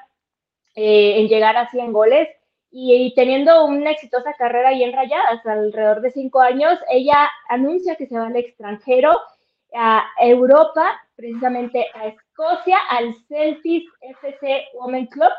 eh, 0.75 1.21
en 1.21 1.29
llegar 1.29 1.57
a 1.57 1.69
100 1.71 1.93
goles 1.93 2.29
y, 2.71 2.95
y 2.95 3.15
teniendo 3.15 3.65
una 3.67 3.91
exitosa 3.91 4.33
carrera 4.35 4.69
ahí 4.69 4.85
en 4.85 4.93
Rayadas, 4.93 5.45
alrededor 5.45 6.01
de 6.01 6.11
cinco 6.13 6.41
años, 6.41 6.79
ella 6.89 7.29
anuncia 7.49 7.97
que 7.97 8.07
se 8.07 8.17
va 8.17 8.27
al 8.29 8.37
extranjero, 8.37 9.19
a 9.75 10.05
Europa, 10.21 11.01
precisamente 11.17 11.87
a 11.95 12.07
Escocia, 12.07 12.79
al 12.89 13.15
Celtics 13.29 13.91
FC 14.01 14.65
Women 14.75 15.07
Club. 15.07 15.31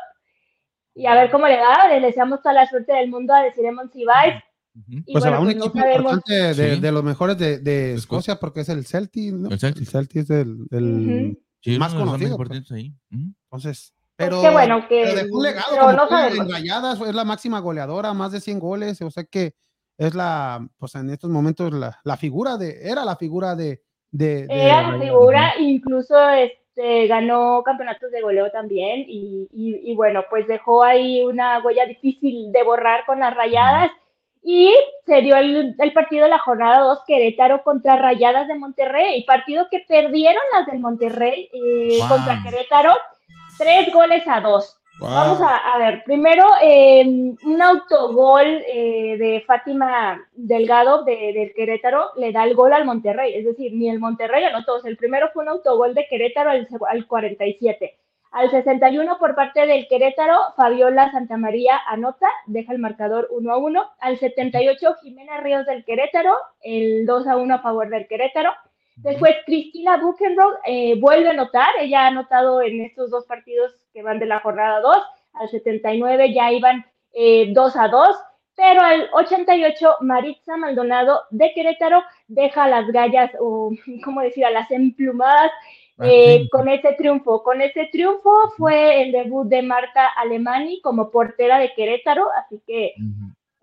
Y 0.94 1.06
a 1.06 1.14
ver 1.14 1.30
cómo 1.30 1.46
le 1.48 1.58
va, 1.58 1.88
le 1.88 2.00
deseamos 2.00 2.42
toda 2.42 2.54
la 2.54 2.66
suerte 2.66 2.92
del 2.92 3.08
mundo 3.08 3.32
a 3.34 3.42
Desiree 3.42 3.72
Monsiváis. 3.72 4.34
Ujú. 4.74 5.02
Y 5.06 5.12
Pues 5.12 5.24
bueno, 5.24 5.38
un 5.40 5.44
pues 5.46 5.56
no 5.56 5.64
equipo 5.66 5.78
sabemos. 5.80 6.12
importante 6.12 6.62
de, 6.62 6.74
Sí. 6.76 6.80
de 6.80 6.92
los 6.92 7.02
mejores 7.04 7.38
de, 7.38 7.58
de 7.58 7.94
Escocia. 7.94 8.36
Porque 8.36 8.60
es 8.60 8.68
el 8.70 8.84
Celtic, 8.86 9.32
¿no? 9.32 9.48
El 9.50 9.58
Celtic. 9.58 10.16
es 10.16 10.28
del, 10.28 10.66
del- 10.68 11.28
Ujú. 11.32 11.42
Sí, 11.62 11.78
más 11.78 11.94
conocido, 11.94 12.36
pues. 12.36 12.70
ahí. 12.72 12.92
Entonces. 13.10 13.94
Pues 14.14 14.28
Pero, 14.28 14.42
qué 14.42 14.50
bueno 14.50 14.86
que- 14.88 15.02
pero 15.04 15.22
dejó 15.24 15.36
un 15.38 15.42
legado 15.42 15.66
pero 15.70 15.80
como 16.06 16.10
no 16.10 16.26
en 16.28 16.50
Rayadas, 16.50 17.00
es 17.00 17.14
la 17.14 17.24
máxima 17.24 17.60
goleadora, 17.60 18.12
más 18.12 18.30
de 18.30 18.40
100 18.40 18.58
goles, 18.60 19.00
o 19.00 19.10
sea 19.10 19.24
que 19.24 19.54
es 19.96 20.14
la, 20.14 20.68
pues 20.76 20.94
en 20.96 21.08
estos 21.10 21.30
momentos 21.30 21.72
la, 21.72 21.98
la 22.04 22.16
figura 22.18 22.56
de, 22.58 22.78
era 22.88 23.04
la 23.04 23.16
figura 23.16 23.56
de, 23.56 23.80
de, 24.10 24.46
de 24.46 24.64
Era 24.66 24.92
la 24.92 25.00
figura, 25.00 25.54
incluso 25.58 26.14
este, 26.30 27.06
ganó 27.06 27.62
campeonatos 27.64 28.10
de 28.12 28.20
goleo 28.20 28.50
también 28.52 29.04
y, 29.08 29.48
y- 29.50 29.90
y 29.90 29.94
bueno, 29.96 30.22
pues 30.28 30.46
dejó 30.46 30.84
ahí 30.84 31.22
una 31.24 31.60
huella 31.64 31.86
difícil 31.86 32.52
de 32.52 32.62
borrar 32.64 33.04
con 33.06 33.18
las 33.20 33.34
rayadas 33.34 33.90
y 34.42 34.72
se 35.06 35.20
dio 35.22 35.36
el, 35.36 35.74
el 35.78 35.92
partido 35.92 36.24
de 36.24 36.30
la 36.30 36.38
jornada 36.38 36.80
2 36.80 37.04
Querétaro 37.06 37.62
contra 37.62 37.96
Rayadas 37.96 38.48
de 38.48 38.56
Monterrey, 38.56 39.24
partido 39.24 39.68
que 39.70 39.84
perdieron 39.86 40.42
las 40.52 40.66
del 40.66 40.80
Monterrey 40.80 41.48
eh, 41.52 41.98
Wow. 42.00 42.08
contra 42.08 42.42
Querétaro, 42.42 42.92
tres 43.58 43.92
goles 43.92 44.22
a 44.26 44.40
dos. 44.40 44.78
Wow. 44.98 45.10
Vamos 45.10 45.40
a, 45.40 45.56
a 45.74 45.78
ver, 45.78 46.02
primero 46.04 46.44
eh, 46.62 47.04
un 47.06 47.62
autogol 47.62 48.46
eh, 48.68 49.16
de 49.18 49.42
Fátima 49.46 50.20
Delgado 50.34 51.02
de, 51.04 51.32
del 51.32 51.52
Querétaro 51.54 52.10
le 52.16 52.30
da 52.30 52.44
el 52.44 52.54
gol 52.54 52.72
al 52.72 52.84
Monterrey, 52.84 53.34
es 53.34 53.44
decir, 53.44 53.72
ni 53.74 53.88
el 53.88 53.98
Monterrey 54.00 54.44
anotó, 54.44 54.74
o 54.74 54.80
sea, 54.80 54.90
el 54.90 54.96
primero 54.96 55.30
fue 55.32 55.44
un 55.44 55.48
autogol 55.50 55.94
de 55.94 56.06
Querétaro 56.08 56.50
al, 56.50 56.68
al 56.88 57.06
47. 57.06 57.96
Al 58.32 58.50
61 58.50 59.18
por 59.18 59.34
parte 59.34 59.66
del 59.66 59.86
Querétaro, 59.88 60.54
Fabiola 60.56 61.12
Santamaría 61.12 61.78
anota, 61.86 62.26
deja 62.46 62.72
el 62.72 62.78
marcador 62.78 63.28
1 63.30 63.52
a 63.52 63.58
1. 63.58 63.90
Al 64.00 64.18
78, 64.18 64.96
Jimena 65.02 65.36
Ríos 65.40 65.66
del 65.66 65.84
Querétaro, 65.84 66.34
el 66.62 67.04
2 67.04 67.26
a 67.26 67.36
1 67.36 67.54
a 67.54 67.58
favor 67.58 67.90
del 67.90 68.08
Querétaro. 68.08 68.50
Después, 68.96 69.36
Cristina 69.44 69.98
Buchenroth 69.98 70.60
eh, 70.64 70.98
vuelve 70.98 71.28
a 71.28 71.32
anotar. 71.32 71.68
Ella 71.78 72.04
ha 72.04 72.06
anotado 72.06 72.62
en 72.62 72.80
estos 72.80 73.10
dos 73.10 73.26
partidos 73.26 73.70
que 73.92 74.02
van 74.02 74.18
de 74.18 74.24
la 74.24 74.40
jornada 74.40 74.80
2. 74.80 74.96
Al 75.34 75.48
79 75.50 76.32
ya 76.32 76.50
iban 76.52 76.86
eh, 77.12 77.52
2 77.52 77.76
a 77.76 77.88
2. 77.88 78.16
pero 78.56 78.80
al 78.80 79.10
88 79.12 79.96
Maritza 80.00 80.56
Maldonado 80.56 81.20
de 81.30 81.52
Querétaro 81.52 82.02
deja 82.28 82.66
las 82.66 82.86
gallas, 82.92 83.30
o 83.38 83.72
cómo 84.04 84.22
decir, 84.22 84.46
a 84.46 84.50
las 84.50 84.70
emplumadas 84.70 85.52
eh, 86.00 86.38
sí. 86.42 86.48
con 86.50 86.68
ese 86.68 86.92
triunfo. 86.94 87.42
Con 87.42 87.60
ese 87.60 87.88
triunfo 87.92 88.32
fue 88.56 89.02
el 89.02 89.12
debut 89.12 89.46
de 89.48 89.62
Marta 89.62 90.06
Alemani 90.16 90.80
como 90.80 91.10
portera 91.10 91.58
de 91.58 91.72
Querétaro, 91.74 92.28
así 92.36 92.62
que 92.66 92.94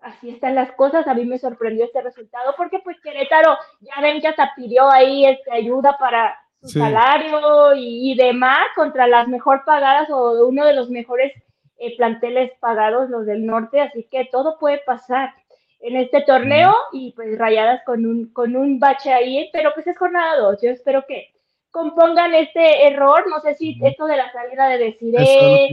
así 0.00 0.30
están 0.30 0.54
las 0.54 0.72
cosas. 0.72 1.06
A 1.06 1.14
mí 1.14 1.24
me 1.24 1.38
sorprendió 1.38 1.84
este 1.84 2.00
resultado 2.02 2.54
porque 2.56 2.78
pues 2.80 3.00
Querétaro, 3.00 3.56
ya 3.80 4.00
ven 4.00 4.20
que 4.20 4.28
hasta 4.28 4.52
pidió 4.56 4.90
ahí 4.90 5.26
este, 5.26 5.52
ayuda 5.52 5.96
para 5.98 6.36
su 6.62 6.68
Sí. 6.68 6.78
salario 6.78 7.74
y, 7.74 8.12
y 8.12 8.14
demás 8.16 8.66
contra 8.76 9.06
las 9.06 9.26
mejor 9.28 9.64
pagadas 9.64 10.10
o 10.10 10.46
uno 10.46 10.66
de 10.66 10.74
los 10.74 10.90
mejores 10.90 11.32
eh, 11.78 11.96
planteles 11.96 12.52
pagados, 12.60 13.08
los 13.08 13.24
del 13.24 13.46
norte, 13.46 13.80
así 13.80 14.06
que 14.10 14.26
todo 14.30 14.58
puede 14.58 14.78
pasar 14.84 15.32
en 15.80 15.96
este 15.96 16.20
torneo 16.20 16.74
y 16.92 17.12
pues 17.12 17.38
rayadas 17.38 17.82
con 17.86 18.04
un, 18.04 18.30
con 18.34 18.54
un 18.54 18.78
bache 18.78 19.10
ahí, 19.14 19.48
pero 19.54 19.72
pues 19.72 19.86
es 19.86 19.96
jornada 19.96 20.36
2, 20.36 20.60
yo 20.62 20.68
espero 20.68 21.06
que 21.08 21.32
compongan 21.70 22.34
este 22.34 22.86
error, 22.88 23.24
no 23.28 23.40
sé 23.40 23.54
si 23.54 23.78
esto 23.82 24.06
de 24.06 24.16
la 24.16 24.30
salida 24.32 24.68
de 24.68 24.78
Desiree, 24.78 25.68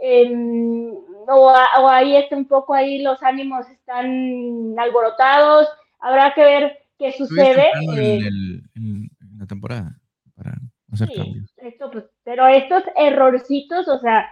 em, 0.00 0.92
o, 1.28 1.50
ahí 1.88 2.16
está 2.16 2.36
un 2.36 2.46
poco 2.48 2.74
ahí 2.74 3.02
los 3.02 3.22
ánimos 3.22 3.68
están 3.68 4.74
alborotados, 4.78 5.68
habrá 5.98 6.32
que 6.34 6.42
ver 6.42 6.78
qué 6.98 7.12
sucede. 7.12 7.68
eh, 7.96 8.16
en, 8.16 8.22
el- 8.22 8.62
en- 8.76 9.10
en 9.20 9.38
la 9.38 9.46
temporada 9.46 9.90
para 10.36 10.52
hacer 10.92 11.08
sí, 11.08 11.14
cambios. 11.16 11.52
esto, 11.58 11.90
pues, 11.90 12.04
pero 12.24 12.46
estos 12.46 12.82
errorcitos, 12.96 13.88
o 13.88 13.98
sea, 13.98 14.28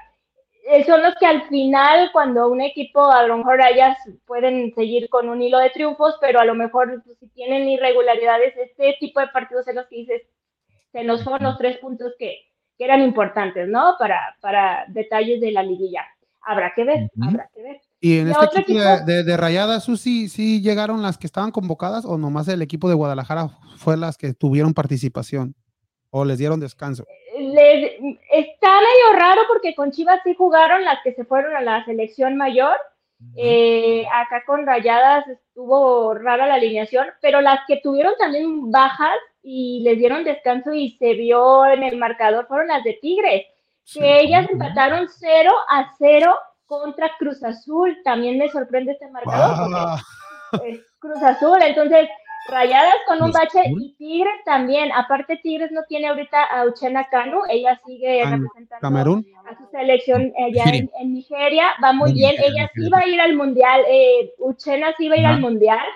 eh, 0.71 0.85
son 0.85 1.03
los 1.03 1.15
que 1.15 1.27
al 1.27 1.49
final, 1.49 2.11
cuando 2.13 2.49
un 2.51 2.61
equipo, 2.61 3.11
a 3.11 3.27
lo 3.27 3.39
mejor 3.39 3.61
ellas 3.61 3.97
pueden 4.27 4.73
seguir 4.75 5.09
con 5.09 5.29
un 5.29 5.41
hilo 5.41 5.59
de 5.59 5.71
triunfos, 5.71 6.17
pero 6.21 6.41
a 6.41 6.45
lo 6.45 6.55
mejor 6.55 7.03
pues, 7.05 7.19
si 7.19 7.29
tienen 7.31 7.69
irregularidades, 7.69 8.55
este 8.57 8.97
tipo 9.01 9.21
de 9.21 9.29
partidos 9.29 9.67
en 9.69 9.77
los 9.77 9.87
que 9.87 9.97
dices, 9.97 10.23
se 10.99 11.05
nos 11.05 11.23
fueron 11.23 11.45
los 11.45 11.59
tres 11.59 11.79
puntos 11.79 12.13
que, 12.19 12.39
que 12.77 12.85
eran 12.85 13.03
importantes, 13.03 13.69
¿no? 13.69 13.95
Para, 13.99 14.37
para 14.41 14.85
detalles 14.89 15.41
de 15.41 15.53
la 15.53 15.63
liguilla. 15.63 16.05
Habrá 16.43 16.73
que 16.75 16.85
ver, 16.85 17.11
Ujú. 17.17 17.29
habrá 17.29 17.51
que 17.55 17.63
ver. 17.63 17.81
Y 18.01 18.19
en 18.19 18.29
¿Y 18.29 18.31
este 18.31 18.45
otro 18.45 18.61
equipo 18.61 18.79
de, 18.81 18.93
equipo? 18.95 19.07
de, 19.07 19.25
de 19.25 19.37
Rayadas, 19.37 19.85
Susi, 19.85 20.29
¿sí 20.29 20.61
llegaron 20.63 21.03
las 21.03 21.19
que 21.19 21.27
estaban 21.27 21.51
convocadas 21.51 22.05
o 22.05 22.17
nomás 22.17 22.49
el 22.49 22.63
equipo 22.63 22.89
de 22.89 22.95
Guadalajara 22.95 23.49
fue 23.77 23.97
las 23.97 24.17
que 24.17 24.35
tuvieron 24.35 24.73
participación 24.75 25.55
o 26.11 26.25
les 26.25 26.39
dieron 26.39 26.59
descanso? 26.61 27.05
Les, 27.39 27.93
está 28.33 28.69
medio 28.81 29.21
raro 29.21 29.43
porque 29.49 29.75
con 29.75 29.91
Chivas 29.93 30.21
sí 30.25 30.35
jugaron 30.35 30.85
las 30.85 30.99
que 31.05 31.13
se 31.15 31.25
fueron 31.25 31.55
a 31.55 31.61
la 31.61 31.85
selección 31.85 32.37
mayor. 32.37 32.77
Eh, 33.37 34.07
acá 34.13 34.45
con 34.47 34.67
Rayadas 34.67 35.27
estuvo 35.27 36.15
rara 36.15 36.47
la 36.47 36.55
alineación, 36.55 37.07
pero 37.21 37.41
las 37.41 37.61
que 37.67 37.81
tuvieron 37.83 38.15
también 38.19 38.71
bajas 38.71 39.19
y 39.43 39.81
les 39.83 39.99
dieron 39.99 40.25
descanso 40.25 40.73
y 40.73 40.97
se 40.99 41.15
vio 41.15 41.67
en 41.67 41.83
el 41.83 41.97
marcador 41.97 42.47
fueron 42.47 42.69
las 42.69 42.85
de 42.85 42.99
Tigres, 43.01 43.47
que 43.93 44.21
ellas 44.21 44.49
empataron 44.51 45.09
0 45.09 45.53
a 45.69 45.93
0 45.99 46.39
contra 46.67 47.11
Cruz 47.19 47.43
Azul. 47.43 47.99
También 48.05 48.39
me 48.39 48.51
sorprende 48.51 48.93
este 48.93 49.11
marcador. 49.11 50.01
Porque 50.51 50.71
es 50.71 50.81
Cruz 50.99 51.23
Azul, 51.23 51.59
entonces 51.63 52.09
Rayadas 52.49 52.95
con 53.07 53.23
un 53.23 53.31
bache 53.33 53.63
y 53.81 53.93
Tigres 53.95 54.35
también. 54.45 54.91
Aparte, 54.93 55.37
Tigres 55.43 55.71
no 55.71 55.83
tiene 55.89 56.09
ahorita 56.09 56.43
a 56.45 56.65
Uchena 56.65 57.09
Kanu, 57.11 57.41
ella 57.51 57.81
sigue 57.87 58.23
Ah, 58.23 58.25
en 58.25 58.43
representando 58.43 58.81
Camerún. 58.81 59.27
a 59.47 59.57
su 59.57 59.67
selección 59.71 60.33
allá 60.39 60.65
en, 60.65 60.71
Nigeria. 60.73 60.91
en 61.01 61.15
Nigeria, 61.15 61.67
va 61.83 61.93
muy 61.93 62.11
En 62.11 62.15
bien, 62.17 62.35
ella 62.39 62.71
sí 62.75 62.89
va 62.89 62.99
a 63.01 63.07
ir 63.09 63.21
al 63.21 63.35
mundial, 63.37 63.83
eh, 63.89 64.33
Uchena 64.39 64.95
sí 64.97 65.09
va 65.09 65.15
a 65.17 65.19
ir 65.19 65.27
al 65.27 65.41
mundial, 65.41 65.87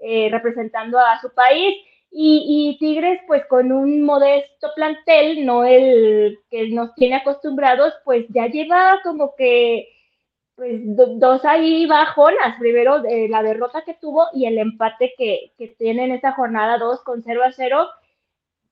eh, 0.00 0.28
representando 0.30 0.98
a 0.98 1.20
su 1.20 1.32
país, 1.32 1.76
y, 2.10 2.74
y 2.74 2.78
Tigres 2.78 3.20
pues 3.26 3.46
con 3.46 3.72
un 3.72 4.02
modesto 4.02 4.68
plantel, 4.76 5.46
no 5.46 5.64
el 5.64 6.38
que 6.50 6.68
nos 6.68 6.94
tiene 6.94 7.16
acostumbrados, 7.16 7.94
pues 8.04 8.26
ya 8.28 8.48
lleva 8.48 9.00
como 9.02 9.34
que 9.34 9.88
pues 10.56 10.80
do- 10.96 11.16
dos 11.18 11.44
ahí 11.44 11.86
bajonas, 11.86 12.56
primero 12.58 13.04
eh, 13.04 13.28
la 13.28 13.42
derrota 13.42 13.82
que 13.84 13.94
tuvo 13.94 14.26
y 14.34 14.46
el 14.46 14.58
empate 14.58 15.14
que, 15.16 15.52
que 15.58 15.68
tiene 15.68 16.04
en 16.04 16.12
esta 16.12 16.32
jornada 16.32 16.78
2 16.78 17.02
con 17.02 17.22
0 17.22 17.42
a 17.44 17.52
0 17.52 17.88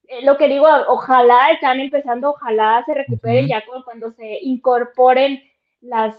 eh, 0.09 0.24
lo 0.24 0.37
que 0.37 0.49
digo, 0.49 0.66
ojalá 0.89 1.51
están 1.53 1.81
empezando, 1.81 2.31
ojalá 2.31 2.83
se 2.85 2.95
recuperen 2.95 3.47
ya 3.49 3.64
cu- 3.64 3.85
cuando 3.85 4.11
se 4.12 4.39
incorporen 4.43 5.41
las, 5.81 6.16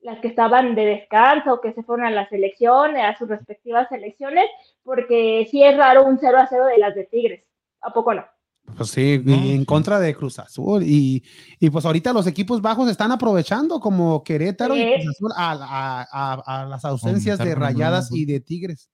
las 0.00 0.18
que 0.20 0.28
estaban 0.28 0.74
de 0.74 0.86
descanso, 0.86 1.60
que 1.60 1.72
se 1.72 1.82
fueron 1.82 2.06
a 2.06 2.10
la 2.10 2.28
selección, 2.28 2.96
a 2.96 3.16
sus 3.18 3.28
respectivas 3.28 3.88
selecciones, 3.88 4.48
porque 4.82 5.46
sí 5.50 5.62
es 5.62 5.76
raro 5.76 6.04
un 6.04 6.18
0 6.18 6.38
a 6.38 6.46
0 6.46 6.66
de 6.66 6.78
las 6.78 6.94
de 6.94 7.04
Tigres. 7.04 7.44
¿A 7.82 7.92
poco 7.92 8.14
no? 8.14 8.26
Pues 8.76 8.90
sí, 8.90 9.20
No, 9.24 9.34
y 9.34 9.52
en 9.52 9.60
sí. 9.60 9.66
contra 9.66 9.98
de 9.98 10.14
Cruz 10.14 10.38
Azul. 10.38 10.82
Y, 10.84 11.24
y 11.58 11.70
pues 11.70 11.84
ahorita 11.84 12.12
los 12.12 12.26
equipos 12.26 12.62
bajos 12.62 12.88
están 12.88 13.10
aprovechando 13.10 13.80
como 13.80 14.22
Querétaro 14.22 14.76
y. 14.76 14.84
Cruz 14.94 15.08
Azul 15.16 15.32
a, 15.36 15.52
a- 15.52 16.06
a- 16.10 16.62
a 16.62 16.66
las 16.66 16.84
ausencias 16.84 17.38
de 17.38 17.54
Rayadas 17.54 18.10
y 18.12 18.24
de 18.24 18.40
Tigres. 18.40 18.88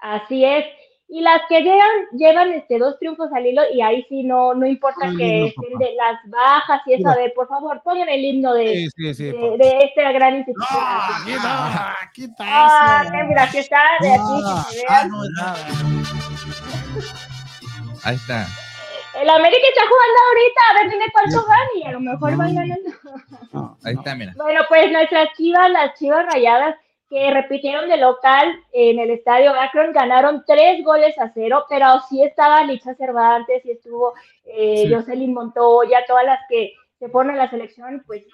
Así 0.00 0.44
es. 0.44 0.64
Y 1.10 1.22
las 1.22 1.40
que 1.48 1.60
llegan, 1.62 1.88
llevan 2.12 2.52
este, 2.52 2.78
dos 2.78 2.98
triunfos 2.98 3.30
al 3.32 3.46
hilo 3.46 3.62
y 3.72 3.80
ahí 3.80 4.04
sí 4.10 4.24
no, 4.24 4.52
no 4.52 4.66
importa 4.66 5.08
Sí, 5.10 5.16
que 5.16 5.40
no, 5.40 5.46
estén 5.46 5.78
de 5.78 5.94
las 5.94 6.16
bajas 6.30 6.82
y 6.86 6.92
eso, 6.94 7.10
Sí, 7.16 7.22
de 7.22 7.30
por 7.30 7.48
favor, 7.48 7.80
pongan 7.82 8.10
el 8.10 8.22
himno 8.22 8.52
de, 8.52 8.74
Sí, 8.74 8.88
sí, 8.94 9.14
sí. 9.14 9.24
de, 9.24 9.56
de 9.58 9.78
esta 9.84 10.12
gran 10.12 10.36
institución. 10.36 10.78
Ah, 10.82 11.18
¿qué 11.24 11.36
tal? 11.36 11.94
¿Qué 12.12 12.28
tal? 12.36 12.46
Ah, 12.50 13.04
que 13.10 13.24
mira, 13.24 13.42
aquí 13.44 13.56
está, 13.58 13.80
de 14.02 14.12
aquí 14.12 14.20
Ah, 14.44 14.66
ah, 14.90 15.04
no, 15.08 15.22
nada. 15.40 15.56
Ahí 18.04 18.16
está. 18.16 18.46
El 19.20 19.30
América 19.30 19.66
está 19.68 19.82
jugando 19.82 20.18
ahorita, 20.28 20.60
a 20.68 20.74
ver 20.74 20.90
dime 20.90 21.12
cuánto 21.12 21.46
van 21.48 21.68
y 21.76 21.82
a 21.84 21.92
lo 21.92 22.00
mejor 22.00 22.36
van 22.36 22.54
ganando. 22.54 22.90
No, 23.52 23.78
Ahí 23.84 23.94
está, 23.94 24.14
mira. 24.14 24.32
Bueno, 24.36 24.60
pues 24.68 24.90
nuestras 24.92 25.28
chivas, 25.36 25.70
las 25.70 25.98
chivas 25.98 26.26
rayadas, 26.32 26.76
que 27.10 27.30
repitieron 27.30 27.88
de 27.88 27.96
local 27.96 28.54
en 28.72 28.98
el 28.98 29.10
estadio 29.10 29.52
Akron, 29.58 29.92
ganaron 29.92 30.44
tres 30.46 30.84
goles 30.84 31.18
a 31.18 31.30
cero, 31.32 31.64
pero 31.68 32.00
sí 32.08 32.22
estaba 32.22 32.62
Licha 32.64 32.94
Cervantes 32.94 33.64
y 33.64 33.70
estuvo 33.70 34.12
eh, 34.44 34.84
Sí. 34.86 34.94
Jocelyn 34.94 35.32
Montoya, 35.32 36.04
todas 36.06 36.24
las 36.26 36.40
que 36.48 36.74
se 36.98 37.08
ponen 37.08 37.38
la 37.38 37.48
selección, 37.48 38.02
pues 38.06 38.24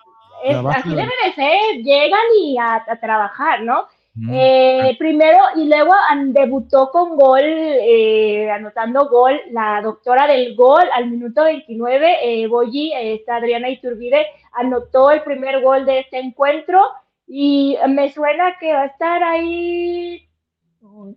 es, 0.43 0.57
así 0.57 0.89
debe 0.89 1.13
de 1.25 1.33
ser, 1.35 1.77
llegan 1.85 2.21
y 2.41 2.59
a, 2.59 2.85
a 2.87 2.97
trabajar, 2.97 3.63
¿no? 3.63 3.87
Mm. 4.17 4.31
Eh, 4.33 4.97
primero 4.97 5.39
y 5.57 5.67
luego 5.67 5.93
debutó 6.27 6.91
con 6.91 7.17
gol, 7.17 7.43
eh, 7.43 8.49
anotando 8.49 9.09
gol, 9.09 9.41
la 9.51 9.81
doctora 9.83 10.29
del 10.29 10.55
gol 10.55 10.85
al 10.93 11.11
minuto 11.11 11.43
29, 11.43 12.19
eh, 12.23 12.47
Boyi, 12.47 12.93
eh, 12.93 13.15
está 13.15 13.37
Adriana 13.37 13.71
Iturbide, 13.71 14.27
anotó 14.53 15.11
el 15.11 15.23
primer 15.23 15.61
gol 15.63 15.85
de 15.85 16.01
este 16.01 16.21
encuentro 16.21 16.81
y 17.27 17.77
me 17.89 18.13
suena 18.13 18.57
que 18.61 18.73
va 18.73 18.83
a 18.83 18.87
estar 18.87 19.23
ahí 19.25 20.29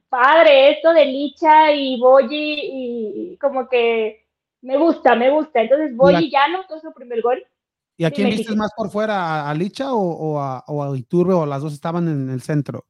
padre 0.10 0.72
esto 0.72 0.92
de 0.92 1.06
Licha 1.06 1.72
y 1.74 2.00
Boyi 2.00 2.60
y 2.64 3.38
como 3.38 3.70
que 3.70 4.26
me 4.62 4.76
gusta, 4.78 5.16
me 5.16 5.30
gusta. 5.30 5.62
Entonces 5.62 5.96
Boyi 5.96 6.32
ya 6.32 6.46
anotó 6.46 6.80
su 6.80 6.92
primer 6.94 7.22
gol. 7.22 7.46
¿Y 7.98 8.06
a 8.06 8.12
quién 8.12 8.30
viste 8.30 8.56
más 8.56 8.72
por 8.78 8.92
fuera? 8.92 9.50
¿A, 9.50 9.54
Licha 9.56 9.92
o, 9.92 10.00
o 10.00 10.40
a, 10.40 10.64
o 10.68 10.84
a 10.84 10.96
Iturbe 10.98 11.34
o 11.34 11.46
las 11.48 11.62
dos 11.64 11.74
estaban 11.74 12.08
en 12.08 12.30
el 12.30 12.42
centro? 12.42 12.86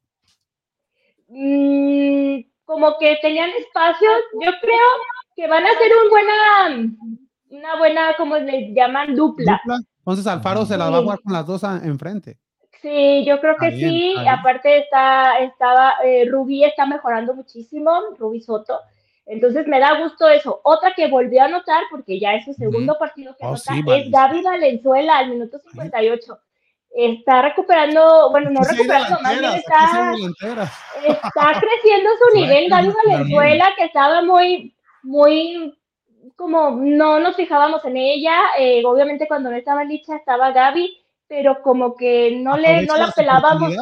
Mm, 1.29 2.39
como 2.65 2.97
que 2.99 3.17
tenían 3.21 3.49
espacio, 3.51 4.09
yo 4.33 4.51
creo 4.61 4.87
que 5.35 5.47
van 5.47 5.63
a 5.65 5.69
ser 5.69 5.91
un 6.03 6.09
buena, 6.09 7.19
una 7.49 7.77
buena, 7.77 8.15
como 8.17 8.37
le 8.37 8.73
llaman, 8.73 9.15
dupla. 9.15 9.61
¿Dupla? 9.63 9.79
Entonces 9.99 10.27
Alfaro 10.27 10.65
se 10.65 10.77
la 10.77 10.89
va 10.89 10.97
a 10.97 11.01
jugar 11.01 11.19
con 11.21 11.33
las 11.33 11.45
dos 11.45 11.63
a- 11.63 11.81
enfrente. 11.83 12.37
Sí, 12.81 13.25
yo 13.25 13.39
creo 13.39 13.55
que 13.57 13.69
bien, 13.71 13.89
sí. 13.91 14.15
Aparte 14.29 14.79
está, 14.79 15.39
estaba, 15.39 15.95
eh, 16.05 16.25
Rubí 16.29 16.63
está 16.63 16.85
mejorando 16.85 17.33
muchísimo, 17.33 17.91
Rubí 18.19 18.39
Soto. 18.41 18.79
Entonces 19.29 19.67
me 19.67 19.79
da 19.79 19.99
gusto 20.01 20.27
eso. 20.29 20.61
Otra 20.63 20.93
que 20.95 21.07
volvió 21.07 21.41
a 21.41 21.45
anotar, 21.45 21.83
porque 21.91 22.19
ya 22.19 22.33
es 22.35 22.45
su 22.45 22.53
segundo 22.53 22.97
partido 22.97 23.35
que 23.37 23.45
Oh, 23.45 23.49
anota, 23.49 23.73
sí, 23.73 23.83
es. 23.87 24.09
Gaby 24.11 24.41
Valenzuela 24.41 25.17
al 25.17 25.29
minuto 25.29 25.59
58. 25.59 26.39
Está 26.95 27.41
recuperando, 27.41 28.29
bueno, 28.31 28.49
no 28.49 28.61
recuperando, 28.61 29.19
más 29.21 29.37
bien 29.39 29.51
está, 29.53 30.13
está 31.05 31.59
creciendo 31.59 32.09
su 32.17 32.37
nivel 32.39 32.69
Gaby 32.69 32.93
Valenzuela, 33.05 33.73
que 33.77 33.83
estaba 33.83 34.21
muy, 34.23 34.73
muy, 35.03 35.77
como 36.35 36.71
no 36.71 37.19
nos 37.19 37.35
fijábamos 37.35 37.83
en 37.85 37.97
ella. 37.97 38.35
eh, 38.57 38.81
obviamente 38.85 39.27
cuando 39.27 39.51
no 39.51 39.57
estaba 39.57 39.83
Licha 39.83 40.15
estaba 40.15 40.51
Gaby, 40.51 40.97
pero 41.27 41.61
como 41.61 41.95
que 41.95 42.37
no 42.41 42.55
le, 42.57 42.83
no 42.85 42.95
la 42.97 43.11
pelábamos. 43.11 43.73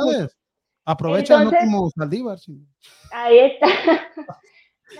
Aprovecha, 0.83 1.35
Entonces- 1.35 1.59
no 1.63 1.71
como 1.77 1.89
Saldívar. 1.91 2.39
sí. 2.39 2.57
Ahí 3.11 3.37
está. 3.39 3.67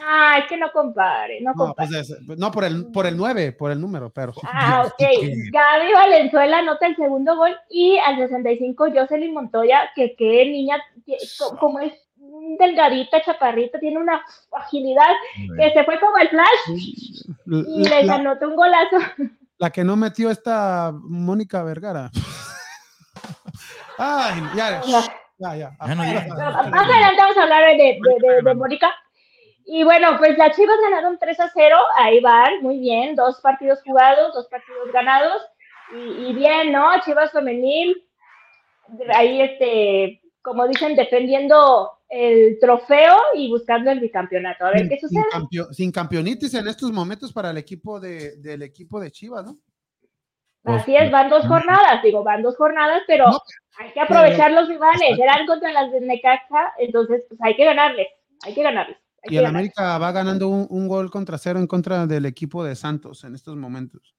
Ah, 0.04 0.40
es 0.40 0.48
que 0.48 0.58
no 0.58 0.72
compare, 0.72 1.42
no 1.42 1.52
No, 1.52 1.58
compare. 1.68 1.90
pues 1.90 2.10
es- 2.10 2.22
no 2.38 2.52
por 2.52 2.64
el 2.66 2.92
por 2.92 3.06
el 3.06 3.16
9, 3.16 3.52
por 3.52 3.72
el 3.72 3.80
número, 3.80 4.10
pero 4.10 4.34
Ah, 4.52 4.84
ok. 4.88 5.00
Gaby 5.52 5.94
Valenzuela 5.94 6.58
anota 6.60 6.88
el 6.88 6.96
segundo 6.96 7.36
gol 7.36 7.56
y 7.70 7.98
al 7.98 8.18
65 8.18 8.88
Jocelyn 8.96 9.34
Montoya, 9.34 9.90
que 9.96 10.16
qué 10.18 10.46
niña 10.46 10.78
como 11.60 11.80
es 11.80 11.94
delgadita, 12.60 13.22
chaparrita, 13.22 13.80
tiene 13.80 14.00
una 14.00 14.22
agilidad 14.52 15.12
que 15.58 15.72
se 15.72 15.84
fue 15.84 16.00
como 16.00 16.18
el 16.18 16.30
flash 16.30 16.80
y 17.46 17.88
La, 17.88 18.02
la- 18.04 18.16
anotó 18.16 18.48
un 18.50 18.56
golazo. 18.56 18.98
la 19.60 19.70
que 19.70 19.84
no 19.84 19.96
metió 19.96 20.32
esta 20.32 20.92
Mónica 20.94 21.64
Vergara. 21.64 22.10
Ay, 23.98 24.42
ya, 24.56 24.82
ya, 24.84 25.56
ya. 25.56 25.78
Ya 25.88 25.96
no, 25.96 26.04
ya. 26.04 26.26
Pero 26.28 26.52
Más 26.70 26.90
adelante 26.90 27.18
vamos 27.22 27.38
a 27.38 27.44
hablar 27.44 27.66
de, 27.66 27.76
de, 27.78 28.00
de- 28.28 28.42
de 28.42 28.56
Mónica. 28.56 28.92
Y 29.66 29.84
bueno, 29.84 30.18
pues 30.20 30.38
las 30.38 30.56
Chivas 30.56 30.78
ganaron 30.82 31.18
3 31.20 31.40
a 31.40 31.50
0, 31.52 31.76
ahí 31.98 32.20
van, 32.22 32.62
muy 32.62 32.80
bien, 32.80 33.16
dos 33.16 33.42
partidos 33.42 33.82
jugados, 33.84 34.34
dos 34.34 34.48
partidos 34.48 34.92
ganados, 34.94 35.42
y, 35.92 36.28
y 36.28 36.34
bien, 36.34 36.72
¿no? 36.72 36.88
Chivas 37.04 37.32
femenil, 37.32 37.96
ahí 39.14 39.42
este, 39.42 40.22
como 40.42 40.68
dicen, 40.68 40.96
defendiendo 40.96 41.92
el 42.10 42.60
trofeo 42.60 43.18
y 43.34 43.50
buscando 43.50 43.90
el 43.90 44.00
bicampeonato. 44.00 44.66
A 44.66 44.72
ver 44.72 44.88
qué 44.88 45.00
sin, 45.00 45.10
sucede. 45.10 45.74
sin 45.74 45.92
campeonitis 45.92 46.54
en 46.54 46.68
estos 46.68 46.92
momentos 46.92 47.34
para 47.34 47.50
el 47.50 47.58
equipo 47.58 48.00
de, 48.00 48.38
del 48.38 48.62
equipo 48.62 49.00
de 49.00 49.12
Chivas, 49.12 49.46
¿no? 49.46 49.58
Así 50.66 50.96
es, 50.96 51.12
van 51.12 51.30
dos 51.30 51.46
jornadas, 51.48 52.02
digo, 52.04 52.24
van 52.24 52.42
dos 52.42 52.58
jornadas, 52.58 53.04
pero 53.06 53.28
No, 53.28 53.40
hay 53.78 53.92
que 53.92 54.02
aprovechar 54.02 54.52
los 54.52 54.68
rivales, 54.68 55.20
eran 55.20 55.46
contra 55.46 55.72
las 55.72 55.92
de 55.92 56.02
Necaxa, 56.02 56.74
entonces 56.80 57.24
pues 57.30 57.40
hay 57.44 57.56
que 57.56 57.66
ganarles, 57.66 58.08
hay 58.44 58.54
que 58.56 58.64
ganarles. 58.64 58.98
Y 59.26 59.30
que 59.32 59.38
el. 59.40 59.46
América 59.46 59.98
va 59.98 60.12
ganando 60.12 60.48
un, 60.50 60.68
un 60.70 60.88
gol 60.88 61.10
contra 61.12 61.38
cero 61.38 61.60
en 61.60 61.68
contra 61.68 62.06
del 62.08 62.26
equipo 62.26 62.64
de 62.64 62.76
Santos 62.76 63.24
en 63.24 63.36
estos 63.36 63.56
momentos. 63.56 64.16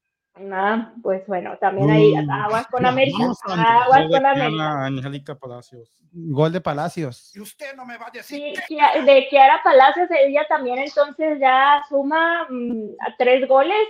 Ah, 0.52 0.92
pues 1.02 1.26
bueno, 1.26 1.56
también 1.58 1.88
hay 1.88 2.14
Mm. 2.14 2.30
aguas 2.30 2.66
con 2.66 2.84
América, 2.84 3.24
aguas 3.46 4.06
con 4.10 4.26
América. 4.26 4.84
Angélica 4.84 5.34
Palacios. 5.34 5.90
Gol 6.12 6.52
de 6.52 6.60
Palacios. 6.60 7.34
Y 7.34 7.40
usted 7.40 7.74
no 7.74 7.86
me 7.86 7.96
va 7.96 8.08
a 8.08 8.10
decir 8.10 8.38
Sí, 8.54 8.54
Kia- 8.68 9.02
de 9.02 9.28
Kiara 9.30 9.60
Palacios, 9.64 10.08
ella 10.10 10.44
también 10.46 10.78
entonces 10.78 11.38
ya 11.40 11.82
suma 11.88 12.46
mm, 12.50 12.96
a 13.00 13.16
tres 13.16 13.48
goles 13.48 13.86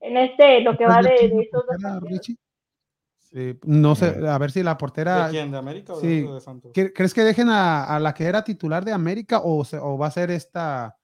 en 0.00 0.16
este, 0.18 0.60
lo 0.60 0.76
que 0.76 0.86
va 0.86 1.00
de, 1.00 1.08
de 1.28 1.40
estos 1.42 1.64
dos. 1.66 1.76
Sí, 3.32 3.58
no 3.64 3.94
sé, 3.94 4.14
a 4.28 4.36
ver 4.38 4.50
si 4.50 4.62
la 4.62 4.76
portera. 4.76 5.26
¿De 5.26 5.30
quién? 5.32 5.50
¿De 5.50 5.56
América 5.58 5.94
o 5.94 6.00
sí. 6.00 6.20
de, 6.22 6.40
Santos? 6.40 6.72
¿Cre- 6.74 6.92
¿Crees 6.94 7.14
que 7.14 7.22
dejen 7.22 7.48
a, 7.48 7.84
a 7.84 7.98
la 7.98 8.12
que 8.12 8.24
era 8.24 8.44
titular 8.44 8.84
de 8.84 8.92
América 8.92 9.40
o, 9.42 9.64
se- 9.64 9.78
o 9.78 9.96
va 9.96 10.08
a 10.08 10.10
ser 10.10 10.30
esta 10.30 10.96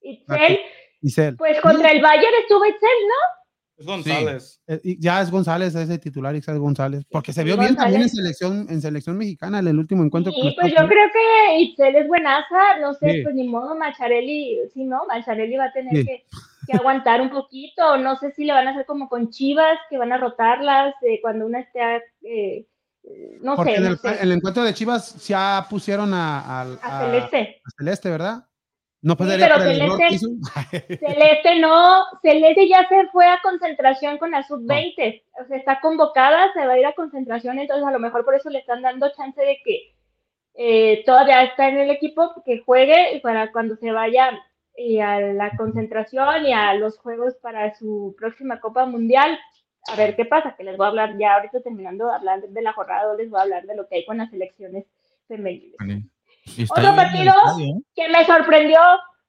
Itzel, 0.00 0.58
Isel? 1.00 1.36
pues 1.36 1.60
contra 1.60 1.90
el 1.90 2.00
Bayern 2.00 2.34
estuvo 2.42 2.64
Itzel, 2.64 2.88
¿no? 3.08 3.42
Es 3.78 3.86
González. 3.86 4.60
Eh, 4.68 4.96
ya 5.00 5.22
es 5.22 5.30
González, 5.32 5.74
ese 5.74 5.98
titular, 5.98 6.36
Isel 6.36 6.58
González, 6.60 7.04
porque 7.10 7.32
se 7.32 7.42
vio 7.42 7.56
bien 7.56 7.74
también 7.74 8.02
en 8.02 8.08
selección, 8.10 8.66
en 8.70 8.80
selección 8.80 9.16
mexicana 9.18 9.58
en 9.58 9.66
el 9.66 9.78
último 9.78 10.04
encuentro. 10.04 10.32
Sí, 10.32 10.54
pues 10.60 10.72
yo 10.72 10.86
creo 10.86 11.08
que 11.12 11.58
Itzel 11.62 11.96
es 11.96 12.06
buenaza, 12.06 12.78
no 12.80 12.94
sé, 12.94 13.10
Sí. 13.10 13.22
pues 13.24 13.34
ni 13.34 13.48
modo, 13.48 13.74
Macharelli, 13.74 14.58
sí, 14.72 14.84
¿no? 14.84 15.04
Macharelli 15.08 15.56
va 15.56 15.64
a 15.64 15.72
tener 15.72 15.96
Sí. 15.96 16.04
que, 16.04 16.24
que 16.66 16.74
aguantar 16.76 17.20
un 17.20 17.30
poquito, 17.30 17.96
no 17.98 18.16
sé 18.16 18.32
si 18.32 18.44
le 18.44 18.52
van 18.52 18.68
a 18.68 18.72
hacer 18.72 18.86
como 18.86 19.08
con 19.08 19.30
Chivas, 19.30 19.78
que 19.90 19.98
van 19.98 20.12
a 20.12 20.18
rotarlas 20.18 20.94
eh, 21.02 21.20
cuando 21.20 21.46
una 21.46 21.60
esté, 21.60 22.02
eh, 22.22 22.66
no 23.40 23.56
Porque 23.56 23.72
sé, 23.72 23.76
en 23.78 23.84
no 23.84 23.90
el, 23.90 23.98
sé, 23.98 24.08
en 24.14 24.18
el 24.22 24.32
encuentro 24.32 24.62
de 24.62 24.74
Chivas 24.74 25.26
ya 25.26 25.66
pusieron 25.68 26.14
a, 26.14 26.40
a 26.40 26.60
a- 26.82 27.00
Celeste. 27.00 27.60
a 27.64 27.70
Celeste, 27.76 28.10
¿verdad? 28.10 28.44
No 29.04 29.16
Sí, 29.18 29.24
sería 29.24 29.48
pero 29.48 29.64
Celeste-. 29.64 30.98
Celeste 31.00 31.58
no, 31.58 32.04
Celeste 32.22 32.68
ya 32.68 32.86
se 32.88 33.08
fue 33.08 33.26
a 33.26 33.40
concentración 33.42 34.18
con 34.18 34.30
la 34.30 34.44
sub-20, 34.46 35.24
o 35.42 35.46
sea, 35.48 35.56
está 35.56 35.80
convocada, 35.80 36.52
se 36.52 36.64
va 36.64 36.74
a 36.74 36.78
ir 36.78 36.86
a 36.86 36.92
concentración, 36.94 37.58
entonces 37.58 37.84
a 37.84 37.90
lo 37.90 37.98
mejor 37.98 38.24
por 38.24 38.36
eso 38.36 38.48
le 38.50 38.60
están 38.60 38.80
dando 38.82 39.10
chance 39.16 39.40
de 39.40 39.58
que 39.64 39.96
eh, 40.54 41.02
todavía 41.04 41.42
está 41.42 41.68
en 41.68 41.78
el 41.78 41.90
equipo, 41.90 42.32
que 42.44 42.60
juegue 42.60 43.16
y 43.16 43.20
para 43.20 43.50
cuando 43.50 43.74
se 43.76 43.90
vaya 43.90 44.30
eh, 44.76 45.02
a 45.02 45.20
la 45.20 45.56
concentración 45.56 46.46
y 46.46 46.52
a 46.52 46.74
los 46.74 46.98
juegos 46.98 47.34
para 47.42 47.74
su 47.74 48.14
próxima 48.18 48.60
Copa 48.60 48.86
Mundial, 48.86 49.38
a 49.92 49.96
ver 49.96 50.14
qué 50.16 50.24
pasa, 50.24 50.54
que 50.56 50.64
les 50.64 50.76
voy 50.76 50.86
a 50.86 50.88
hablar 50.90 51.18
ya 51.18 51.34
ahorita 51.34 51.60
terminando 51.60 52.06
de 52.06 52.14
hablar 52.14 52.40
de 52.42 52.62
la 52.62 52.72
jornada, 52.72 53.14
les 53.16 53.28
voy 53.30 53.40
a 53.40 53.42
hablar 53.42 53.64
de 53.66 53.74
lo 53.76 53.88
que 53.88 53.96
hay 53.96 54.04
con 54.06 54.18
las 54.18 54.30
selecciones 54.30 54.84
femeniles. 55.28 55.76
Vale. 55.78 56.02
Y 56.56 56.64
Otro 56.64 56.94
partido. 56.96 57.32
¿eh? 57.60 57.72
que 57.94 58.08
me 58.08 58.24
sorprendió 58.24 58.78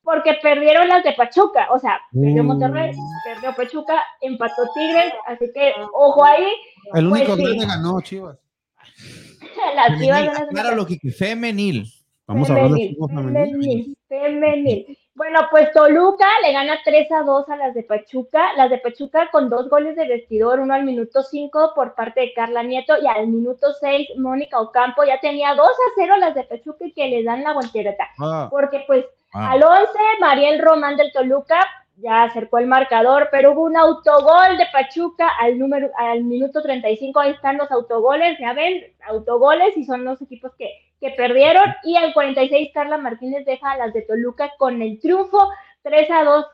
porque 0.03 0.33
perdieron 0.41 0.87
las 0.89 1.03
de 1.03 1.13
Pachuca, 1.13 1.67
o 1.71 1.79
sea, 1.79 1.99
perdió 2.11 2.41
Uh. 2.41 2.45
Monterrey, 2.45 2.91
perdió 3.25 3.55
Pachuca, 3.55 4.03
empató 4.21 4.63
Tigres, 4.75 5.13
así 5.27 5.49
que 5.53 5.73
ojo 5.93 6.23
ahí, 6.25 6.45
El 6.93 7.09
Pues 7.09 7.21
único 7.29 7.35
sí. 7.37 7.57
que 7.59 7.65
ganó 7.65 8.01
Chivas. 8.01 8.37
las 9.75 9.99
chivas 9.99 10.29
Claro, 10.49 10.75
lo 10.75 10.85
que 10.85 10.97
femenil. 11.11 11.85
Vamos 12.27 12.49
a 12.49 12.53
hablar 12.53 12.71
de 12.71 12.95
femenil. 13.07 13.17
femenil, 13.37 13.97
femenil. 14.07 14.97
Bueno, 15.15 15.41
pues 15.51 15.71
Toluca 15.73 16.25
le 16.43 16.53
gana 16.53 16.79
3 16.83 17.11
a 17.11 17.21
2 17.21 17.47
a 17.49 17.55
las 17.55 17.73
de 17.75 17.83
Pachuca, 17.83 18.53
las 18.57 18.69
de 18.71 18.79
Pachuca 18.79 19.29
con 19.31 19.47
dos 19.47 19.69
goles 19.69 19.95
de 19.95 20.07
vestidor, 20.07 20.59
uno 20.59 20.73
al 20.73 20.83
minuto 20.83 21.21
5 21.21 21.73
por 21.75 21.93
parte 21.93 22.21
de 22.21 22.33
Carla 22.33 22.63
Nieto 22.63 22.95
y 22.99 23.05
al 23.05 23.27
minuto 23.27 23.73
6 23.79 24.17
Mónica 24.17 24.59
Ocampo. 24.59 25.03
Ya 25.03 25.19
tenía 25.19 25.53
2 25.53 25.67
a 25.67 25.91
0 25.95 26.17
las 26.17 26.33
de 26.33 26.43
Pachuca 26.45 26.85
y 26.85 26.93
que 26.93 27.07
le 27.09 27.23
dan 27.23 27.43
la 27.43 27.53
voltereta, 27.53 28.07
Ah, 28.19 28.47
porque 28.49 28.83
pues 28.87 29.05
Ah, 29.35 29.53
Al 29.53 29.63
11, 29.63 29.87
Mariel 30.19 30.59
Román 30.61 30.95
del 30.95 31.11
Toluca 31.11 31.59
ya 31.97 32.23
acercó 32.23 32.57
el 32.57 32.67
marcador, 32.67 33.29
pero 33.31 33.51
hubo 33.51 33.63
un 33.63 33.77
autogol 33.77 34.57
de 34.57 34.65
Pachuca 34.71 35.27
al 35.39 35.59
número 35.59 35.89
al 35.97 36.23
minuto 36.23 36.61
35. 36.61 37.19
Ahí 37.19 37.31
están 37.31 37.57
los 37.57 37.69
autogoles, 37.71 38.37
ya 38.39 38.53
ven, 38.53 38.83
autogoles 39.07 39.77
y 39.77 39.83
son 39.85 40.03
los 40.03 40.21
equipos 40.21 40.51
que, 40.57 40.69
que 40.99 41.11
perdieron. 41.11 41.65
Y 41.83 41.95
al 41.95 42.13
46, 42.13 42.71
Carla 42.73 42.97
Martínez 42.97 43.45
deja 43.45 43.71
a 43.71 43.77
las 43.77 43.93
de 43.93 44.01
Toluca 44.01 44.51
con 44.57 44.81
el 44.81 44.99
triunfo 44.99 45.49
3 45.83 46.09
a 46.11 46.23
2 46.23 46.45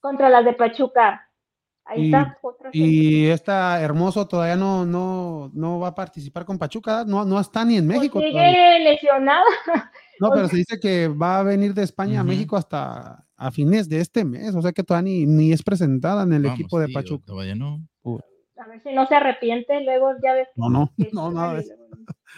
contra 0.00 0.30
las 0.30 0.44
de 0.44 0.54
Pachuca. 0.54 1.26
Ahí 1.84 2.02
Y- 2.02 2.06
está. 2.06 2.38
otra 2.40 2.70
y 2.72 3.26
esta 3.28 3.80
hermoso 3.82 4.28
todavía 4.28 4.54
no, 4.56 4.84
no, 4.86 5.50
no 5.54 5.80
va 5.80 5.88
a 5.88 5.94
participar 5.94 6.44
con 6.44 6.58
Pachuca, 6.58 7.04
no, 7.06 7.24
no 7.24 7.38
está 7.40 7.64
ni 7.64 7.76
en 7.78 7.86
Pues 7.86 7.98
México. 7.98 8.18
sigue 8.20 8.30
todavía. 8.32 8.78
lesionada. 8.78 9.44
No, 10.20 10.30
pero 10.30 10.48
se 10.48 10.56
dice 10.56 10.78
que 10.78 11.08
va 11.08 11.38
a 11.38 11.42
venir 11.42 11.72
de 11.74 11.82
España 11.82 12.20
a. 12.20 12.24
México 12.24 12.56
hasta 12.56 13.24
a 13.36 13.50
fines 13.50 13.88
de 13.88 14.00
este 14.00 14.24
mes, 14.24 14.54
o 14.54 14.60
sea 14.62 14.70
que 14.72 14.82
todavía 14.84 15.10
ni, 15.10 15.26
ni 15.26 15.52
es 15.52 15.62
presentada 15.62 16.22
en 16.24 16.34
el 16.34 16.42
vamos, 16.42 16.60
equipo 16.60 16.78
de 16.78 16.88
Pachuca. 16.90 17.24
todavía 17.26 17.54
no. 17.54 17.80
A 18.62 18.68
ver 18.68 18.82
si 18.82 18.92
no 18.92 19.06
se 19.06 19.14
arrepiente, 19.14 19.80
luego 19.80 20.10
ya 20.22 20.34
ves. 20.34 20.48
No, 20.56 20.68
no, 20.68 20.90
que- 20.98 21.08
no, 21.14 21.30
nada 21.32 21.58
eso. 21.58 21.72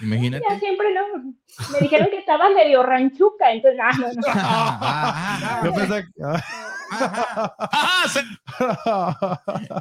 Imagínate. 0.01 0.45
Ya 0.49 0.59
siempre 0.61 0.87
no. 0.95 1.35
Me 1.73 1.79
dijeron 1.81 2.07
que 2.11 2.19
estaba 2.19 2.49
medio 2.51 2.83
ranchuca, 2.85 3.51
entonces, 3.53 3.81
ah, 3.83 3.91
no, 3.99 4.07
no. 4.07 4.23
Ah, 4.29 5.61
Yo 5.65 5.75
pensé 5.75 6.05
que- 6.05 6.23
ah, 6.25 8.05
se- 8.09 8.23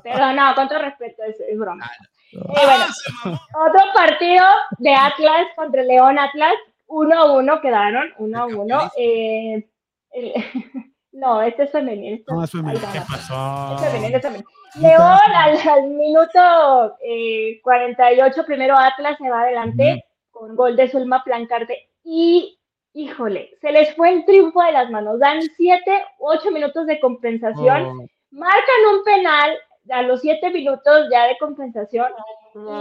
Pero 0.04 0.34
no, 0.34 0.56
con 0.56 0.68
todo 0.68 0.80
respeto, 0.80 1.22
es, 1.28 1.36
es 1.48 1.58
broma. 1.60 1.90
Eh, 2.34 2.40
ah, 2.58 2.88
bueno, 3.24 3.40
otro 3.68 3.82
partido 3.94 4.44
de 4.80 4.94
Atlas 4.96 5.46
contra 5.56 5.84
León 5.84 6.18
Atlas, 6.18 6.54
1-1 6.92 7.62
quedaron, 7.62 8.14
1-1. 8.20 8.92
Eh, 8.98 9.68
el- 10.12 10.34
no, 11.14 11.42
este 11.42 11.64
es 11.64 11.72
femenil. 11.72 12.16
este 12.16 12.34
No, 12.34 12.44
es 12.44 12.52
va, 12.56 12.72
¿Qué 12.94 13.00
pasó? 13.08 13.76
Es 13.76 13.92
femenil, 13.92 14.16
es 14.16 14.22
femenil. 14.22 14.46
León 14.76 15.20
al, 15.36 15.58
al 15.68 15.90
minuto 15.90 16.96
eh, 17.04 17.60
48, 17.64 18.46
primero 18.46 18.78
Atlas 18.78 19.18
se 19.18 19.30
va 19.30 19.42
adelante 19.42 20.06
con 20.32 20.56
gol 20.56 20.76
de 20.78 20.88
Zulma 20.90 21.24
Plancarte 21.26 21.90
y, 22.06 22.58
híjole, 22.94 23.52
se 23.60 23.72
les 23.74 23.94
fue 23.96 24.14
el 24.14 24.26
triunfo 24.26 24.62
de 24.64 24.72
las 24.72 24.90
manos. 24.90 25.20
Dan 25.20 25.42
7, 25.42 26.06
8 26.20 26.52
minutos 26.52 26.86
de 26.88 27.00
compensación, 27.02 27.84
Oh, 27.86 28.06
marcan 28.32 28.96
un 28.98 29.04
penal 29.04 29.52
a 29.90 30.02
los 30.04 30.22
7 30.22 30.52
minutos 30.52 31.08
ya 31.12 31.28
de 31.28 31.38
compensación 31.38 32.08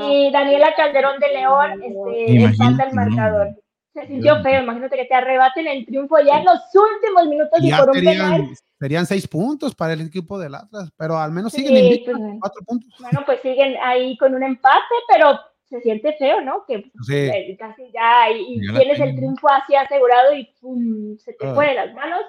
y 0.09 0.31
Daniela 0.31 0.75
Calderón 0.77 1.19
de 1.19 1.29
León 1.29 1.73
este, 1.83 2.33
Imagínate, 2.33 2.65
empata 2.65 2.89
el 2.89 2.95
marcador. 2.95 3.49
Se 3.93 4.07
sintió 4.07 4.41
feo, 4.43 4.63
imagínate 4.63 4.97
que 4.97 5.05
te 5.07 5.15
arrebaten 5.15 5.67
el 5.67 5.85
triunfo 5.85 6.17
ya 6.21 6.39
en 6.39 6.45
los 6.45 6.61
últimos 6.75 7.27
minutos 7.27 7.59
y 7.61 7.71
ya 7.71 7.79
por 7.79 7.91
un 7.91 8.05
penal. 8.05 8.47
serían, 8.79 9.05
seis 9.07 9.27
puntos 9.27 9.75
para 9.75 9.95
el 9.95 10.01
equipo 10.03 10.39
del 10.39 10.55
Atlas, 10.55 10.91
pero 10.97 11.19
al 11.19 11.33
menos 11.33 11.53
siguen 11.53 11.75
Sí, 11.77 11.83
invictos, 11.83 12.15
pues, 12.17 12.37
cuatro 12.41 12.63
puntos. 12.65 12.95
Bueno, 13.01 13.23
pues 13.27 13.41
siguen 13.43 13.75
ahí 13.83 14.17
con 14.19 14.35
un 14.35 14.43
empate, 14.45 14.95
pero 15.13 15.41
se 15.69 15.81
siente 15.81 16.13
feo, 16.19 16.41
¿no? 16.41 16.65
Que 16.69 16.85
Sí. 17.05 17.17
eh, 17.17 17.57
casi 17.59 17.91
ya 17.93 18.31
y, 18.31 18.55
y 18.61 18.67
Ya 18.73 18.79
tienes 18.79 19.01
el 19.01 19.17
triunfo 19.17 19.49
así 19.49 19.75
asegurado 19.75 20.35
y 20.35 20.45
pum, 20.61 21.17
se 21.19 21.33
te 21.33 21.47
Ah. 21.49 21.55
fue 21.55 21.67
de 21.69 21.75
las 21.75 21.93
manos. 21.95 22.21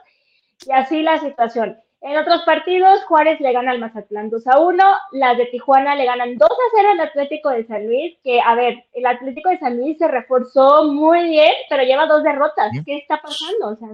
Y 0.65 0.71
así 0.71 1.01
la 1.03 1.19
situación. 1.19 1.77
En 2.01 2.17
otros 2.17 2.41
partidos, 2.41 3.03
Juárez 3.03 3.39
le 3.41 3.53
gana 3.53 3.71
al 3.71 3.79
Mazatlán 3.79 4.31
2 4.31 4.47
a 4.47 4.59
1, 4.59 4.83
las 5.11 5.37
de 5.37 5.45
Tijuana 5.45 5.93
le 5.95 6.05
ganan 6.05 6.35
2 6.35 6.49
a 6.49 6.75
0 6.75 6.89
al 6.93 6.99
Atlético 6.99 7.49
de 7.51 7.67
San 7.67 7.85
Luis, 7.85 8.17
que 8.23 8.41
a 8.41 8.55
ver, 8.55 8.85
el 8.93 9.05
Atlético 9.05 9.49
de 9.49 9.59
San 9.59 9.77
Luis 9.77 9.99
se 9.99 10.07
reforzó 10.07 10.85
muy 10.91 11.29
bien, 11.29 11.51
pero 11.69 11.83
lleva 11.83 12.07
dos 12.07 12.23
derrotas. 12.23 12.71
¿Qué 12.85 12.97
está 12.97 13.21
pasando? 13.21 13.67
O 13.67 13.75
sea, 13.75 13.89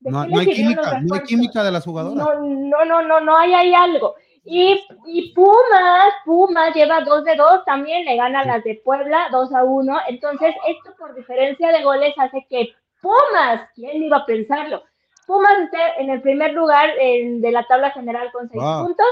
¿de 0.00 0.10
No, 0.10 0.26
no 0.26 0.40
hay 0.40 0.46
química, 0.48 1.00
no 1.02 1.14
hay 1.14 1.20
química 1.22 1.62
de 1.62 1.70
las 1.70 1.84
jugadoras. 1.84 2.16
No, 2.16 2.34
no, 2.40 2.84
no, 2.84 3.02
no, 3.02 3.20
no 3.20 3.36
hay 3.36 3.54
ahí 3.54 3.74
algo. 3.74 4.16
Y, 4.44 4.84
y 5.06 5.32
Pumas, 5.32 6.14
Pumas 6.24 6.74
lleva 6.74 7.02
2 7.02 7.22
de 7.22 7.36
2, 7.36 7.64
también 7.64 8.04
le 8.04 8.16
gana 8.16 8.40
a 8.40 8.44
las 8.44 8.64
de 8.64 8.80
Puebla 8.84 9.28
2 9.30 9.54
a 9.54 9.62
1. 9.62 9.98
Entonces, 10.08 10.52
esto 10.66 10.96
por 10.98 11.14
diferencia 11.14 11.70
de 11.70 11.84
goles 11.84 12.12
hace 12.18 12.44
que 12.50 12.70
Pumas, 13.00 13.68
¿quién 13.76 14.02
iba 14.02 14.16
a 14.16 14.26
pensarlo? 14.26 14.82
Pumas 15.26 15.58
esté 15.60 15.78
en 15.98 16.10
el 16.10 16.20
primer 16.22 16.52
lugar 16.52 16.90
en- 16.98 17.40
de 17.40 17.52
la 17.52 17.64
tabla 17.64 17.90
general 17.90 18.30
con 18.32 18.48
6 18.48 18.62
Wow. 18.62 18.86
puntos, 18.86 19.06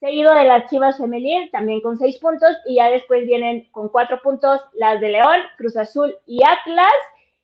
seguido 0.00 0.32
de 0.34 0.44
las 0.44 0.68
Chivas 0.70 0.96
Femenil 0.98 1.50
también 1.50 1.80
con 1.80 1.98
6 1.98 2.18
puntos, 2.18 2.56
y 2.66 2.76
ya 2.76 2.90
después 2.90 3.26
vienen 3.26 3.68
con 3.72 3.88
4 3.88 4.20
puntos 4.22 4.60
las 4.74 5.00
de 5.00 5.08
León, 5.10 5.40
Cruz 5.56 5.76
Azul 5.76 6.14
y 6.26 6.42
Atlas. 6.44 6.92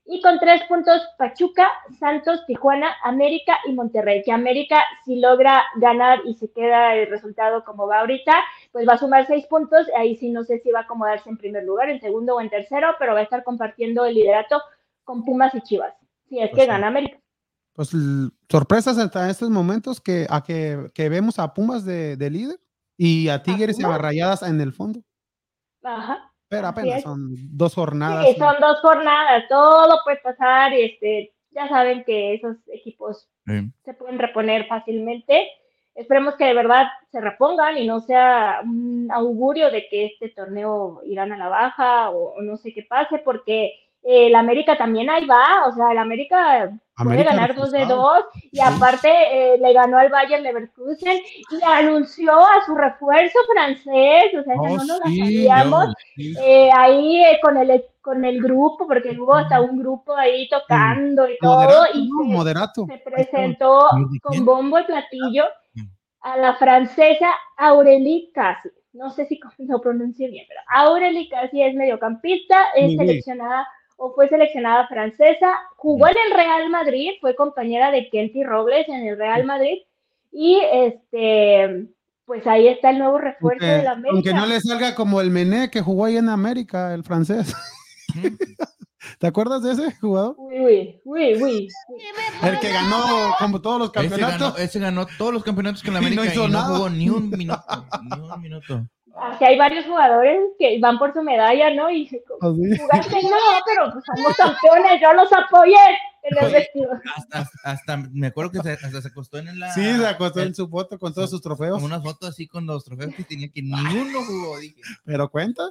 Y 0.07 0.21
con 0.21 0.39
tres 0.39 0.63
puntos, 0.65 1.01
Pachuca, 1.17 1.67
Santos, 1.99 2.45
Tijuana, 2.45 2.95
América 3.03 3.59
y 3.65 3.73
Monterrey. 3.73 4.23
Que 4.23 4.33
América, 4.33 4.85
si 5.03 5.17
logra 5.19 5.65
ganar 5.77 6.21
y 6.27 6.35
se 6.35 6.53
queda 6.53 6.95
el 6.95 7.07
resultado 7.09 7.65
como 7.65 7.87
va 7.87 8.01
ahorita, 8.01 8.35
pues 8.71 8.87
va 8.87 8.93
a 8.93 8.99
sumar 8.99 9.27
seis 9.27 9.47
puntos. 9.47 9.89
Ahí 9.97 10.15
sí 10.17 10.29
no 10.29 10.45
sé 10.45 10.59
si 10.59 10.71
va 10.71 10.81
a 10.81 10.83
acomodarse 10.83 11.31
en 11.31 11.39
primer 11.39 11.65
lugar, 11.65 11.89
en 11.89 12.03
segundo 12.03 12.37
o 12.37 12.41
en 12.43 12.51
tercero, 12.51 12.95
pero 12.99 13.15
va 13.15 13.21
a 13.21 13.23
estar 13.23 13.43
compartiendo 13.45 14.05
el 14.05 14.13
liderato 14.17 14.61
con 15.05 15.25
Pumas 15.25 15.55
y 15.55 15.63
Chivas. 15.63 15.95
Si 16.29 16.39
es 16.39 16.51
Pues 16.51 16.59
que 16.59 16.61
sí. 16.65 16.69
gana 16.69 16.89
América. 16.89 17.17
Pues 17.75 17.91
sorpresas 18.49 18.99
hasta 18.99 19.29
estos 19.29 19.51
momentos 19.51 20.01
que, 20.01 20.27
a 20.31 20.43
que, 20.43 20.91
que 20.95 21.09
vemos 21.09 21.39
a 21.39 21.53
Pumas 21.53 21.85
de, 21.85 22.17
de 22.17 22.31
líder 22.31 22.61
y 22.97 23.29
a 23.29 23.43
Tigres 23.43 23.81
y 23.81 23.85
a? 23.85 23.99
Rayadas 23.99 24.43
en 24.45 24.61
el 24.61 24.73
fondo. 24.73 25.01
Ajá. 25.83 26.31
Pero 26.49 26.69
apenas 26.69 27.03
son 27.03 27.35
dos 27.57 27.75
jornadas. 27.75 28.27
Sí, 28.29 28.37
son 28.39 28.55
dos 28.61 28.81
jornadas, 28.81 29.45
todo 29.49 29.99
puede 30.05 30.19
pasar 30.19 30.73
y 30.73 30.83
este, 30.83 31.35
ya 31.51 31.69
saben 31.69 32.05
que 32.05 32.35
esos 32.35 32.57
equipos 32.73 33.29
Sí. 33.47 33.71
se 33.85 33.93
pueden 33.95 34.19
reponer 34.19 34.67
fácilmente. 34.69 35.49
Esperemos 35.95 36.35
que 36.37 36.45
de 36.45 36.55
verdad 36.55 36.87
se 37.13 37.21
repongan 37.21 37.77
y 37.77 37.87
no 37.87 38.01
sea 38.01 38.61
un 38.65 39.09
augurio 39.13 39.71
de 39.71 39.87
que 39.89 40.07
este 40.07 40.31
torneo 40.31 41.03
irán 41.05 41.33
a 41.33 41.37
la 41.37 41.49
baja 41.49 42.11
o, 42.11 42.35
o 42.37 42.43
no 42.43 42.57
sé 42.57 42.73
qué 42.73 42.83
pase, 42.89 43.19
porque 43.19 43.65
eh, 44.03 44.29
el 44.29 44.35
América 44.35 44.79
también 44.79 45.11
ahí 45.11 45.27
va, 45.27 45.67
o 45.67 45.73
sea, 45.73 45.93
el 45.93 45.99
América 45.99 46.73
puede 46.97 47.15
América 47.17 47.31
ganar 47.35 47.55
dos 47.55 47.73
de 47.73 47.79
reforzado. 47.81 48.03
dos 48.15 48.25
y 48.53 48.61
aparte 48.61 49.09
eh, 49.11 49.59
le 49.59 49.73
ganó 49.73 49.99
al 49.99 50.11
Bayern 50.11 50.43
Leverkusen 50.43 51.19
y 51.51 51.65
anunció 51.65 52.33
a 52.39 52.65
su 52.65 52.75
refuerzo 52.75 53.39
francés, 53.53 54.33
o 54.39 54.43
sea, 54.45 54.55
Oh, 54.59 54.69
no 54.69 54.85
nos 54.85 54.99
la 55.01 55.07
sí, 55.07 55.19
sabíamos. 55.19 55.95
Sí. 56.17 56.35
Eh, 56.41 56.71
ahí 56.73 57.25
eh, 57.25 57.39
con 57.43 57.57
el 57.57 57.85
con 58.01 58.25
el 58.25 58.41
grupo, 58.43 58.87
porque 58.87 59.17
hubo 59.19 59.35
hasta 59.35 59.61
un 59.63 59.79
grupo 59.79 60.15
ahí 60.15 60.47
tocando 60.49 61.27
y 61.29 61.39
todo, 61.39 61.55
Moderato, 61.57 61.87
y 61.99 62.09
¿no? 62.09 62.19
se- 62.19 62.25
Moderato. 62.33 62.87
se 62.87 62.99
presentó 62.99 63.89
¿De 64.13 64.21
con 64.21 64.45
bombo 64.45 64.79
y 64.79 64.85
platillo 64.85 65.45
a 66.21 66.37
la 66.37 66.55
francesa 66.57 67.31
Aurélie 67.57 68.31
Casi. 68.33 68.69
No 68.93 69.11
sé 69.11 69.27
si 69.27 69.41
lo 69.67 69.81
pronuncie 69.81 70.29
bien, 70.29 70.45
pero 70.47 70.61
Aurélie 70.69 71.29
Casi 71.29 71.63
es 71.63 71.75
mediocampista, 71.75 72.57
es 72.77 72.95
Muy 72.95 72.97
bien. 73.07 73.19
O 73.97 74.15
fue 74.15 74.29
seleccionada 74.29 74.87
francesa, 74.89 75.61
jugó 75.77 76.09
en 76.09 76.17
el 76.27 76.37
Real 76.37 76.69
Madrid, 76.71 77.11
fue 77.21 77.35
compañera 77.35 77.91
de 77.91 78.09
Kenty 78.11 78.43
Robles 78.45 78.89
en 78.89 79.07
el 79.07 79.17
Real 79.17 79.45
Madrid 79.45 79.79
y 80.33 80.61
este 80.73 81.87
pues 82.27 82.47
ahí 82.47 82.69
está 82.69 82.91
el 82.91 82.99
nuevo 82.99 83.19
refuerzo 83.19 83.65
de 83.65 83.83
la 83.83 83.93
América. 83.93 84.13
aunque 84.15 84.35
no 84.35 84.47
le 84.47 84.61
salga 84.61 84.95
como 84.95 85.21
el 85.21 85.31
Mené 85.31 85.71
que 85.71 85.83
jugó 85.83 86.07
ahí 86.07 86.17
en 86.17 86.29
América, 86.29 86.95
el 86.95 87.05
francés. 87.05 87.55
¿Te 89.19 89.27
acuerdas 89.27 89.63
de 89.63 89.73
ese 89.73 89.93
jugador? 89.97 90.35
Uy, 90.39 91.01
uy, 91.05 91.35
uy, 91.35 91.43
uy. 91.43 91.69
El 92.43 92.59
que 92.59 92.73
ganó 92.73 93.35
como 93.39 93.61
todos 93.61 93.79
los 93.79 93.91
Ese 93.95 94.09
ganó, 94.09 94.29
campeonatos. 94.29 94.61
ese 94.61 94.79
ganó 94.79 95.07
todos 95.19 95.35
los 95.35 95.45
campeonatos 95.45 95.83
con 95.83 95.95
la 95.95 96.01
Y 96.01 96.03
no 96.03 96.09
América 96.09 96.25
y 96.25 96.27
no, 96.27 96.33
hizo 96.45 96.49
nada. 96.49 96.77
jugó 96.77 96.91
ni 96.91 97.11
un 97.11 97.31
minuto. 97.31 97.87
ni 98.03 98.21
un 98.21 98.41
minuto. 98.41 98.87
Aquí 99.17 99.45
hay 99.45 99.57
varios 99.57 99.85
jugadores 99.87 100.41
que 100.59 100.79
van 100.81 100.99
por 100.99 101.13
su 101.13 101.23
medalla, 101.23 101.73
¿no? 101.75 101.89
Y 101.91 102.09
se- 102.09 102.23
Así. 102.41 102.79
jugaste, 102.79 103.23
no, 103.23 103.37
pero 103.67 103.93
pues 103.93 104.05
somos 104.07 104.37
campeones, 104.37 105.01
yo 105.01 105.13
los 105.13 105.33
apoyé 105.33 105.75
en 106.25 106.37
el 106.39 106.45
Oye, 106.47 106.53
vestido. 106.55 106.91
Hasta, 107.17 107.49
hasta 107.63 107.97
me 108.13 108.27
acuerdo 108.29 108.51
que 108.51 108.59
se, 108.61 108.73
hasta 108.73 109.01
se 109.03 109.09
acostó 109.09 109.39
en 109.39 109.61
la. 109.61 109.71
Sí, 109.73 109.83
se 109.85 110.07
acostó 110.07 110.41
en 110.41 110.49
en 110.49 110.55
su 110.55 110.69
foto 110.69 110.99
con 110.99 111.15
todos 111.15 111.31
sus 111.31 111.41
trofeos. 111.41 111.77
Con 111.77 111.85
unas 111.85 112.03
fotos 112.03 112.31
así 112.31 112.49
con 112.49 112.67
los 112.67 112.85
trofeos 112.85 113.15
que 113.15 113.23
tenía 113.25 113.49
que 113.49 113.63
ni 113.63 113.73
uno 113.73 114.19
jugó. 114.27 114.59
Dije, 114.59 114.81
Pero 115.05 115.29
cuenta. 115.31 115.63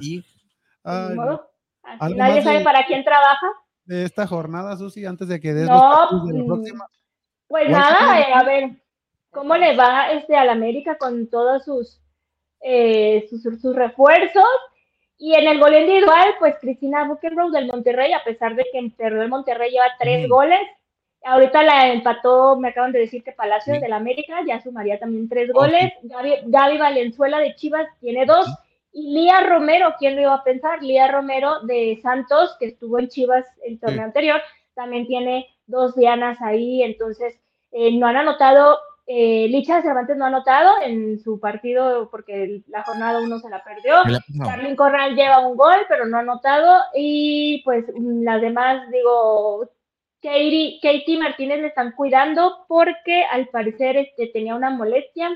y 0.00 0.24
Ay, 0.84 1.14
modo. 1.14 1.48
Así 1.82 1.98
¿Algo 2.00 2.18
nadie 2.18 2.42
sabe 2.42 2.58
de- 2.58 2.64
para 2.64 2.86
quién 2.86 3.04
trabaja. 3.04 3.46
de 3.84 4.04
esta 4.04 4.26
jornada, 4.26 4.76
Susi, 4.76 5.04
antes 5.06 5.28
de 5.28 5.38
que 5.40 5.52
des 5.54 5.68
No, 5.68 5.74
los 5.74 5.82
partidos 5.96 6.26
de 6.28 6.32
la 6.38 6.42
mm, 6.42 6.46
próxima. 6.46 6.86
Pues 7.46 7.68
¿Cuál 7.68 7.72
nada, 7.72 8.20
eh, 8.20 8.32
a 8.34 8.42
ver, 8.42 8.70
¿cómo 9.30 9.54
le 9.56 9.76
va 9.76 10.10
este 10.12 10.34
al 10.36 10.48
América 10.48 10.96
con 10.98 11.28
todos 11.28 11.64
sus, 11.64 12.00
eh, 12.64 13.26
sus, 13.28 13.42
sus 13.60 13.76
refuerzos? 13.76 14.44
Y 15.18 15.34
en 15.34 15.46
el 15.46 15.60
gol 15.60 15.74
individual, 15.74 16.34
pues 16.40 16.56
Cristina 16.60 17.04
Buchenroth 17.04 17.52
del 17.52 17.66
Monterrey, 17.68 18.12
a 18.12 18.24
pesar 18.24 18.56
de 18.56 18.64
que 18.72 18.90
perdió 18.96 19.22
el 19.22 19.28
Monterrey, 19.28 19.70
lleva 19.70 19.86
tres 20.00 20.26
Mm. 20.26 20.30
goles. 20.30 20.60
Ahorita 21.26 21.62
la 21.62 21.92
empató, 21.92 22.56
me 22.56 22.68
acaban 22.68 22.92
de 22.92 22.98
decir 23.00 23.22
que 23.22 23.32
Palacios 23.32 23.76
Sí. 23.76 23.82
del 23.82 23.92
América 23.92 24.40
ya 24.46 24.60
sumaría 24.60 24.98
también 24.98 25.28
tres 25.28 25.50
Oh, 25.50 25.60
goles. 25.60 25.92
Gaby, 26.02 26.34
Gaby 26.46 26.78
Valenzuela 26.78 27.38
de 27.38 27.54
Chivas 27.54 27.86
tiene 28.00 28.26
dos. 28.26 28.46
Y 28.92 29.12
Lía 29.14 29.40
Romero, 29.40 29.94
¿quién 29.98 30.16
lo 30.16 30.22
iba 30.22 30.34
a 30.34 30.44
pensar? 30.44 30.82
Lía 30.82 31.08
Romero 31.08 31.60
de 31.60 31.98
Santos, 32.02 32.56
que 32.58 32.66
estuvo 32.66 32.98
en 32.98 33.08
Chivas 33.08 33.44
el 33.64 33.78
torneo 33.80 33.98
Sí. 34.00 34.04
anterior, 34.04 34.40
también 34.74 35.06
tiene 35.06 35.46
dos 35.66 35.94
dianas 35.96 36.40
ahí, 36.42 36.82
entonces 36.82 37.34
eh, 37.72 37.90
no 37.98 38.06
han 38.06 38.16
anotado, 38.16 38.78
eh, 39.06 39.46
Licha 39.48 39.82
Cervantes 39.82 40.16
no 40.16 40.24
ha 40.24 40.28
anotado 40.28 40.74
en 40.82 41.20
su 41.20 41.38
partido 41.38 42.08
porque 42.10 42.62
la 42.68 42.82
jornada 42.82 43.20
uno 43.20 43.38
se 43.38 43.50
la 43.50 43.62
perdió. 43.62 44.02
pasó. 44.02 44.44
Carlin 44.44 44.76
Corral 44.76 45.14
lleva 45.14 45.46
un 45.46 45.56
gol, 45.56 45.76
pero 45.88 46.06
no 46.06 46.16
ha 46.16 46.20
anotado. 46.20 46.82
Y 46.94 47.62
pues 47.64 47.84
las 47.96 48.40
demás, 48.40 48.90
digo, 48.90 49.70
Katie, 50.22 50.78
Katie 50.80 51.18
Martínez 51.18 51.60
le 51.60 51.66
están 51.68 51.92
cuidando 51.92 52.64
porque 52.66 53.24
al 53.24 53.48
parecer 53.48 53.96
este, 53.98 54.28
tenía 54.28 54.54
una 54.54 54.70
molestia. 54.70 55.30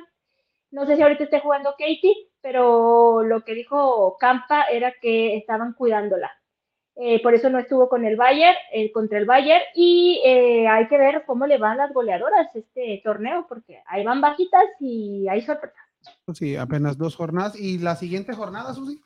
No 0.71 0.87
sé 0.87 0.97
si 0.97 1.03
ahorita 1.03 1.25
esté 1.25 1.41
jugando 1.41 1.73
Katie, 1.73 2.29
pero 2.41 3.23
lo 3.23 3.43
que 3.43 3.55
dijo 3.55 4.17
Campa 4.19 4.65
era 4.65 4.95
que 5.01 5.37
estaban 5.37 5.75
cuidándola. 5.75 6.31
Eh, 7.01 7.23
por 7.23 7.33
eso 7.33 7.49
no 7.49 7.61
estuvo 7.61 7.89
con 7.89 8.05
el 8.05 8.17
Bayern, 8.17 8.57
eh, 8.73 8.91
contra 8.91 9.19
el 9.19 9.25
Bayern. 9.25 9.63
Y 9.75 10.21
eh, 10.25 10.67
hay 10.67 10.89
que 10.89 10.99
ver 10.99 11.23
cómo 11.27 11.47
le 11.47 11.57
van 11.57 11.79
las 11.79 11.93
goleadoras 11.93 12.49
este 12.55 13.01
torneo, 13.05 13.47
porque 13.49 13.83
ahí 13.87 14.05
van 14.05 14.21
bajitas 14.21 14.65
y 14.81 15.29
hay 15.29 15.41
sorpresa. 15.43 15.79
Sí, 16.35 16.57
apenas 16.57 16.99
dos 16.99 17.15
jornadas. 17.15 17.59
¿Y 17.59 17.79
la 17.79 17.95
siguiente 17.95 18.33
jornada, 18.33 18.75
Susi? 18.75 19.01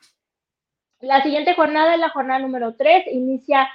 La 1.01 1.21
siguiente 1.21 1.53
jornada 1.53 1.93
es 1.93 1.99
la 1.99 2.09
jornada 2.09 2.39
número 2.39 2.75
3. 2.75 3.05
Inicia 3.11 3.69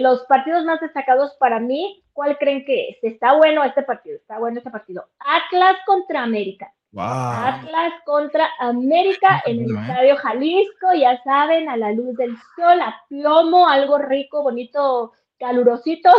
los 0.00 0.24
partidos 0.26 0.64
más 0.64 0.80
destacados 0.80 1.34
para 1.40 1.58
mí. 1.58 2.04
¿Cuál 2.12 2.38
creen 2.38 2.64
que 2.64 2.90
es? 2.90 2.98
Está 3.02 3.36
bueno 3.36 3.64
este 3.64 3.82
partido, 3.82 4.16
está 4.16 4.38
bueno 4.38 4.58
este 4.58 4.70
partido. 4.70 5.08
Atlas 5.18 5.76
contra 5.84 6.22
América. 6.22 6.72
Atlas 6.96 7.92
contra 8.04 8.48
América 8.60 9.42
en 9.46 9.60
el 9.64 9.70
¿eh? 9.76 9.80
Estadio 9.80 10.16
Jalisco, 10.16 10.94
ya 10.98 11.20
saben, 11.22 11.68
a 11.68 11.76
la 11.76 11.92
luz 11.92 12.16
del 12.16 12.36
sol, 12.56 12.80
a 12.80 12.96
plomo, 13.08 13.68
algo 13.68 13.98
rico, 13.98 14.42
bonito, 14.42 15.12
calurosito. 15.38 16.10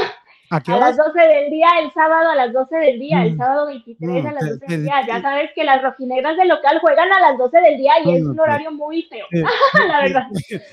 ¿A 0.51 0.61
qué 0.61 0.71
A 0.71 0.77
las 0.79 0.97
horas? 0.99 1.13
12 1.13 1.27
del 1.27 1.49
día, 1.51 1.67
el 1.81 1.91
sábado 1.91 2.29
a 2.29 2.35
las 2.35 2.51
12 2.53 2.75
del 2.77 2.99
día, 2.99 3.23
el 3.23 3.35
Mm. 3.35 3.37
sábado 3.37 3.67
23 3.67 4.25
a 4.25 4.29
Mm, 4.29 4.33
las 4.33 4.43
te- 4.43 4.49
12 4.49 4.65
te- 4.65 4.71
del 4.73 4.83
día. 4.83 4.95
Ya 5.07 5.21
sabes 5.21 5.51
que 5.53 5.63
las 5.63 5.81
rojinegras 5.83 6.37
del 6.37 6.47
local 6.47 6.79
juegan 6.81 7.11
a 7.13 7.19
las 7.19 7.37
12 7.37 7.59
del 7.61 7.77
día 7.77 7.93
y 8.03 8.05
No, 8.05 8.11
es 8.13 8.23
un 8.23 8.39
horario 8.39 8.71
muy 8.71 9.03
feo, 9.03 9.25
Eh, 9.31 9.43
la 9.87 10.01
verdad. 10.01 10.23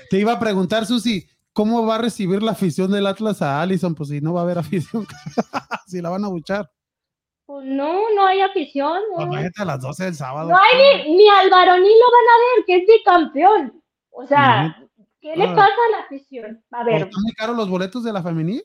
Te 0.09 0.17
iba 0.17 0.31
a 0.33 0.39
preguntar, 0.39 0.85
Susi, 0.87 1.27
¿cómo 1.53 1.85
va 1.85 1.95
a 1.95 1.99
recibir 1.99 2.41
la 2.41 2.51
afición 2.53 2.91
del 2.91 3.05
Atlas 3.05 3.41
a 3.43 3.61
Allison? 3.61 3.93
Pues 3.93 4.09
si 4.09 4.19
no 4.21 4.33
va 4.33 4.41
a 4.41 4.43
haber 4.43 4.57
afición, 4.57 5.05
si 5.87 6.01
la 6.01 6.09
van 6.09 6.23
a 6.25 6.27
buchar. 6.29 6.69
Pues 7.47 7.65
no, 7.65 8.09
no 8.13 8.25
hay 8.27 8.41
afición. 8.41 9.01
No, 9.11 9.15
Pues 9.15 9.29
váyate 9.29 9.61
a 9.61 9.65
las 9.65 9.81
12 9.81 10.03
del 10.03 10.15
sábado. 10.15 10.49
No 10.49 10.55
hay 10.57 11.03
ni, 11.07 11.15
ni 11.15 11.29
al 11.29 11.49
varonil 11.49 11.81
lo 11.91 12.11
van 12.11 12.27
a 12.29 12.37
ver, 12.57 12.65
que 12.65 12.75
es 12.75 12.87
bicampeón. 12.87 13.81
O 14.11 14.27
sea, 14.27 14.77
¿qué 15.21 15.35
le 15.35 15.45
Ah. 15.45 15.55
pasa 15.55 15.73
a 15.87 15.91
la 15.91 15.99
afición? 16.03 16.63
A 16.71 16.81
¿O 16.81 16.85
ver, 16.85 16.95
¿Están 17.03 17.21
muy 17.23 17.31
caros 17.33 17.55
los 17.55 17.69
boletos 17.69 18.03
de 18.03 18.11
la 18.13 18.21
femenil? 18.21 18.63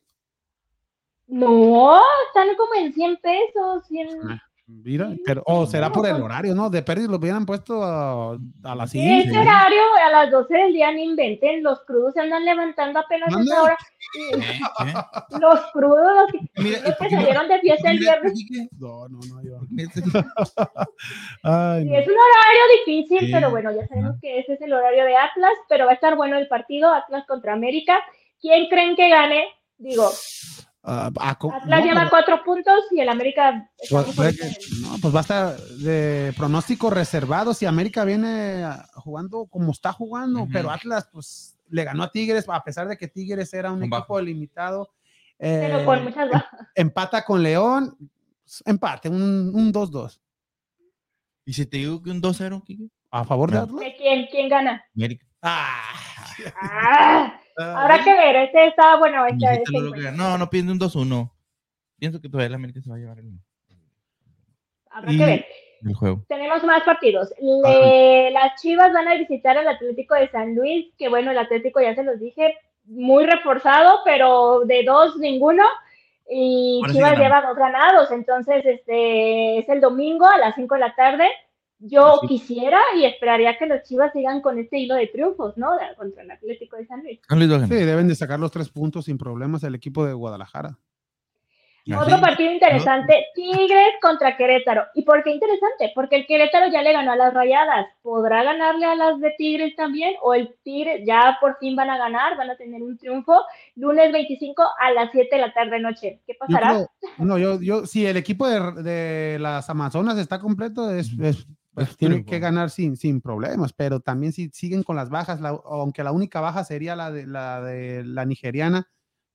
no, 1.29 2.03
están 2.27 2.55
como 2.57 2.75
en 2.75 2.93
100 2.93 3.17
pesos. 3.19 3.87
100... 3.87 4.09
Mira, 4.85 5.11
pero, 5.25 5.43
o 5.47 5.67
será 5.67 5.91
por 5.93 6.07
el 6.07 6.21
horario, 6.21 6.55
¿no? 6.55 6.69
De 6.71 6.83
pérdida 6.83 7.09
lo 7.09 7.17
hubieran 7.19 7.47
puesto 7.47 7.85
a, 7.85 8.33
a 8.65 8.75
las 8.75 8.91
5. 8.91 9.15
Este 9.27 9.39
horario, 9.39 9.81
a 10.05 10.11
las 10.11 10.31
12 10.31 10.55
del 10.55 10.73
día, 10.73 10.91
no 10.91 10.99
inventen, 10.99 11.63
los 11.63 11.81
crudos 11.85 12.15
se 12.15 12.21
andan 12.21 12.45
levantando 12.45 12.99
apenas 12.99 13.29
a 13.29 13.33
¿Mande? 13.37 13.51
esa 13.51 13.63
hora. 13.63 13.77
¿Qué? 14.13 14.39
¿Qué? 14.41 15.39
Los 15.39 15.61
crudos, 15.73 16.13
los 16.23 16.33
que, 16.33 16.63
Mira, 16.63 16.79
los 16.81 16.89
¿y 16.89 16.93
por 16.93 16.97
que 16.99 17.09
qué 17.09 17.15
no- 17.15 17.21
salieron 17.21 17.49
de 17.49 17.61
fiesta 17.61 17.91
el 17.91 17.99
viernes. 17.99 18.33
No, 18.79 19.09
no, 19.09 19.19
no, 19.29 19.43
yo. 19.43 19.59
Sí, 19.77 20.03
Ay, 21.43 21.85
no. 21.85 21.97
es 21.97 22.07
un 22.07 22.15
horario 22.15 22.63
difícil, 22.87 23.31
pero 23.31 23.51
bueno, 23.51 23.71
ya 23.73 23.87
sabemos 23.87 24.17
que 24.21 24.39
ese 24.41 24.55
es 24.55 24.61
el 24.63 24.73
horario 24.73 25.05
de 25.05 25.17
Atlas, 25.17 25.53
pero 25.69 25.85
va 25.87 25.93
a 25.93 25.95
estar 25.95 26.17
bueno 26.17 26.37
el 26.39 26.49
partido, 26.49 26.93
Atlas 26.93 27.25
contra 27.27 27.53
América. 27.53 28.01
¿Quién 28.41 28.69
creen 28.69 28.97
que 28.97 29.09
gane? 29.09 29.45
Digo, 29.79 30.11
ah, 30.85 31.11
a 31.21 31.39
co- 31.39 31.53
Atlas 31.53 31.81
no, 31.81 31.85
lleva 31.87 32.01
pero- 32.01 32.11
cuatro 32.11 32.45
puntos 32.45 32.75
y 32.91 33.01
el 33.01 33.09
América 33.09 33.71
pues, 33.91 34.15
fuerte. 34.15 34.39
que- 34.39 34.77
no, 34.81 34.97
pues 35.01 35.15
va 35.15 35.19
a 35.19 35.23
estar 35.23 35.57
de 35.57 36.33
pronóstico 36.37 36.91
reservado 36.91 37.55
si 37.55 37.67
América 37.67 38.05
viene 38.05 38.65
ah, 38.65 38.87
jugando 38.95 39.47
como 39.47 39.73
está 39.73 39.93
jugando, 39.93 40.47
pero 40.53 40.71
Atlas 40.71 41.09
pues 41.13 41.59
le 41.69 41.85
ganó 41.85 42.03
a 42.03 42.11
Tigres 42.11 42.45
a 42.49 42.63
pesar 42.65 42.89
de 42.89 42.97
que 42.97 43.09
Tigres 43.09 43.53
era 43.55 43.73
un 43.73 43.83
equipo 43.83 43.97
bajo. 43.99 44.21
limitado. 44.21 44.91
pero 45.39 45.81
eh, 45.81 45.85
con 45.85 46.05
muchas 46.05 46.31
bajas. 46.31 46.61
empata 46.75 47.25
con 47.25 47.43
León, 47.43 47.97
pues, 48.45 48.63
empate, 48.67 49.09
un 49.09 49.53
un 49.55 49.73
2-2 49.73 50.21
¿Y 51.45 51.53
si 51.55 51.67
te 51.67 51.79
digo 51.79 52.01
que 52.03 52.11
un 52.11 52.21
2-0, 52.23 52.63
Kike? 52.63 52.89
a 53.11 53.25
favor 53.25 53.51
de. 53.51 53.59
Atlas. 53.59 53.81
¿De 53.81 53.97
quién, 53.97 54.27
quién 54.31 54.49
gana? 54.49 54.85
América. 54.95 55.27
Ah, 55.43 55.93
Ah, 56.61 57.41
habrá 57.57 58.03
que 58.03 58.13
ver, 58.13 58.37
este 58.37 58.67
está 58.67 58.97
bueno. 58.97 59.27
Este, 59.27 59.47
este 59.53 59.73
lo 59.73 60.13
no, 60.13 60.39
no 60.39 60.51
pienso 60.51 60.73
un 60.73 60.79
2-1. 60.79 61.31
Pienso 61.99 62.21
que 62.21 62.29
todavía 62.29 62.49
el 62.49 62.55
América 62.55 62.81
se 62.83 62.91
va 62.91 62.97
a 62.97 62.99
llevar 62.99 63.19
el, 63.19 63.33
Habrá 64.91 65.13
y- 65.13 65.19
que 65.19 65.25
ver. 65.25 65.47
el 65.85 65.95
juego. 65.95 66.25
Tenemos 66.29 66.63
más 66.65 66.83
partidos. 66.85 67.33
Le- 67.41 68.31
las 68.31 68.61
Chivas 68.61 68.93
van 68.93 69.09
a 69.09 69.15
visitar 69.15 69.57
al 69.57 69.69
Atlético 69.69 70.15
de 70.15 70.29
San 70.31 70.55
Luis, 70.55 70.93
que 70.99 71.09
bueno, 71.09 71.31
el 71.31 71.39
Atlético 71.39 71.81
ya 71.81 71.95
se 71.95 72.03
los 72.05 72.19
dije, 72.19 72.57
muy 72.85 73.27
reforzado, 73.27 74.01
pero 74.05 74.61
de 74.67 74.83
dos 74.85 75.17
ninguno. 75.19 75.65
Y 76.29 76.79
Ahora 76.83 76.89
sí 76.93 76.97
Chivas 76.97 77.13
ganaron. 77.13 77.37
lleva 77.39 77.49
dos 77.49 77.57
ganados, 77.59 78.11
entonces 78.11 78.65
este 78.65 79.59
es 79.59 79.69
el 79.69 79.81
domingo 79.81 80.27
a 80.27 80.39
las 80.39 80.55
5 80.55 80.75
de 80.75 80.81
la 80.81 80.95
tarde. 80.95 81.29
Yo 81.85 82.19
Sí. 82.21 82.29
quisiera 82.29 82.81
y 82.97 83.05
esperaría 83.05 83.59
que 83.59 83.67
los 83.67 83.83
Chivas 83.83 84.13
sigan 84.13 84.41
con 84.41 84.59
este 84.59 84.79
hilo 84.79 84.95
de 84.95 85.09
triunfos, 85.09 85.57
¿no? 85.59 85.73
De- 85.73 85.95
Contra 85.97 86.23
el 86.23 86.31
Atlético 86.31 86.77
de 86.77 86.87
San 86.87 87.03
Luis. 87.03 87.21
Sí, 87.29 87.75
deben 87.85 88.09
de 88.09 88.15
sacar 88.15 88.39
los 88.39 88.51
tres 88.53 88.69
puntos 88.69 89.05
sin 89.07 89.19
problemas 89.19 89.63
el 89.65 89.75
equipo 89.75 90.05
de 90.07 90.13
Guadalajara. 90.13 90.79
Otro 91.99 92.21
partido 92.21 92.53
interesante, 92.53 93.25
Tigres 93.35 93.95
contra 94.01 94.37
Querétaro. 94.37 94.85
¿Y 94.95 95.03
por 95.03 95.25
qué 95.25 95.31
interesante? 95.31 95.91
Porque 95.97 96.15
el 96.15 96.27
Querétaro 96.29 96.69
ya 96.71 96.81
le 96.81 96.93
ganó 96.93 97.11
a 97.11 97.17
las 97.17 97.35
Rayadas. 97.35 97.87
¿Podrá 98.03 98.45
ganarle 98.45 98.87
a 98.87 98.95
las 98.95 99.19
de 99.19 99.33
Tigres 99.37 99.75
también? 99.75 100.15
¿O 100.23 100.33
el 100.33 100.55
Tigre 100.63 101.03
ya 101.05 101.39
por 101.41 101.59
fin 101.59 101.75
van 101.75 101.91
a 101.91 101.99
ganar? 101.99 102.37
¿Van 102.37 102.51
a 102.51 102.57
tener 102.57 102.81
un 102.81 102.97
triunfo? 102.97 103.35
Lunes 103.75 104.13
25 104.13 104.63
a 104.79 104.93
las 104.93 105.11
7 105.11 105.35
de 105.35 105.43
la 105.43 105.53
tarde 105.53 105.81
noche. 105.81 106.21
¿Qué 106.25 106.35
Yo 106.35 106.39
pasará? 106.47 106.69
creo- 106.69 106.89
no, 107.19 107.37
yo, 107.37 107.61
yo, 107.61 107.85
si 107.85 108.07
el 108.07 108.17
equipo 108.17 108.47
de, 108.47 108.61
de 108.85 109.39
las 109.41 109.69
Amazonas 109.69 110.17
está 110.19 110.39
completo, 110.39 110.89
es, 110.95 111.11
es- 111.21 111.49
pues, 111.75 111.89
Es 111.91 111.97
tiene 111.99 112.15
triunfo. 112.17 112.31
que 112.31 112.39
ganar 112.39 112.71
sin, 112.71 112.97
sin 112.97 113.21
problemas, 113.21 113.73
pero 113.73 114.01
también 114.01 114.33
si 114.33 114.49
siguen 114.51 114.83
con 114.83 114.97
las 114.97 115.11
bajas, 115.11 115.41
la- 115.41 115.61
aunque 115.65 116.03
la 116.05 116.13
única 116.13 116.41
baja 116.41 116.65
sería 116.65 116.97
la 116.97 117.11
de 117.11 117.27
la, 117.27 117.61
de 117.63 118.05
la 118.05 118.25
nigeriana, 118.25 118.89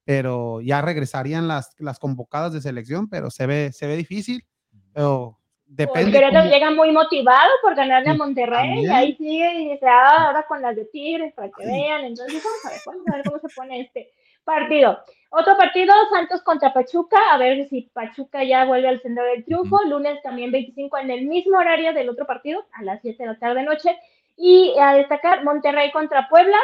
pero 0.03 0.61
ya 0.61 0.81
regresarían 0.81 1.47
las, 1.47 1.75
las 1.79 1.99
convocadas 1.99 2.53
de 2.53 2.61
selección, 2.61 3.09
pero 3.09 3.29
se 3.29 3.45
ve, 3.45 3.71
se 3.73 3.87
ve 3.87 3.97
difícil, 3.97 4.45
pero 4.93 5.37
el 5.67 5.75
depende. 5.75 6.11
Querétaro 6.13 6.43
cómo- 6.45 6.53
llega 6.53 6.71
muy 6.71 6.91
motivado 6.93 7.49
por 7.61 7.75
ganarle 7.75 8.11
a 8.11 8.13
Monterrey 8.13 8.85
y 8.85 8.87
ahí 8.87 9.15
sigue 9.17 9.61
y 9.61 9.69
dice, 9.73 9.85
ah, 9.85 10.27
ahora 10.27 10.45
con 10.47 10.61
las 10.61 10.75
de 10.77 10.85
Tigres 10.85 11.33
para 11.33 11.49
que 11.49 11.65
vean. 11.65 12.05
Entonces 12.05 12.41
vamos 12.41 12.65
a 12.65 12.69
ver, 12.69 12.79
vamos 12.85 13.01
a 13.07 13.15
ver 13.17 13.25
cómo 13.25 13.39
se 13.39 13.49
pone 13.53 13.81
este 13.81 14.09
partido. 14.47 14.97
Otro 15.29 15.57
partido, 15.57 15.93
Santos 16.09 16.41
contra 16.41 16.73
Pachuca, 16.73 17.17
a 17.31 17.37
ver 17.37 17.67
si 17.67 17.81
Pachuca 17.93 18.43
ya 18.45 18.63
vuelve 18.63 18.87
al 18.87 19.01
centro 19.01 19.25
del 19.25 19.43
triunfo. 19.43 19.83
Lunes 19.83 20.21
también 20.23 20.51
25 20.51 20.97
en 20.99 21.11
el 21.11 21.25
mismo 21.25 21.57
horario 21.57 21.93
del 21.93 22.09
otro 22.09 22.25
partido, 22.25 22.65
a 22.71 22.83
las 22.83 23.01
7 23.01 23.21
de 23.21 23.29
la 23.29 23.37
tarde 23.37 23.63
noche. 23.63 23.95
Y 24.37 24.73
a 24.79 24.93
destacar, 24.93 25.43
Monterrey 25.43 25.91
contra 25.91 26.29
Puebla. 26.29 26.57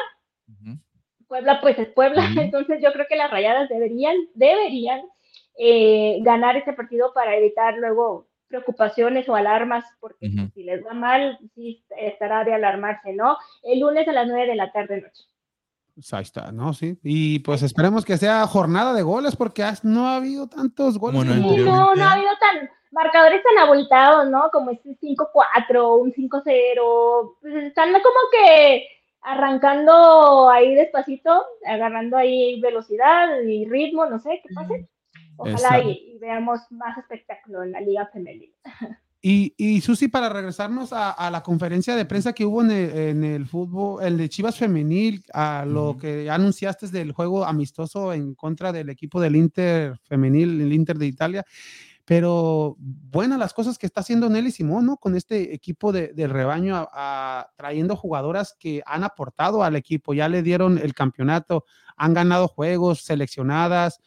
Puebla 1.28 1.60
pues 1.62 1.78
es 1.78 1.90
Puebla, 1.90 2.24
entonces 2.38 2.82
yo 2.82 2.94
creo 2.94 3.06
que 3.10 3.18
las 3.18 3.32
rayadas 3.32 3.68
deberían, 3.68 4.16
deberían 4.34 5.02
eh, 5.58 6.20
ganar 6.22 6.56
este 6.56 6.74
partido 6.74 7.12
para 7.14 7.36
evitar 7.36 7.78
luego 7.78 8.28
preocupaciones 8.48 9.28
o 9.28 9.36
alarmas, 9.36 9.84
porque 10.00 10.30
si 10.54 10.64
les 10.64 10.86
va 10.86 10.94
mal, 10.94 11.40
sí 11.56 11.84
estará 11.98 12.44
de 12.44 12.54
alarmarse, 12.54 13.12
¿no? 13.14 13.38
El 13.64 13.80
lunes 13.80 14.08
a 14.08 14.14
las 14.14 14.28
9 14.28 14.48
de 14.48 14.56
la 14.56 14.72
tarde 14.72 15.02
noche. 15.02 15.24
Pues 15.96 16.12
ahí 16.14 16.24
está, 16.24 16.52
¿no? 16.52 16.74
Sí. 16.74 16.98
Y 17.04 17.40
pues 17.40 17.62
esperemos 17.62 18.04
que 18.04 18.18
sea 18.18 18.48
jornada 18.48 18.94
de 18.94 19.04
goles, 19.04 19.36
porque 19.36 19.64
has- 19.64 19.84
no 19.84 20.08
ha 20.08 20.16
habido 20.16 20.48
tantos 20.48 20.98
goles. 20.98 21.20
Como 21.22 21.34
no, 21.36 21.42
como- 21.44 21.56
Sí, 21.56 21.62
no, 21.64 21.96
no 21.96 22.04
ha 22.04 22.12
habido 22.14 22.32
tan 22.40 22.70
marcadores 22.92 23.42
tan 23.44 23.58
abultados, 23.68 24.30
¿no? 24.30 24.50
Como 24.52 24.72
este 24.72 24.96
5-4, 25.00 25.96
un 25.98 26.12
5-0, 26.14 27.38
pues 27.42 27.54
están 27.66 27.92
como 27.92 28.20
que 28.32 28.88
arrancando 29.22 30.50
ahí 30.50 30.74
despacito, 30.76 31.46
agarrando 31.66 32.18
ahí 32.18 32.60
velocidad 32.60 33.40
y 33.42 33.66
ritmo, 33.66 34.06
no 34.06 34.20
sé 34.20 34.42
qué 34.44 34.54
pase. 34.54 34.90
Ojalá 35.38 35.56
Exacto. 35.58 35.90
y, 35.90 36.14
y 36.16 36.18
veamos 36.20 36.60
más 36.72 36.98
espectáculo 36.98 37.64
en 37.64 37.72
la 37.72 37.82
Liga 37.82 38.08
Femenil. 38.12 38.54
Y, 39.26 39.54
y 39.58 39.80
Susi, 39.80 40.10
para 40.10 40.28
regresarnos 40.28 40.92
a, 40.92 41.10
a 41.12 41.32
la 41.32 41.42
conferencia 41.42 41.96
de 41.96 42.04
prensa 42.04 42.34
que 42.34 42.46
hubo 42.46 42.62
en 42.62 42.72
el, 42.72 42.90
en 42.98 43.24
el 43.24 43.48
fútbol, 43.48 44.04
el 44.04 44.18
de 44.18 44.28
Chivas 44.28 44.58
Femenil, 44.58 45.24
a 45.34 45.64
lo 45.66 45.92
Ujú. 45.92 46.00
que 46.00 46.30
anunciaste 46.30 46.90
del 46.90 47.14
juego 47.14 47.46
amistoso 47.46 48.12
en 48.12 48.36
contra 48.36 48.74
del 48.74 48.90
equipo 48.90 49.22
del 49.22 49.38
Inter 49.38 49.98
Femenil, 50.04 50.60
el 50.60 50.74
Inter 50.74 50.98
de 50.98 51.06
Italia. 51.08 51.46
Pero 52.04 52.76
buenas 52.78 53.40
las 53.40 53.54
cosas 53.54 53.78
que 53.78 53.86
está 53.86 54.02
haciendo 54.02 54.28
Nelly 54.30 54.52
Simón, 54.52 54.88
¿no? 54.88 54.98
Con 54.98 55.16
este 55.16 55.56
equipo 55.56 55.94
de, 55.94 56.10
del 56.12 56.30
rebaño, 56.30 56.76
a- 56.76 56.90
a- 56.92 57.50
trayendo 57.56 57.96
jugadoras 57.96 58.54
que 58.60 58.84
han 58.86 59.06
aportado 59.06 59.64
al 59.64 59.78
equipo, 59.78 60.14
ya 60.14 60.28
le 60.28 60.44
dieron 60.44 60.78
el 60.78 60.94
campeonato, 60.94 61.64
han 61.96 62.14
ganado 62.14 62.50
juegos, 62.50 63.04
seleccionadas, 63.06 64.02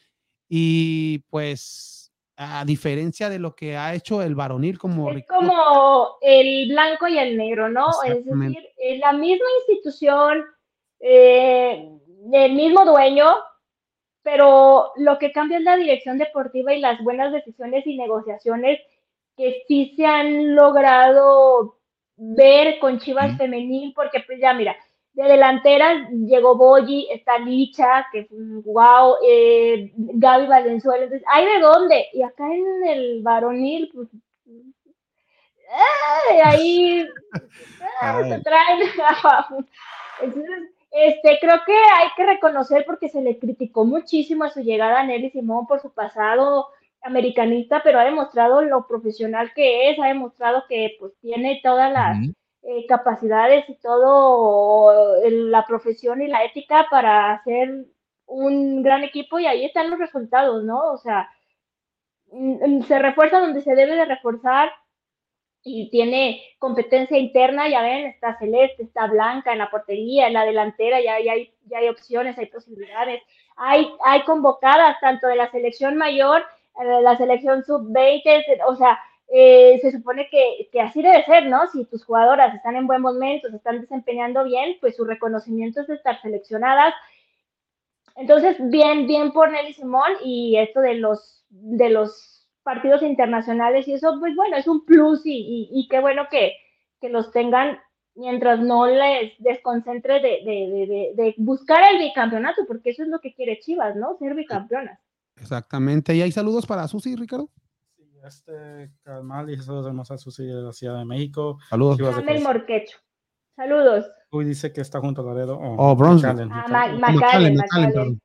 y 0.47 1.20
pues 1.30 1.95
a 2.36 2.64
diferencia 2.64 3.30
de 3.30 3.38
lo 3.38 3.54
que 3.54 3.76
ha 3.76 3.94
hecho 3.94 4.22
el 4.22 4.34
varonil 4.34 4.78
como 4.78 5.10
Es 5.10 5.26
como 5.26 6.18
el 6.20 6.68
blanco 6.68 7.08
y 7.08 7.18
el 7.18 7.36
negro, 7.36 7.68
¿no? 7.68 7.90
Es 8.04 8.24
decir, 8.24 8.68
es 8.76 8.98
la 8.98 9.12
misma 9.12 9.46
institución, 9.60 10.44
eh, 11.00 11.88
el 12.32 12.52
mismo 12.52 12.84
dueño, 12.84 13.26
pero 14.22 14.92
lo 14.96 15.18
que 15.18 15.32
cambia 15.32 15.58
es 15.58 15.64
la 15.64 15.76
dirección 15.76 16.18
deportiva 16.18 16.74
y 16.74 16.80
las 16.80 17.02
buenas 17.02 17.32
decisiones 17.32 17.86
y 17.86 17.96
negociaciones 17.96 18.80
que 19.36 19.62
sí 19.66 19.94
se 19.96 20.04
han 20.04 20.54
logrado 20.54 21.78
ver 22.16 22.78
con 22.78 22.98
Chivas 22.98 23.28
Ujú. 23.30 23.38
Femenil, 23.38 23.92
porque 23.94 24.20
pues 24.26 24.40
ya 24.40 24.52
mira, 24.52 24.76
de 25.16 25.24
delanteras 25.24 26.09
llegó 26.10 26.56
Boyi, 26.56 27.09
está 27.10 27.38
Licha, 27.38 28.06
que 28.12 28.20
es 28.20 28.30
un 28.30 28.62
wow, 28.62 29.16
eh, 29.26 29.90
Gaby 29.97 30.47
Valenzuela, 30.47 31.05
entonces, 31.05 31.26
¿hay 31.32 31.47
de 31.47 31.59
dónde? 31.59 32.06
Y 32.12 32.22
acá 32.22 32.44
en 32.55 32.86
el 32.86 33.22
varonil, 33.22 33.90
pues, 33.94 34.09
ahí 36.44 37.06
ah, 38.01 38.22
se 38.28 38.40
traen. 38.40 38.80
Entonces, 40.22 40.70
este, 40.90 41.38
creo 41.40 41.60
que 41.66 41.74
hay 41.74 42.09
que 42.16 42.24
reconocer 42.24 42.84
porque 42.86 43.09
se 43.09 43.20
le 43.20 43.38
criticó 43.38 43.84
muchísimo 43.84 44.44
a 44.44 44.51
su 44.51 44.60
llegada 44.60 45.01
a 45.01 45.05
Nelly 45.05 45.30
Simón 45.30 45.66
por 45.66 45.80
su 45.80 45.93
pasado 45.93 46.68
americanista, 47.02 47.82
pero 47.84 48.01
ha 48.01 48.05
demostrado 48.05 48.62
lo 48.62 48.86
profesional 48.86 49.52
que 49.55 49.90
es, 49.90 49.98
ha 50.01 50.06
demostrado 50.06 50.64
que 50.68 50.97
pues 50.98 51.12
tiene 51.20 51.60
todas 51.62 51.93
las. 51.93 52.18
Eh, 52.66 52.86
capacidades 52.86 53.68
y 53.68 53.74
todo 53.76 55.16
el- 55.24 55.51
la 55.51 55.64
profesión 55.66 56.22
y 56.22 56.28
la 56.28 56.44
ética 56.44 56.86
para 56.90 57.32
hacer 57.34 57.86
un 58.26 58.82
gran 58.82 59.05
equipo 59.05 59.38
y 59.38 59.47
ahí 59.47 59.64
están 59.64 59.90
los 59.90 59.98
resultados, 60.01 60.64
¿no? 60.64 60.93
O 60.93 60.98
sea, 60.98 61.30
mm, 62.32 62.82
se 62.82 62.98
refuerza 62.98 63.40
donde 63.40 63.62
se 63.62 63.74
debe 63.74 63.94
de 63.97 64.05
reforzar 64.05 64.70
y 65.62 65.90
tiene 65.90 66.43
competencia 66.59 67.18
interna, 67.18 67.68
ya 67.68 67.82
ven, 67.82 68.06
está 68.06 68.38
Celeste, 68.38 68.84
está 68.84 69.06
Blanca 69.09 69.52
en 69.52 69.59
la 69.59 69.70
portería, 69.70 70.28
en 70.28 70.34
la 70.34 70.44
delantera, 70.44 71.01
ya, 71.01 71.18
ya, 71.20 71.32
hay, 71.32 71.52
ya 71.66 71.78
hay 71.78 71.88
opciones, 71.88 72.38
hay 72.38 72.47
posibilidades. 72.47 73.22
Hay, 73.56 73.93
hay 74.05 74.22
convocadas 74.24 74.98
tanto 75.01 75.26
de 75.26 75.36
la 75.36 75.51
selección 75.51 75.97
mayor, 75.97 76.43
eh, 76.80 76.84
de 76.86 77.02
la 77.02 77.16
selección 77.16 77.64
sub-20, 77.64 78.44
o 78.68 78.76
sea, 78.76 78.98
eh, 79.28 79.78
se 79.82 79.90
supone 79.90 80.28
que, 80.31 80.69
que 80.70 80.81
así 80.81 81.03
debe 81.03 81.24
ser, 81.24 81.47
¿no? 81.47 81.66
Si 81.69 81.85
tus 81.86 82.05
jugadoras 82.05 82.55
están 82.55 82.77
en 82.77 82.86
buen 82.86 83.03
momento, 83.03 83.48
se 83.51 83.57
están 83.57 83.81
desempeñando 83.81 84.44
bien, 84.44 84.77
pues 84.81 84.97
su 84.97 85.05
reconocimiento 85.05 85.81
es 85.81 85.89
de 85.89 85.94
estar 85.94 86.20
seleccionadas. 86.20 86.94
Entonces, 88.15 88.57
bien, 88.70 89.07
bien 89.07 89.32
por 89.32 89.51
Nelly 89.51 89.74
Simón 89.74 90.12
y 90.24 90.57
esto 90.59 90.81
de 90.81 90.94
los, 90.94 91.44
de 91.51 91.90
los 91.90 92.48
partidos 92.62 93.03
internacionales 93.03 93.86
y 93.89 93.94
eso, 93.94 94.16
pues 94.20 94.35
bueno, 94.35 94.57
es 94.57 94.66
un 94.66 94.85
plus 94.85 95.23
y, 95.24 95.69
y, 95.70 95.89
qué 95.89 96.01
bueno 96.01 96.27
que, 96.31 96.55
que, 97.01 97.09
los 97.09 97.31
tengan 97.31 97.78
mientras 98.15 98.59
no 98.61 98.86
les 98.86 99.35
desconcentre 99.39 100.15
de, 100.15 100.43
de, 100.44 100.86
de, 100.86 101.12
de, 101.15 101.35
buscar 101.36 101.82
el 101.93 101.98
bicampeonato, 101.98 102.62
porque 102.66 102.90
eso 102.90 103.03
es 103.03 103.09
lo 103.09 103.20
que 103.20 103.35
quiere 103.35 103.61
Chivas, 103.61 103.94
¿no? 103.97 104.16
Ser 104.19 104.35
bicampeonas. 104.35 104.98
Exactamente. 105.36 106.15
¿Y 106.15 106.23
hay 106.23 106.32
saludos 106.32 106.66
para 106.66 106.89
Susi, 106.89 107.15
Ricardo? 107.15 107.51
Este 108.27 108.90
Carmal 109.05 109.48
y 109.51 109.57
saludos 109.59 109.86
hermosos 109.86 110.11
a 110.11 110.19
Susi 110.19 110.44
de 110.47 110.55
la 110.55 110.73
Ciudad 110.73 110.98
de 110.98 111.05
México. 111.05 111.59
Saludos. 111.70 111.97
Cruz. 111.97 112.43
Morquecho. 112.43 112.98
Saludos. 113.55 114.07
Uy 114.32 114.44
dice 114.44 114.73
que 114.73 114.81
está 114.81 115.01
junto 115.01 115.23
a 115.23 115.32
Laredo. 115.32 115.57
Oh, 115.61 115.94
Bronson. 115.94 116.36
McAllen, 116.48 116.53
Ah, 116.53 116.66
McAllen. 117.12 117.55
McAllen, 117.57 118.20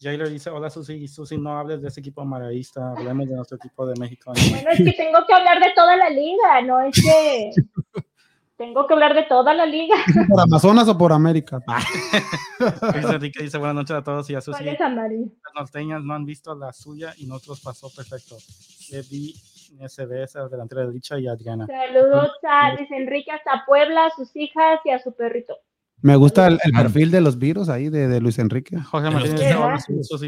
Jailer 0.00 0.28
dice, 0.28 0.50
hola 0.50 0.68
Susi, 0.70 1.06
Susi, 1.08 1.38
no 1.38 1.56
hables 1.58 1.80
de 1.80 1.88
ese 1.88 2.00
equipo 2.00 2.20
amarillista, 2.20 2.92
hablemos 2.96 3.28
de 3.28 3.36
nuestro 3.36 3.56
equipo 3.56 3.86
de 3.86 3.98
México. 3.98 4.32
Bueno, 4.50 4.70
es 4.70 4.78
que 4.78 4.92
tengo 4.92 5.18
que 5.26 5.34
hablar 5.34 5.60
de 5.60 5.72
toda 5.74 5.96
la 5.96 6.10
liga, 6.10 6.62
no 6.62 6.80
es 6.82 6.94
que 7.02 7.50
tengo 8.56 8.86
que 8.86 8.94
hablar 8.94 9.14
de 9.14 9.24
toda 9.24 9.54
la 9.54 9.66
liga. 9.66 9.96
¿Por 10.28 10.40
Amazonas 10.40 10.88
o 10.88 10.96
por 10.96 11.12
América? 11.12 11.60
Ah, 11.66 11.80
Luis 12.94 13.04
Enrique 13.06 13.42
dice, 13.42 13.58
buenas 13.58 13.74
noches 13.74 13.96
a 13.96 14.02
todos 14.02 14.28
y 14.30 14.34
a 14.34 14.40
Susi. 14.40 14.62
¿Cuál 14.62 14.74
es 14.74 14.80
amarillo? 14.80 15.26
Las 15.44 15.54
norteñas 15.54 16.02
no 16.02 16.14
han 16.14 16.24
visto 16.24 16.54
la 16.54 16.72
suya 16.72 17.14
y 17.18 17.26
nosotros 17.26 17.60
pasó 17.60 17.90
perfecto. 17.94 18.36
Le 18.90 19.02
vi 19.02 19.34
SBS 19.80 20.36
al 20.36 20.50
delantero 20.50 20.86
de 20.86 20.92
dicha 20.92 21.18
y 21.18 21.26
a 21.26 21.32
Adriana. 21.32 21.66
Saludos 21.66 22.30
a 22.48 22.74
Luis 22.74 22.90
Enrique 22.90 23.30
hasta 23.30 23.64
Puebla, 23.66 24.06
a 24.06 24.10
sus 24.10 24.34
hijas 24.36 24.80
y 24.84 24.90
a 24.90 24.98
su 25.02 25.12
perrito. 25.14 25.56
Me 26.02 26.16
gusta 26.16 26.48
el, 26.48 26.58
el 26.64 26.72
perfil 26.72 27.10
de 27.10 27.20
los 27.22 27.38
virus 27.38 27.68
ahí 27.68 27.88
de, 27.88 28.08
de 28.08 28.20
Luis 28.20 28.38
Enrique. 28.38 28.78
Jorge 28.78 29.10
los 29.10 29.14
Martínez 29.14 29.56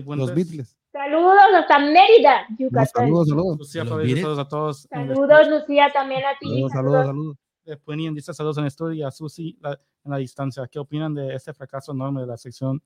Los. 0.07 0.35
Beatles. 0.35 0.77
Saludos 0.91 1.37
hasta 1.55 1.79
Mérida, 1.79 2.49
No, 2.49 2.57
Yucatán. 2.59 2.87
saludos, 2.87 3.29
saludos. 3.29 3.59
Lucía 3.59 3.85
saludos 3.85 4.39
a 4.39 4.49
todos. 4.49 4.83
Saludos, 4.91 5.49
Lucía, 5.49 5.91
también 5.93 6.23
a 6.25 6.39
ti. 6.41 6.49
Saludos, 6.49 6.73
saludos, 6.73 7.07
saludos. 7.07 7.37
Eh, 7.67 7.77
Puenien 7.77 8.15
dice 8.15 8.33
saludos 8.33 8.59
en 8.59 8.65
el 8.65 8.69
estudio 8.69 8.93
y 8.95 9.03
a 9.03 9.11
Susi 9.11 9.59
la- 9.61 9.79
en 10.05 10.11
la 10.11 10.17
distancia. 10.19 10.67
¿Qué 10.71 10.79
opinan 10.79 11.13
de 11.15 11.35
este 11.35 11.53
fracaso 11.53 11.93
enorme 11.93 12.21
de 12.21 12.29
la 12.29 12.37
sección 12.37 12.81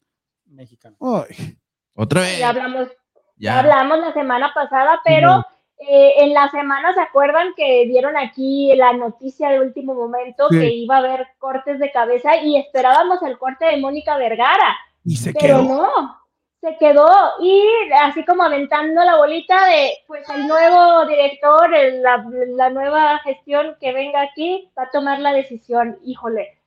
mexicana? 0.46 0.96
Ay, 1.00 1.56
Otra 1.94 2.22
vez. 2.22 2.38
Ya 2.38 2.48
hablamos, 2.48 2.88
ya 3.36 3.52
Ya. 3.54 3.58
hablamos 3.60 3.98
la 3.98 4.12
semana 4.14 4.52
pasada, 4.54 5.00
pero 5.04 5.44
eh, 5.78 6.12
en 6.24 6.32
la 6.34 6.50
semana 6.50 6.92
se 6.94 7.00
acuerdan 7.00 7.48
que 7.56 7.86
dieron 7.86 8.16
aquí 8.16 8.72
la 8.76 8.92
noticia 8.92 9.50
de 9.50 9.60
último 9.60 9.94
momento 9.94 10.46
Sí. 10.50 10.58
que 10.58 10.74
iba 10.74 10.96
a 10.96 10.98
haber 10.98 11.26
cortes 11.38 11.78
de 11.78 11.90
cabeza 11.92 12.36
y 12.42 12.56
esperábamos 12.56 13.22
el 13.22 13.38
corte 13.38 13.66
de 13.66 13.76
Mónica 13.78 14.16
Vergara, 14.18 14.76
y 15.04 15.16
se 15.16 15.32
pero 15.32 15.58
quedó. 15.58 15.62
no, 15.62 16.19
se 16.60 16.76
quedó 16.78 17.08
y 17.40 17.62
así 18.02 18.24
como 18.24 18.42
aventando 18.42 19.02
la 19.02 19.16
bolita 19.16 19.66
de 19.66 19.92
pues 20.06 20.28
el 20.28 20.46
nuevo 20.46 21.06
director, 21.06 21.74
el- 21.74 22.02
la, 22.02 22.22
la 22.56 22.70
nueva 22.70 23.18
gestión 23.20 23.76
que 23.80 23.92
venga 23.92 24.20
aquí 24.22 24.70
va 24.78 24.82
a 24.84 24.90
tomar 24.90 25.18
la 25.20 25.32
decisión, 25.32 25.98
híjole. 26.04 26.58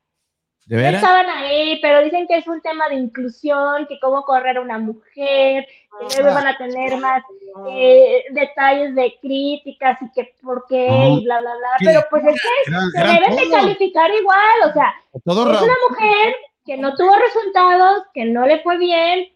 ¿De 0.65 0.77
No 0.77 0.81
veras? 0.81 1.03
estaban 1.03 1.29
ahí, 1.29 1.77
pero 1.81 2.01
dicen 2.01 2.25
que 2.25 2.37
es 2.37 2.47
un 2.47 2.61
tema 2.61 2.87
de 2.87 2.95
inclusión, 2.95 3.85
que 3.85 3.99
cómo 3.99 4.23
correr 4.23 4.57
a 4.57 4.61
una 4.61 4.77
mujer, 4.79 5.67
que 5.67 6.21
luego 6.21 6.33
van 6.33 6.47
a 6.47 6.57
tener 6.57 6.97
más 6.97 7.21
eh, 7.69 8.23
detalles 8.31 8.95
de 8.95 9.13
críticas 9.21 10.01
y 10.01 10.09
que 10.13 10.33
por 10.41 10.65
qué 10.69 10.87
y 10.87 11.25
bla, 11.25 11.41
bla, 11.41 11.51
bla. 11.57 11.69
Pero 11.79 12.01
pues 12.09 12.23
es 12.25 12.41
que 12.41 12.71
se 12.71 12.97
eran 12.97 13.13
deben 13.15 13.35
de 13.35 13.49
calificar 13.51 14.09
igual, 14.15 14.69
o 14.69 14.73
sea, 14.73 14.93
Todo 15.25 15.51
es 15.53 15.61
una 15.61 15.75
mujer 15.89 16.35
que 16.65 16.77
no 16.77 16.95
tuvo 16.95 17.13
resultados, 17.13 18.03
que 18.13 18.23
no 18.23 18.45
le 18.45 18.61
fue 18.61 18.77
bien, 18.77 19.27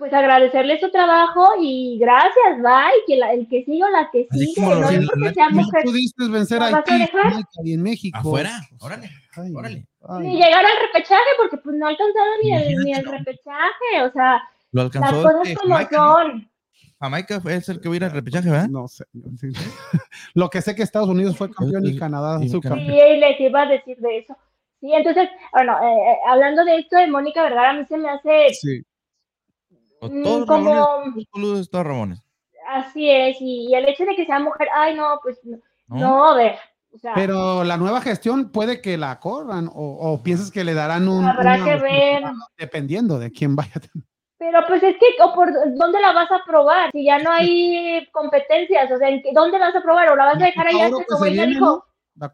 pues 0.00 0.12
agradecerle 0.12 0.80
su 0.80 0.90
trabajo 0.90 1.46
y 1.60 1.96
gracias, 2.00 2.56
bye, 2.58 3.04
que 3.06 3.16
la- 3.18 3.32
el 3.34 3.46
que 3.48 3.64
sigue 3.64 3.84
o 3.84 3.88
la 3.90 4.10
que 4.10 4.26
Así 4.30 4.46
sigue, 4.46 4.54
como 4.56 4.74
no 4.74 4.88
es 4.90 5.06
porque 5.06 5.34
sea 5.34 5.48
Y 5.50 5.54
mujer. 5.54 5.82
pudiste 5.84 6.28
vencer 6.28 6.62
a 6.62 6.70
¿La 6.70 6.76
vas 6.78 6.88
a 6.90 6.94
Haití 6.94 7.44
y 7.64 7.74
en 7.74 7.82
México. 7.82 8.18
Afuera, 8.18 8.50
órale, 8.80 9.10
Ay, 9.36 9.52
órale. 9.54 9.86
ay. 10.08 10.26
Ni 10.26 10.34
llegar 10.36 10.64
al 10.64 10.80
repechaje, 10.92 11.30
porque 11.38 11.58
pues 11.58 11.76
no 11.76 11.86
alcanzaron 11.86 12.34
ni 12.42 12.52
el, 12.56 12.76
ni 12.84 12.92
el 12.94 13.04
repechaje, 13.04 14.02
o 14.04 14.10
sea, 14.12 14.42
Lo 14.72 14.82
las 14.84 14.96
alcanzó 14.96 15.22
cosas 15.22 15.40
este, 15.44 15.54
como 15.56 15.74
Jamaica, 15.74 15.96
son. 15.96 16.50
Jamaica 16.98 17.40
fue- 17.40 17.54
es 17.56 17.68
el 17.68 17.80
que 17.80 17.88
va 17.88 17.94
a 17.94 17.96
ir 17.96 18.04
al 18.04 18.10
repechaje, 18.12 18.50
¿verdad? 18.50 18.68
No 18.68 18.88
sé. 18.88 19.04
sí. 19.38 19.48
Lo 20.34 20.48
que 20.50 20.60
sé 20.62 20.74
que 20.74 20.82
Estados 20.82 21.08
Unidos 21.08 21.36
fue 21.36 21.50
campeón 21.50 21.86
y 21.86 21.96
Canadá 21.98 22.38
Y 22.42 22.48
subcampeón. 22.48 22.86
Sí, 22.86 23.16
les 23.18 23.40
iba 23.40 23.62
a 23.62 23.66
decir 23.66 23.96
de 23.98 24.18
eso. 24.18 24.36
Sí, 24.80 24.90
entonces, 24.94 25.28
bueno, 25.52 25.76
eh, 25.82 26.10
eh, 26.12 26.16
hablando 26.26 26.64
de 26.64 26.76
esto 26.78 26.96
de 26.96 27.06
Mónica 27.06 27.42
Vergara, 27.42 27.70
a 27.70 27.72
mí 27.74 27.84
se 27.86 27.98
me 27.98 28.08
hace 28.08 28.48
Sí. 28.54 28.82
Mm, 30.02 30.22
todos 30.22 30.46
como, 30.46 30.70
Ramones, 30.70 31.14
todos 31.14 31.26
coludos, 31.30 31.70
todos 31.70 31.86
Ramones. 31.86 32.22
así 32.68 33.10
es, 33.10 33.36
y, 33.40 33.68
y 33.68 33.74
el 33.74 33.88
hecho 33.88 34.04
de 34.04 34.14
que 34.16 34.24
sea 34.26 34.38
mujer, 34.40 34.68
ay, 34.74 34.94
no, 34.94 35.18
pues 35.22 35.38
no, 35.44 35.58
¿no? 35.88 36.24
a 36.30 36.34
ver, 36.36 36.56
o 36.92 36.98
sea, 36.98 37.14
Pero 37.14 37.62
la 37.64 37.76
nueva 37.76 38.00
gestión 38.00 38.50
puede 38.50 38.80
que 38.80 38.96
la 38.96 39.20
corran 39.20 39.68
o, 39.68 39.72
o 39.74 40.22
piensas 40.22 40.50
que 40.50 40.64
le 40.64 40.74
darán 40.74 41.06
un. 41.08 41.24
habrá 41.24 41.54
una- 41.56 41.64
que 41.64 41.76
ver. 41.76 42.22
Dependiendo 42.58 43.18
de 43.18 43.30
quién 43.30 43.54
vaya. 43.54 43.72
Pero 44.38 44.60
pues 44.66 44.82
es 44.82 44.96
que, 44.96 45.22
o 45.22 45.34
por 45.34 45.52
dónde 45.76 46.00
la 46.00 46.12
vas 46.12 46.30
a 46.32 46.42
probar? 46.46 46.90
Si 46.92 47.04
ya 47.04 47.18
no 47.18 47.30
hay 47.30 48.08
competencias, 48.10 48.90
o 48.90 48.96
sea, 48.96 49.08
¿en 49.10 49.22
qué- 49.22 49.30
¿dónde 49.34 49.58
vas 49.58 49.76
a 49.76 49.82
probar? 49.82 50.08
¿O 50.10 50.16
la 50.16 50.24
vas 50.24 50.36
a 50.36 50.46
dejar 50.46 50.66
allá 50.66 50.86
hasta, 50.86 50.96
que 50.98 51.04
como 51.04 51.24
se 51.24 51.30
ella 51.30 51.44
viene, 51.44 51.60
dijo, 51.60 51.84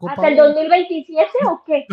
hasta 0.07 0.27
el 0.29 0.39
Oro. 0.39 0.47
2027 0.53 1.29
o 1.45 1.61
qué? 1.65 1.85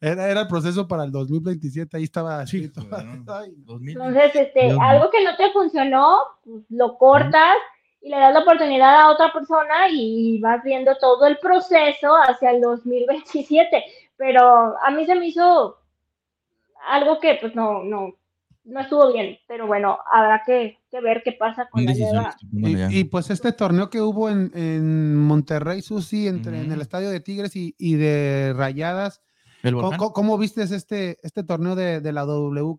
Era, 0.00 0.28
era 0.28 0.40
el 0.42 0.48
proceso 0.48 0.86
para 0.86 1.04
el 1.04 1.12
2027, 1.12 1.96
ahí 1.96 2.04
estaba 2.04 2.46
Sí, 2.46 2.64
escrito. 2.64 2.86
bueno. 2.88 3.24
2000. 3.56 3.90
Entonces, 3.96 4.34
este, 4.34 4.64
Dios 4.66 4.78
algo 4.80 5.10
que 5.10 5.24
no 5.24 5.36
te 5.36 5.50
funcionó, 5.52 6.18
pues, 6.44 6.64
lo 6.70 6.96
cortas 6.98 7.56
y 8.00 8.08
le 8.08 8.18
das 8.18 8.34
la 8.34 8.40
oportunidad 8.40 9.00
a 9.00 9.10
otra 9.10 9.32
persona 9.32 9.88
y 9.90 10.40
vas 10.40 10.62
viendo 10.64 10.96
todo 11.00 11.26
el 11.26 11.38
proceso 11.38 12.14
hacia 12.16 12.50
el 12.50 12.60
2027. 12.60 13.84
Pero 14.16 14.76
a 14.78 14.90
mí 14.90 15.06
se 15.06 15.14
me 15.14 15.28
hizo 15.28 15.78
algo 16.88 17.20
que 17.20 17.38
pues 17.40 17.54
no, 17.54 17.84
no, 17.84 18.14
no 18.64 18.80
estuvo 18.80 19.12
bien. 19.12 19.38
Pero 19.46 19.68
bueno, 19.68 19.98
habrá 20.12 20.42
que, 20.44 20.78
que 20.90 21.00
ver 21.00 21.22
qué 21.24 21.32
pasa 21.32 21.68
con 21.70 21.84
la 21.84 21.94
nueva. 21.94 22.36
Y, 22.90 22.98
y, 22.98 23.04
pues 23.04 23.30
este 23.30 23.52
torneo 23.52 23.88
que 23.88 24.00
hubo 24.00 24.28
en, 24.28 24.50
en 24.54 25.16
Monterrey, 25.16 25.80
Susi, 25.80 26.26
entre, 26.26 26.60
en 26.60 26.72
el 26.72 26.80
estadio 26.80 27.08
de 27.10 27.20
Tigres 27.20 27.54
y, 27.54 27.74
y 27.78 27.94
de 27.94 28.52
Rayadas, 28.56 29.20
¿El 29.20 29.31
¿cómo, 29.62 29.90
cómo- 29.98 30.12
cómo 30.12 30.38
viste 30.38 30.62
este, 30.62 31.18
este 31.22 31.42
torneo 31.44 31.74
de, 31.74 32.00
de 32.00 32.12
la 32.12 32.22
W, 32.24 32.76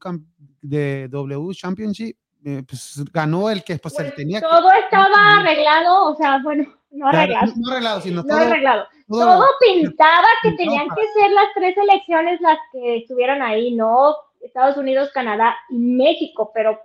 de 0.61 1.07
w 1.09 1.53
Championship? 1.53 2.17
Eh, 2.45 2.61
pues 2.67 3.01
ganó 3.13 3.49
el 3.49 3.63
que 3.63 3.77
pues, 3.77 3.93
Pues, 3.95 4.05
él 4.07 4.13
tenía 4.15 4.41
que- 4.41 4.47
todo 4.47 4.69
estaba 4.83 5.37
arreglado, 5.39 6.11
o 6.11 6.15
sea, 6.17 6.41
bueno, 6.43 6.65
no 6.91 7.07
arreglado, 7.07 7.53
no 7.55 7.71
arreglado, 7.71 8.01
sino 8.01 8.21
no 8.21 8.27
todo, 8.27 8.37
arreglado. 8.37 8.85
todo- 9.07 9.19
Todo 9.37 9.45
pintaba 9.61 10.27
que 10.41 10.49
pintaba 10.49 10.57
tenían 10.57 10.87
para- 10.87 11.01
que 11.01 11.21
ser 11.21 11.31
las 11.31 11.45
tres 11.55 11.77
elecciones 11.77 12.41
las 12.41 12.57
que 12.73 12.97
estuvieran 12.97 13.41
ahí, 13.41 13.73
no 13.75 14.15
Estados 14.41 14.75
Unidos, 14.75 15.09
Canadá 15.13 15.55
y 15.69 15.77
México, 15.77 16.51
pero 16.53 16.77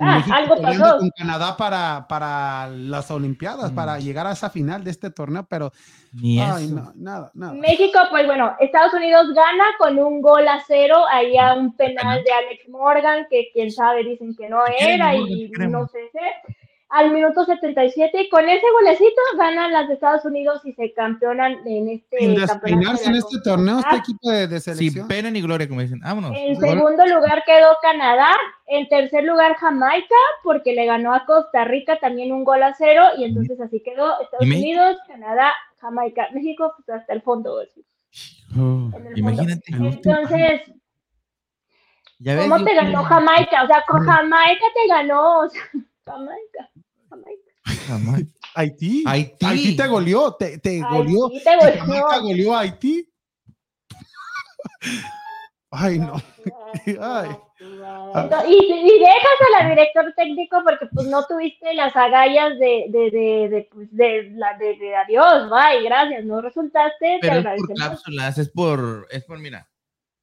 ah, 0.00 0.16
México 0.16 0.36
algo 0.36 0.62
pasó. 0.62 0.98
con 0.98 1.10
Canadá 1.10 1.56
para, 1.56 2.06
para 2.08 2.68
las 2.68 3.10
Olimpiadas, 3.10 3.72
Mm. 3.72 3.74
para 3.74 3.98
llegar 3.98 4.26
a 4.26 4.32
esa 4.32 4.50
final 4.50 4.82
de 4.84 4.90
este 4.90 5.10
torneo, 5.10 5.44
pero 5.48 5.72
Ni 6.12 6.40
ay, 6.40 6.66
eso. 6.66 6.74
no, 6.74 6.92
nada, 6.96 7.30
nada. 7.34 7.52
México, 7.54 7.98
pues 8.10 8.26
bueno, 8.26 8.54
Estados 8.60 8.92
Unidos 8.94 9.26
gana 9.34 9.64
con 9.78 9.98
un 9.98 10.20
gol 10.22 10.46
a 10.48 10.60
cero, 10.66 10.96
ahí 11.10 11.36
a 11.36 11.54
un 11.54 11.74
penal 11.76 12.22
de 12.24 12.32
Alex 12.32 12.68
Morgan, 12.68 13.26
que 13.30 13.50
quién 13.52 13.70
sabe, 13.70 14.04
dicen 14.04 14.34
que 14.36 14.48
no 14.48 14.60
era 14.78 15.14
y 15.14 15.50
no 15.68 15.86
sé 15.88 16.10
qué. 16.12 16.54
Al 16.90 17.10
minuto 17.12 17.44
77, 17.44 18.18
y 18.22 18.28
con 18.30 18.48
ese 18.48 18.64
golecito 18.72 19.20
ganan 19.36 19.72
las 19.74 19.88
de 19.88 19.94
Estados 19.94 20.24
Unidos 20.24 20.62
y 20.64 20.72
se 20.72 20.94
campeonan 20.94 21.58
en 21.66 21.88
este 21.90 22.16
Sin 22.18 22.34
despeinarse 22.34 23.10
en 23.10 23.16
este 23.16 23.38
torneo, 23.44 23.80
este 23.80 23.96
equipo 23.96 24.30
de, 24.30 24.46
de 24.48 24.58
Sin 24.58 24.74
selección. 24.74 25.06
pena 25.06 25.30
ni 25.30 25.42
gloria, 25.42 25.68
como 25.68 25.82
dicen. 25.82 26.00
Vámonos. 26.00 26.32
En 26.34 26.54
Gol. 26.54 26.66
segundo 26.66 27.06
lugar 27.06 27.42
quedó 27.44 27.76
Canadá, 27.82 28.30
en 28.68 28.88
tercer 28.88 29.24
lugar 29.24 29.54
Jamaica, 29.56 30.14
porque 30.42 30.72
le 30.72 30.86
ganó 30.86 31.12
a 31.14 31.26
Costa 31.26 31.64
Rica 31.64 31.98
también 32.00 32.32
un 32.32 32.42
gol 32.44 32.62
a 32.62 32.72
cero, 32.72 33.02
y 33.18 33.24
entonces 33.24 33.60
así 33.60 33.80
quedó 33.80 34.18
Estados. 34.22 34.46
Unidos, 34.46 34.96
Canadá, 35.06 35.52
Jamaica, 35.80 36.28
México, 36.32 36.72
pues 36.76 36.88
hasta 37.00 37.12
el 37.12 37.20
fondo. 37.20 37.52
güey, 37.54 37.68
Oh. 38.58 38.90
en 38.96 39.06
el 39.08 39.18
Imagínate. 39.18 39.72
fondo. 39.72 39.88
Entonces, 39.90 40.62
Ya 42.18 42.34
ves, 42.34 42.48
¿cómo 42.48 42.64
te 42.64 42.74
ganó 42.74 43.02
Jamaica? 43.04 43.62
O 43.64 43.66
sea, 43.66 43.84
con 43.86 44.02
Jamaica 44.06 44.64
te 44.74 44.88
ganó, 44.88 45.40
o 45.40 45.48
sea, 45.50 45.60
Jamaica, 46.06 46.70
Jamaica. 47.08 48.32
Haití. 48.54 49.04
Haití. 49.06 49.46
Haití 49.46 49.76
te 49.76 49.86
goleó, 49.86 50.32
te, 50.34 50.58
te 50.58 50.80
goleó. 50.80 51.26
Haití 51.26 51.44
te 51.44 51.56
goleó. 51.56 51.80
Jamaica 51.80 52.18
goleó 52.18 52.54
a 52.54 52.60
Haití. 52.60 53.12
Ay, 55.70 55.98
no. 55.98 56.14
Ay. 57.00 57.28
Entonces, 57.60 58.50
y, 58.50 58.54
y 58.54 58.98
dejas 59.00 59.60
al 59.60 59.68
director 59.70 60.12
técnico 60.16 60.62
porque 60.64 60.86
pues 60.94 61.08
no 61.08 61.24
tuviste 61.26 61.74
las 61.74 61.94
agallas 61.96 62.58
de, 62.58 62.86
de, 62.88 63.10
de, 63.10 63.48
de, 63.48 63.68
pues, 63.72 63.88
de, 63.90 64.30
la, 64.34 64.56
de, 64.56 64.76
de 64.78 64.96
adiós, 64.96 65.50
bye, 65.50 65.82
gracias, 65.82 66.24
no 66.24 66.40
resultaste, 66.40 67.18
te 67.20 67.28
Pero 67.28 67.50
es 67.50 67.60
por 67.66 67.76
cápsulas, 67.76 68.38
es 68.38 68.48
por, 68.50 69.08
es 69.10 69.24
por, 69.24 69.38
mira, 69.40 69.68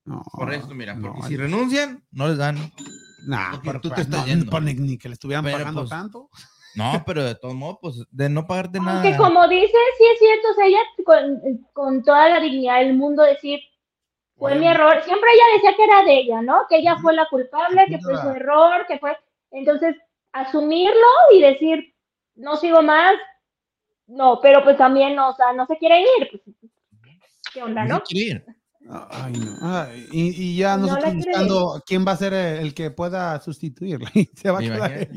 No, 0.06 0.24
por 0.32 0.54
esto, 0.54 0.74
mira, 0.74 0.98
porque 1.00 1.20
no, 1.20 1.28
si 1.28 1.36
renuncian, 1.36 2.04
no 2.12 2.30
les 2.30 2.38
dan. 2.38 2.58
nah, 3.28 3.52
porque 3.52 3.68
pero 3.68 3.82
tú 3.82 3.90
te 3.90 4.02
estás 4.02 4.22
no, 4.22 4.26
yendo. 4.26 4.62
ni, 4.62 4.74
ni 4.74 4.98
que 4.98 5.10
le 5.10 5.14
estuvieran 5.14 5.44
Pero, 5.44 5.58
pagando 5.58 5.82
pues, 5.82 5.90
tanto. 5.90 6.30
No, 6.76 7.04
pero 7.06 7.24
de 7.24 7.36
todos 7.36 7.56
modos, 7.56 7.78
pues, 7.82 8.04
de 8.12 8.30
no 8.30 8.46
pagarte 8.46 8.80
nada. 8.80 9.02
Aunque 9.02 9.18
como 9.18 9.48
dices, 9.48 9.72
sí 9.98 10.04
es 10.14 10.20
cierto, 10.20 10.50
o 10.52 10.54
sea, 10.54 10.66
ella 10.66 10.80
con, 11.06 11.68
con 11.74 12.04
toda 12.04 12.30
la 12.30 12.40
dignidad 12.40 12.80
del 12.80 12.94
mundo 12.94 13.24
decir, 13.24 13.60
fue 14.38 14.56
mi 14.56 14.68
error, 14.68 15.02
siempre 15.04 15.30
ella 15.34 15.56
decía 15.56 15.76
que 15.76 15.84
era 15.84 16.04
de 16.04 16.20
ella, 16.20 16.42
¿no? 16.42 16.66
Que 16.68 16.78
ella 16.78 16.98
fue 17.02 17.14
la 17.14 17.28
culpable, 17.30 17.86
que 17.88 18.00
fue 18.00 18.18
su 18.18 18.30
error, 18.30 18.86
que 18.88 19.00
fue, 19.00 19.18
entonces, 19.52 19.96
asumirlo 20.34 21.08
y 21.34 21.42
decir, 21.42 21.96
no 22.36 22.58
sigo 22.58 22.82
más, 22.82 23.16
no, 24.08 24.40
pero 24.42 24.64
pues 24.64 24.78
también, 24.78 25.18
o 25.18 25.34
sea, 25.36 25.54
no 25.54 25.66
se 25.66 25.78
quiere 25.78 26.02
ir, 26.02 26.30
pues, 26.32 26.42
¿qué 27.54 27.64
onda, 27.64 27.86
no 27.86 27.96
no? 27.96 28.06
se 28.06 28.14
quiere 28.14 28.32
ir. 28.32 28.46
Ay, 28.88 29.34
no. 29.34 29.58
Ay, 29.62 30.08
y, 30.12 30.44
y 30.44 30.58
ya 30.58 30.78
No 30.78 30.88
nosotros 30.88 31.16
buscando 31.16 31.84
quién 31.86 32.06
va 32.06 32.12
a 32.12 32.18
ser 32.18 32.34
el, 32.34 32.58
el 32.66 32.74
que 32.74 32.92
pueda 32.92 33.40
sustituirla. 33.42 34.12
Y 34.14 34.26
se 34.36 34.52
va 34.52 34.60
a 34.60 34.62
quedar. 34.62 35.08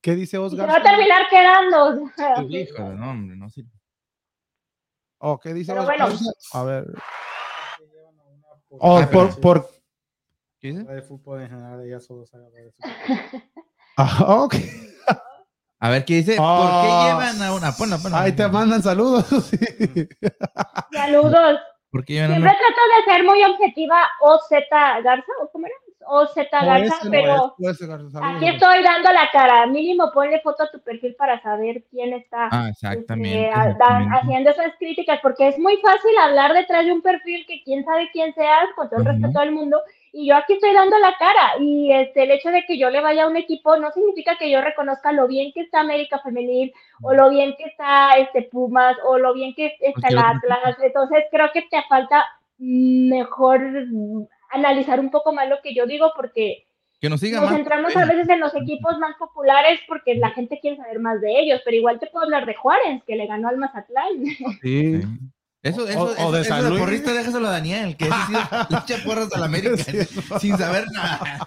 ¿Qué 0.00 0.14
dice 0.14 0.36
Y 0.36 0.40
se 0.40 0.44
Osgar? 0.44 0.68
va 0.68 0.76
a 0.76 0.82
terminar 0.82 1.22
quedando. 1.28 2.10
Híjole, 2.48 2.94
no, 2.94 3.10
hombre, 3.10 3.36
no 3.36 3.50
sirve. 3.50 3.70
Oh, 5.18 5.38
¿qué 5.40 5.52
dice 5.54 5.72
Pero 5.72 5.82
Osgar? 5.82 5.98
bueno. 5.98 6.18
A 6.52 6.62
ver. 6.64 6.84
Oh, 8.68 9.00
Oh, 9.00 9.10
por, 9.10 9.40
por... 9.40 9.70
¿Qué 10.60 10.68
dice? 10.68 10.84
de 10.84 11.02
fútbol 11.02 11.40
en 11.42 11.48
general, 11.48 11.84
ella 11.86 12.00
solo 12.00 12.26
sabe 12.26 12.44
de 12.50 12.72
fútbol. 12.72 12.92
Ah, 13.98 14.42
ok. 14.42 14.54
A 15.80 15.88
ver, 15.90 16.04
¿qué 16.04 16.16
dice? 16.16 16.36
¿Por 16.36 16.44
Ah. 16.46 16.80
qué 16.82 16.88
llevan 17.08 17.42
a 17.42 17.54
una? 17.54 17.72
Ponla, 17.72 17.96
ponla. 17.98 18.20
Ahí 18.20 18.32
te 18.32 18.46
mandan 18.48 18.82
saludos. 18.82 19.24
Saludos. 20.92 21.58
¿Por 21.90 22.04
qué 22.04 22.14
llevan 22.14 22.30
a 22.30 22.34
Siempre 22.34 22.50
una? 22.50 22.58
trato 22.58 22.80
de 22.96 23.12
ser 23.12 23.24
muy 23.24 23.42
objetiva 23.44 24.06
OZ 24.20 24.50
Garza, 25.02 25.32
¿o 25.42 25.50
cómo 25.50 25.66
era? 25.66 25.74
OZ 26.08 26.36
No, 26.36 26.44
Garza, 26.66 27.04
no 27.04 27.10
pero 27.10 27.34
es, 27.34 27.40
no 27.58 27.70
es, 27.70 27.80
Garza, 27.80 28.10
saludos. 28.10 28.36
aquí 28.36 28.48
estoy 28.48 28.82
dando 28.82 29.12
la 29.12 29.30
cara. 29.32 29.66
Mínimo 29.66 30.10
ponle 30.12 30.40
foto 30.40 30.62
a 30.64 30.70
tu 30.70 30.80
perfil 30.80 31.14
para 31.16 31.40
saber 31.42 31.82
quién 31.90 32.12
está 32.14 32.48
Ah, 32.52 32.68
este, 32.70 32.86
exactamente. 32.86 33.46
exactamente. 33.48 34.16
haciendo 34.16 34.50
esas 34.50 34.72
críticas, 34.78 35.18
porque 35.22 35.48
es 35.48 35.58
muy 35.58 35.76
fácil 35.78 36.16
hablar 36.22 36.52
detrás 36.54 36.84
de 36.84 36.92
un 36.92 37.02
perfil 37.02 37.44
que 37.46 37.62
quién 37.64 37.84
sabe 37.84 38.08
quién 38.12 38.32
seas, 38.34 38.66
con 38.74 38.88
todo 38.88 39.00
el 39.00 39.06
respeto 39.06 39.40
del 39.40 39.52
mundo, 39.52 39.80
y 40.12 40.28
yo 40.28 40.36
aquí 40.36 40.54
estoy 40.54 40.72
dando 40.72 40.98
la 40.98 41.14
cara, 41.18 41.58
y 41.60 41.92
este, 41.92 42.22
el 42.22 42.30
hecho 42.30 42.50
de 42.50 42.64
que 42.64 42.78
yo 42.78 42.88
le 42.88 43.02
vaya 43.02 43.24
a 43.24 43.28
un 43.28 43.36
equipo 43.36 43.76
no 43.76 43.90
significa 43.90 44.36
que 44.38 44.50
yo 44.50 44.62
reconozca 44.62 45.12
lo 45.12 45.26
bien 45.28 45.52
que 45.52 45.60
está 45.62 45.80
América 45.80 46.18
Femenil, 46.20 46.72
o 47.02 47.12
lo 47.12 47.28
bien 47.28 47.54
que 47.58 47.64
está 47.64 48.12
este 48.16 48.42
Pumas, 48.42 48.96
o 49.04 49.18
lo 49.18 49.34
bien 49.34 49.54
que 49.54 49.76
está 49.80 50.08
el 50.08 50.18
Atlas, 50.18 50.76
entonces 50.82 51.24
creo 51.30 51.50
que 51.52 51.62
te 51.62 51.82
falta 51.88 52.24
mejor 52.58 53.60
analizar 54.50 55.00
un 55.00 55.10
poco 55.10 55.32
más 55.32 55.48
lo 55.48 55.56
que 55.62 55.74
yo 55.74 55.86
digo, 55.86 56.12
porque 56.16 56.66
Que 57.00 57.08
nos 57.10 57.20
sigan 57.20 57.40
nos 57.42 57.50
más. 57.50 57.58
centramos 57.58 57.96
a 57.96 58.04
veces 58.06 58.28
en 58.28 58.40
los 58.40 58.54
equipos 58.54 58.98
más 58.98 59.16
populares 59.18 59.80
porque 59.88 60.14
la 60.14 60.30
gente 60.30 60.58
quiere 60.60 60.76
saber 60.76 60.98
más 61.00 61.20
de 61.20 61.38
ellos, 61.40 61.60
pero 61.64 61.76
igual 61.76 61.98
te 62.00 62.06
puedo 62.08 62.24
hablar 62.24 62.46
de 62.46 62.54
Juárez, 62.54 63.02
que 63.06 63.16
le 63.16 63.26
ganó 63.26 63.48
al 63.48 63.56
Mazatlán. 63.58 64.24
Sí. 64.24 64.36
Sí. 64.62 65.00
Eso, 65.62 65.82
O- 65.82 65.88
eso, 65.88 66.00
o 66.04 66.12
eso, 66.12 66.32
de 66.32 66.40
eso 66.42 66.48
San 66.54 66.68
Luis. 66.68 66.80
porrista, 66.80 67.12
déjaselo 67.12 67.48
a 67.48 67.50
Daniel, 67.50 67.96
que 67.96 68.04
ese 68.04 68.14
sí 68.28 68.32
le 68.70 68.78
echa 68.78 69.04
porras 69.04 69.32
a 69.34 69.38
la 69.40 69.46
América 69.46 69.76
Sí. 69.76 69.98
sin 70.38 70.56
saber 70.56 70.84
nada. 70.92 71.38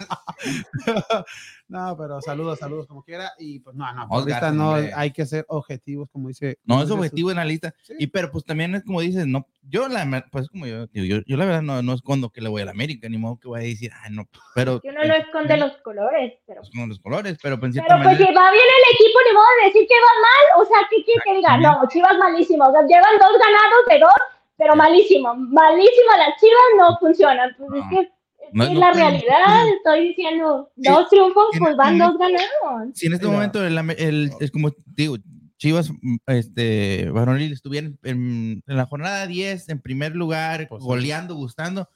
No, 1.69 1.95
pero 1.95 2.19
saludos, 2.19 2.57
saludos 2.57 2.87
como 2.87 3.03
quiera. 3.03 3.31
Y 3.37 3.59
pues 3.59 3.75
no, 3.75 3.91
no, 3.93 4.07
ahorita 4.09 4.51
no 4.51 4.71
hombre. 4.71 4.91
hay 4.95 5.11
que 5.11 5.25
ser 5.25 5.45
objetivos, 5.47 6.09
como 6.11 6.27
dice. 6.27 6.57
No, 6.65 6.81
es 6.81 6.89
objetivo 6.89 7.29
en 7.29 7.37
la 7.37 7.45
lista. 7.45 7.73
Sí. 7.83 7.93
Y 7.99 8.07
pero 8.07 8.31
pues 8.31 8.43
también 8.43 8.73
es 8.73 8.83
como 8.83 9.01
dices, 9.01 9.27
no, 9.27 9.45
yo 9.61 9.87
la 9.87 10.27
pues 10.31 10.49
como 10.49 10.65
yo, 10.65 10.87
digo, 10.87 11.05
yo, 11.05 11.23
yo 11.27 11.37
la 11.37 11.45
verdad 11.45 11.61
no, 11.61 11.83
no 11.83 11.93
escondo 11.93 12.31
que 12.31 12.41
le 12.41 12.49
voy 12.49 12.63
a 12.63 12.65
la 12.65 12.71
América, 12.71 13.07
ni 13.07 13.19
modo 13.19 13.37
que 13.37 13.47
voy 13.47 13.59
a 13.59 13.63
decir, 13.63 13.91
ay 14.01 14.11
no, 14.11 14.27
pero 14.55 14.81
uno 14.83 15.03
no 15.05 15.13
esconde 15.13 15.57
los 15.57 15.77
colores, 15.77 16.33
pero... 16.47 16.61
con 16.75 16.89
los 16.89 16.99
colores, 16.99 17.37
pero 17.41 17.59
pues, 17.59 17.69
en 17.69 17.73
cierta 17.73 17.93
Pero 17.97 18.03
pues 18.03 18.17
si 18.17 18.23
manera- 18.23 18.41
va 18.41 18.51
bien 18.51 18.63
el 18.65 18.95
equipo, 18.95 19.19
ni 19.27 19.33
modo 19.35 19.45
de 19.61 19.65
decir 19.67 19.87
que 19.87 19.93
va 19.93 20.13
mal, 20.25 20.63
o 20.63 20.65
sea, 20.65 20.79
¿qué 20.89 21.03
quiere 21.03 21.21
que 21.23 21.35
diga? 21.35 21.57
No, 21.57 21.87
Chivas 21.87 22.17
malísimo, 22.17 22.65
o 22.65 22.71
sea, 22.71 22.81
llevan 22.81 23.19
dos 23.19 23.33
ganados 23.37 23.81
de 23.89 23.99
dos, 23.99 24.21
pero 24.57 24.75
malísimo, 24.75 25.35
malísimo, 25.35 26.09
las 26.17 26.33
Chivas 26.41 26.69
no 26.77 26.97
funcionan, 26.97 27.55
pues 27.57 27.69
es 27.77 27.89
que 27.91 28.18
No, 28.53 28.65
no 28.73 28.80
la 28.80 28.91
realidad, 28.93 29.67
estoy 29.77 30.09
diciendo, 30.09 30.71
Sí, 30.76 30.84
dos 30.89 31.09
triunfos, 31.09 31.45
en 31.53 31.59
pues 31.59 31.76
van 31.77 31.97
dos 31.97 32.17
ganados. 32.17 32.89
si 32.93 33.07
en 33.07 33.13
este 33.13 33.27
momento 33.27 33.65
el, 33.65 33.77
Ame- 33.77 33.95
el- 33.97 34.31
es 34.39 34.51
como 34.51 34.71
digo, 34.85 35.17
Chivas, 35.57 35.91
este, 36.27 37.09
varonil 37.09 37.51
estuvieran 37.51 37.99
en, 38.03 38.63
en 38.65 38.77
la 38.77 38.85
jornada 38.85 39.27
10 39.27 39.67
en 39.69 39.81
primer 39.81 40.15
lugar, 40.15 40.67
Pues 40.69 40.81
goleando, 40.81 41.35
gustando, 41.35 41.89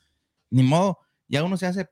ni 0.49 0.63
modo, 0.63 0.97
ya 1.29 1.43
uno 1.43 1.55
se 1.57 1.65
hace 1.67 1.87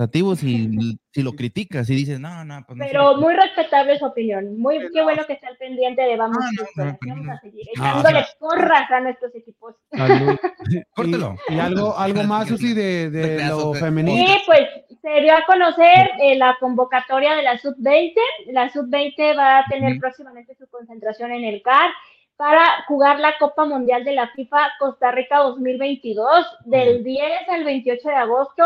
pensativo 0.00 0.34
si, 0.34 0.68
si 1.12 1.22
lo 1.22 1.32
criticas 1.32 1.88
y 1.90 1.94
dices, 1.94 2.18
no, 2.18 2.44
no, 2.44 2.64
pues 2.66 2.78
no. 2.78 2.84
Pero 2.86 3.16
muy 3.16 3.34
respetable 3.34 3.98
su 3.98 4.06
opinión. 4.06 4.58
Muy 4.58 4.78
Sí, 4.80 4.86
qué 4.92 4.98
no. 5.00 5.04
bueno 5.04 5.24
que 5.26 5.34
está 5.34 5.48
al 5.48 5.56
pendiente 5.58 6.02
de 6.02 6.16
vamos, 6.16 6.38
No, 6.38 6.62
no, 6.62 6.68
pero 6.74 6.98
vamos 7.06 7.26
no. 7.26 7.32
a 7.32 7.40
seguir 7.40 7.66
No, 7.76 7.84
echándole 7.84 8.24
porras 8.38 8.90
a 8.90 9.00
nuestros 9.00 9.34
equipos. 9.34 9.74
Córtelo. 10.94 11.36
Y, 11.48 11.54
y 11.54 11.60
algo, 11.60 11.96
algo 11.98 12.22
más, 12.24 12.48
Susi, 12.48 12.72
de, 12.74 13.10
de 13.10 13.44
lo 13.46 13.74
femenino. 13.74 14.22
Y 14.22 14.38
pues 14.46 14.60
se 15.02 15.20
dio 15.20 15.34
a 15.34 15.44
conocer 15.46 16.10
eh, 16.20 16.36
la 16.36 16.56
convocatoria 16.60 17.34
de 17.34 17.42
la 17.42 17.58
sub-20. 17.58 18.14
La 18.52 18.70
sub-20 18.70 19.36
va 19.36 19.58
a 19.58 19.64
tener 19.66 19.92
Ujú. 19.92 20.00
próximamente 20.00 20.54
su 20.54 20.66
concentración 20.68 21.30
en 21.32 21.44
el 21.44 21.62
CAR 21.62 21.90
para 22.36 22.84
jugar 22.88 23.20
la 23.20 23.34
Copa 23.38 23.66
Mundial 23.66 24.02
de 24.04 24.12
la 24.12 24.28
FIFA 24.28 24.70
Costa 24.78 25.10
Rica 25.12 25.38
2022 25.40 26.46
del 26.64 27.04
10 27.04 27.48
al 27.50 27.64
28 27.64 28.08
de 28.08 28.14
agosto. 28.14 28.64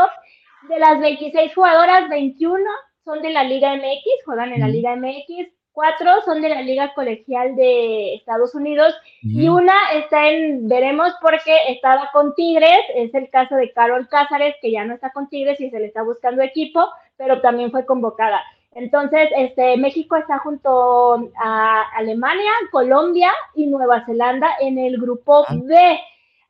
De 0.69 0.79
las 0.79 1.01
26 1.01 1.55
jugadoras, 1.55 2.09
21 2.09 2.65
son 3.05 3.21
de 3.23 3.31
la 3.31 3.45
Liga 3.45 3.75
MX, 3.77 4.25
juegan 4.25 4.53
en 4.53 4.61
la. 4.61 4.69
Liga 4.69 4.97
MX, 4.97 5.49
cuatro 5.73 6.11
son 6.25 6.41
de 6.41 6.49
la 6.49 6.63
Liga 6.63 6.95
Colegial 6.95 7.55
de 7.57 8.15
Estados 8.15 8.55
Unidos 8.55 8.95
y 9.23 9.49
una 9.49 9.75
está 9.95 10.29
en, 10.29 10.69
veremos 10.69 11.13
porque 11.21 11.55
estaba 11.69 12.09
con 12.13 12.35
Tigres, 12.35 12.81
es 12.95 13.13
el 13.15 13.29
caso 13.29 13.57
de 13.57 13.73
Carol 13.73 14.09
Cázares, 14.09 14.55
que 14.63 14.71
ya 14.71 14.85
no 14.85 14.95
está 14.95 15.11
con 15.13 15.29
Tigres 15.29 15.61
y 15.61 15.71
se 15.71 15.81
le 15.81 15.87
está 15.87 16.03
buscando 16.03 16.43
equipo, 16.43 16.89
pero 17.17 17.41
también 17.41 17.71
fue 17.71 17.85
convocada. 17.85 18.41
Entonces, 18.73 19.29
este, 19.37 19.77
México 19.77 20.17
está 20.17 20.39
junto 20.39 21.31
a 21.37 21.83
Alemania, 21.97 22.51
Colombia 22.73 23.33
y 23.55 23.67
Nueva 23.67 24.05
Zelanda 24.05 24.49
en 24.61 24.79
el 24.79 24.99
grupo 24.99 25.45
Ah. 25.49 25.55
B. 25.63 26.01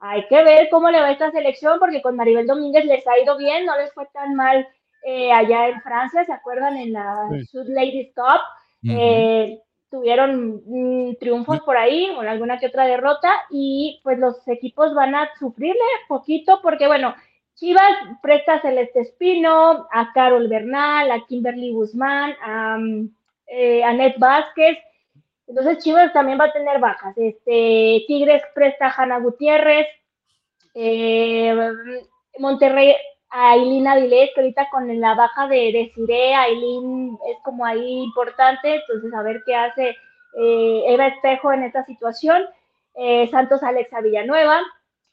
Hay 0.06 0.26
que 0.26 0.42
ver 0.44 0.68
cómo 0.70 0.90
le 0.90 1.00
va 1.00 1.10
esta 1.10 1.30
selección, 1.30 1.78
porque 1.78 2.02
con 2.02 2.14
Maribel 2.14 2.46
Domínguez 2.46 2.84
les 2.84 3.06
ha 3.06 3.18
ido 3.18 3.38
bien, 3.38 3.64
no 3.64 3.74
les 3.78 3.90
fue 3.94 4.06
tan 4.12 4.34
mal 4.34 4.68
eh, 5.02 5.32
allá 5.32 5.68
en 5.68 5.80
Francia, 5.80 6.24
¿se 6.26 6.32
acuerdan? 6.32 6.76
En 6.76 6.92
la 6.92 7.26
Sí. 7.30 7.46
Sud 7.46 7.68
Ladies 7.68 8.12
Cup. 8.14 8.40
Eh, 8.86 9.58
tuvieron 9.90 10.60
mm, 10.66 11.14
triunfos 11.16 11.60
por 11.60 11.78
ahí, 11.78 12.12
con 12.14 12.28
alguna 12.28 12.58
que 12.58 12.66
otra 12.66 12.84
derrota, 12.84 13.30
y 13.48 14.00
pues 14.04 14.18
los 14.18 14.46
equipos 14.46 14.94
van 14.94 15.14
a 15.14 15.30
sufrirle 15.38 15.80
poquito, 16.06 16.60
porque 16.62 16.86
bueno, 16.86 17.14
Chivas 17.54 17.92
presta 18.20 18.54
a 18.54 18.60
Celeste 18.60 19.00
Espino, 19.00 19.86
a 19.90 20.12
Carol 20.12 20.48
Bernal, 20.48 21.10
a 21.12 21.24
Kimberly 21.24 21.72
Guzmán, 21.72 22.34
a 22.42 22.76
mm, 22.76 23.08
eh, 23.46 23.82
Annette 23.84 24.18
Vázquez. 24.18 24.76
Entonces 25.46 25.84
Chivas 25.84 26.12
también 26.12 26.38
va 26.38 26.46
a 26.46 26.52
tener 26.52 26.78
bajas. 26.78 27.16
Este, 27.16 28.04
Tigres 28.06 28.42
presta 28.54 28.86
a 28.86 28.94
Hanna 28.96 29.18
Gutiérrez, 29.18 29.86
eh, 30.74 31.54
Monterrey 32.38 32.94
a 33.30 33.52
Aileen 33.52 33.86
Avilés, 33.86 34.30
que 34.34 34.40
ahorita 34.40 34.68
con 34.70 35.00
la 35.00 35.14
baja 35.14 35.48
de, 35.48 35.72
de 35.72 35.92
Cire, 35.94 36.32
es 36.34 37.38
como 37.42 37.66
ahí 37.66 38.02
importante, 38.04 38.76
entonces 38.76 39.12
a 39.12 39.22
ver 39.22 39.42
qué 39.44 39.54
hace 39.54 39.96
eh, 40.36 40.84
Eva 40.86 41.08
Espejo 41.08 41.52
en 41.52 41.64
esta 41.64 41.84
situación. 41.84 42.44
Eh, 42.94 43.28
Santos 43.28 43.62
Alexa 43.64 44.00
Villanueva, 44.00 44.62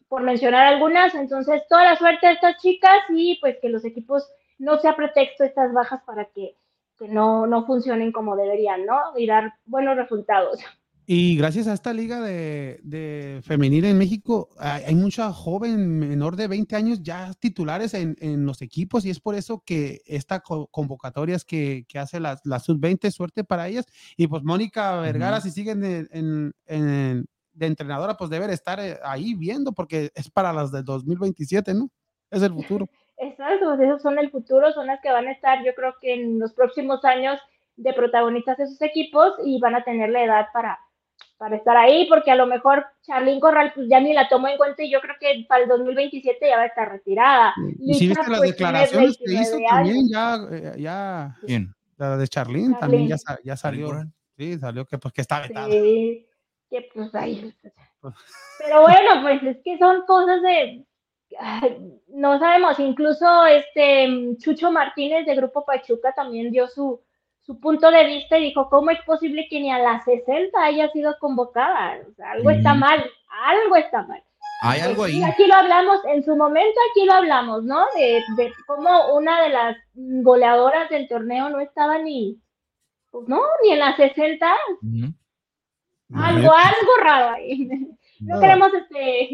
por 0.08 0.22
mencionar 0.22 0.68
algunas, 0.68 1.16
entonces 1.16 1.64
toda 1.68 1.84
la 1.84 1.96
suerte 1.96 2.28
a 2.28 2.32
estas 2.34 2.58
chicas 2.62 3.00
y 3.10 3.40
pues 3.42 3.58
que 3.60 3.70
los 3.70 3.84
equipos 3.86 4.30
no 4.60 4.78
sea 4.78 4.96
pretexto 4.96 5.44
estas 5.44 5.74
bajas 5.74 6.04
para 6.04 6.26
que, 6.26 6.56
que 7.02 7.08
no, 7.12 7.48
no 7.48 7.66
funcionen 7.66 8.12
como 8.12 8.36
deberían, 8.36 8.86
¿no? 8.86 9.18
Y 9.18 9.26
dar 9.26 9.54
buenos 9.66 9.96
resultados. 9.96 10.60
Y 11.08 11.36
gracias 11.36 11.68
a 11.68 11.74
esta 11.74 11.94
liga 11.94 12.22
de, 12.22 12.80
de 12.84 13.42
femenil 13.44 13.86
en 13.86 13.98
México, 13.98 14.50
hay, 14.60 14.84
hay 14.84 14.96
mucha 14.96 15.34
joven 15.34 15.98
menor 15.98 16.36
de 16.36 16.48
20 16.48 16.76
años 16.76 17.02
ya 17.02 17.34
titulares 17.34 17.96
en, 17.96 18.16
en 18.22 18.46
los 18.46 18.62
equipos 18.62 19.04
y 19.04 19.10
es 19.10 19.20
por 19.20 19.34
eso 19.36 19.64
que 19.66 20.02
esta 20.06 20.42
co- 20.42 20.68
convocatorias 20.68 21.44
que, 21.44 21.86
que 21.90 21.98
hace 22.00 22.20
la, 22.20 22.40
la 22.46 22.60
sub-20, 22.60 23.10
suerte 23.12 23.44
para 23.44 23.68
ellas. 23.68 23.86
Y 24.16 24.28
pues 24.28 24.44
Mónica 24.44 24.96
Vergara, 25.02 25.38
Ujú. 25.40 25.48
si 25.48 25.52
siguen 25.52 25.84
en, 25.84 26.08
en- 26.12 26.54
en- 26.68 27.26
de 27.54 27.66
entrenadora, 27.66 28.16
pues 28.16 28.30
debe 28.30 28.54
estar 28.54 28.80
eh, 28.80 28.98
ahí 29.04 29.34
viendo 29.34 29.74
porque 29.74 30.12
es 30.16 30.30
para 30.30 30.54
las 30.54 30.72
del 30.72 30.86
2027, 30.86 31.74
¿no? 31.74 31.90
Es 32.30 32.42
el 32.44 32.54
futuro. 32.54 32.88
Exacto, 33.22 33.76
pues 33.76 33.82
esos 33.82 34.02
son 34.02 34.18
el 34.18 34.32
futuro, 34.32 34.72
son 34.74 34.88
las 34.88 35.00
que 35.00 35.12
van 35.12 35.28
a 35.28 35.32
estar, 35.32 35.64
yo 35.64 35.76
creo 35.76 35.94
que 36.02 36.16
en 36.16 36.40
los 36.40 36.54
próximos 36.54 37.06
años 37.06 37.40
de 37.78 37.94
protagonistas 37.94 38.58
de 38.58 38.66
sus 38.68 38.82
equipos 38.82 39.34
y 39.46 39.60
van 39.60 39.76
a 39.76 39.84
tener 39.84 40.10
la 40.10 40.24
edad 40.24 40.48
para, 40.52 40.80
para 41.38 41.56
estar 41.56 41.78
ahí, 41.78 42.08
porque 42.10 42.32
a 42.32 42.36
lo 42.36 42.48
mejor 42.48 42.84
Charlene 43.04 43.40
Corral 43.40 43.74
pues 43.76 43.88
ya 43.88 44.00
ni 44.00 44.14
la 44.14 44.28
tomó 44.28 44.48
en 44.48 44.58
cuenta 44.58 44.82
y 44.82 44.92
yo 44.92 45.00
creo 45.02 45.16
que 45.20 45.46
para 45.48 45.64
el 45.64 45.70
2027 45.70 46.38
ya 46.42 46.58
va 46.58 46.64
a 46.64 46.66
estar 46.66 46.92
retirada. 46.92 47.54
Y 47.80 47.94
si 47.94 48.08
viste 48.08 48.28
las 48.28 48.40
pues, 48.40 48.52
declaraciones 48.52 49.18
que 49.18 49.34
hizo 49.34 49.58
29 49.58 49.68
también, 49.70 50.10
ya, 50.10 50.38
eh, 50.52 50.74
ya 50.80 51.38
¿Quién? 51.46 51.76
la 51.98 52.18
de 52.18 52.28
Charlene 52.28 52.76
también 52.80 53.08
ya, 53.08 53.18
ya 53.44 53.56
salió. 53.56 54.04
Sí, 54.36 54.58
salió 54.58 54.86
que 54.86 54.98
pues 54.98 55.14
que 55.14 55.22
está 55.22 55.42
vetada. 55.42 55.68
Sí, 55.68 56.26
que 56.72 56.90
pues 56.92 57.14
ahí. 57.14 57.54
Pero 58.02 58.82
bueno, 58.82 59.22
pues 59.22 59.44
es 59.44 59.58
que 59.64 59.78
son 59.78 60.06
cosas 60.08 60.42
de. 60.42 60.86
No 62.08 62.38
sabemos, 62.40 62.78
incluso 62.80 63.46
este 63.46 64.36
Chucho 64.40 64.70
Martínez 64.72 65.26
de 65.26 65.36
Grupo 65.36 65.64
Pachuca 65.66 66.12
también 66.14 66.52
dio 66.52 66.68
su, 66.68 67.00
su 67.40 67.60
punto 67.60 67.90
de 67.90 68.06
vista 68.06 68.38
y 68.38 68.44
dijo, 68.44 68.70
¿cómo 68.70 68.92
es 68.92 69.02
posible 69.04 69.48
que 69.50 69.60
ni 69.60 69.72
a 69.72 69.80
las 69.80 70.04
60 70.04 70.62
haya 70.62 70.90
sido 70.92 71.16
convocada? 71.20 71.98
O 72.10 72.14
sea, 72.14 72.32
algo 72.32 72.50
está 72.52 72.74
mal, 72.74 73.04
algo 73.46 73.76
está 73.78 74.04
mal. 74.04 74.22
Hay 74.64 74.82
algo 74.82 75.06
ahí. 75.06 75.24
aquí 75.24 75.48
lo 75.48 75.56
hablamos, 75.56 76.06
en 76.06 76.24
su 76.24 76.36
momento 76.36 76.80
aquí 76.92 77.06
lo 77.06 77.14
hablamos, 77.14 77.64
¿no? 77.64 77.80
De, 77.96 78.22
de 78.36 78.54
cómo 78.68 79.16
una 79.16 79.42
de 79.42 79.50
las 79.50 79.78
goleadoras 79.96 80.90
del 80.90 81.08
torneo 81.08 81.50
no 81.50 81.60
estaba 81.62 81.98
ni, 81.98 82.38
pues 83.10 83.28
no, 83.28 83.42
ni 83.64 83.72
en 83.72 83.80
las 83.80 83.96
60, 83.96 84.54
Ujú. 84.84 85.14
algo, 86.14 86.52
algo 86.54 86.98
raro 87.04 87.36
ahí. 87.36 87.68
No 88.24 88.36
No. 88.36 88.40
queremos 88.42 88.72
este, 88.72 89.30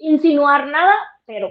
insinuar 0.00 0.66
nada, 0.66 0.92
pero 1.26 1.50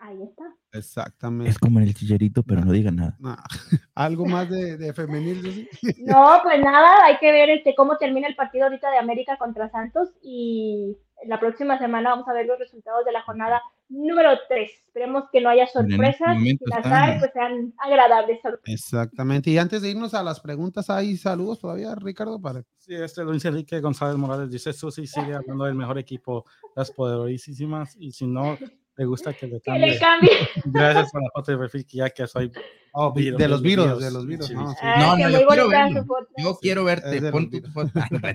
ahí 0.00 0.22
está. 0.22 0.44
Exactamente. 0.72 1.50
Es 1.50 1.58
como 1.58 1.80
en 1.80 1.86
el 1.86 1.94
chillerito, 1.94 2.42
pero 2.42 2.64
no 2.64 2.72
digan 2.72 2.96
nada. 2.96 3.16
Nah, 3.18 3.36
Algo 3.94 4.26
más 4.26 4.48
de, 4.48 4.76
de 4.76 4.92
femenil, 4.92 5.42
Susi? 5.42 5.68
No, 6.06 6.40
pues 6.42 6.60
nada, 6.60 7.04
hay 7.04 7.18
que 7.18 7.32
ver 7.32 7.50
este 7.50 7.74
cómo 7.74 7.96
termina 7.96 8.28
el 8.28 8.36
partido 8.36 8.64
ahorita 8.64 8.90
de 8.90 8.98
América 8.98 9.36
contra 9.38 9.70
Santos 9.70 10.10
y 10.22 10.96
la 11.26 11.40
próxima 11.40 11.78
semana 11.78 12.10
vamos 12.10 12.28
a 12.28 12.32
ver 12.32 12.46
los 12.46 12.58
resultados 12.58 13.04
de 13.04 13.12
la 13.12 13.22
jornada 13.22 13.60
número 13.88 14.30
3. 14.48 14.70
Esperemos 14.86 15.24
que 15.32 15.40
no 15.40 15.48
haya 15.48 15.66
sorpresas, 15.66 16.38
si 16.38 16.58
las 16.66 16.86
hay, 16.86 17.18
pues 17.18 17.32
sean 17.32 17.72
agradables. 17.78 18.38
Exactamente. 18.64 19.50
Y 19.50 19.58
antes 19.58 19.82
de 19.82 19.90
irnos 19.90 20.14
a 20.14 20.22
las 20.22 20.40
preguntas, 20.40 20.90
¿hay 20.90 21.16
saludos 21.16 21.58
todavía, 21.58 21.94
Ricardo? 21.96 22.40
Para... 22.40 22.62
Sí, 22.78 22.94
este 22.94 23.24
Luis 23.24 23.44
Enrique 23.44 23.80
González 23.80 24.16
Morales 24.16 24.50
dice, 24.50 24.72
Susi 24.72 25.06
sigue 25.06 25.34
hablando 25.34 25.64
del 25.64 25.74
mejor 25.74 25.98
equipo, 25.98 26.44
las 26.76 26.90
poderosísimas, 26.90 27.96
y 27.96 28.12
si 28.12 28.26
no 28.26 28.56
le 28.98 29.04
gusta 29.04 29.32
que 29.32 29.46
le 29.46 29.60
Que 29.60 29.70
le 29.78 29.98
cambie. 29.98 30.30
Gracias 30.64 31.12
por 31.12 31.22
la 31.22 31.30
foto 31.32 31.52
de 31.52 31.58
perfil, 31.58 31.86
que 31.86 31.96
ya 31.98 32.10
que 32.10 32.26
soy... 32.26 32.50
Oh, 32.92 33.12
de 33.14 33.48
los 33.48 33.62
virus, 33.62 34.00
de 34.00 34.10
los 34.10 34.26
virus. 34.26 34.46
sí, 34.48 34.54
no, 34.54 34.70
sí. 34.70 34.76
sí. 34.80 34.80
Ay, 34.82 35.22
No, 35.22 35.30
yo 35.30 36.58
quiero. 36.60 36.80
Yo 36.80 36.84
verte. 36.84 37.30
Pon 37.30 37.48
tu 37.50 37.60
foto. 37.70 37.90
Ah. 38.00 38.32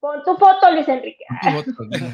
Pon 0.00 0.22
tu 0.22 0.36
foto, 0.36 0.70
Luis 0.72 0.86
Enrique. 0.86 1.24
Pon 1.42 1.64
tu 1.64 1.72
foto. 1.72 1.90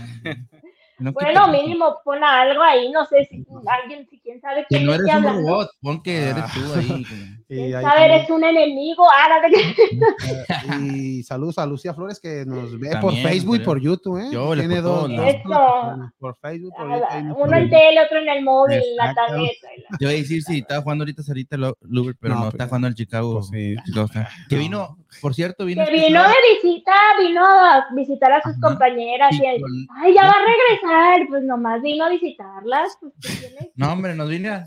No, 1.00 1.14
que 1.14 1.24
Bueno, 1.24 1.48
mínimo 1.48 1.96
pon 2.04 2.22
algo 2.22 2.62
ahí, 2.62 2.90
no 2.92 3.06
sé 3.06 3.24
si 3.24 3.42
alguien, 3.66 4.06
si 4.10 4.20
quién 4.20 4.38
sabe 4.38 4.66
Que 4.68 4.76
quién 4.76 4.84
no 4.86 4.92
eres 4.94 5.06
un 5.14 5.22
robot. 5.24 5.70
Pon 5.80 6.02
que 6.02 6.24
eres 6.28 6.44
Ah. 6.46 6.50
tú 6.54 6.74
ahí. 6.78 7.06
Y, 7.51 7.55
Quién 7.56 7.74
ahí 7.74 7.82
sabe, 7.85 8.05
eres 8.05 8.31
un 8.31 8.44
enemigo. 8.44 9.05
Eh, 9.09 10.44
y 10.82 11.22
saludos 11.24 11.59
a 11.59 11.66
Lucía 11.66 11.93
Flores 11.94 12.20
que 12.20 12.44
nos 12.47 12.78
ve 12.78 12.97
por 13.01 13.12
Facebook 13.14 13.56
y 13.56 13.59
por 13.59 13.81
YouTube. 13.81 14.18
¿eh? 14.18 14.28
Yo 14.31 14.55
le 14.55 14.66
Tiene 14.68 14.77
por 14.82 14.85
dos. 14.85 15.09
plataformas, 15.09 16.12
Por 16.18 16.36
Facebook, 16.40 16.72
por 16.77 16.89
YouTube. 16.90 17.36
Uno 17.43 17.56
en 17.56 17.70
tele, 17.70 18.01
otro 18.05 18.18
en 18.18 18.28
el 18.28 18.44
móvil, 18.44 18.81
la 18.97 19.12
tableta. 19.14 19.68
la- 19.90 19.98
Te 19.98 20.05
voy 20.05 20.14
a 20.14 20.18
decir 20.18 20.43
si 20.44 20.59
está 20.59 20.81
jugando 20.81 21.02
ahorita 21.02 21.22
Sarita 21.24 21.56
Luber, 21.56 22.14
pero 22.20 22.35
No, 22.35 22.40
no, 22.40 22.47
pero- 22.47 22.51
está 22.51 22.66
jugando 22.66 22.86
el 22.89 22.94
Chicago. 22.94 23.35
Pues 23.35 23.48
sí. 23.48 23.74
Que 24.48 24.56
vino, 24.56 24.97
por 25.20 25.35
cierto, 25.35 25.64
vino. 25.64 25.85
Que 25.85 25.93
este 25.94 26.06
vino 26.09 26.22
de 26.22 26.35
visita, 26.62 26.93
vino 27.18 27.44
a 27.44 27.86
visitar 27.97 28.31
a 28.32 28.43
sus 28.43 28.52
Ajá. 28.52 28.60
compañeras. 28.68 29.32
y 29.35 29.43
Y, 29.43 29.47
él, 29.47 29.60
con- 29.60 29.86
Ay, 30.02 30.14
ya 30.14 30.22
va 30.22 30.31
a 30.31 30.44
regresar. 30.47 31.28
Pues 31.28 31.43
nomás 31.43 31.82
vino 31.82 32.05
a 32.05 32.10
visitarlas. 32.10 32.97
Pues. 33.01 33.12
No, 33.74 33.93
hombre, 33.93 34.14
nos 34.14 34.28
vino. 34.28 34.52
a- 34.52 34.66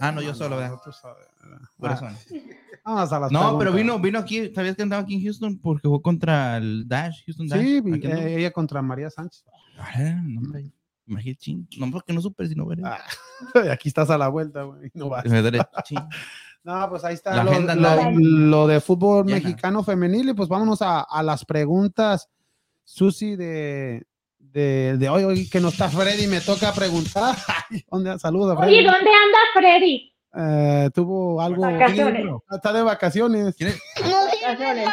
Ah, 0.00 0.12
no, 0.12 0.22
yo 0.22 0.34
solo, 0.34 0.56
¿verdad? 0.56 0.78
Tú 0.84 0.92
sabes, 0.92 1.26
¿verdad? 1.42 1.60
Por 1.76 1.90
Ah, 1.90 1.94
eso. 1.94 2.34
Vamos 2.84 3.12
a 3.12 3.20
las 3.20 3.32
No, 3.32 3.58
pero 3.58 3.72
vino, 3.72 3.98
vino 3.98 4.18
aquí, 4.18 4.52
¿sabías 4.54 4.76
que 4.76 4.82
andaba 4.82 5.02
aquí 5.02 5.14
en 5.16 5.22
Houston? 5.24 5.58
Porque 5.58 5.88
jugó 5.88 6.00
contra 6.00 6.56
el 6.56 6.86
Dash, 6.88 7.24
Houston 7.26 7.48
Dash. 7.48 7.60
Sí, 7.60 7.82
eh, 8.02 8.36
ella 8.38 8.50
contra 8.50 8.80
María 8.80 9.10
Sánchez. 9.10 9.44
Ah, 9.78 10.20
no. 10.22 10.40
No, 11.78 11.90
porque 11.90 12.12
no 12.12 12.20
supe 12.20 12.46
si 12.46 12.54
no 12.54 12.66
veré. 12.66 12.82
Ah, 12.84 12.98
aquí 13.72 13.88
estás 13.88 14.10
a 14.10 14.18
la 14.18 14.28
vuelta, 14.28 14.62
güey. 14.62 14.90
No 14.94 15.08
vas. 15.08 15.24
No, 16.64 16.90
pues 16.90 17.02
ahí 17.04 17.14
está 17.14 17.34
La 17.36 17.44
lo, 17.44 17.50
agenda 17.52 17.74
lo- 17.76 18.10
lo 18.18 18.66
de 18.66 18.80
fútbol 18.80 19.24
llena. 19.24 19.36
mexicano 19.38 19.82
femenil. 19.82 20.28
Y 20.30 20.34
pues 20.34 20.48
vámonos 20.48 20.82
a, 20.82 21.00
a 21.00 21.22
las 21.22 21.44
preguntas, 21.44 22.28
Susi, 22.84 23.36
de, 23.36 24.06
de, 24.58 24.96
de 24.98 25.08
hoy, 25.08 25.24
hoy 25.24 25.48
que 25.48 25.60
no 25.60 25.68
está 25.68 25.88
Freddy, 25.88 26.26
me 26.26 26.40
toca 26.40 26.72
preguntar. 26.72 27.36
¿Dónde? 27.90 28.18
Saludos 28.18 28.56
a 28.56 28.60
Oye, 28.60 28.82
Freddy. 28.82 28.84
¿dónde 28.84 29.10
anda 29.10 29.38
Freddy? 29.54 30.12
Eh, 30.36 30.90
tuvo 30.94 31.40
algo. 31.40 31.62
Vacaciones. 31.62 32.26
Está 32.50 32.72
de 32.72 32.82
vacaciones. 32.82 33.54
¿Quién 33.56 33.70
es? 33.70 33.80
Vacaciones. 34.42 34.88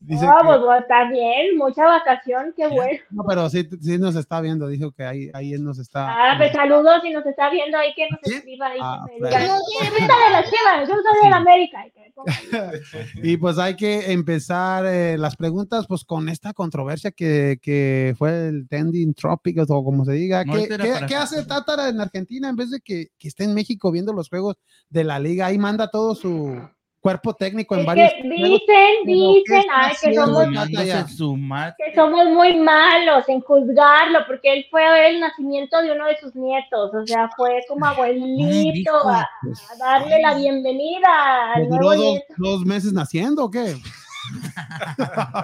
Dice 0.00 0.24
No, 0.24 0.38
que- 0.38 0.44
pues 0.64 0.80
está 0.82 1.10
bien, 1.10 1.56
mucha 1.56 1.84
vacación, 1.84 2.54
qué 2.56 2.68
bueno. 2.68 3.00
no, 3.10 3.24
pero 3.26 3.50
sí, 3.50 3.68
sí 3.80 3.98
nos 3.98 4.14
está 4.14 4.40
viendo. 4.40 4.68
Dijo 4.68 4.92
que 4.92 5.02
ahí, 5.04 5.28
ahí 5.34 5.52
él 5.52 5.64
nos 5.64 5.78
está. 5.80 6.06
Ah, 6.08 6.34
pues 6.38 6.52
saludos 6.52 7.00
si 7.02 7.10
nos 7.10 7.26
está 7.26 7.50
viendo 7.50 7.76
ahí, 7.76 7.92
que 7.96 8.06
nos 8.08 8.20
¿Sí? 8.22 8.34
escriba 8.34 8.68
ahí. 8.68 8.78
Ah, 8.80 9.04
que 9.08 9.14
diga, 9.16 9.40
"Yo 9.44 9.56
soy 9.56 9.90
de 9.90 10.06
las 10.32 10.44
Chivas, 10.44 10.88
yo 10.88 10.94
soy 10.94 11.24
de 11.24 11.30
la 11.30 11.36
América. 11.36 11.84
y 13.22 13.36
pues 13.36 13.58
hay 13.58 13.76
que 13.76 14.12
empezar 14.12 14.84
eh, 14.86 15.16
las 15.18 15.36
preguntas 15.36 15.86
pues 15.86 16.04
con 16.04 16.28
esta 16.28 16.52
controversia 16.52 17.10
que, 17.10 17.58
que 17.60 18.14
fue 18.18 18.48
el 18.48 18.68
trending 18.68 19.14
tropic 19.14 19.58
o 19.68 19.84
como 19.84 20.04
se 20.04 20.12
diga. 20.12 20.44
No, 20.44 20.54
¿Qué, 20.54 20.62
este 20.62 21.06
qué 21.08 21.16
hace 21.16 21.44
Tátara 21.44 21.88
en 21.88 22.00
Argentina 22.00 22.48
en 22.48 22.56
vez 22.56 22.70
de 22.70 22.80
que, 22.80 23.08
que 23.18 23.28
esté 23.28 23.44
en 23.44 23.54
México 23.54 23.90
viendo 23.90 24.12
los 24.12 24.28
juegos 24.28 24.56
de 24.88 25.04
la 25.04 25.18
liga? 25.18 25.46
Ahí 25.46 25.58
manda 25.58 25.90
todo 25.90 26.14
su 26.14 26.60
cuerpo 27.00 27.34
técnico 27.34 27.74
en 27.74 27.80
Es 27.80 27.86
varios 27.86 28.12
que 28.12 28.22
dicen, 28.22 28.58
pero 28.68 29.04
¿qué 29.04 29.12
dicen, 29.12 29.64
ay, 29.72 29.96
que 30.00 30.14
somos, 30.14 31.38
madre. 31.38 31.74
que 31.78 31.94
somos 31.94 32.26
muy 32.30 32.56
malos 32.56 33.28
en 33.28 33.40
juzgarlo, 33.40 34.20
porque 34.26 34.52
él 34.52 34.66
fue 34.70 34.84
a 34.84 34.92
ver 34.92 35.14
el 35.14 35.20
nacimiento 35.20 35.80
de 35.80 35.92
uno 35.92 36.06
de 36.06 36.16
sus 36.18 36.34
nietos, 36.34 36.92
o 36.94 37.06
sea, 37.06 37.30
fue 37.36 37.60
como 37.68 37.86
abuelito 37.86 38.92
de 39.04 39.10
a, 39.10 39.20
a 39.20 39.76
darle 39.78 40.20
la 40.20 40.34
bienvenida 40.34 41.52
al 41.54 41.62
¿Le 41.62 41.68
duró 41.68 41.94
nuevo 41.94 42.18
dos 42.36 42.64
meses 42.64 42.92
naciendo 42.92 43.44
o 43.44 43.50
qué? 43.50 43.76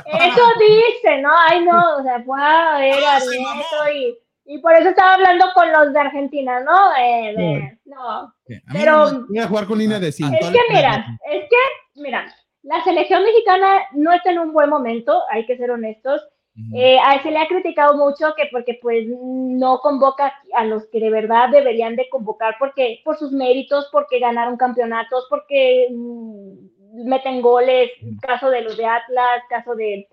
Eso 0.05 0.43
dice, 0.59 1.23
¿no? 1.23 1.31
Ay, 1.49 1.65
no, 1.65 1.97
o 1.99 2.03
sea, 2.03 2.23
fue 2.25 2.41
a 2.41 2.79
ver 2.79 3.05
al 3.05 3.23
nieto 3.23 3.91
y, 3.95 4.24
y 4.47 4.59
por 4.59 4.75
eso 4.75 4.91
estaba 4.91 5.15
hablando 5.15 5.47
con 5.55 5.71
los 5.73 5.93
de 5.93 6.01
Argentina, 6.01 6.61
¿no? 6.61 6.95
Eh, 6.97 7.35
de- 7.37 7.79
no, 7.87 8.09
A 8.11 8.33
mí 8.49 8.57
pero 8.73 9.11
no 9.11 9.27
Voy 9.29 9.39
a 9.39 9.49
jugar 9.49 9.67
con 9.67 9.79
línea 9.79 9.99
de 9.99 10.09
Ah, 10.09 10.13
cinco. 10.13 10.37
es 10.41 10.51
que 10.51 10.61
mira, 10.75 11.07
es 11.31 11.43
que, 11.49 12.01
mira, 12.01 12.27
la 12.63 12.83
selección 12.85 13.23
mexicana 13.23 13.83
no 13.93 14.13
está 14.13 14.31
en 14.33 14.39
un 14.41 14.53
buen 14.53 14.69
momento, 14.71 15.23
hay 15.31 15.47
que 15.47 15.57
ser 15.57 15.71
honestos. 15.71 16.23
me- 16.57 16.95
Eh, 16.95 16.99
a- 17.01 17.21
se 17.21 17.33
le 17.33 17.39
ha 17.41 17.49
criticado 17.49 17.97
mucho 17.97 18.33
que 18.37 18.45
porque 18.53 18.79
pues 18.81 19.07
no 19.09 19.81
convoca 19.81 20.33
a 20.55 20.65
los 20.65 20.87
que 20.87 21.01
de 21.01 21.11
verdad 21.11 21.49
deberían 21.51 21.97
de 21.97 22.09
convocar 22.09 22.55
porque 22.61 23.01
por 23.05 23.17
sus 23.19 23.33
méritos, 23.33 23.89
porque 23.91 24.21
ganaron 24.21 24.57
campeonatos, 24.57 25.27
porque 25.29 25.89
mm, 25.91 27.09
meten 27.09 27.43
goles, 27.43 27.91
caso 28.23 28.51
de 28.51 28.61
los 28.61 28.77
de 28.77 28.87
Atlas, 28.87 29.43
caso 29.49 29.75
de, 29.75 30.07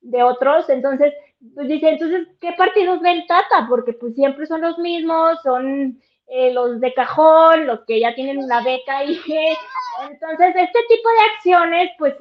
de 0.00 0.22
otros, 0.22 0.68
entonces 0.70 1.12
pues 1.54 1.68
dice, 1.68 1.88
entonces, 1.90 2.28
¿qué 2.40 2.52
partidos 2.52 3.00
ven 3.00 3.26
Tata? 3.26 3.66
Porque 3.68 3.92
pues 3.92 4.14
siempre 4.14 4.46
son 4.46 4.60
los 4.60 4.78
mismos, 4.78 5.38
son 5.42 6.00
eh, 6.26 6.52
los 6.52 6.80
de 6.80 6.92
cajón, 6.94 7.66
los 7.66 7.80
que 7.86 8.00
ya 8.00 8.14
tienen 8.14 8.38
una 8.38 8.62
beca 8.62 9.04
y 9.04 9.14
entonces 10.10 10.54
este 10.56 10.80
tipo 10.88 11.08
de 11.08 11.20
acciones 11.34 11.90
pues 11.98 12.14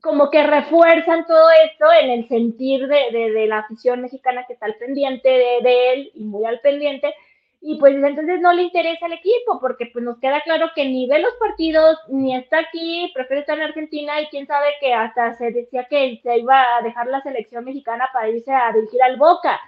como 0.00 0.30
que 0.30 0.42
refuerzan 0.46 1.26
todo 1.26 1.48
esto 1.64 1.86
en 2.00 2.10
el 2.10 2.28
sentir 2.28 2.86
de, 2.86 3.10
de- 3.12 3.46
la 3.48 3.58
afición 3.58 4.02
mexicana 4.02 4.44
que 4.46 4.52
está 4.54 4.66
al 4.66 4.76
pendiente 4.76 5.28
de 5.28 5.92
él 5.92 6.10
y 6.14 6.24
muy 6.24 6.44
al 6.44 6.60
pendiente. 6.60 7.14
Y 7.60 7.78
pues 7.78 7.96
entonces 7.96 8.40
no 8.40 8.52
le 8.52 8.62
interesa 8.62 9.06
el 9.06 9.14
equipo 9.14 9.58
porque 9.60 9.86
pues 9.92 10.04
nos 10.04 10.18
queda 10.18 10.40
claro 10.42 10.70
que 10.74 10.84
ni 10.84 11.08
ve 11.08 11.18
los 11.18 11.32
partidos, 11.34 11.98
ni 12.08 12.36
está 12.36 12.60
aquí, 12.60 13.10
prefiere 13.14 13.40
estar 13.40 13.58
en 13.58 13.64
Argentina 13.64 14.20
y 14.20 14.26
quién 14.26 14.46
sabe 14.46 14.66
que 14.80 14.92
hasta 14.94 15.34
se 15.34 15.50
decía 15.50 15.86
que 15.88 16.20
se 16.22 16.38
iba 16.38 16.76
a 16.76 16.82
dejar 16.82 17.06
la 17.08 17.22
selección 17.22 17.64
mexicana 17.64 18.08
para 18.12 18.28
irse 18.28 18.52
a 18.52 18.72
dirigir 18.72 19.02
al 19.02 19.16
Boca. 19.16 19.58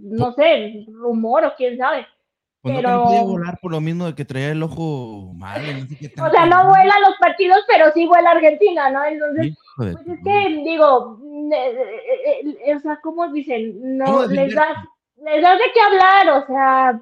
No 0.00 0.32
sé, 0.32 0.86
rumor 0.88 1.44
o 1.44 1.54
quién 1.56 1.76
sabe. 1.78 2.06
Pues 2.60 2.76
pero- 2.76 2.90
no 2.90 3.04
podía 3.04 3.22
volar 3.22 3.58
por 3.60 3.72
lo 3.72 3.80
mismo 3.80 4.06
de 4.06 4.14
que 4.14 4.24
traía 4.24 4.52
el 4.52 4.62
ojo 4.62 5.32
mal. 5.34 5.60
y 5.68 5.80
no 5.80 5.86
sé 5.88 5.96
qué 5.98 6.22
O 6.22 6.30
sea, 6.30 6.46
no 6.46 6.68
vuela 6.68 6.94
los 7.00 7.16
partidos, 7.18 7.58
pero 7.66 7.90
sí 7.92 8.06
vuela 8.06 8.30
Argentina, 8.30 8.88
¿no? 8.90 9.04
Entonces, 9.04 9.56
Pues 9.76 9.96
es 10.06 10.18
que, 10.22 10.62
digo, 10.64 11.18
eh, 11.52 11.76
eh, 12.24 12.56
eh, 12.66 12.76
o 12.76 12.78
sea, 12.78 13.00
¿cómo 13.02 13.26
dicen? 13.32 13.96
No, 13.98 14.04
¿Cómo 14.04 14.26
les 14.26 14.54
das, 14.54 14.76
les 15.24 15.42
das 15.42 15.58
de 15.58 15.64
qué 15.74 15.80
hablar, 15.80 16.42
o 16.42 16.46
sea, 16.46 17.00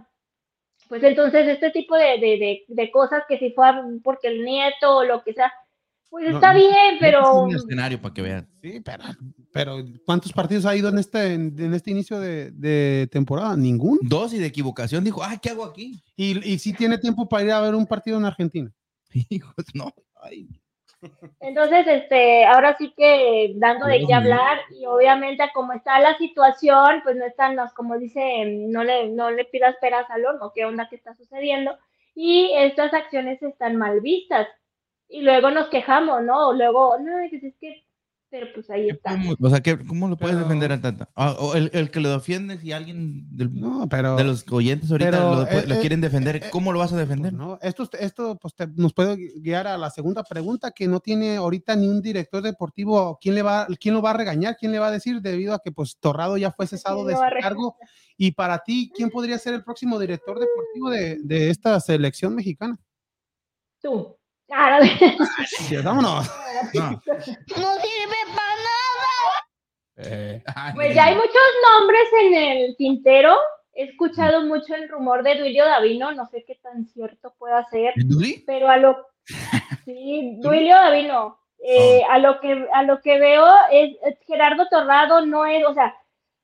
pues 0.90 1.04
entonces 1.04 1.46
este 1.46 1.70
tipo 1.70 1.96
de, 1.96 2.18
de, 2.18 2.36
de, 2.36 2.64
de 2.66 2.90
cosas 2.90 3.22
que 3.28 3.38
si 3.38 3.52
fue 3.52 3.66
porque 4.02 4.26
el 4.26 4.44
nieto 4.44 4.96
o 4.96 5.04
lo 5.04 5.22
que 5.22 5.32
sea, 5.32 5.52
pues 6.08 6.28
No, 6.28 6.34
está 6.34 6.52
no, 6.52 6.58
bien, 6.58 6.94
Este 6.94 6.94
es 6.94 7.00
pero 7.00 7.42
un 7.44 7.54
escenario 7.54 8.02
para 8.02 8.12
que 8.12 8.22
vean. 8.22 8.48
Sí, 8.60 8.80
pero, 8.80 9.04
pero 9.52 9.76
¿cuántos 10.04 10.32
partidos 10.32 10.66
ha 10.66 10.74
ido 10.74 10.88
en 10.88 10.98
este, 10.98 11.34
en, 11.34 11.54
en 11.56 11.74
este 11.74 11.92
inicio 11.92 12.18
de, 12.18 12.50
de 12.50 13.08
temporada? 13.12 13.56
Ninguno. 13.56 14.00
Dos 14.02 14.34
y 14.34 14.38
de 14.38 14.46
equivocación 14.46 15.04
dijo, 15.04 15.22
ay, 15.22 15.38
¿qué 15.40 15.50
hago 15.50 15.64
aquí? 15.64 16.02
Y, 16.16 16.44
y 16.44 16.58
sí 16.58 16.72
tiene 16.72 16.98
tiempo 16.98 17.28
para 17.28 17.44
ir 17.44 17.52
a 17.52 17.60
ver 17.60 17.76
un 17.76 17.86
partido 17.86 18.18
en 18.18 18.24
Argentina. 18.24 18.72
Hijo, 19.30 19.54
no. 19.74 19.94
Ay, 20.20 20.48
entonces, 21.40 21.86
este, 21.86 22.44
ahora 22.44 22.76
sí 22.76 22.92
que 22.96 23.52
dando 23.56 23.86
de 23.86 24.04
qué 24.06 24.14
hablar 24.14 24.58
y 24.70 24.86
obviamente 24.86 25.44
como 25.54 25.72
está 25.72 25.98
la 26.00 26.16
situación, 26.18 27.00
pues 27.02 27.16
no 27.16 27.24
están 27.24 27.56
los, 27.56 27.72
como 27.72 27.98
dice, 27.98 28.44
no 28.68 28.84
le, 28.84 29.08
no 29.08 29.30
le 29.30 29.44
pidas 29.46 29.76
peras 29.80 30.08
al 30.10 30.26
horno, 30.26 30.52
qué 30.54 30.64
onda 30.64 30.88
que 30.88 30.96
está 30.96 31.14
sucediendo. 31.14 31.78
Y 32.14 32.52
estas 32.54 32.92
acciones 32.92 33.42
están 33.42 33.76
mal 33.76 34.00
vistas. 34.00 34.48
Y 35.08 35.22
luego 35.22 35.50
nos 35.50 35.68
quejamos, 35.68 36.22
¿no? 36.22 36.52
Luego, 36.52 36.98
no, 36.98 37.18
es 37.18 37.30
que 37.60 37.84
pero 38.30 38.46
pues 38.54 38.70
ahí 38.70 38.86
¿Qué 38.86 38.92
está. 38.92 39.10
podemos- 39.10 39.36
o 39.40 39.50
sea, 39.50 39.60
¿qué- 39.60 39.78
¿cómo 39.84 40.06
lo 40.08 40.16
puedes 40.16 40.36
Pero- 40.36 40.46
defender 40.46 40.70
al 40.72 40.80
Tata? 40.80 41.08
Ah, 41.16 41.34
o 41.38 41.54
el, 41.56 41.68
el 41.74 41.90
que 41.90 41.98
lo 42.00 42.10
defiende, 42.10 42.58
si 42.58 42.70
alguien 42.72 43.26
del- 43.36 43.52
No, 43.54 43.88
pero. 43.88 44.14
de 44.16 44.22
los 44.24 44.44
oyentes 44.50 44.90
ahorita 44.90 45.10
pero, 45.10 45.34
lo, 45.34 45.46
eh, 45.48 45.64
lo 45.66 45.74
eh, 45.74 45.80
quieren 45.80 46.00
defender, 46.00 46.36
eh, 46.36 46.42
¿cómo 46.50 46.72
lo 46.72 46.78
vas 46.78 46.92
a 46.92 46.96
defender? 46.96 47.32
Pues 47.32 47.40
no, 47.46 47.58
esto, 47.60 47.88
esto 47.98 48.38
pues, 48.40 48.54
te- 48.54 48.68
nos 48.68 48.92
puede 48.94 49.16
guiar 49.40 49.66
a 49.66 49.76
la 49.76 49.90
segunda 49.90 50.22
pregunta, 50.22 50.70
que 50.70 50.86
no 50.86 51.00
tiene 51.00 51.36
ahorita 51.36 51.74
ni 51.74 51.88
un 51.88 52.00
director 52.00 52.42
deportivo. 52.42 53.18
¿Quién, 53.20 53.34
le 53.34 53.42
va, 53.42 53.66
¿Quién 53.80 53.94
lo 53.94 54.02
va 54.02 54.10
a 54.10 54.14
regañar? 54.14 54.56
¿Quién 54.58 54.70
le 54.72 54.78
va 54.78 54.86
a 54.86 54.92
decir? 54.92 55.20
Debido 55.20 55.52
a 55.54 55.60
que 55.62 55.72
pues 55.72 55.96
Torrado 55.98 56.36
ya 56.38 56.52
fue 56.52 56.66
cesado 56.68 56.98
¿Quién 56.98 57.08
de 57.08 57.14
su 57.16 57.22
a 57.22 57.30
cargo. 57.40 57.76
Y 58.16 58.32
para 58.32 58.58
ti, 58.60 58.92
¿quién 58.94 59.10
podría 59.10 59.38
ser 59.38 59.54
el 59.54 59.64
próximo 59.64 59.98
director 59.98 60.38
deportivo 60.38 60.90
de, 60.90 61.18
de 61.24 61.50
esta 61.50 61.80
selección 61.80 62.34
mexicana? 62.34 62.78
Tú. 63.82 64.16
Ah, 64.50 64.80
no. 64.80 65.26
Sí, 65.46 65.76
vámonos. 65.76 66.30
No. 66.74 67.00
Eh, 69.96 70.42
Ay, 70.54 70.72
Pues 70.74 70.94
ya 70.94 71.06
hay 71.06 71.14
muchos 71.14 71.32
nombres 71.78 72.08
en 72.22 72.34
el 72.34 72.76
tintero. 72.76 73.36
He 73.72 73.84
escuchado 73.84 74.42
mucho 74.42 74.74
el 74.74 74.88
rumor 74.88 75.22
de 75.22 75.36
Duilio 75.38 75.64
Davino, 75.64 76.12
no 76.12 76.26
sé 76.26 76.44
qué 76.46 76.56
tan 76.56 76.86
cierto 76.86 77.34
pueda 77.38 77.64
ser, 77.70 77.92
¿El 77.96 78.08
Duli? 78.08 78.42
pero 78.46 78.68
a 78.68 78.76
lo 78.76 79.06
sí, 79.84 80.36
Duilio 80.38 80.74
Davino, 80.74 81.38
eh, 81.62 82.02
a 82.10 82.18
lo 82.18 82.40
que 82.40 82.66
a 82.72 82.82
lo 82.82 83.00
que 83.00 83.18
veo 83.18 83.46
es, 83.70 83.96
es 84.02 84.18
Gerardo 84.26 84.66
Torrado 84.68 85.24
no 85.24 85.46
es, 85.46 85.64
o 85.66 85.72
sea, 85.74 85.94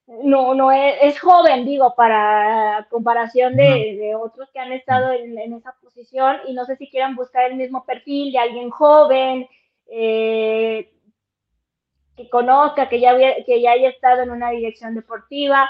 no 0.07 0.55
no 0.55 0.71
es, 0.73 0.95
es 1.03 1.21
joven, 1.21 1.65
digo, 1.65 1.95
para 1.97 2.87
comparación 2.91 3.57
de, 3.57 3.97
de 3.99 4.15
otros 4.15 4.49
que 4.53 4.61
han 4.61 4.73
estado 4.73 5.13
en, 5.13 5.39
en 5.39 5.55
esa 5.55 5.75
posición 5.83 6.37
y 6.47 6.55
no 6.55 6.65
sé 6.65 6.77
si 6.77 6.89
quieran 6.89 7.17
buscar 7.17 7.45
el 7.51 7.57
mismo 7.57 7.85
perfil 7.85 8.33
de 8.33 8.39
alguien 8.39 8.71
joven. 8.71 9.49
eh, 9.89 10.91
que 12.17 12.29
conozca, 12.31 12.89
que 12.89 12.99
ya, 13.01 13.11
había- 13.11 13.45
que 13.45 13.61
ya 13.61 13.73
haya 13.73 13.91
estado 13.91 14.23
en 14.23 14.31
una 14.31 14.51
dirección 14.51 14.95
deportiva. 14.95 15.69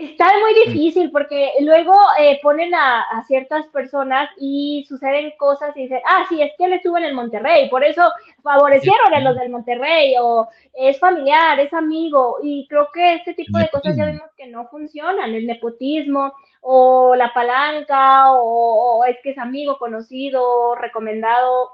Está 0.00 0.24
muy 0.40 0.54
difícil 0.66 1.10
porque 1.10 1.50
luego 1.60 1.94
eh, 2.18 2.40
ponen 2.42 2.74
a, 2.74 3.02
a 3.02 3.22
ciertas 3.26 3.66
personas 3.66 4.30
y 4.38 4.86
suceden 4.88 5.32
cosas 5.38 5.76
y 5.76 5.82
dicen, 5.82 6.00
ah, 6.06 6.24
sí, 6.28 6.40
es 6.40 6.52
que 6.56 6.64
él 6.64 6.72
estuvo 6.72 6.96
en 6.96 7.04
el 7.04 7.12
Monterrey, 7.14 7.68
por 7.68 7.84
eso 7.84 8.10
favorecieron 8.42 9.12
a 9.12 9.20
los 9.20 9.36
del 9.36 9.50
Monterrey, 9.50 10.14
o 10.18 10.48
es 10.72 10.98
familiar, 10.98 11.60
es 11.60 11.74
amigo, 11.74 12.38
y 12.42 12.66
creo 12.68 12.88
que 12.94 13.16
este 13.16 13.34
tipo 13.34 13.58
de 13.58 13.68
cosas 13.68 13.94
ya 13.94 14.06
vimos 14.06 14.30
que 14.38 14.46
no 14.46 14.66
funcionan, 14.68 15.34
el 15.34 15.46
nepotismo, 15.46 16.32
o 16.62 17.14
la 17.14 17.34
palanca, 17.34 18.32
o, 18.32 19.00
o 19.00 19.04
es 19.04 19.18
que 19.22 19.32
es 19.32 19.38
amigo, 19.38 19.78
conocido, 19.78 20.76
recomendado. 20.76 21.72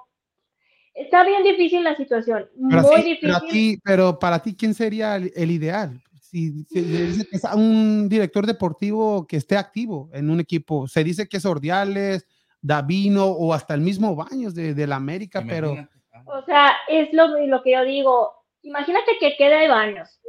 Está 0.94 1.22
bien 1.24 1.44
difícil 1.44 1.84
la 1.84 1.94
situación, 1.94 2.48
Pero, 2.68 2.82
muy 2.82 3.02
sí, 3.02 3.08
difícil. 3.10 3.50
ti- 3.50 3.78
pero 3.84 4.18
para 4.18 4.40
ti, 4.40 4.56
¿quién 4.56 4.74
sería 4.74 5.14
el, 5.14 5.30
el 5.36 5.50
ideal? 5.52 6.02
Si, 6.36 6.64
si 6.64 6.84
se 6.84 7.06
dice 7.06 7.26
que 7.26 7.36
es 7.36 7.44
un 7.54 8.10
director 8.10 8.46
deportivo 8.46 9.26
que 9.26 9.38
esté 9.38 9.56
activo 9.56 10.10
en 10.12 10.28
un 10.28 10.38
equipo, 10.38 10.86
se 10.86 11.02
dice 11.02 11.28
que 11.28 11.38
es 11.38 11.46
Ordiales, 11.46 12.26
Davino 12.60 13.24
o 13.24 13.54
hasta 13.54 13.72
el 13.72 13.80
mismo 13.80 14.14
Baños 14.14 14.54
de, 14.54 14.74
del 14.74 14.92
América, 14.92 15.42
pero 15.46 15.68
Imagínate. 15.68 15.96
O 16.26 16.44
sea, 16.44 16.72
es 16.88 17.08
lo, 17.12 17.28
lo 17.46 17.62
que 17.62 17.72
yo 17.72 17.84
digo. 17.84 18.34
Imagínate 18.62 19.12
que 19.18 19.36
quede 19.36 19.68
baños 19.68 20.20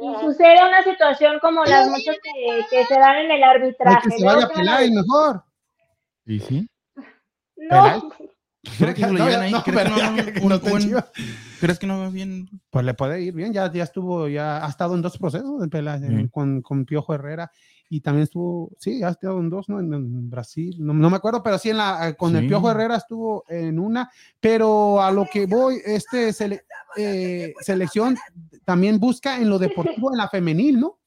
y 0.00 0.20
sucede 0.20 0.64
una 0.64 0.82
situación 0.84 1.40
como 1.40 1.64
las 1.64 1.88
muchas 1.88 2.16
que, 2.22 2.60
que 2.70 2.84
se 2.86 2.94
dan 2.94 3.16
en 3.16 3.30
el 3.32 3.42
arbitraje. 3.42 4.08
que 4.08 4.16
se 4.16 4.24
¿no? 4.24 4.32
vaya 4.32 4.46
a 4.46 4.48
Que 4.48 4.54
Peláez 4.54 4.90
mejor. 4.92 5.44
¿Y 6.24 6.38
sí? 6.38 6.68
No, 7.56 8.12
¿Crees 8.78 8.94
que 8.94 9.00
lo 9.02 9.12
No, 9.12 9.26
llevan 9.26 9.40
ahí? 9.42 9.52
no, 9.52 9.62
¿Crees 9.62 9.78
que 9.78 9.84
pero 9.84 9.90
no 9.90 9.96
ya 9.98 10.08
hagan 10.08 10.34
que 10.34 10.40
un- 10.40 10.48
no 10.48 10.54
esté 10.56 10.68
en 10.68 10.74
un- 10.74 10.80
Chivas. 10.82 11.04
¿Crees 11.60 11.78
que 11.78 11.86
no 11.86 11.98
va 12.00 12.08
bien? 12.10 12.48
Pues 12.70 12.84
le 12.84 12.94
puede 12.94 13.22
ir 13.22 13.34
bien, 13.34 13.52
ya, 13.52 13.70
ya 13.72 13.84
estuvo, 13.84 14.28
ya 14.28 14.64
ha 14.64 14.68
estado 14.68 14.94
en 14.94 15.02
dos 15.02 15.16
procesos 15.18 15.62
con, 16.30 16.62
con 16.62 16.84
Piojo 16.84 17.14
Herrera 17.14 17.50
y 17.88 18.00
también 18.02 18.22
estuvo, 18.24 18.70
sí, 18.78 19.02
ha 19.02 19.08
estado 19.08 19.40
en 19.40 19.50
dos, 19.50 19.68
¿no? 19.68 19.80
En, 19.80 19.92
en 19.92 20.30
Brasil, 20.30 20.76
no, 20.78 20.92
no 20.94 21.10
me 21.10 21.16
acuerdo, 21.16 21.42
pero 21.42 21.58
sí 21.58 21.70
en 21.70 21.78
la, 21.78 22.14
con 22.16 22.36
el. 22.36 22.46
Piojo 22.46 22.70
Herrera 22.70 22.96
estuvo 22.96 23.44
en 23.48 23.78
una, 23.78 24.10
pero 24.40 25.02
a 25.02 25.10
lo 25.10 25.26
que 25.30 25.46
voy, 25.46 25.80
este 25.84 26.28
sele- 26.32 26.62
eh, 26.96 27.52
selección 27.62 28.16
también 28.64 29.00
busca 29.00 29.38
en 29.40 29.48
lo 29.48 29.58
deportivo 29.58 30.12
en 30.12 30.18
la 30.18 30.28
femenil, 30.28 30.78
¿no? 30.80 30.98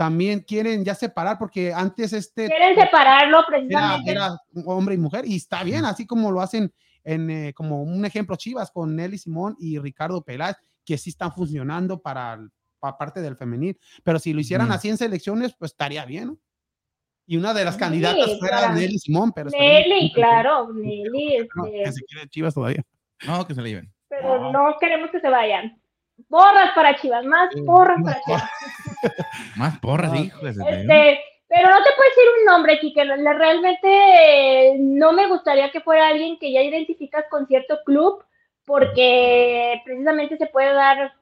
También 0.00 0.40
quieren 0.40 0.82
ya 0.82 0.94
separar, 0.94 1.36
porque 1.36 1.74
antes 1.74 2.14
este 2.14 2.46
quieren 2.46 2.74
separarlo 2.74 3.44
precisamente. 3.46 4.12
era 4.12 4.30
hombre 4.64 4.94
y 4.94 4.98
mujer, 4.98 5.26
y 5.26 5.36
está 5.36 5.62
bien, 5.62 5.84
así 5.84 6.06
como 6.06 6.32
lo 6.32 6.40
hacen 6.40 6.72
en, 7.04 7.28
eh, 7.28 7.52
como 7.52 7.82
un 7.82 8.02
ejemplo 8.06 8.34
Chivas 8.36 8.70
con 8.70 8.96
Nelly 8.96 9.18
Simón 9.18 9.56
y 9.60 9.78
Ricardo 9.78 10.22
Peláez, 10.24 10.56
que 10.86 10.96
sí 10.96 11.10
están 11.10 11.32
funcionando 11.32 12.00
para, 12.00 12.40
para 12.78 12.96
parte 12.96 13.20
del 13.20 13.36
femenil, 13.36 13.78
pero 14.02 14.18
si 14.18 14.32
lo 14.32 14.40
hicieran 14.40 14.68
Ujú. 14.68 14.76
así 14.76 14.88
en 14.88 14.96
selecciones, 14.96 15.54
pues 15.58 15.72
estaría 15.72 16.06
bien, 16.06 16.28
¿no? 16.28 16.38
Y 17.26 17.36
una 17.36 17.52
de 17.52 17.66
las 17.66 17.74
Sí, 17.74 17.80
candidatas 17.80 18.38
fuera 18.38 18.72
Nelly 18.72 18.98
Simón, 19.00 19.32
pero. 19.34 19.50
Nelly, 19.50 20.14
claro, 20.14 20.68
Nelly, 20.72 21.46
No, 21.54 21.66
este, 21.66 21.82
que 21.84 21.92
se 21.92 22.00
quiere 22.04 22.26
Chivas 22.30 22.54
todavía. 22.54 22.82
No, 23.26 23.46
que 23.46 23.54
se 23.54 23.60
le 23.60 23.68
lleven. 23.68 23.92
pero 24.08 24.50
no 24.50 24.76
queremos 24.80 25.10
que 25.10 25.20
se 25.20 25.28
vayan. 25.28 25.78
Porras 26.28 26.72
para 26.74 26.96
Chivas, 26.96 27.24
más 27.24 27.50
porras 27.66 27.98
para 28.04 28.20
Chivas. 28.22 28.50
Más 29.56 29.78
porras, 29.78 30.14
hijo 30.14 30.46
Este, 30.46 31.20
pero 31.48 31.68
no 31.68 31.82
te 31.82 31.90
puedo 31.96 32.10
decir 32.10 32.24
un 32.38 32.44
nombre, 32.44 32.78
Kike. 32.78 33.04
Realmente 33.04 33.88
eh, 33.88 34.76
no 34.78 35.12
me 35.12 35.26
gustaría 35.26 35.70
que 35.70 35.80
fuera 35.80 36.08
alguien 36.08 36.38
que 36.38 36.52
ya 36.52 36.62
identificas 36.62 37.24
con 37.30 37.46
cierto 37.46 37.80
club, 37.84 38.24
porque 38.64 39.80
precisamente 39.84 40.36
se 40.36 40.46
puede 40.46 40.72
dar 40.72 41.12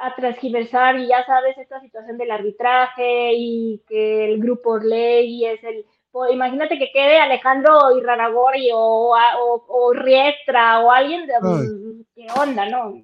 a 0.00 0.14
transgiversar 0.14 0.98
y 0.98 1.08
ya 1.08 1.24
sabes 1.26 1.56
esta 1.58 1.80
situación 1.80 2.18
del 2.18 2.30
arbitraje 2.30 3.32
y 3.34 3.82
que 3.88 4.32
el 4.32 4.40
grupo 4.40 4.70
Orley 4.70 5.44
es 5.44 5.62
el... 5.64 5.84
imagínate 6.32 6.78
que 6.78 6.90
quede 6.92 7.18
Alejandro 7.18 7.96
Irraragori 7.96 8.70
o, 8.72 9.14
o, 9.14 9.64
o 9.68 9.92
Riestra 9.92 10.80
o 10.80 10.90
alguien 10.90 11.26
de... 11.26 11.34
Ay. 11.34 11.88
¿Qué 12.14 12.26
onda, 12.36 12.66
no? 12.66 12.94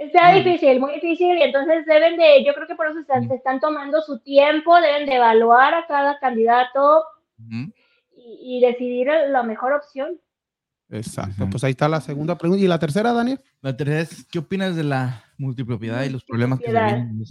Está 0.00 0.32
Mm. 0.32 0.36
difícil, 0.36 0.80
muy 0.80 0.94
difícil, 0.94 1.36
y 1.36 1.42
entonces 1.42 1.84
deben 1.84 2.16
de, 2.16 2.42
yo 2.42 2.54
creo 2.54 2.66
que 2.66 2.74
por 2.74 2.86
eso 2.86 3.00
se 3.04 3.34
están 3.34 3.60
tomando 3.60 4.00
su 4.00 4.18
tiempo, 4.20 4.80
deben 4.80 5.06
de 5.06 5.16
evaluar 5.16 5.74
a 5.74 5.86
cada 5.86 6.18
candidato 6.18 7.04
Ujú. 7.38 7.70
y, 8.16 8.56
y 8.56 8.60
decidir 8.62 9.08
la 9.28 9.42
mejor 9.42 9.74
opción. 9.74 10.18
Exacto, 10.88 11.46
pues 11.50 11.62
ahí 11.64 11.72
está 11.72 11.86
la 11.86 12.00
segunda 12.00 12.38
pregunta. 12.38 12.64
¿Y 12.64 12.66
la 12.66 12.78
tercera, 12.78 13.12
Daniel? 13.12 13.40
La 13.60 13.76
tercera 13.76 14.00
es, 14.00 14.26
¿qué 14.32 14.38
opinas 14.38 14.74
de 14.74 14.84
la 14.84 15.22
multipropiedad 15.36 16.02
y 16.04 16.08
los 16.08 16.24
problemas 16.24 16.60
que 16.60 16.66
se 16.66 16.72
vienen? 16.72 17.22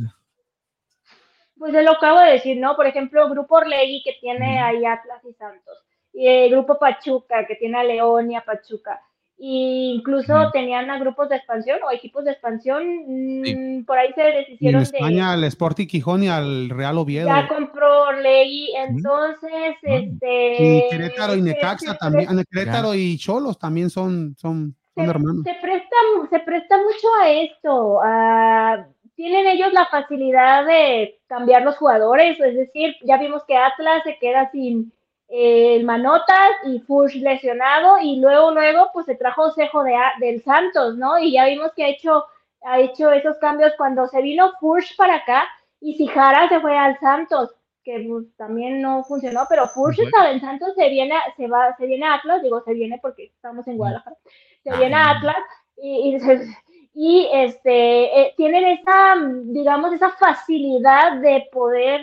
Pues 1.58 1.74
yo 1.74 1.82
lo 1.82 1.92
acabo 1.94 2.20
de 2.20 2.34
decir, 2.34 2.58
¿no? 2.58 2.76
Por 2.76 2.86
ejemplo, 2.86 3.28
Grupo 3.30 3.56
Orlegui 3.56 4.04
que 4.04 4.14
tiene 4.22 4.60
ahí 4.62 4.86
Atlas 4.86 5.22
y 5.28 5.34
Santos, 5.34 5.78
y 6.14 6.28
el 6.28 6.52
Grupo 6.52 6.78
Pachuca 6.78 7.48
que 7.48 7.56
tiene 7.56 7.80
a 7.80 7.84
León 7.84 8.32
y 8.32 8.36
a 8.36 8.46
Pachuca, 8.46 9.02
y 9.42 9.94
incluso 9.96 10.52
tenían 10.52 10.90
a 10.90 11.00
grupos 11.00 11.30
de 11.30 11.38
expansión 11.38 11.80
o 11.88 11.92
equipos 11.92 12.26
de 12.26 12.32
expansión, 12.32 12.84
mm, 13.08 13.44
Sí. 13.46 13.84
por 13.88 13.98
ahí 13.98 14.12
se 14.14 14.22
Y 14.22 14.26
en 14.28 14.36
deshicieron 14.36 14.84
de... 14.84 14.98
España 14.98 15.32
al 15.32 15.44
Sporting 15.46 15.88
Gijón 15.88 16.24
y 16.24 16.28
al 16.28 16.70
Real 16.70 16.98
Oviedo. 16.98 17.28
Ya 17.28 17.48
compró 17.48 18.04
Orlegui, 18.10 18.74
entonces, 18.76 19.52
Ah. 19.54 19.78
este... 19.84 20.64
Y 20.64 20.90
Querétaro 20.90 21.36
y 21.36 21.42
Necaxa 21.42 21.94
se 21.94 21.98
también. 21.98 22.28
Querétaro 22.52 22.94
y 22.94 23.18
Cholos 23.18 23.58
también 23.58 23.90
son, 23.90 24.36
son, 24.38 24.76
son 24.94 25.06
se, 25.06 25.10
hermanos. 25.10 25.44
se 25.46 25.56
presta, 25.62 25.96
se 26.30 26.40
presta 26.40 26.78
mucho 26.78 27.08
a 27.22 27.30
esto. 27.30 28.00
a- 28.04 28.86
tienen 29.16 29.48
ellos 29.48 29.74
la 29.74 29.86
facilidad 29.88 30.66
de 30.66 31.20
cambiar 31.28 31.64
los 31.64 31.76
jugadores, 31.76 32.40
es 32.40 32.56
decir, 32.56 32.96
ya 33.04 33.18
vimos 33.18 33.44
que 33.46 33.58
Atlas 33.58 34.02
se 34.06 34.18
queda 34.18 34.50
sin 34.52 34.94
eh, 35.30 35.84
Manotas 35.84 36.52
y 36.66 36.80
Fush 36.80 37.16
lesionado 37.18 37.98
y 38.02 38.20
luego 38.20 38.52
luego 38.52 38.90
pues 38.94 39.06
se 39.06 39.16
trajo 39.16 39.52
Cejo 39.52 39.84
de, 39.84 39.96
del 40.20 40.42
Santos, 40.44 40.96
¿no? 40.98 41.20
Y 41.20 41.34
ya 41.34 41.46
vimos 41.46 41.72
que 41.76 41.84
ha 41.86 41.90
hecho 41.90 42.26
ha 42.64 42.80
hecho 42.80 43.12
esos 43.12 43.38
cambios 43.38 43.72
cuando 43.78 44.06
se 44.08 44.22
vino 44.22 44.52
Fush 44.60 44.96
para 44.98 45.16
acá 45.16 45.44
y 45.80 45.96
Sijara 45.96 46.50
se 46.50 46.60
fue 46.60 46.78
al 46.78 47.00
Santos, 47.00 47.52
que 47.86 48.06
pues, 48.10 48.26
también 48.36 48.82
no 48.82 49.04
funcionó, 49.06 49.46
pero 49.48 49.66
Fush 49.68 50.00
estaba 50.02 50.30
en 50.32 50.42
Santos, 50.42 50.74
se 50.76 50.90
viene, 50.90 51.16
a- 51.16 51.34
se 51.38 51.48
va, 51.48 51.74
se 51.78 51.86
viene 51.86 52.06
a 52.06 52.16
Atlas, 52.16 52.42
digo 52.44 52.62
se 52.62 52.74
viene 52.74 53.00
porque 53.02 53.26
estamos 53.26 53.66
en 53.68 53.78
Guadalajara, 53.78 54.18
se 54.64 54.72
Ah. 54.72 54.78
viene 54.78 54.96
a 54.96 55.10
Atlas 55.12 55.38
y, 55.78 56.16
y, 56.16 56.20
se- 56.20 56.48
y, 56.94 57.30
este 57.32 58.22
eh, 58.22 58.34
tienen 58.38 58.66
esa, 58.80 59.16
digamos, 59.46 59.94
esa 59.94 60.10
facilidad 60.12 61.22
de 61.22 61.48
poder 61.52 62.02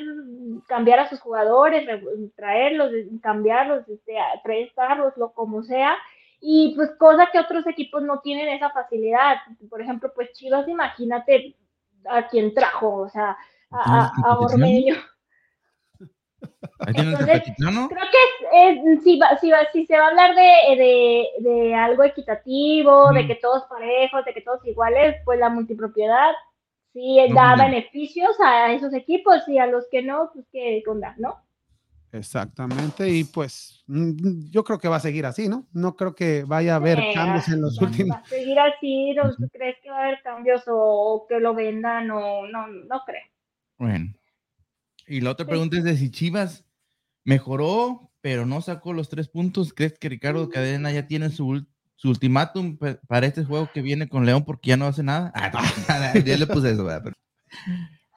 cambiar 0.67 1.01
a 1.01 1.09
sus 1.09 1.21
jugadores, 1.21 1.87
re- 1.87 2.03
traerlos, 2.37 2.91
cambiarlos, 3.23 3.89
este, 3.89 4.15
prestarlos, 4.45 5.17
lo 5.17 5.33
como 5.33 5.63
sea, 5.63 5.97
y 6.41 6.75
pues 6.77 6.91
cosa 6.99 7.29
que 7.33 7.39
otros 7.41 7.67
equipos 7.67 8.03
no 8.03 8.21
tienen 8.21 8.49
esa 8.49 8.71
facilidad. 8.71 9.37
Por 9.69 9.81
ejemplo, 9.83 10.13
pues 10.15 10.33
Chivas, 10.33 10.69
imagínate 10.69 11.57
a 12.09 12.29
quién 12.29 12.55
trajo, 12.55 12.95
o 12.97 13.09
sea, 13.09 13.37
a, 13.71 14.13
a. 14.23 14.37
Ahí 16.79 16.93
tienen 16.93 17.15
el 17.15 17.21
Entonces, 17.21 17.43
Tepetitlano. 17.43 17.89
Creo 17.89 18.05
que 18.11 18.71
es, 18.97 19.03
si, 19.03 19.19
va, 19.19 19.37
si, 19.39 19.51
va, 19.51 19.59
si 19.73 19.87
se 19.87 19.97
va 19.99 20.07
a 20.07 20.09
hablar 20.09 20.35
de, 20.35 20.77
de, 20.77 21.51
de 21.51 21.75
algo 21.75 22.05
equitativo, 22.05 23.13
de 23.13 23.27
que 23.27 23.37
todos 23.37 23.65
parejos, 23.65 24.25
de 24.25 24.35
que 24.35 24.43
todos 24.43 24.65
iguales, 24.67 25.17
pues 25.25 25.39
la 25.39 25.49
multipropiedad 25.49 26.33
sí 26.93 27.19
No, 27.29 27.35
da 27.35 27.57
beneficios 27.57 28.37
a 28.45 28.73
esos 28.73 28.93
equipos 28.95 29.47
y 29.49 29.59
a 29.59 29.67
los 29.67 29.87
que 29.91 30.03
no, 30.03 30.31
pues 30.35 30.47
qué 30.53 30.83
onda, 30.87 31.15
¿no? 31.19 31.43
Exactamente, 32.13 33.09
y 33.09 33.25
pues 33.25 33.83
mm, 33.89 34.49
yo 34.51 34.65
creo 34.65 34.79
que 34.79 34.89
va 34.89 34.97
a 34.97 35.01
seguir 35.01 35.27
así, 35.27 35.49
¿no? 35.49 35.67
No 35.73 35.97
creo 35.97 36.15
que 36.15 36.45
vaya 36.45 36.75
a 36.75 36.77
haber 36.77 36.99
Sí, 36.99 37.11
cambios 37.15 37.49
en 37.49 37.61
los 37.61 37.79
va- 37.79 37.87
últimos. 37.87 38.17
Va 38.17 38.21
a 38.21 38.25
seguir 38.27 38.59
así, 38.59 39.13
¿no? 39.15 39.35
¿tú 39.35 39.49
crees 39.53 39.77
que 39.83 39.91
va 39.91 39.99
a 39.99 40.05
haber 40.05 40.23
cambios 40.23 40.63
o 40.67 41.27
que 41.29 41.41
lo 41.41 41.55
vendan 41.55 42.11
o 42.11 42.47
no? 42.47 42.67
No 42.69 43.03
creo. 43.05 43.23
Bueno. 43.79 44.13
Y 45.07 45.21
la 45.21 45.31
otra 45.31 45.47
pregunta 45.47 45.77
es 45.77 45.85
de 45.85 45.97
si 45.97 46.11
Chivas 46.11 46.65
mejoró, 47.25 48.11
pero 48.21 48.47
no 48.47 48.61
sacó 48.61 48.93
los 48.93 49.09
tres 49.09 49.29
puntos. 49.29 49.73
¿Crees 49.73 49.99
que 49.99 50.09
Ricardo 50.09 50.49
Cadena 50.49 50.91
ya 50.91 51.07
tiene 51.07 51.31
su, 51.31 51.65
su 51.95 52.09
ultimátum 52.09 52.79
para 53.07 53.27
este 53.27 53.45
juego 53.45 53.71
que 53.73 53.83
viene 53.83 54.09
con 54.09 54.27
León 54.27 54.45
porque 54.45 54.71
ya 54.71 54.77
no 54.77 54.87
hace 54.87 55.03
nada? 55.03 55.33
Ah, 55.35 55.51
no, 55.53 56.21
ya 56.25 56.37
le 56.37 56.47
puse 56.47 56.71
eso. 56.71 56.87
Pero 56.87 57.15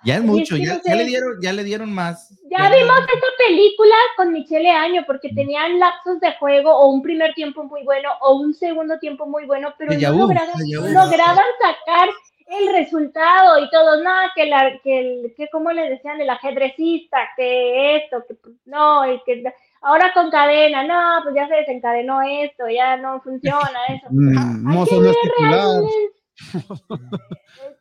ya 0.03 0.15
es 0.15 0.23
mucho, 0.23 0.55
es 0.55 0.61
que 0.61 0.65
ya, 0.67 0.73
no 0.75 0.81
ya 0.83 0.91
sé. 0.91 0.97
le 0.97 1.05
dieron, 1.05 1.33
ya 1.41 1.53
le 1.53 1.63
dieron 1.63 1.93
más. 1.93 2.29
Ya 2.49 2.69
vimos 2.69 2.99
esta 2.99 3.27
película 3.47 3.95
con 4.15 4.31
Michele 4.31 4.71
Año 4.71 5.03
porque 5.05 5.29
tenían 5.29 5.77
lapsos 5.77 6.19
de 6.21 6.31
juego 6.39 6.73
o 6.73 6.89
un 6.89 7.01
primer 7.01 7.33
tiempo 7.33 7.63
muy 7.65 7.83
bueno 7.83 8.09
o 8.21 8.35
un 8.35 8.53
segundo 8.53 8.97
tiempo 8.99 9.27
muy 9.27 9.45
bueno, 9.45 9.73
pero 9.77 9.93
no 9.93 10.17
lograban, 10.17 10.55
lograban 10.93 11.45
sacar 11.61 12.09
el 12.49 12.73
resultado 12.73 13.59
y 13.59 13.69
todo, 13.69 14.01
nada, 14.03 14.31
que 14.35 14.45
la, 14.47 14.79
que 14.83 14.99
el, 14.99 15.33
que 15.37 15.47
como 15.49 15.71
le 15.71 15.89
decían, 15.89 16.19
el 16.19 16.29
ajedrecista, 16.29 17.17
que 17.37 17.95
esto, 17.97 18.23
que 18.27 18.33
pues, 18.35 18.55
no, 18.65 19.11
y 19.11 19.21
que 19.23 19.43
ahora 19.81 20.11
con 20.13 20.31
cadena, 20.31 20.83
no, 20.83 21.23
pues 21.23 21.35
ya 21.35 21.47
se 21.47 21.55
desencadenó 21.55 22.21
esto, 22.23 22.67
ya 22.67 22.97
no 22.97 23.21
funciona 23.21 23.79
eso. 23.89 24.07
Mm, 24.09 24.37
Hay 24.67 24.75
Mozo 24.75 24.99
que 25.01 25.07
no 25.07 25.13
titular. 25.21 25.51
realmente. 25.51 26.15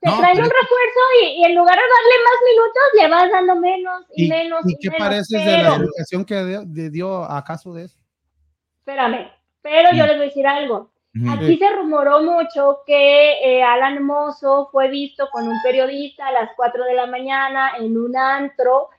Te 0.01 0.11
No, 0.11 0.19
traen 0.19 0.35
pero 0.37 0.47
un 0.47 0.51
refuerzo 0.51 1.01
y, 1.23 1.27
y 1.41 1.45
en 1.45 1.55
lugar 1.55 1.77
de 1.77 1.83
darle 1.83 2.25
más 2.25 2.39
minutos, 2.45 2.83
le 2.95 3.09
vas 3.09 3.31
dando 3.33 3.57
menos 3.57 4.05
y, 4.15 4.25
¿Y, 4.27 4.29
menos. 4.29 4.61
y 4.67 4.73
y 4.73 4.79
qué 4.81 4.91
menos, 4.91 5.09
pareces 5.09 5.45
de 5.45 5.53
la 5.63 5.71
pero- 5.73 5.85
educación 5.85 6.25
que 6.25 6.45
dio, 6.45 6.63
de- 6.67 6.91
dio 6.91 7.27
de 7.75 7.85
eso? 7.85 7.99
Espérame, 8.81 9.31
pero 9.63 9.91
yo 9.93 10.07
les 10.07 10.17
voy 10.17 10.25
a 10.25 10.29
decir 10.29 10.47
algo. 10.47 10.91
Aquí 11.31 11.57
se 11.57 11.71
rumoró 11.71 12.23
mucho 12.23 12.81
que 12.87 13.33
eh, 13.43 13.63
Alan 13.63 14.03
Mozo 14.03 14.69
fue 14.71 14.89
visto 14.89 15.29
con 15.31 15.49
un 15.49 15.61
periodista 15.63 16.27
a 16.27 16.33
las 16.33 16.51
4 16.57 16.85
de 16.85 16.95
la 16.95 17.07
mañana 17.07 17.73
en 17.79 17.97
un 17.97 18.17
antro 18.17 18.91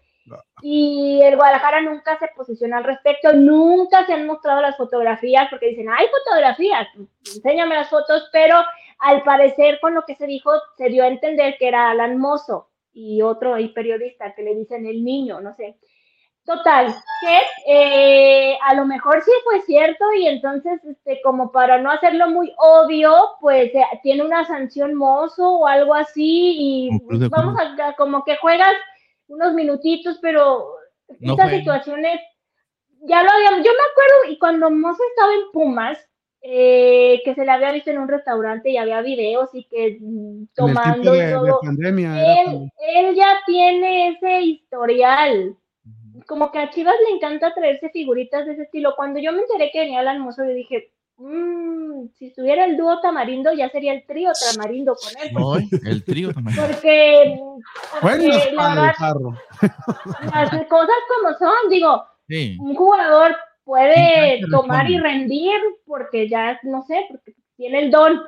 y 0.62 1.22
el 1.24 1.36
Guadalajara 1.36 1.82
nunca 1.82 2.18
se 2.20 2.28
posiciona 2.36 2.78
al 2.78 2.84
respecto, 2.84 3.34
nunca 3.34 4.06
se 4.06 4.14
han 4.14 4.28
mostrado 4.28 4.62
las 4.62 4.78
fotografías 4.78 5.48
porque 5.50 5.70
dicen, 5.70 5.90
hay 5.90 6.08
fotografías, 6.08 6.88
enséñame 7.36 7.76
las 7.76 7.90
fotos, 7.90 8.30
pero 8.32 8.58
al 9.00 9.24
parecer 9.24 9.80
con 9.80 9.96
lo 9.96 10.04
que 10.04 10.16
se 10.16 10.28
dijo 10.28 10.52
se 10.78 10.90
dio 10.90 11.04
a 11.04 11.08
entender 11.08 11.56
que 11.58 11.68
era 11.68 11.90
Alan 11.90 12.18
Mozo 12.18 12.70
y 12.94 13.22
otro 13.22 13.54
ahí 13.54 13.70
periodista 13.70 14.34
que 14.36 14.44
le 14.44 14.56
dicen 14.56 14.86
el 14.86 15.04
niño, 15.04 15.40
no 15.40 15.56
sé. 15.56 15.78
Total, 16.50 16.96
que 17.22 17.42
eh, 17.68 18.58
a 18.66 18.74
lo 18.74 18.84
mejor 18.84 19.22
sí 19.22 19.30
fue 19.44 19.62
cierto 19.62 20.04
y 20.20 20.26
entonces, 20.26 20.84
este, 20.84 21.22
como 21.22 21.52
para 21.52 21.78
no 21.78 21.92
hacerlo 21.92 22.28
muy 22.32 22.52
obvio, 22.58 23.14
pues 23.40 23.74
eh, 23.76 23.84
tiene 24.02 24.24
una 24.24 24.44
sanción 24.48 24.96
mozo 24.96 25.48
o 25.48 25.68
algo 25.68 25.94
así 25.94 26.90
y 26.90 27.18
de 27.20 27.28
vamos 27.28 27.56
a, 27.60 27.90
a 27.90 27.96
como 27.96 28.24
que 28.24 28.36
juegas 28.38 28.74
unos 29.28 29.54
minutitos, 29.54 30.18
pero 30.24 30.74
No 31.20 31.34
estas 31.34 31.52
situaciones 31.52 32.20
ya 33.04 33.22
lo 33.22 33.30
habíamos, 33.30 33.60
yo 33.60 33.72
me 33.72 33.92
acuerdo 33.92 34.34
y 34.34 34.40
cuando 34.40 34.72
Mozo 34.72 35.04
estaba 35.12 35.34
en 35.34 35.52
Pumas, 35.54 36.00
eh, 36.42 37.22
que 37.26 37.36
se 37.36 37.46
le 37.46 37.52
había 37.52 37.72
visto 37.74 37.92
en 37.92 38.00
un 38.00 38.08
restaurante 38.08 38.72
y 38.72 38.78
había 38.78 39.02
videos 39.02 39.50
y 39.54 39.66
que 39.66 40.00
mm, 40.02 40.46
tomando 40.56 41.16
y 41.16 41.32
todo, 41.32 41.60
pandemia. 41.62 42.42
él, 42.42 42.72
él 42.96 43.16
ya 43.16 43.38
tiene 43.46 44.10
ese 44.10 44.42
historial. 44.42 45.56
Como 46.30 46.52
que 46.52 46.60
a 46.60 46.70
Chivas 46.70 46.94
le 47.10 47.16
encanta 47.16 47.52
traerse 47.56 47.90
figuritas 47.90 48.46
de 48.46 48.54
ese 48.54 48.62
estilo. 48.62 48.94
Cuando 48.96 49.20
yo 49.20 49.32
me 49.32 49.40
enteré 49.42 49.72
que 49.74 49.80
venía 49.80 50.02
Alan 50.02 50.22
Mozo, 50.22 50.44
yo 50.44 50.52
dije, 50.52 50.92
"Mm, 51.18 52.10
si 52.20 52.28
estuviera 52.28 52.66
el 52.66 52.78
dúo 52.78 53.02
Tamarindo, 53.02 53.52
ya 53.52 53.68
sería 53.70 53.94
el 53.94 54.06
trío 54.06 54.32
Tamarindo 54.54 54.96
con 54.96 55.10
él. 55.24 55.36
Hoy, 55.44 55.68
el 55.86 56.06
trío 56.06 56.32
también. 56.32 56.56
Porque, 56.56 57.40
porque 58.00 58.52
la 58.54 58.94
las 60.32 60.66
cosas 60.68 60.96
como 61.08 61.34
son, 61.40 61.70
digo, 61.72 62.06
Sí. 62.28 62.58
un 62.62 62.76
jugador 62.76 63.36
puede 63.64 64.40
tomar 64.52 64.88
y 64.88 65.00
rendir 65.00 65.60
porque 65.88 66.30
ya, 66.30 66.60
no 66.62 66.84
sé, 66.84 67.06
porque 67.10 67.34
tiene 67.58 67.80
el 67.80 67.92
don, 67.92 68.22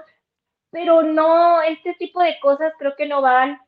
pero 0.71 1.03
no, 1.03 1.61
este 1.61 1.93
tipo 1.99 2.19
de 2.23 2.39
cosas 2.41 2.73
creo 2.79 2.95
que 2.97 3.07
no 3.07 3.21
van. 3.21 3.59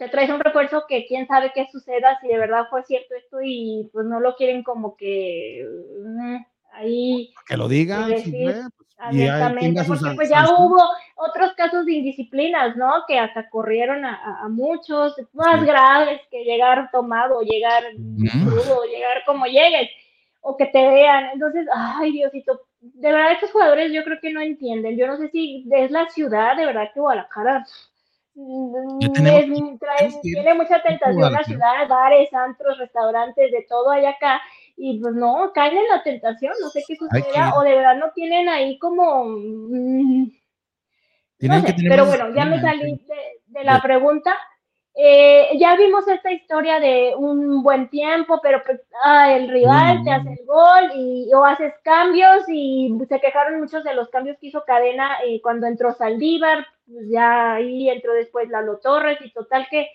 Te 0.00 0.08
traes 0.08 0.30
un 0.30 0.40
refuerzo 0.40 0.84
que 0.88 1.04
quién 1.06 1.26
sabe 1.26 1.52
qué 1.54 1.68
suceda 1.70 2.18
si 2.22 2.28
de 2.28 2.38
verdad 2.38 2.68
fue 2.70 2.82
cierto 2.84 3.14
esto 3.14 3.36
y 3.44 3.90
pues 3.92 4.06
no 4.06 4.18
lo 4.18 4.34
quieren 4.34 4.62
como 4.62 4.96
que 4.96 5.68
mm, 6.02 6.36
ahí 6.72 7.34
Que 7.46 7.58
lo 7.58 7.68
digan. 7.68 8.08
Sí, 8.08 8.16
si 8.16 8.30
fue, 8.30 8.54
pues, 8.54 8.88
abiertamente, 8.96 9.84
sus 9.84 10.00
porque 10.00 10.16
pues 10.16 10.30
ya 10.30 10.46
hubo 10.48 10.82
otros 11.16 11.52
casos 11.52 11.84
de 11.84 11.92
indisciplinas, 11.92 12.76
¿no? 12.76 13.04
Que 13.06 13.18
hasta 13.18 13.50
corrieron 13.50 14.06
a, 14.06 14.48
muchos, 14.48 15.16
más 15.34 15.60
Sí. 15.60 15.66
graves 15.66 16.22
que 16.30 16.44
llegar 16.44 16.90
tomado, 16.90 17.42
llegar 17.42 17.84
crudo, 18.42 18.84
llegar 18.84 19.22
como 19.26 19.44
llegues, 19.44 19.90
o 20.40 20.56
que 20.56 20.64
te 20.64 20.88
vean. 20.88 21.26
Entonces, 21.34 21.66
ay, 21.74 22.12
Diosito, 22.12 22.62
de 22.80 23.12
verdad 23.12 23.32
estos 23.32 23.50
jugadores 23.50 23.92
yo 23.92 24.02
creo 24.02 24.18
que 24.18 24.32
no 24.32 24.40
entienden. 24.40 24.96
Yo 24.96 25.06
no 25.06 25.18
sé 25.18 25.28
si 25.28 25.68
es 25.70 25.90
la 25.90 26.08
ciudad, 26.08 26.56
de 26.56 26.64
verdad 26.64 26.90
que 26.94 27.00
Guadalajara 27.00 27.66
Ya 29.00 29.12
tenemos 29.12 29.40
es- 29.42 29.78
trae- 29.80 30.20
tiene 30.22 30.54
mucha 30.54 30.82
tentación 30.82 31.32
la 31.32 31.44
ciudad, 31.44 31.88
bares, 31.88 32.32
antros, 32.34 32.78
restaurantes, 32.78 33.50
de 33.52 33.66
todo 33.68 33.90
hay 33.90 34.06
acá. 34.06 34.40
Y 34.76 34.98
pues 35.00 35.14
no, 35.14 35.52
caen 35.52 35.76
en 35.76 35.88
la 35.88 36.02
tentación, 36.02 36.54
no 36.60 36.68
sé 36.70 36.82
qué 36.86 36.94
que 36.94 36.98
suceda, 36.98 37.50
o 37.58 37.62
de 37.62 37.74
verdad 37.76 37.96
no 37.96 38.10
tienen 38.12 38.48
ahí 38.48 38.78
como... 38.78 39.24
mm, 39.26 40.24
no 41.48 41.54
sé, 41.60 41.66
pero 41.88 42.04
bueno, 42.06 42.34
ya 42.34 42.44
me 42.44 42.56
salí 42.60 42.92
de, 43.06 43.14
de 43.46 43.64
la 43.64 43.80
pregunta. 43.82 44.36
Eh, 44.94 45.56
ya 45.58 45.76
vimos 45.76 46.06
esta 46.08 46.32
historia 46.32 46.80
de 46.80 47.14
un 47.16 47.62
buen 47.62 47.88
tiempo, 47.88 48.40
pero 48.42 48.60
pues 48.66 48.80
ah, 49.04 49.32
el 49.32 49.48
rival 49.48 50.02
te 50.04 50.10
hace 50.10 50.32
el 50.32 50.44
gol 50.46 50.90
y 50.94 51.32
o 51.32 51.44
haces 51.44 51.72
cambios 51.84 52.44
y 52.48 52.98
se 53.08 53.20
quejaron 53.20 53.60
muchos 53.60 53.84
de 53.84 53.94
los 53.94 54.08
cambios 54.10 54.36
que 54.38 54.48
hizo 54.48 54.64
Cadena 54.66 55.18
eh, 55.24 55.40
cuando 55.40 55.66
entró 55.68 55.92
Saldívar, 55.92 56.66
pues 56.92 57.08
ya 57.10 57.54
ahí 57.54 57.88
entró 57.88 58.12
después 58.14 58.48
Lalo 58.48 58.78
Torres 58.78 59.18
y 59.22 59.32
total 59.32 59.66
que 59.70 59.88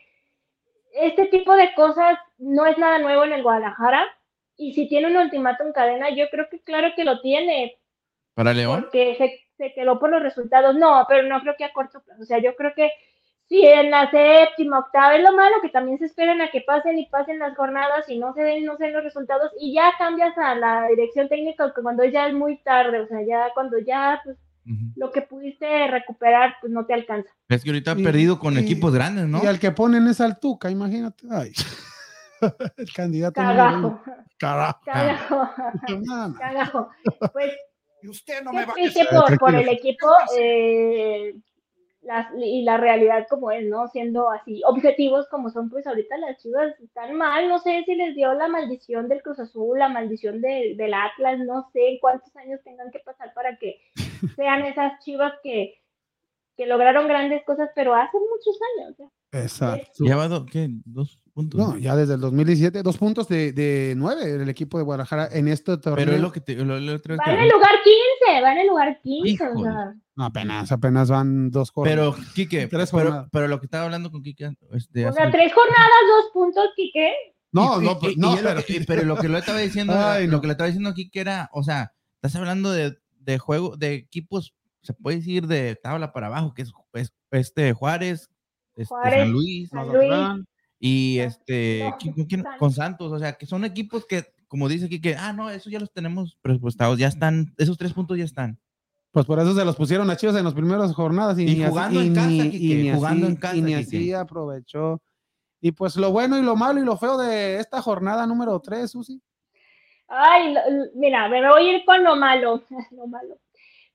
este 0.94 1.26
tipo 1.28 1.56
de 1.56 1.74
cosas 1.76 2.18
no 2.38 2.66
es 2.66 2.78
nada 2.78 3.00
nuevo 3.00 3.24
en 3.24 3.34
el 3.34 3.44
Guadalajara 3.44 4.06
y 4.58 4.74
si 4.74 4.88
tiene 4.88 5.08
un 5.08 5.18
ultimátum 5.18 5.74
Cadena, 5.74 6.10
yo 6.10 6.30
creo 6.30 6.48
que 6.50 6.62
claro 6.62 6.90
que 6.96 7.04
lo 7.04 7.22
tiene, 7.22 7.78
Para 8.34 8.54
León. 8.54 8.84
porque 8.84 9.16
se, 9.18 9.40
se 9.58 9.74
quedó 9.74 10.00
por 10.00 10.10
los 10.10 10.22
resultados. 10.22 10.76
No, 10.76 11.06
pero 11.10 11.24
no 11.24 11.42
creo 11.42 11.56
que 11.58 11.66
a 11.66 11.74
corto 11.74 12.02
plazo. 12.02 12.22
O 12.22 12.26
sea, 12.26 12.40
yo 12.40 12.56
creo 12.56 12.74
que 12.74 12.92
si 13.48 13.66
en 13.66 13.92
la 13.92 14.10
séptima, 14.10 14.80
octava 14.80 15.16
es 15.16 15.24
lo 15.24 15.34
malo, 15.34 15.58
que 15.62 15.70
también 15.70 16.00
se 16.00 16.06
esperan 16.06 16.42
a 16.42 16.50
que 16.50 16.62
pasen 16.62 16.98
y 16.98 17.08
pasen 17.08 17.40
las 17.40 17.56
jornadas 17.56 18.10
y 18.10 18.18
no 18.18 18.34
se 18.34 18.42
den, 18.42 18.66
no 18.66 18.76
se 18.78 18.86
den 18.86 18.94
los 18.94 19.04
resultados 19.04 19.52
y 19.60 19.74
ya 19.74 19.94
cambias 19.98 20.36
a 20.38 20.56
la 20.56 20.88
dirección 20.88 21.30
técnica 21.30 21.72
cuando 21.74 22.04
ya 22.06 22.28
es 22.28 22.34
muy 22.34 22.58
tarde, 22.64 23.02
o 23.02 23.08
sea, 23.08 23.22
ya 23.24 23.52
cuando 23.54 23.78
ya 23.80 24.20
pues, 24.24 24.38
Lo 24.96 25.12
que 25.12 25.22
pudiste 25.22 25.88
recuperar 25.88 26.56
pues 26.60 26.74
no 26.74 26.86
te 26.86 26.94
alcanza. 26.94 27.30
Es 27.50 27.64
que 27.64 27.70
ahorita 27.70 27.92
ha 27.92 27.96
perdido 27.96 28.40
con 28.40 28.56
y- 28.56 28.60
equipos 28.60 28.94
grandes, 28.94 29.28
¿no? 29.28 29.44
Y 29.44 29.48
al 29.48 29.60
que 29.60 29.72
ponen 29.72 30.08
es 30.08 30.20
al 30.22 30.40
Tuca, 30.40 30.70
imagínate. 30.72 31.28
Ay. 31.30 31.52
el 32.78 32.94
candidato. 32.94 33.34
Carajo. 34.38 34.82
cagajo, 34.86 35.50
No, 36.06 36.28
no. 36.30 36.36
cagajo. 36.36 36.90
Pues 37.34 37.52
Y 38.02 38.08
usted 38.10 38.44
no 38.44 38.52
Qué 38.52 38.66
triste 38.74 39.06
por, 39.12 39.38
por 39.38 39.56
el 39.56 39.70
equipo 39.70 40.08
eh, 40.38 41.36
las- 42.06 42.28
y 42.38 42.64
la 42.64 42.78
realidad 42.78 43.28
como 43.30 43.52
es, 43.52 43.66
¿no? 43.66 43.88
Siendo 43.90 44.30
así 44.32 44.62
objetivos 44.66 45.28
como 45.30 45.50
son, 45.50 45.70
pues 45.70 45.86
ahorita 45.88 46.18
las 46.18 46.42
chivas 46.42 46.80
están 46.80 47.14
mal, 47.16 47.50
no 47.50 47.60
sé 47.60 47.84
si 47.86 47.96
les 47.96 48.16
dio 48.16 48.34
la 48.34 48.48
maldición 48.48 49.08
del 49.10 49.22
Cruz 49.24 49.40
Azul, 49.40 49.78
la 49.80 49.90
maldición 49.90 50.42
del- 50.42 50.78
del 50.78 50.94
Atlas, 50.94 51.40
no 51.40 51.70
sé 51.74 51.98
cuántos 52.02 52.36
años 52.38 52.62
tengan 52.64 52.92
que 52.92 53.00
pasar 53.00 53.34
para 53.34 53.58
que 53.58 53.80
sean 54.36 54.66
esas 54.66 55.00
chivas 55.04 55.34
que, 55.44 55.82
que 56.58 56.66
lograron 56.68 57.08
grandes 57.08 57.44
cosas, 57.44 57.70
pero 57.76 57.94
hace 57.96 58.18
muchos 58.18 58.60
años. 58.80 59.00
¿eh? 59.00 59.10
Exacto. 59.44 60.06
Ya 60.06 60.16
va 60.16 60.28
do- 60.28 60.46
¿qué? 60.46 60.68
dos 60.86 61.20
puntos. 61.34 61.60
No, 61.60 61.78
ya 61.78 61.96
desde 61.96 62.14
el 62.16 62.22
2017, 62.22 62.82
dos 62.84 62.98
puntos 62.98 63.28
de, 63.28 63.52
de 63.54 63.94
nueve 63.98 64.32
el 64.42 64.48
equipo 64.50 64.78
de 64.78 64.84
Guadalajara 64.84 65.28
en 65.32 65.48
este 65.48 65.78
torneo. 65.78 66.06
Pero 66.06 66.14
es 66.16 66.22
lo 66.22 66.32
que 66.32 66.42
te. 66.42 66.56
Lo, 66.56 66.76
vez 66.76 67.02
Va 67.20 67.24
que- 67.26 67.32
en 67.32 67.40
el 67.40 67.50
lugar 67.50 67.72
15, 67.84 68.42
va 68.42 68.52
en 68.54 68.58
el 68.60 68.68
lugar 68.68 69.00
15, 69.02 69.44
o 69.50 69.62
sea, 69.64 69.94
No, 70.16 70.26
apenas, 70.26 70.72
apenas 70.72 71.10
van 71.10 71.52
dos 71.52 71.72
cosas. 71.72 71.92
Pero, 71.92 72.16
Quique, 72.34 72.68
Tres 72.68 72.90
pero, 72.92 73.04
jornadas. 73.04 73.30
pero 73.32 73.48
lo 73.48 73.60
que 73.60 73.66
estaba 73.66 73.86
hablando 73.86 74.12
con 74.12 74.22
Quique 74.24 74.46
este, 74.72 75.06
o 75.08 75.12
sea, 75.14 75.30
tres 75.32 75.54
jornadas, 75.54 75.90
dos 76.10 76.32
puntos, 76.34 76.64
Quique. 76.76 77.12
No, 77.52 77.82
Y- 77.82 77.86
no, 77.86 78.00
y- 78.02 78.08
y- 78.14 78.16
no, 78.18 78.36
pero- 78.86 79.04
lo 79.04 79.16
que 79.18 79.28
lo 79.30 79.38
estaba 79.38 79.60
diciendo, 79.60 79.94
Ay, 79.98 80.28
lo 80.28 80.34
no. 80.34 80.42
que 80.42 80.48
le 80.48 80.52
estaba 80.54 80.68
diciendo 80.68 80.90
aquí 80.90 81.10
que 81.10 81.20
era, 81.20 81.50
o 81.54 81.64
sea, 81.64 81.92
estás 82.16 82.36
hablando 82.38 82.72
de, 82.72 82.98
de 83.20 83.38
juego, 83.40 83.76
de 83.78 83.94
equipos, 83.96 84.54
se 84.82 84.94
puede 84.94 85.18
decir 85.18 85.48
de 85.48 85.76
tabla 85.76 86.12
para 86.14 86.28
abajo, 86.28 86.54
que 86.54 86.62
es, 86.62 86.72
es- 86.94 87.14
este 87.32 87.74
Juárez, 87.74 88.30
este, 88.76 88.86
Juárez, 88.86 89.20
San 89.20 89.32
Luis 89.32 89.70
San 89.70 89.88
Mazatlán, 89.88 90.48
y 90.80 91.20
este 91.20 91.80
no, 91.84 91.98
¿quién- 91.98 92.14
con? 92.14 92.28
Santos. 92.44 92.60
con 92.60 92.72
Santos, 92.72 93.12
o 93.12 93.20
sea, 93.20 93.34
que 93.34 93.46
son 93.46 93.66
equipos 93.66 94.06
que, 94.06 94.26
como 94.48 94.68
dice 94.70 94.86
aquí, 94.86 95.00
que, 95.02 95.16
ah, 95.16 95.34
no, 95.34 95.50
esos 95.50 95.72
ya 95.72 95.80
los 95.80 95.92
tenemos 95.92 96.38
presupuestados, 96.42 96.98
ya 97.00 97.08
están, 97.08 97.54
esos 97.58 97.78
tres 97.78 97.94
puntos 97.94 98.18
ya 98.18 98.24
están. 98.26 98.60
Pues 99.12 99.26
por 99.26 99.40
eso 99.40 99.56
se 99.56 99.64
los 99.64 99.78
pusieron 99.78 100.10
a 100.10 100.18
Chivas 100.18 100.36
en 100.36 100.44
las 100.44 100.54
primeras 100.54 100.94
jornadas. 100.94 101.40
Y, 101.40 101.44
Y 101.44 101.62
así- 101.64 101.70
jugando 101.70 102.04
y 102.04 102.08
en 102.08 102.14
casa, 102.16 102.28
ni- 102.28 102.42
Quique, 102.52 102.58
y 102.58 102.76
ni 102.84 102.92
jugando 102.94 103.26
así- 103.28 103.34
en 103.34 103.40
casa, 103.40 103.56
Y 103.56 103.62
ni 103.62 103.76
Quique. 103.76 103.98
así 103.98 104.14
aprovechó. 104.14 105.02
Y 105.62 105.72
pues 105.72 105.96
lo 105.96 106.12
bueno 106.12 106.38
y 106.38 106.44
lo 106.44 106.58
malo 106.58 106.82
y 106.82 106.86
lo 106.86 106.98
feo 106.98 107.18
de 107.18 107.58
esta 107.60 107.82
jornada 107.82 108.28
número 108.28 108.60
3, 108.60 108.92
Susi. 108.92 109.22
Ay, 110.10 110.54
lo- 110.54 110.60
lo- 110.70 110.92
mira, 110.96 111.30
me 111.30 111.48
voy 111.50 111.66
a 111.70 111.76
ir 111.78 111.86
con 111.86 112.04
lo 112.04 112.16
malo. 112.18 112.62
lo 112.92 113.08
malo. 113.08 113.40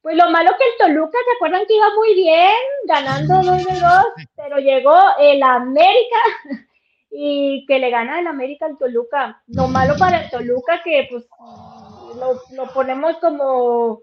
Pues 0.03 0.17
lo 0.17 0.31
malo 0.31 0.51
que 0.59 0.65
el 0.65 0.95
Toluca, 0.95 1.19
¿se 1.27 1.37
acuerdan 1.37 1.67
que 1.67 1.77
iba 1.77 1.95
muy 1.95 2.15
bien, 2.15 2.55
ganando 2.87 3.35
2 3.43 3.65
de 3.65 3.73
2? 3.81 4.05
Pero 4.37 4.59
llegó 4.59 4.97
el 5.19 5.43
América 5.43 6.17
y 7.11 7.67
que 7.67 7.79
le 7.79 7.91
gana 7.91 8.21
el 8.21 8.27
América 8.27 8.67
al 8.67 8.79
Toluca. 8.79 9.43
Lo 9.49 9.69
malo 9.69 9.95
para 9.99 10.23
el 10.23 10.31
Toluca 10.31 10.81
que 10.83 11.07
pues 11.11 11.27
lo, 12.17 12.41
lo 12.57 12.73
ponemos 12.73 13.17
como 13.19 14.01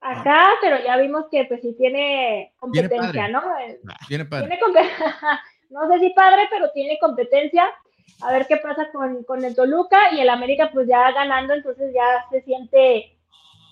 acá, 0.00 0.50
pero 0.60 0.76
ya 0.84 0.96
vimos 0.96 1.26
que 1.30 1.44
pues 1.46 1.60
sí 1.62 1.74
tiene 1.76 2.52
competencia. 2.58 3.26
¿no? 3.28 3.42
Eh, 3.58 3.80
Viene 4.08 4.24
padre. 4.24 4.46
tiene 4.46 4.62
compe- 4.62 4.88
no 5.70 5.88
sé 5.88 5.98
si 5.98 6.10
padre, 6.10 6.46
pero 6.50 6.70
tiene 6.70 6.96
competencia. 7.00 7.68
A 8.22 8.32
ver 8.32 8.46
qué 8.46 8.56
pasa 8.56 8.88
con, 8.92 9.24
con 9.24 9.44
el 9.44 9.54
Toluca 9.56 10.12
y 10.12 10.20
el 10.20 10.30
América, 10.30 10.70
pues 10.72 10.86
ya 10.88 11.10
ganando, 11.12 11.54
entonces 11.54 11.92
ya 11.92 12.24
se 12.30 12.40
siente 12.42 13.17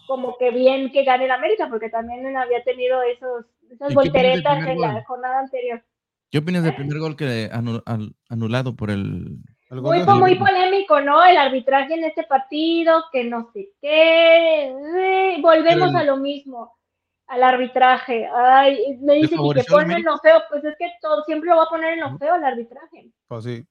como 0.07 0.37
que 0.39 0.51
bien 0.51 0.91
que 0.93 1.05
gane 1.05 1.25
el 1.27 1.31
América, 1.31 1.69
porque 1.69 1.89
también 1.91 2.37
había 2.37 2.63
tenido 2.65 3.03
esos, 3.03 3.45
esas 3.71 3.91
¿Y 3.91 3.95
qué 3.95 3.99
opinas 4.01 4.13
del 4.13 4.13
volteretas 4.45 4.67
en 4.67 4.81
la 4.81 5.05
jornada 5.05 5.39
anterior. 5.41 5.83
¿Qué 6.31 6.39
opinas 6.39 6.65
del 6.65 6.75
primer 6.75 6.99
gol 6.99 7.17
que 7.17 7.51
anu- 7.53 7.83
al- 7.87 8.15
anulado 8.29 8.75
por 8.75 8.91
el 8.91 9.39
Muy, 9.71 10.05
po- 10.05 10.15
muy 10.17 10.35
polémico, 10.37 11.01
¿no? 11.01 11.25
El 11.25 11.37
arbitraje 11.37 11.95
en 11.95 12.05
este 12.05 12.25
partido, 12.25 13.05
que 13.13 13.25
no 13.25 13.51
sé 13.53 13.71
qué. 13.81 14.67
eh, 14.69 15.39
volvemos 15.41 15.91
el- 15.91 15.97
a 15.97 16.05
lo 16.05 16.17
mismo, 16.17 16.73
al 17.29 17.43
arbitraje. 17.43 18.29
Ay, 18.35 18.99
me 19.01 19.15
dice 19.15 19.31
que 19.37 19.65
ponen 19.69 20.03
lo 20.05 20.17
feo, 20.19 20.41
pues 20.49 20.65
es 20.65 20.75
que 20.79 20.87
todo, 21.01 21.25
siempre 21.25 21.51
lo 21.51 21.57
va 21.57 21.65
a 21.65 21.69
poner 21.69 21.95
en 21.95 22.01
lo 22.01 22.17
feo 22.19 22.35
el 22.37 22.45
arbitraje. 22.45 23.11
Pues 23.29 23.45
sí. 23.45 23.65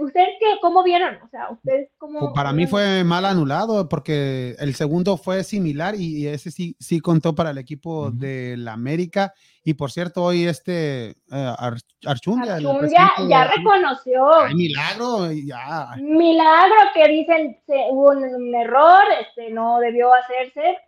¿Ustedes 0.00 0.28
qué, 0.40 0.46
cómo 0.60 0.82
vieron? 0.82 1.18
O 1.22 1.28
sea, 1.28 1.50
¿ustedes 1.50 1.90
cómo...? 1.98 2.20
Pues 2.20 2.32
para 2.34 2.52
mí 2.52 2.66
fue 2.66 3.04
mal 3.04 3.24
anulado 3.24 3.88
porque 3.88 4.54
el 4.58 4.74
segundo 4.74 5.16
fue 5.16 5.44
similar 5.44 5.94
y, 5.94 6.18
y 6.22 6.26
ese 6.28 6.50
sí, 6.50 6.76
sí 6.78 7.00
contó 7.00 7.34
para 7.34 7.50
el 7.50 7.58
equipo 7.58 8.08
Ujú. 8.08 8.18
del 8.18 8.68
América. 8.68 9.32
Y 9.64 9.74
por 9.74 9.90
cierto, 9.90 10.22
hoy 10.24 10.44
este 10.46 11.10
eh, 11.10 11.14
Ar- 11.30 11.76
Archundia, 12.04 12.56
Archundia 12.56 13.10
ya 13.28 13.44
de- 13.44 13.50
reconoció. 13.56 14.34
Ay, 14.42 14.54
milagro, 14.54 15.30
y 15.32 15.46
ya. 15.46 15.90
Milagro 15.98 16.76
que 16.94 17.08
dicen 17.08 17.58
se, 17.66 17.74
hubo 17.90 18.10
un, 18.10 18.24
un 18.24 18.54
error, 18.54 19.04
este 19.20 19.50
no 19.50 19.78
debió 19.78 20.12
hacerse. 20.12 20.78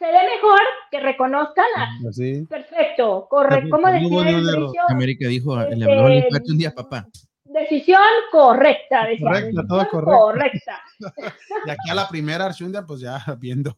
Se 0.00 0.06
ve 0.06 0.18
mejor 0.34 0.58
que 0.90 0.98
reconozcan. 0.98 1.66
a- 1.76 1.90
Pues 2.02 2.16
sí. 2.16 2.46
Perfecto, 2.48 3.26
correcto. 3.28 3.68
¿Cómo 3.70 3.92
decía? 3.92 4.40
América 4.88 5.28
dijo, 5.28 5.54
le 5.56 5.68
Este, 5.74 5.84
habló 5.84 6.08
el 6.08 6.24
infarto 6.24 6.52
un 6.52 6.58
día, 6.58 6.74
papá. 6.74 7.06
Decisión 7.44 8.00
correcta, 8.32 9.06
decía. 9.06 9.26
Correcta, 9.28 9.62
todo 9.68 9.88
correcto. 9.90 10.18
correcta. 10.20 10.80
Y 11.66 11.70
aquí 11.70 11.90
a 11.90 11.94
la 11.94 12.08
primera 12.08 12.46
Archundia, 12.46 12.82
pues 12.86 13.00
ya 13.02 13.22
viendo. 13.38 13.76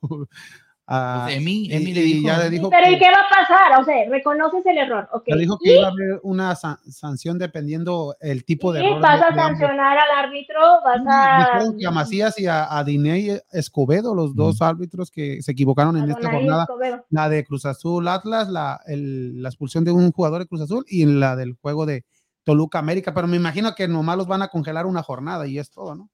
A- 0.87 1.23
Pues 1.25 1.37
Emi, 1.37 1.67
y- 1.67 1.73
Emi 1.73 1.93
le 1.95 2.01
y 2.01 2.13
dijo. 2.15 2.27
ya 2.27 2.39
le 2.39 2.51
dijo 2.51 2.69
Pero 2.71 2.89
¿y 2.91 2.95
que- 2.95 2.99
qué 2.99 3.11
va 3.11 3.21
a 3.21 3.29
pasar? 3.29 3.81
O 3.81 3.85
sea, 3.85 3.95
reconoces 4.11 4.67
el 4.67 4.79
error, 4.79 5.09
ok. 5.13 5.25
ya 5.29 5.37
dijo 5.37 5.59
que 5.63 5.77
iba 5.79 5.87
a 5.87 5.91
haber 5.91 6.21
una 6.23 6.55
sa- 6.57 6.81
sanción 6.89 7.39
dependiendo 7.39 8.17
el 8.21 8.45
tipo 8.45 8.73
de 8.73 8.83
Y 8.83 8.87
error. 8.87 9.01
vas 9.01 9.21
de- 9.21 9.27
a 9.27 9.31
de 9.31 9.35
sancionar 9.37 9.99
al 9.99 10.25
árbitro, 10.25 10.61
vas 10.85 11.01
a... 11.07 11.39
Dijeron 11.55 11.79
que 11.79 11.87
a 11.87 11.91
Macías 11.93 12.39
y 12.41 12.47
a, 12.47 12.77
a 12.77 12.83
Diney 12.85 13.39
Escobedo, 13.53 14.15
los 14.15 14.35
dos 14.35 14.61
árbitros 14.61 15.11
que 15.11 15.41
se 15.43 15.53
equivocaron 15.53 15.97
en 15.97 16.11
esta 16.11 16.31
jornada, 16.31 16.63
Escobedo. 16.65 17.07
la 17.11 17.29
de 17.29 17.45
Cruz 17.45 17.65
Azul 17.65 18.09
Atlas, 18.09 18.49
la, 18.49 18.81
el- 18.87 19.43
la 19.43 19.49
expulsión 19.49 19.85
de 19.85 19.93
un 19.93 20.11
jugador 20.13 20.41
de 20.41 20.47
Cruz 20.49 20.63
Azul 20.63 20.85
y 20.89 21.05
la 21.07 21.37
del 21.37 21.55
juego 21.61 21.87
de 21.87 22.05
Toluca 22.45 22.81
América, 22.81 23.15
pero 23.15 23.29
me 23.29 23.37
imagino 23.37 23.73
que 23.77 23.87
nomás 23.87 24.17
los 24.17 24.27
van 24.27 24.43
a 24.43 24.49
congelar 24.49 24.87
una 24.87 25.05
jornada 25.05 25.47
y 25.47 25.59
es 25.61 25.71
todo, 25.71 25.95
¿no? 25.95 26.11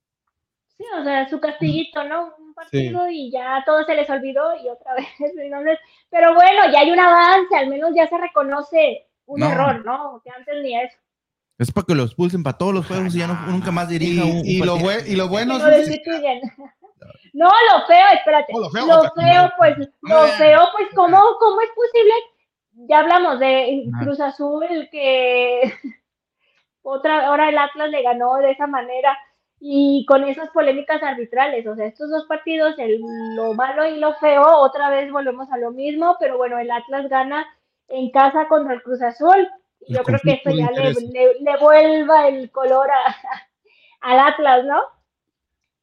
Sí, 0.77 0.83
o 0.99 1.03
sea, 1.03 1.27
su 1.27 1.39
castillito, 1.39 2.03
¿no? 2.07 2.29
Partido 2.63 3.09
y 3.09 3.31
ya 3.31 3.63
todo 3.65 3.83
se 3.83 3.95
les 3.95 4.09
olvidó 4.09 4.55
y 4.63 4.69
otra 4.69 4.93
vez. 4.95 5.07
Entonces, 5.19 5.79
pero 6.09 6.33
bueno, 6.35 6.71
ya 6.71 6.79
hay 6.81 6.91
un 6.91 6.99
avance, 6.99 7.55
al 7.55 7.67
menos 7.67 7.91
ya 7.95 8.07
se 8.07 8.17
reconoce 8.17 9.07
un 9.25 9.39
No. 9.39 9.49
error, 9.51 9.85
¿no? 9.85 10.21
Que 10.23 10.31
antes 10.31 10.55
ni 10.63 10.77
eso. 10.79 10.97
Es 11.57 11.71
para 11.71 11.85
que 11.85 11.95
lo 11.95 12.03
expulsen 12.03 12.41
para 12.41 12.57
todos 12.57 12.73
los 12.73 12.87
juegos 12.87 13.13
y 13.15 13.19
ya 13.19 13.27
no, 13.27 13.33
nunca 13.47 13.69
más 13.71 13.91
Y, 13.91 13.99
dirija 13.99 14.23
un, 14.23 14.37
un 14.37 14.45
y 14.45 14.57
lo, 14.59 14.77
y 15.05 15.15
lo 15.15 15.27
bueno 15.27 15.57
Que 15.57 15.63
lo 15.63 15.69
es 15.71 15.87
destituyen. 15.87 16.41
No, 17.33 17.47
lo 17.49 17.85
feo, 17.85 18.05
espérate. 18.13 18.51
Oh, 18.55 18.59
lo 18.61 18.69
feo, 18.71 18.85
lo 18.87 18.97
o 18.99 19.01
sea, 19.01 19.11
feo, 19.15 19.43
no. 19.43 19.51
pues, 19.57 19.77
lo 20.01 20.27
feo, 20.37 20.59
pues, 20.73 20.87
¿cómo, 20.95 21.17
¿cómo 21.39 21.61
es 21.61 21.69
posible? 21.75 22.13
Ya 22.87 22.99
hablamos 22.99 23.39
de. 23.39 23.85
Cruz 24.01 24.19
Azul, 24.21 24.65
que 24.91 25.61
otra, 26.81 27.27
ahora 27.27 27.49
el 27.49 27.57
Atlas 27.57 27.89
le 27.89 28.01
ganó 28.03 28.35
de 28.37 28.51
esa 28.51 28.67
manera 28.67 29.17
y 29.59 30.05
con 30.05 30.23
esas 30.23 30.49
polémicas 30.51 31.03
arbitrales, 31.03 31.67
o 31.67 31.75
sea, 31.75 31.85
estos 31.85 32.09
dos 32.09 32.25
partidos, 32.25 32.75
el, 32.77 33.01
lo 33.35 33.53
malo 33.53 33.85
y 33.85 33.97
lo 33.97 34.13
feo, 34.15 34.43
otra 34.43 34.89
vez 34.89 35.11
volvemos 35.11 35.51
a 35.51 35.57
lo 35.57 35.71
mismo, 35.71 36.15
pero 36.19 36.37
bueno, 36.37 36.57
el 36.57 36.71
Atlas 36.71 37.09
gana 37.09 37.45
en 37.89 38.09
casa 38.11 38.47
contra 38.47 38.73
el 38.73 38.83
Cruz 38.83 39.01
Azul. 39.01 39.49
Y 39.81 39.93
El 39.93 39.97
yo 39.97 40.03
creo 40.03 40.19
que 40.23 40.31
esto 40.33 40.51
ya 40.51 40.71
le, 40.71 40.93
le, 40.93 41.39
le 41.39 41.57
vuelva 41.57 42.27
el 42.27 42.51
color 42.51 42.89
a, 42.89 43.15
al 44.01 44.19
Atlas, 44.19 44.65
¿no? 44.65 44.81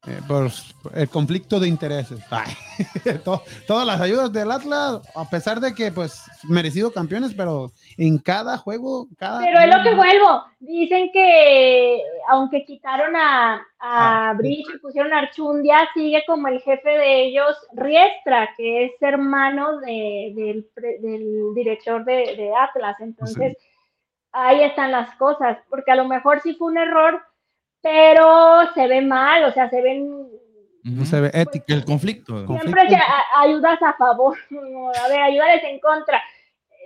Eh, 0.07 0.19
por 0.27 0.49
el 0.93 1.09
conflicto 1.09 1.59
de 1.59 1.67
intereses. 1.67 2.19
Todas 3.67 3.85
las 3.85 3.99
ayudas 3.99 4.31
del 4.31 4.51
Atlas, 4.51 5.01
a 5.15 5.29
pesar 5.29 5.59
de 5.59 5.73
que, 5.73 5.91
pues, 5.91 6.23
merecido 6.43 6.91
campeones, 6.91 7.33
pero 7.33 7.71
en 7.97 8.17
cada 8.17 8.57
juego, 8.57 9.07
cada. 9.17 9.39
Pero 9.39 9.59
es 9.59 9.75
lo 9.75 9.83
que 9.83 9.95
vuelvo. 9.95 10.43
Dicen 10.59 11.09
que 11.11 12.01
aunque 12.29 12.65
quitaron 12.65 13.15
a, 13.15 13.55
a 13.79 14.29
Ah, 14.29 14.33
Bridge 14.35 14.65
y 14.75 14.79
pusieron 14.79 15.13
a 15.13 15.19
Archundia, 15.19 15.87
sigue 15.93 16.23
como 16.25 16.47
el 16.47 16.59
jefe 16.61 16.89
de 16.89 17.25
ellos, 17.25 17.55
Riestra, 17.73 18.49
que 18.57 18.85
es 18.85 18.91
hermano 19.01 19.79
de- 19.79 20.31
del, 20.35 20.69
del 21.01 21.53
director 21.53 22.03
de, 22.05 22.35
de 22.35 22.51
Atlas. 22.55 22.95
Entonces, 23.01 23.57
ahí 24.31 24.61
están 24.63 24.91
las 24.91 25.15
cosas, 25.15 25.57
porque 25.69 25.91
a 25.91 25.95
lo 25.95 26.05
mejor 26.05 26.41
sí 26.41 26.53
fue 26.55 26.67
un 26.67 26.77
error, 26.77 27.21
pero 27.81 28.73
se 28.73 28.87
ve 28.87 29.01
mal, 29.01 29.43
o 29.45 29.51
sea, 29.53 29.69
se 29.69 29.81
ven 29.81 30.27
Ujú. 30.89 31.05
Se 31.05 31.19
ve 31.19 31.31
ético. 31.33 31.65
El 31.67 31.83
conflicto. 31.83 32.45
Siempre 32.47 32.87
que 32.87 32.95
a- 32.95 33.41
ayudas 33.41 33.81
a 33.81 33.93
favor, 33.97 34.37
no, 34.49 34.89
a 34.89 35.07
ver, 35.09 35.19
ayudas 35.19 35.61
en 35.63 35.79
contra. 35.81 36.21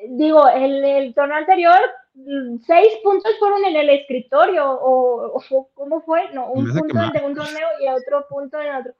Digo, 0.09 0.47
el, 0.49 0.84
el 0.84 1.13
torneo 1.13 1.38
anterior, 1.38 1.77
mm, 2.15 2.57
seis 2.65 2.93
puntos 3.03 3.31
fueron 3.38 3.63
en 3.65 3.76
el 3.76 3.89
escritorio, 3.91 4.72
o, 4.72 5.38
o 5.38 5.69
¿cómo 5.76 6.01
fue? 6.01 6.31
No, 6.34 6.47
un 6.51 6.65
punto 6.68 6.99
que 7.13 7.19
de 7.19 7.26
un 7.26 7.35
torneo 7.35 7.68
y 7.80 7.88
otro 7.89 8.26
punto 8.27 8.59
en 8.59 8.76
otro. 8.76 8.93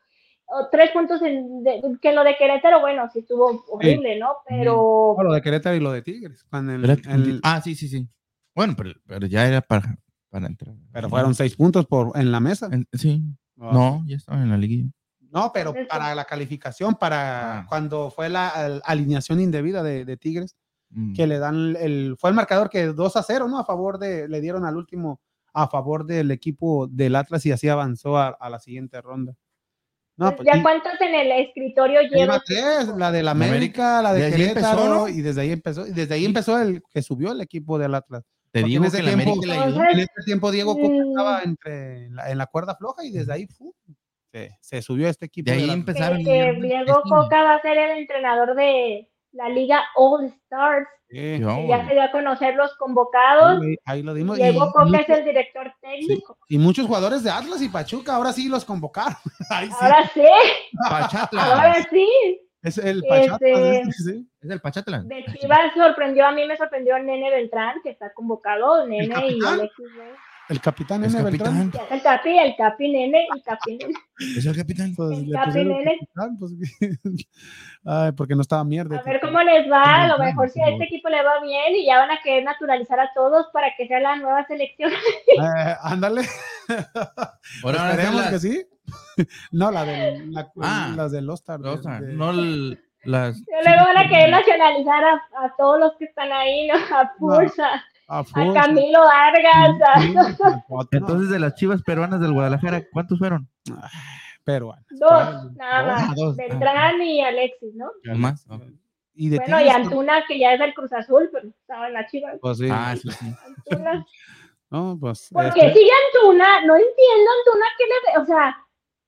O 0.54 0.68
tres 0.70 0.92
puntos 0.92 1.20
en, 1.24 1.64
de- 1.64 1.82
que 2.00 2.12
lo 2.14 2.24
de 2.24 2.36
Querétaro, 2.38 2.82
bueno, 2.82 3.10
sí 3.12 3.20
estuvo 3.20 3.64
horrible, 3.70 4.20
¿no? 4.20 4.36
Pero 4.48 4.76
Oh, 4.82 5.24
lo 5.24 5.34
de 5.34 5.42
Querétaro 5.42 5.76
y 5.76 5.80
lo 5.80 5.94
de 5.94 6.04
Tigres. 6.04 6.44
cuando 6.48 6.74
el- 6.74 6.88
el- 6.88 7.40
ah, 7.44 7.60
sí, 7.64 7.74
sí, 7.74 7.88
sí. 7.88 8.08
Bueno, 8.54 8.76
pero, 8.78 8.92
pero 9.08 9.26
ya 9.26 9.48
era 9.48 9.62
para, 9.62 9.84
para 10.32 10.48
entrar. 10.48 10.74
pero 10.92 11.10
fueron 11.10 11.36
seis 11.36 11.56
puntos 11.56 11.86
por, 11.86 12.18
en 12.18 12.32
la 12.32 12.40
mesa. 12.40 12.70
En- 12.72 12.88
sí. 12.94 13.22
Ah. 13.60 13.70
No, 13.74 14.04
ya 14.08 14.16
estaban 14.16 14.42
en 14.44 14.50
la 14.50 14.58
liguilla. 14.58 14.90
No, 15.30 15.52
pero 15.54 15.74
para 15.88 16.16
la 16.16 16.26
calificación, 16.26 16.96
para 16.96 17.60
Ah. 17.60 17.66
cuando 17.70 18.10
fue 18.10 18.30
la 18.30 18.48
al- 18.50 18.82
alineación 18.86 19.40
indebida 19.40 19.84
de, 19.84 20.04
de 20.06 20.18
Tigres, 20.18 20.56
Mm. 20.94 21.14
que 21.14 21.26
le 21.28 21.40
dan 21.40 21.78
el, 21.80 22.16
fue 22.20 22.32
el 22.32 22.36
marcador 22.36 22.70
que 22.70 22.88
2 22.88 23.16
a 23.16 23.24
0, 23.24 23.48
¿no? 23.48 23.60
A 23.60 23.64
favor 23.66 23.98
de, 23.98 24.28
le 24.28 24.42
dieron 24.42 24.66
al 24.66 24.76
último 24.76 25.22
a 25.54 25.68
favor 25.70 26.06
del 26.06 26.32
equipo 26.32 26.88
del 26.88 27.16
Atlas 27.16 27.46
y 27.46 27.52
así 27.54 27.70
avanzó 27.70 28.18
a, 28.18 28.28
a 28.30 28.50
la 28.50 28.60
siguiente 28.60 29.00
ronda. 29.02 29.34
No, 30.18 30.36
pues 30.36 30.46
¿ya 30.46 30.54
sí, 30.56 30.62
cuántos 30.62 30.92
en 31.00 31.16
el 31.16 31.32
escritorio 31.48 32.02
lleva 32.02 32.42
tres, 32.46 32.88
la 32.98 33.12
de 33.12 33.24
la 33.24 33.32
América, 33.32 34.02
la 34.02 34.14
de 34.14 34.24
Desde 34.24 34.38
Querétaro, 34.38 34.68
empezó, 34.82 34.94
¿no? 34.96 35.08
y 35.08 35.22
desde 35.22 35.42
ahí 35.42 35.52
empezó, 35.52 35.88
y 35.88 35.92
desde 35.92 36.14
ahí 36.14 36.26
empezó 36.26 36.60
el 36.62 36.84
que 36.90 37.02
subió 37.02 37.32
el 37.32 37.40
equipo 37.42 37.80
del 37.80 37.96
Atlas. 37.96 38.24
Te 38.52 38.64
digo 38.64 38.84
en 38.84 38.88
ese 38.88 38.98
que 38.98 39.04
la 39.04 39.14
tiempo- 39.14 39.32
América 39.32 39.48
le 39.48 39.54
ayudó. 39.54 39.68
Entonces, 39.70 39.94
En 39.94 40.00
este 40.00 40.22
tiempo 40.26 40.52
Diego 40.52 40.76
Coca 40.78 40.96
estaba 41.10 41.42
entre 41.44 42.06
en 42.06 42.16
la, 42.16 42.32
en 42.32 42.38
la 42.38 42.46
cuerda 42.48 42.76
floja 42.76 43.04
y 43.06 43.12
desde 43.12 43.34
ahí 43.34 43.48
fu, 43.48 43.74
se, 44.32 44.58
se 44.62 44.82
subió 44.82 45.08
este 45.08 45.26
equipo. 45.28 45.50
De 45.52 45.58
ahí 45.58 45.70
empezaron. 45.70 46.18
que, 46.20 46.24
que 46.24 46.60
Diego 46.62 47.02
Coca 47.08 47.44
va 47.44 47.56
a 47.56 47.62
ser 47.62 47.78
el 47.78 48.00
entrenador 48.00 48.56
de, 48.56 49.08
la 49.34 49.48
Liga 49.48 49.82
All 49.96 50.26
Stars. 50.26 50.88
Sí, 51.10 51.40
Ya 51.40 51.86
se 51.88 51.94
dio 51.94 52.04
a 52.04 52.12
conocer 52.12 52.56
los 52.56 52.74
convocados. 52.76 53.62
ahí- 53.62 53.76
ahí 53.86 54.04
lo 54.04 54.14
dimos. 54.14 54.38
Y, 54.40 54.44
Diego 54.44 54.72
Coca 54.72 55.00
es 55.00 55.10
el 55.10 55.24
director 55.26 55.74
técnico. 55.82 56.38
y 56.50 56.58
muchos 56.58 56.86
jugadores 56.88 57.24
de 57.24 57.32
Atlas 57.32 57.62
y 57.62 57.70
Pachuca 57.70 58.16
ahora 58.16 58.32
sí 58.34 58.50
los 58.50 58.66
convocaron. 58.66 59.16
Ahora 59.50 60.10
sí, 60.14 60.22
ahora 60.90 61.88
sí. 61.90 62.08
Es 62.64 62.78
el 62.78 63.04
este- 63.10 63.82
este. 63.82 64.24
Es 64.42 64.50
el 64.50 64.60
Pachatla. 64.62 65.02
De 65.04 65.24
Chivas 65.40 65.74
sorprendió, 65.76 66.26
a 66.28 66.32
mí 66.32 66.46
me 66.46 66.58
sorprendió 66.58 66.98
Nene 67.00 67.30
Beltrán, 67.30 67.78
que 67.84 67.90
está 67.92 68.12
convocado, 68.14 68.88
Nene 68.88 69.06
y 69.06 69.10
capitán? 69.10 69.54
Alexis 69.60 69.86
Vega. 69.98 70.18
El 70.50 70.60
capitán 70.60 71.06
Es 71.06 71.14
N. 71.14 71.24
Beltrán. 71.24 71.70
capitán. 71.72 71.88
El 71.98 72.02
Capi, 72.02 72.38
el 72.38 72.56
Capi 72.58 72.92
Nene 72.92 73.26
y 73.36 73.42
Capi 73.42 73.78
Nene. 73.78 73.94
Es 74.38 74.46
el 74.46 74.56
capitán. 74.58 74.94
Pues, 74.96 75.20
El 75.20 75.32
Capi 75.32 75.64
Nene. 75.64 75.98
capitán, 76.00 76.38
pues, 76.38 76.52
Ay, 77.86 78.12
porque 78.12 78.36
no 78.36 78.42
estaba 78.42 78.64
mierda. 78.66 79.00
A 79.00 79.04
ver 79.04 79.22
cómo 79.22 79.40
les 79.42 79.72
va, 79.72 80.04
a 80.04 80.08
lo 80.10 80.18
mejor 80.18 80.50
si 80.50 80.60
a 80.62 80.68
este 80.70 80.84
equipo 80.86 81.08
le 81.10 81.24
va 81.24 81.42
bien 81.42 81.76
y 81.76 81.86
ya 81.86 82.00
van 82.00 82.12
a 82.12 82.20
querer 82.22 82.44
naturalizar 82.44 83.00
a 83.00 83.10
todos 83.16 83.48
para 83.54 83.68
que 83.78 83.88
sea 83.88 84.00
la 84.02 84.18
nueva 84.18 84.46
selección. 84.46 84.92
Eh, 84.92 85.76
ándale. 85.84 86.22
Hacer 86.68 87.90
Esperemos 87.92 88.16
las- 88.22 88.30
que 88.32 88.40
sí. 88.40 88.66
no, 89.52 89.72
la 89.72 89.86
del, 89.86 90.32
la, 90.32 90.52
Ah, 90.62 90.94
las 90.96 91.12
de- 91.12 91.28
o 91.28 91.38
sea, 91.82 92.00
de- 92.02 92.14
no 92.14 92.32
el- 92.32 92.80
las. 93.04 93.38
Y 93.40 93.44
Luego 93.66 93.84
van 93.86 93.98
a 93.98 94.08
querer 94.08 94.30
nacionalizar 94.30 95.04
a, 95.04 95.14
a 95.46 95.56
todos 95.58 95.80
los 95.80 95.94
que 95.98 96.06
están 96.06 96.32
ahí, 96.32 96.68
¿no? 96.68 96.76
A 96.96 97.12
Pulsa, 97.18 97.84
a 98.08 98.24
Camilo 98.54 99.00
Vargas, 99.00 99.76
a 99.82 100.64
Entonces, 100.92 101.30
de 101.30 101.40
las 101.40 101.56
chivas 101.56 101.82
peruanas 101.84 102.20
del 102.20 102.34
Guadalajara, 102.34 102.84
¿cuántos 102.92 103.18
fueron? 103.20 103.48
peruano. 104.44 104.84
dos, 104.92 105.54
nada 105.56 105.84
más. 105.84 106.16
dos. 106.16 106.36
Beltrán 106.36 107.02
y 107.02 107.22
Alexis, 107.24 107.74
¿no? 107.76 107.88
¿O 108.12 108.16
más? 108.16 108.46
Y 109.14 109.30
de 109.30 109.38
Bueno, 109.38 109.62
y 109.62 109.70
Antuna, 109.70 110.24
que 110.28 110.40
ya 110.40 110.54
es 110.54 110.60
del 110.60 110.74
Cruz 110.74 110.92
Azul, 110.94 111.30
pero 111.32 111.48
estaba 111.50 111.88
en 111.88 111.94
la 111.94 112.08
chiva. 112.08 112.32
Pues 112.42 112.58
sí. 112.58 112.68
Ah, 112.72 112.96
sí, 112.96 113.10
sí. 113.12 113.26
Antuna. 113.46 114.06
No, 114.70 114.98
pues. 115.00 115.30
Porque 115.32 115.48
este, 115.68 115.74
sigue 115.74 115.92
Antuna, 116.08 116.66
no 116.66 116.76
entiendo 116.76 117.30
Antuna 117.40 117.66
qué 117.78 117.84
le 117.86 117.94
ve, 118.18 118.24
o 118.24 118.26
sea, 118.26 118.58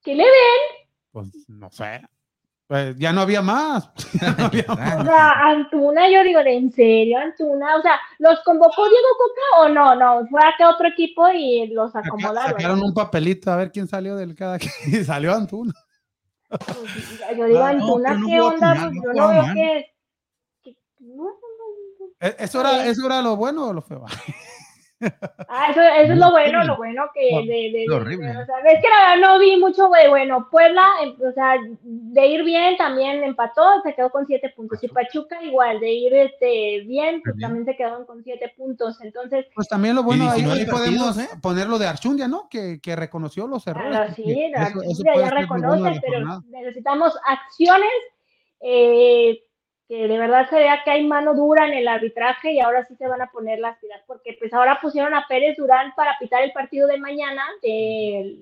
¿qué 0.04 0.16
le 0.16 0.24
ve? 0.24 0.30
pues 1.12 1.28
no 1.48 1.70
sé. 1.72 2.02
Pues 2.66 2.96
ya 2.98 3.12
no 3.14 3.22
había 3.22 3.42
más. 3.42 3.90
No 4.38 4.46
había 4.46 4.66
más. 4.68 5.02
O 5.02 5.06
sea, 5.06 5.32
Antuna, 5.50 6.10
yo 6.10 6.24
digo, 6.24 6.44
¿de 6.44 6.56
en 6.56 6.72
serio, 6.72 7.20
Antuna? 7.20 7.76
O 7.78 7.82
sea, 7.82 8.00
¿los 8.20 8.40
convocó 8.44 8.88
Diego 8.90 9.08
Coca 9.18 9.62
o 9.62 9.70
no? 9.70 9.96
No, 9.96 10.28
fue 10.28 10.42
acá 10.44 10.70
otro 10.70 10.88
equipo 10.88 11.30
y 11.30 11.68
los 11.68 11.96
acomodaron. 11.96 12.52
sacaron 12.54 12.82
un 12.82 12.94
papelito 12.94 13.52
a 13.52 13.58
ver 13.58 13.72
quién 13.72 13.88
salió 13.88 14.16
del 14.16 14.34
cada 14.36 14.58
quien. 14.58 14.72
Y 14.88 15.04
salió 15.04 15.34
Antuna. 15.36 15.74
Pues, 16.50 17.38
yo 17.38 17.46
digo, 17.46 17.60
no, 17.60 17.66
Antuna, 17.66 18.14
no 18.16 18.28
¿qué 18.28 18.42
onda? 18.42 18.74
mal, 18.76 18.90
Pues 18.90 18.96
no 18.96 19.04
yo 19.04 19.22
no 19.22 19.28
veo 19.30 19.54
que... 19.54 19.86
que- 20.64 20.78
no, 21.00 21.16
no, 21.16 21.24
no, 21.26 21.30
no. 22.00 22.06
¿E- 22.20 22.36
¿Eso 22.40 22.62
era, 22.62 22.86
¿Eso 22.88 23.06
era 23.06 23.22
lo 23.22 23.36
bueno 23.36 23.68
o 23.68 23.74
lo 23.74 23.82
feo? 23.82 24.06
Ah, 25.50 25.68
eso, 25.72 25.82
eso 25.82 26.14
es 26.14 26.18
lo 26.20 26.32
bueno, 26.32 26.64
lo 26.64 26.78
bueno 26.78 27.04
que 27.14 27.32
No, 27.32 27.40
de, 27.42 27.46
de, 27.72 27.86
de- 27.88 27.94
horrible. 27.94 28.30
o 28.32 28.46
sea, 28.46 28.58
es 28.60 28.82
que 28.82 28.90
la 28.90 29.16
verdad 29.16 29.28
no 29.34 29.40
vi 29.40 29.58
mucho 29.58 29.90
de 29.90 30.10
bueno. 30.10 30.48
Puebla, 30.50 30.86
em, 31.04 31.16
o 31.28 31.32
sea, 31.34 31.56
de 31.84 32.26
ir 32.28 32.44
bien 32.44 32.76
también 32.78 33.24
empató, 33.24 33.64
se 33.84 33.94
quedó 33.94 34.10
con 34.10 34.26
siete 34.26 34.50
puntos. 34.56 34.84
Y 34.84 34.88
Pachuca 34.88 35.42
igual, 35.44 35.80
de 35.80 35.92
ir 35.92 36.14
este 36.14 36.82
bien, 36.86 37.22
pues 37.24 37.36
Bien. 37.36 37.48
también 37.50 37.66
se 37.66 37.76
quedaron 37.76 38.06
con 38.06 38.24
siete 38.24 38.54
puntos. 38.58 39.00
Entonces, 39.02 39.46
Pues 39.56 39.68
también 39.68 39.96
lo 39.96 40.04
bueno, 40.04 40.30
ahí, 40.30 40.42
19 40.42 40.60
ahí 40.62 40.66
podemos 40.68 41.18
¿eh? 41.18 41.28
poner 41.42 41.68
lo 41.68 41.78
de 41.78 41.88
Archundia, 41.88 42.28
¿no? 42.28 42.48
Que, 42.50 42.80
que 42.82 42.96
reconoció 42.96 43.48
los 43.48 43.66
errores. 43.68 44.16
sí, 44.16 44.52
eso- 44.54 44.60
Archundia 44.62 45.14
ya 45.16 45.22
bueno 45.22 45.30
reconoce, 45.38 46.02
pero 46.02 46.14
jornada. 46.20 46.42
necesitamos 46.50 47.18
acciones 47.28 47.92
eh, 48.62 49.42
que 49.88 50.08
de 50.08 50.18
verdad 50.18 50.50
se 50.50 50.56
vea 50.58 50.82
que 50.84 50.92
hay 50.92 51.06
mano 51.06 51.34
dura 51.36 51.68
en 51.68 51.74
el 51.74 51.88
arbitraje 51.88 52.54
y 52.54 52.60
ahora 52.60 52.86
sí 52.86 52.96
se 52.96 53.08
van 53.08 53.22
a 53.22 53.32
poner 53.32 53.60
las 53.60 53.78
pilas, 53.80 54.02
porque 54.08 54.36
pues 54.40 54.54
ahora 54.54 54.80
pusieron 54.82 55.14
a 55.14 55.26
Pérez 55.28 55.58
Durán 55.58 55.94
para 55.96 56.18
pitar 56.20 56.42
el 56.44 56.54
partido 56.54 56.88
de 56.88 56.98
mañana 57.00 57.44
de, 57.62 58.38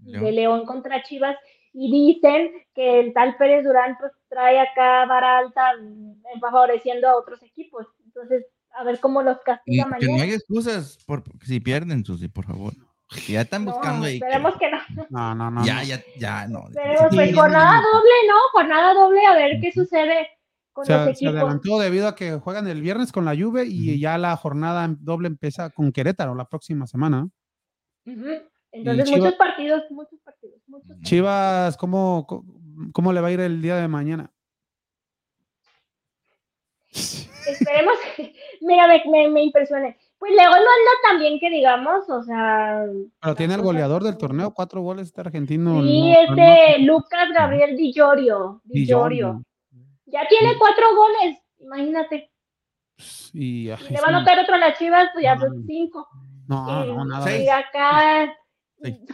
de 0.00 0.32
León. 0.32 0.64
Contra 0.66 1.02
Chivas 1.02 1.36
y 1.72 1.90
dicen 1.90 2.52
que 2.74 3.00
el 3.00 3.12
tal 3.12 3.36
Pérez 3.36 3.64
Durán 3.64 3.96
pues 3.98 4.12
trae 4.28 4.60
acá 4.60 5.04
vara 5.06 5.38
alta 5.38 5.72
mm, 5.80 6.40
favoreciendo 6.40 7.08
a 7.08 7.16
otros 7.16 7.42
equipos. 7.42 7.86
Entonces, 8.04 8.46
a 8.76 8.84
ver 8.84 9.00
cómo 9.00 9.22
los 9.22 9.36
Y 9.38 9.44
castiga 9.44 9.84
que 9.98 10.06
no 10.06 10.12
mañana. 10.12 10.22
hay 10.24 10.32
excusas 10.34 10.98
por, 11.06 11.22
si 11.42 11.58
pierden, 11.60 12.04
Susi, 12.04 12.28
por 12.28 12.44
favor. 12.46 12.72
Ya 13.28 13.42
están 13.42 13.64
No, 13.64 13.72
buscando 13.72 14.06
ahí. 14.06 14.18
que- 14.20 14.26
esperemos 14.26 14.56
que 14.58 14.70
no. 14.70 14.78
No, 15.10 15.34
no, 15.34 15.50
no. 15.50 15.64
ya, 15.66 15.74
no. 15.76 15.82
ya, 15.82 16.02
ya, 16.18 16.46
no. 16.48 16.68
Esperemos, 16.68 17.10
Sí, 17.10 17.16
pues, 17.16 17.28
sí, 17.30 17.34
jornada 17.34 17.78
sí. 17.80 17.84
doble, 17.92 18.10
¿no? 18.28 18.34
Jornada 18.52 18.94
doble, 18.94 19.26
a 19.26 19.34
ver 19.34 19.60
qué 19.60 19.72
sucede 19.72 20.28
con 20.74 20.84
Se, 20.84 20.92
los 20.92 21.04
se 21.04 21.10
equipos. 21.12 21.34
adelantó 21.36 21.78
debido 21.78 22.08
a 22.08 22.14
que 22.14 22.32
juegan 22.32 22.66
el 22.68 22.82
viernes 22.82 23.10
con 23.12 23.24
la 23.24 23.34
Juve 23.34 23.64
y 23.66 23.98
ya 23.98 24.18
la 24.18 24.36
jornada 24.36 24.86
doble 24.98 25.28
empieza 25.28 25.70
con 25.70 25.90
Querétaro 25.92 26.34
la 26.34 26.44
próxima 26.46 26.86
semana. 26.86 27.26
Entonces, 28.04 29.06
Chivas- 29.08 29.18
muchos 29.20 29.34
partidos, 29.36 29.82
muchos 29.90 30.20
partidos, 30.20 30.60
muchos 30.66 30.88
partidos. 30.88 31.08
Chivas, 31.08 31.76
¿cómo, 31.78 32.26
¿cómo 32.92 33.12
le 33.14 33.20
va 33.22 33.28
a 33.28 33.32
ir 33.32 33.40
el 33.40 33.62
día 33.62 33.76
de 33.76 33.88
mañana? 33.88 34.30
Esperemos 37.46 37.94
que, 38.16 38.34
mira, 38.60 38.86
me, 38.86 39.02
me, 39.10 39.28
me 39.30 39.42
impresioné. 39.44 39.98
Pues 40.18 40.32
León 40.32 40.52
no 40.52 40.56
anda 40.56 40.92
tan 41.08 41.18
bien 41.18 41.38
que 41.38 41.50
digamos, 41.50 42.08
o 42.08 42.22
sea. 42.22 42.84
Pero 43.20 43.34
tiene 43.34 43.54
el 43.54 43.62
goleador 43.62 44.02
del 44.02 44.16
torneo, 44.16 44.52
cuatro 44.54 44.80
goles 44.80 45.08
este 45.08 45.20
argentino. 45.20 45.82
Sí, 45.82 46.10
no- 46.10 46.14
este 46.42 46.78
Lucas 46.80 47.28
Gabriel 47.34 47.76
Di 47.76 47.92
Llorio. 47.92 48.60
Di 48.64 48.80
Di 48.80 48.86
Llorio. 48.86 49.42
Ya 50.06 50.26
tiene 50.28 50.56
cuatro 50.58 50.84
goles, 50.94 51.38
imagínate. 51.58 52.30
Y, 53.32 53.70
ay, 53.70 53.78
le 53.90 54.00
va 54.00 54.06
a 54.06 54.08
anotar 54.10 54.38
otro 54.38 54.54
a 54.54 54.58
las 54.58 54.78
Chivas, 54.78 55.08
pues 55.12 55.24
ya 55.24 55.34
No, 55.34 55.40
son 55.40 55.64
cinco. 55.66 56.08
No, 56.46 56.84
y, 56.84 56.88
no, 56.92 57.04
nada. 57.04 57.24
Seis. 57.24 57.44
y 57.44 57.48
acá 57.48 58.32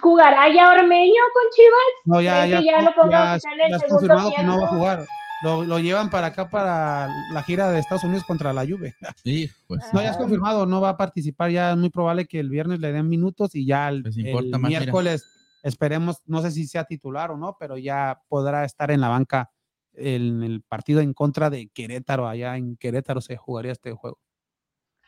jugará 0.01 0.53
ya 0.53 0.73
Ormeño 0.73 1.23
con 1.33 1.51
Chivas. 1.55 1.93
No, 2.05 2.21
ya, 2.21 2.43
¿Creen 2.43 2.65
ya, 2.65 2.73
ya 2.73 2.83
lo 2.83 3.11
ya- 3.11 3.39
ya 3.39 3.77
es 3.77 3.81
segundo 3.83 3.89
confirmado 3.89 4.33
que 4.37 4.43
no 4.43 4.61
va 4.61 4.65
a 4.67 4.69
jugar. 4.69 5.07
Lo, 5.43 5.65
lo 5.65 5.79
llevan 5.79 6.11
para 6.11 6.27
acá 6.27 6.51
para 6.51 7.09
la 7.33 7.43
gira 7.43 7.71
de 7.71 7.79
Estados 7.79 8.05
Unidos 8.05 8.25
contra 8.25 8.53
la 8.53 8.67
Juve. 8.67 8.95
Sí, 9.25 9.49
pues. 9.67 9.81
No, 9.95 10.03
ya 10.03 10.11
es 10.11 10.17
confirmado, 10.19 10.67
no 10.67 10.83
va 10.83 10.91
a 10.91 10.97
participar. 10.99 11.51
Ya 11.51 11.71
es 11.71 11.79
muy 11.79 11.89
probable 11.89 12.27
que 12.27 12.41
el 12.41 12.51
viernes 12.51 12.81
le 12.81 12.93
den 12.93 13.09
minutos 13.09 13.55
y 13.55 13.65
ya 13.65 13.89
el, 13.89 14.05
mira. 14.15 14.59
miércoles 14.59 15.25
esperemos, 15.62 16.21
no 16.27 16.43
sé 16.43 16.51
si 16.51 16.67
sea 16.67 16.85
titular 16.85 17.31
o 17.31 17.39
no, 17.39 17.57
pero 17.59 17.79
ya 17.79 18.21
podrá 18.29 18.65
estar 18.65 18.91
en 18.91 19.01
la 19.01 19.09
banca 19.09 19.51
en 19.95 20.43
el 20.43 20.62
partido 20.62 21.01
en 21.01 21.12
contra 21.15 21.51
de 21.51 21.69
Querétaro. 21.73 22.27
Allá 22.29 22.57
en 22.57 22.77
Querétaro 22.77 23.21
se 23.21 23.37
jugaría 23.37 23.73
este 23.73 23.93
juego. 23.93 24.19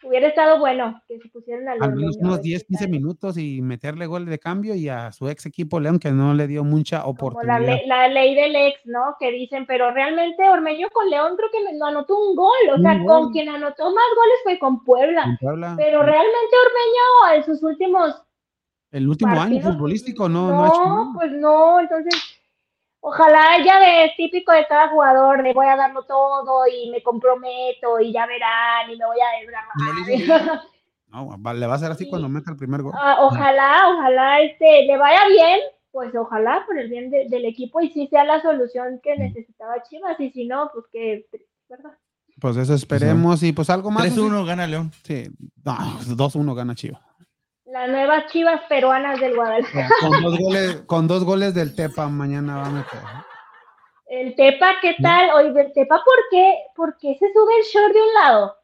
Hubiera 0.04 0.26
estado 0.26 0.58
bueno 0.58 1.00
que 1.06 1.16
se 1.20 1.28
pusieran 1.28 1.68
al 1.68 1.80
Al 1.80 1.94
menos 1.94 2.16
unos 2.18 2.38
ver 2.38 2.42
10, 2.42 2.62
qué 2.62 2.66
15 2.70 2.84
tal. 2.86 2.90
minutos 2.90 3.38
y 3.38 3.62
meterle 3.62 4.06
gol 4.06 4.26
de 4.26 4.40
cambio 4.40 4.74
y 4.74 4.88
a 4.88 5.12
su 5.12 5.28
ex 5.28 5.46
equipo 5.46 5.78
León 5.78 6.00
que 6.00 6.10
no 6.10 6.34
le 6.34 6.48
dio 6.48 6.64
mucha 6.64 7.02
Como 7.02 7.06
la, 7.06 7.10
oportunidad. 7.12 7.60
le- 7.60 7.86
la 7.86 8.08
ley 8.08 8.34
del 8.34 8.56
ex, 8.56 8.80
¿no? 8.84 9.14
Que 9.20 9.30
dicen, 9.30 9.64
pero 9.64 9.92
realmente 9.92 10.42
Ormeño 10.50 10.88
con 10.92 11.08
León 11.08 11.36
creo 11.36 11.50
que 11.52 11.78
no 11.78 11.86
anotó 11.86 12.18
un 12.18 12.34
gol. 12.34 12.50
O 12.72 12.74
Un 12.74 12.82
sea, 12.82 12.98
gol. 12.98 13.06
con 13.06 13.32
quien 13.32 13.48
anotó 13.48 13.84
más 13.94 14.04
goles 14.16 14.36
fue 14.42 14.58
con 14.58 14.82
Puebla. 14.82 15.22
En 15.22 15.36
Puebla, 15.36 15.74
Pero 15.78 16.02
realmente 16.02 16.56
Ormeño 16.66 17.36
en 17.36 17.44
sus 17.44 17.62
últimos 17.62 18.20
el 18.90 19.08
último 19.08 19.30
año 19.30 19.40
partidos, 19.40 19.72
futbolístico 19.74 20.28
no, 20.28 20.48
no, 20.50 20.56
no 20.56 20.64
ha 20.64 20.66
hecho 20.66 21.10
pues 21.14 21.32
no, 21.32 21.80
entonces 21.80 22.31
ojalá 23.04 23.62
ya 23.64 23.78
de 23.80 24.12
típico 24.16 24.52
de 24.52 24.66
cada 24.66 24.88
jugador, 24.88 25.42
de 25.42 25.52
voy 25.52 25.66
a 25.66 25.76
darlo 25.76 26.04
todo 26.04 26.66
y 26.66 26.88
me 26.90 27.02
comprometo 27.02 28.00
y 28.00 28.12
ya 28.12 28.26
verán 28.26 28.90
y 28.90 28.96
me 28.96 29.04
voy 29.04 29.18
a 29.20 29.40
desgarrar. 29.40 30.62
No, 31.12 31.28
le 31.52 31.66
va 31.66 31.74
a 31.74 31.78
ser 31.78 31.90
así 31.92 32.04
Sí. 32.04 32.10
cuando 32.10 32.26
meta 32.30 32.50
el 32.50 32.56
primer 32.56 32.80
gol. 32.80 32.94
Ah, 32.96 33.18
ojalá, 33.20 33.82
ojalá 33.94 34.40
este 34.40 34.86
le 34.86 34.96
vaya 34.96 35.20
bien, 35.28 35.60
pues 35.90 36.10
ojalá 36.16 36.64
por 36.66 36.78
el 36.78 36.88
bien 36.88 37.10
de- 37.10 37.28
del 37.28 37.44
equipo 37.44 37.82
y 37.82 37.90
sí 37.90 38.06
sea 38.06 38.24
la 38.24 38.40
solución 38.40 38.98
que 39.02 39.14
necesitaba 39.18 39.82
Chivas 39.82 40.18
y 40.20 40.30
si 40.30 40.46
no, 40.46 40.70
pues 40.72 40.86
que, 40.90 41.26
¿verdad? 41.68 41.90
Pues 42.40 42.56
eso 42.56 42.72
esperemos 42.72 43.42
y 43.42 43.52
pues 43.52 43.68
algo 43.68 43.90
más. 43.90 44.04
3-1 44.04 44.46
gana 44.46 44.66
León. 44.66 44.90
Sí, 45.04 45.24
no, 45.62 45.76
2-1 46.16 46.54
gana 46.54 46.74
Chivas. 46.74 47.02
Las 47.72 47.88
nuevas 47.88 48.26
Chivas 48.26 48.60
peruanas 48.68 49.18
del 49.18 49.34
Guadalajara. 49.34 49.88
Con 50.02 50.22
dos 50.22 50.38
goles, 50.38 50.82
con 50.82 51.08
dos 51.08 51.24
goles 51.24 51.54
del 51.54 51.74
Tepa 51.74 52.06
mañana 52.06 52.58
va 52.58 52.66
a 52.66 52.70
meter. 52.70 53.00
El 54.08 54.34
Tepa, 54.34 54.74
¿qué 54.82 54.94
tal? 55.00 55.30
Oye, 55.30 55.58
el 55.58 55.72
Tepa, 55.72 55.96
¿por 56.04 56.18
qué, 56.30 56.54
¿por 56.76 56.98
qué 56.98 57.16
se 57.18 57.32
sube 57.32 57.56
el 57.58 57.64
short 57.64 57.94
de 57.94 58.02
un 58.02 58.12
lado? 58.12 58.56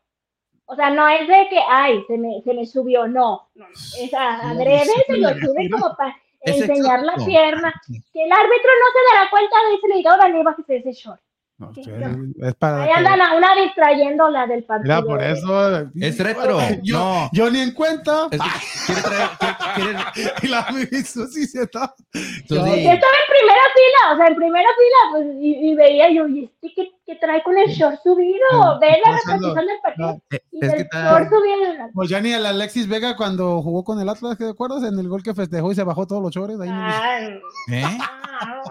O 0.67 0.77
sea, 0.77 0.91
no 0.91 1.09
es 1.09 1.27
de 1.27 1.49
que, 1.49 1.59
ay, 1.71 2.05
se 2.07 2.19
me, 2.19 2.43
se 2.43 2.53
me 2.53 2.67
subió, 2.67 3.09
no. 3.09 3.49
no, 3.55 3.67
no. 3.67 3.75
Es 3.99 4.13
a, 4.13 4.51
adrede, 4.51 4.93
se 5.07 5.17
lo 5.17 5.31
sube 5.31 5.71
como 5.71 5.97
para 5.97 6.15
enseñar 6.43 7.03
la 7.03 7.15
pierna. 7.15 7.73
Que 8.13 8.25
el 8.25 8.31
árbitro 8.31 8.71
no 8.79 8.93
se 8.93 9.17
dará 9.17 9.31
cuenta 9.31 9.57
de 9.69 9.75
eso 9.75 9.87
y 9.87 9.89
le 9.89 9.97
diga, 9.97 10.11
ahora 10.13 10.29
le 10.29 10.43
bájese 10.43 10.77
ese 10.77 10.93
short. 10.93 11.23
No, 11.59 11.75
Sí, 11.75 11.83
sí, 11.83 11.91
no. 11.91 12.47
es 12.47 12.55
para. 12.55 12.83
Ahí 12.85 12.89
que- 12.89 12.95
andan 12.95 13.21
a 13.21 13.35
una 13.37 13.49
distrayéndola 13.61 14.47
del 14.47 14.63
partido. 14.63 14.95
Mira, 14.95 15.07
por 15.07 15.21
eso. 15.23 15.79
Es 16.01 16.19
retro. 16.21 16.61
Yo, 16.85 16.99
No. 16.99 17.31
yo 17.33 17.51
ni 17.51 17.59
en 17.61 17.73
cuenta. 17.73 18.29
Es 18.31 18.41
que 18.41 18.49
quiere 18.87 19.03
traer. 19.03 19.29
quiere- 19.75 19.99
quiere- 20.15 20.33
y 20.43 20.47
la 20.47 20.67
Susi 21.05 21.47
se 21.49 21.63
está. 21.65 21.93
Susi, 22.13 22.23
¿Usted 22.61 22.77
estaba 22.77 22.95
en 22.95 23.29
primera 23.29 23.65
fila 23.75 24.13
o 24.13 24.17
sea, 24.17 24.27
en 24.29 24.37
primera 24.37 24.69
fila, 24.69 24.99
pues, 25.13 25.27
y, 25.41 25.71
y 25.71 25.75
veía 25.75 26.11
yo, 26.13 26.29
¿y 26.29 26.45
este 26.45 26.73
qué, 26.77 26.91
qué 27.05 27.17
trae 27.17 27.43
con 27.43 27.59
el 27.59 27.69
short 27.71 27.99
subido? 28.05 28.39
No, 28.53 28.79
Ve 28.79 28.97
la 29.05 29.13
repetición 29.13 29.67
del 29.67 29.81
partido. 29.83 30.23
Eh, 30.31 30.41
Y 30.53 30.65
es 30.65 30.71
que 30.71 30.77
el 30.77 30.83
está- 30.83 31.11
short 31.11 31.29
subido. 31.29 31.89
Pues 31.93 32.09
ya 32.09 32.21
ni 32.21 32.33
el 32.33 32.47
Alexis 32.47 32.89
Vega 32.89 33.17
cuando 33.17 33.61
jugó 33.63 33.83
con 33.83 34.01
el 34.01 34.09
Atlas, 34.09 34.39
¿te 34.39 34.49
acuerdas? 34.49 34.85
En 34.85 34.97
el 34.99 35.09
gol 35.09 35.23
que 35.25 35.35
festejó 35.35 35.73
y 35.73 35.75
se 35.75 35.83
bajó 35.83 36.07
todos 36.07 36.23
los 36.23 36.31
chores. 36.31 36.59
Ahí 36.61 36.69
no 36.69 36.75
Ah, 36.77 37.19
¿Eh? 37.21 37.83
no, 37.83 38.63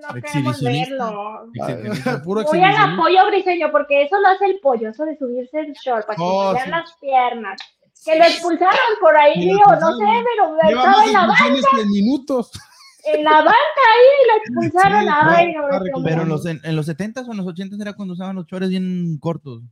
no 0.00 0.14
queremos 0.22 0.62
verlo. 0.62 1.46
Puro 2.24 2.42
Voy 2.44 2.60
al 2.62 2.92
apoyo 2.92 3.26
briseño, 3.26 3.70
porque 3.70 4.02
eso 4.02 4.18
lo 4.20 4.28
hace 4.28 4.46
el 4.46 4.60
pollo, 4.60 4.90
eso 4.90 5.04
de 5.04 5.16
subirse 5.18 5.58
el 5.60 5.72
short 5.72 6.06
para 6.06 6.16
que 6.16 6.22
Oh, 6.24 6.48
se 6.48 6.54
vean 6.54 6.64
sí. 6.66 6.70
las 6.70 6.92
piernas. 7.00 7.60
Que 8.04 8.18
lo 8.18 8.24
expulsaron 8.24 8.76
por 9.00 9.16
ahí, 9.16 9.46
no 9.46 9.58
sé, 9.58 10.04
pero 10.34 10.56
estaba 10.68 11.04
en 11.06 11.12
la, 11.12 11.26
banca, 11.26 11.44
minutos. 11.86 12.50
en 13.04 13.22
la 13.24 13.30
banca 13.36 13.52
ahí 13.52 14.26
lo 14.28 14.36
expulsaron. 14.38 15.02
Sí, 15.02 15.08
Ay, 15.12 15.54
no. 15.54 16.02
Pero 16.02 16.22
en 16.22 16.28
los, 16.28 16.46
en, 16.46 16.60
en 16.64 16.74
los 16.76 16.88
70s 16.88 17.28
o 17.28 17.30
en 17.30 17.36
los 17.36 17.46
80s 17.46 17.80
era 17.80 17.92
cuando 17.92 18.14
usaban 18.14 18.34
los 18.34 18.46
chores 18.46 18.70
bien 18.70 19.18
cortos. 19.20 19.62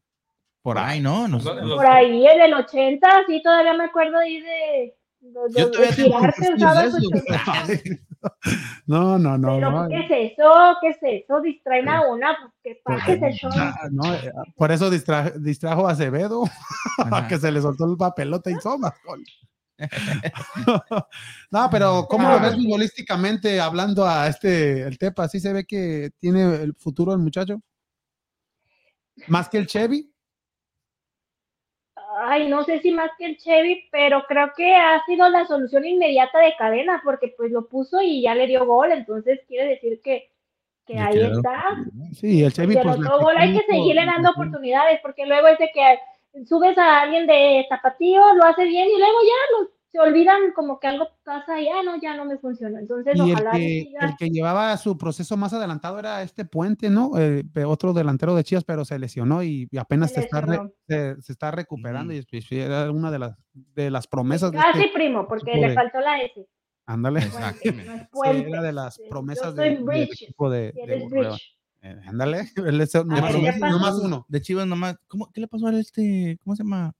Por 0.63 0.79
ahí, 0.79 1.01
¿no? 1.01 1.27
Los- 1.27 1.43
Por 1.43 1.87
ahí, 1.87 2.27
en 2.27 2.41
el 2.43 2.55
80, 2.55 3.09
sí, 3.27 3.41
todavía 3.43 3.73
me 3.75 3.85
acuerdo 3.85 4.19
ahí 4.19 4.41
de, 4.43 4.95
de, 5.21 5.31
de, 5.31 5.61
Yo 5.61 5.69
de 5.71 6.55
usaba. 6.55 6.83
No, 8.87 9.19
no, 9.19 9.39
no. 9.39 9.55
Pero, 9.55 9.71
no. 9.71 9.89
¿qué 9.89 9.99
es 9.99 10.33
eso? 10.33 10.53
¿Qué 10.81 10.89
es 10.89 10.99
eso? 11.25 11.41
Distraen 11.41 11.89
a 11.89 12.07
una, 12.09 12.37
pues 12.41 12.53
que 12.63 12.81
pase 12.83 13.13
ese 13.13 13.49
no, 13.93 14.15
eh, 14.15 14.33
por 14.57 14.73
eso 14.73 14.91
distra- 14.91 15.31
distrajo 15.39 15.87
a 15.87 15.93
Acevedo, 15.93 16.43
Ajá. 16.99 17.29
que 17.29 17.39
se 17.39 17.53
le 17.53 17.61
soltó 17.61 17.85
el 17.91 17.97
papelota 17.97 18.51
y 18.51 18.59
toma. 18.59 18.93
gol. 19.07 19.23
no, 21.51 21.69
pero 21.71 22.07
¿cómo 22.09 22.29
lo 22.29 22.41
ves 22.41 22.55
futbolísticamente 22.55 23.61
hablando 23.61 24.07
a 24.07 24.27
este, 24.27 24.83
el 24.83 24.99
Tepa? 24.99 25.29
¿Sí 25.29 25.41
se 25.41 25.53
ve 25.53 25.65
que 25.65 26.11
tiene 26.19 26.57
el 26.57 26.75
futuro 26.75 27.13
el 27.13 27.19
muchacho? 27.19 27.63
¿Más 29.29 29.49
que 29.49 29.59
el 29.59 29.67
Chevy? 29.67 30.10
Ay, 32.23 32.49
no 32.49 32.65
sé 32.65 32.81
si 32.81 32.91
más 32.93 33.11
que 33.19 33.27
el 33.27 33.37
Chevy, 33.39 33.89
pero 33.91 34.25
creo 34.29 34.53
que 34.57 34.75
ha 34.75 35.05
sido 35.07 35.29
la 35.29 35.47
solución 35.47 35.85
inmediata 35.85 36.39
de 36.41 36.55
cadena, 36.57 37.01
porque 37.05 37.35
pues 37.37 37.51
lo 37.51 37.67
puso 37.69 38.01
y 38.03 38.23
ya 38.23 38.35
le 38.35 38.47
dio 38.47 38.67
gol, 38.67 38.93
entonces 38.93 39.41
quiere 39.49 39.69
decir 39.71 40.01
que, 40.03 40.31
ahí 40.99 41.21
está. 41.21 41.77
Sí, 42.13 42.43
el 42.43 42.53
Chevy. 42.53 42.75
Pues, 42.83 42.97
gol, 42.99 43.35
hay 43.37 43.57
que 43.57 43.65
seguirle 43.67 44.05
dando 44.05 44.31
oportunidades, 44.31 45.01
porque 45.03 45.25
luego 45.27 45.49
es 45.49 45.59
de 45.59 45.71
que 45.73 46.45
subes 46.47 46.77
a 46.79 47.01
alguien 47.03 47.27
de 47.27 47.67
tapatío, 47.69 48.35
lo 48.35 48.45
hace 48.45 48.65
bien 48.65 48.89
y 48.89 48.99
luego 48.99 49.19
ya 49.23 49.59
lo- 49.59 49.80
se 49.93 49.99
olvidan 49.99 50.53
como 50.55 50.79
que 50.79 50.87
algo 50.87 51.09
pasa 51.25 51.61
y 51.61 51.67
ah, 51.69 51.83
no, 51.85 52.01
ya 52.01 52.17
no 52.17 52.25
me 52.25 52.39
funciona. 52.39 52.79
Entonces, 52.79 53.17
Y 53.17 53.21
el 53.21 53.33
ojalá 53.33 53.51
que, 53.53 53.59
siga. 53.89 54.07
el 54.07 54.17
que 54.17 54.31
llevaba 54.31 54.77
su 54.77 54.97
proceso 54.97 55.37
más 55.37 55.53
adelantado 55.53 55.99
era 55.99 56.23
este 56.23 56.45
Puente, 56.45 56.91
¿no? 56.91 57.11
Eh, 57.19 57.43
otro 57.67 57.93
delantero 57.93 58.35
de 58.35 58.45
Chivas, 58.45 58.65
pero 58.65 58.85
se 58.85 58.99
lesionó 58.99 59.43
y, 59.43 59.67
y 59.71 59.79
apenas 59.79 60.11
Se 60.11 60.17
se 60.17 60.21
está, 60.27 60.41
re- 60.43 60.73
se, 60.87 61.21
se 61.23 61.33
está 61.33 61.51
recuperando. 61.51 62.13
Y 62.13 62.25
era 62.51 62.91
una 62.91 63.11
de 63.11 63.19
las, 63.19 63.37
de 63.53 63.91
las 63.91 64.07
promesas 64.07 64.53
de 64.53 64.59
Casi 64.59 64.79
este. 64.83 64.93
primo, 64.95 65.27
porque 65.27 65.55
le 65.57 65.69
de- 65.71 65.75
faltó 65.75 66.01
la 66.01 66.23
S. 66.23 66.47
Ándale. 66.87 67.21
Exactamente. 67.21 68.09
puente. 68.13 68.49
era 68.49 68.63
de 68.63 68.73
las 68.73 68.99
promesas 69.09 69.55
de, 69.55 69.63
del 69.63 69.85
Bridge, 69.85 70.23
equipo 70.23 70.51
de, 70.51 70.73
de. 70.73 71.37
Eh, 71.83 71.97
ándale, 72.07 72.51
nomás 73.61 73.95
uno. 73.97 74.25
De 74.29 74.41
Chivas 74.41 74.67
nomás. 74.67 74.97
¿Cómo, 75.09 75.31
¿Qué 75.33 75.41
le 75.41 75.49
pasó 75.49 75.67
a 75.69 75.79
este? 75.79 76.39
¿Cómo 76.45 76.55
se 76.57 76.63
llama? 76.63 76.93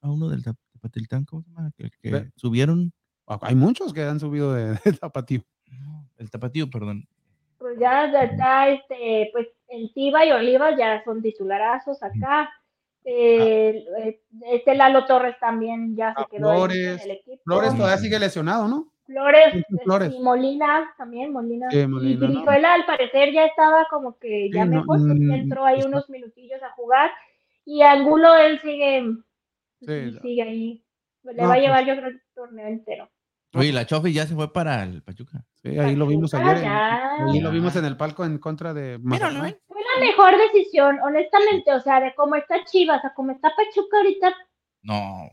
A 0.00 0.10
uno 0.10 0.28
del 0.28 0.42
Tapatiltán, 0.86 1.24
¿cómo 1.24 1.42
se 1.42 1.50
llama? 1.50 1.70
Que, 1.76 1.90
subieron. 2.36 2.92
Ah, 3.26 3.38
Hay 3.42 3.54
muchos 3.54 3.92
que 3.92 4.02
han 4.02 4.18
subido 4.18 4.52
de, 4.52 4.72
de 4.84 4.92
tapatío. 5.00 5.40
No, 5.70 6.08
el 6.18 6.30
tapatío, 6.30 6.68
perdón. 6.68 7.06
Pues 7.58 7.78
ya 7.78 8.10
ya 8.10 8.24
está, 8.24 8.68
este, 8.68 9.28
pues 9.32 9.46
el 9.68 9.92
Tiva 9.94 10.26
y 10.26 10.32
Olivas 10.32 10.76
ya 10.76 11.02
son 11.04 11.22
titularazos 11.22 12.02
acá. 12.02 12.50
Eh, 13.04 13.84
eh, 13.98 14.20
este 14.52 14.74
Lalo 14.74 15.06
Torres 15.06 15.36
también 15.40 15.96
ya 15.96 16.14
se 16.14 16.22
Ah, 16.22 16.26
quedó 16.30 16.50
Flores. 16.52 17.04
en 17.04 17.10
el 17.10 17.16
equipo. 17.16 17.42
Flores 17.44 17.76
todavía 17.76 17.98
sigue 17.98 18.18
lesionado, 18.18 18.66
¿no? 18.68 18.88
Flores, 19.06 19.52
Sí, 19.52 19.76
Flores. 19.84 20.12
y 20.12 20.20
Molina 20.20 20.92
también, 20.98 21.32
Molina. 21.32 21.68
Sí, 21.70 21.86
Molina, 21.86 22.10
y 22.10 22.16
¿no? 22.16 22.26
Brizuela 22.26 22.74
al 22.74 22.86
parecer 22.86 23.32
ya 23.32 23.44
estaba 23.46 23.86
como 23.90 24.18
que 24.18 24.50
ya 24.52 24.64
Sí, 24.64 24.68
no, 24.70 24.80
mejor, 24.80 24.98
porque 24.98 25.14
mm, 25.14 25.32
entró 25.32 25.64
ahí 25.64 25.78
está- 25.78 25.88
unos 25.88 26.10
minutillos 26.10 26.62
a 26.62 26.70
jugar. 26.72 27.10
Y 27.64 27.82
Angulo 27.82 28.34
él 28.36 28.60
sigue, 28.60 29.04
Sí, 29.86 30.18
sigue 30.22 30.42
ahí. 30.42 30.84
Le 31.24 31.34
No, 31.34 31.42
va 31.42 31.48
a 31.48 31.52
pues- 31.52 31.60
llevar 31.62 31.86
yo 31.86 31.96
creo 31.96 32.08
el 32.08 32.22
torneo 32.34 32.66
entero. 32.66 33.10
Oye, 33.54 33.72
la 33.72 33.84
Chofi 33.84 34.12
ya 34.14 34.26
se 34.26 34.34
fue 34.34 34.50
para 34.52 34.82
el 34.82 35.02
Pachuca. 35.02 35.44
Sí, 35.62 35.78
ahí 35.78 35.94
lo 35.94 36.06
vimos 36.06 36.32
ayer. 36.34 36.64
en- 36.64 36.70
ahí 36.70 37.40
lo 37.40 37.50
vimos 37.50 37.76
en 37.76 37.84
el 37.84 37.96
palco 37.98 38.24
en 38.24 38.38
contra 38.38 38.72
de. 38.72 38.98
Fue 38.98 39.18
la 39.18 40.00
mejor 40.00 40.32
decisión, 40.38 40.98
honestamente, 41.04 41.72
o 41.74 41.80
sea, 41.80 42.00
de 42.00 42.14
cómo 42.14 42.34
está 42.36 42.64
Chivas 42.64 43.04
a 43.04 43.12
cómo 43.14 43.32
está 43.32 43.50
Pachuca 43.54 43.98
ahorita, 43.98 44.34
No. 44.82 45.30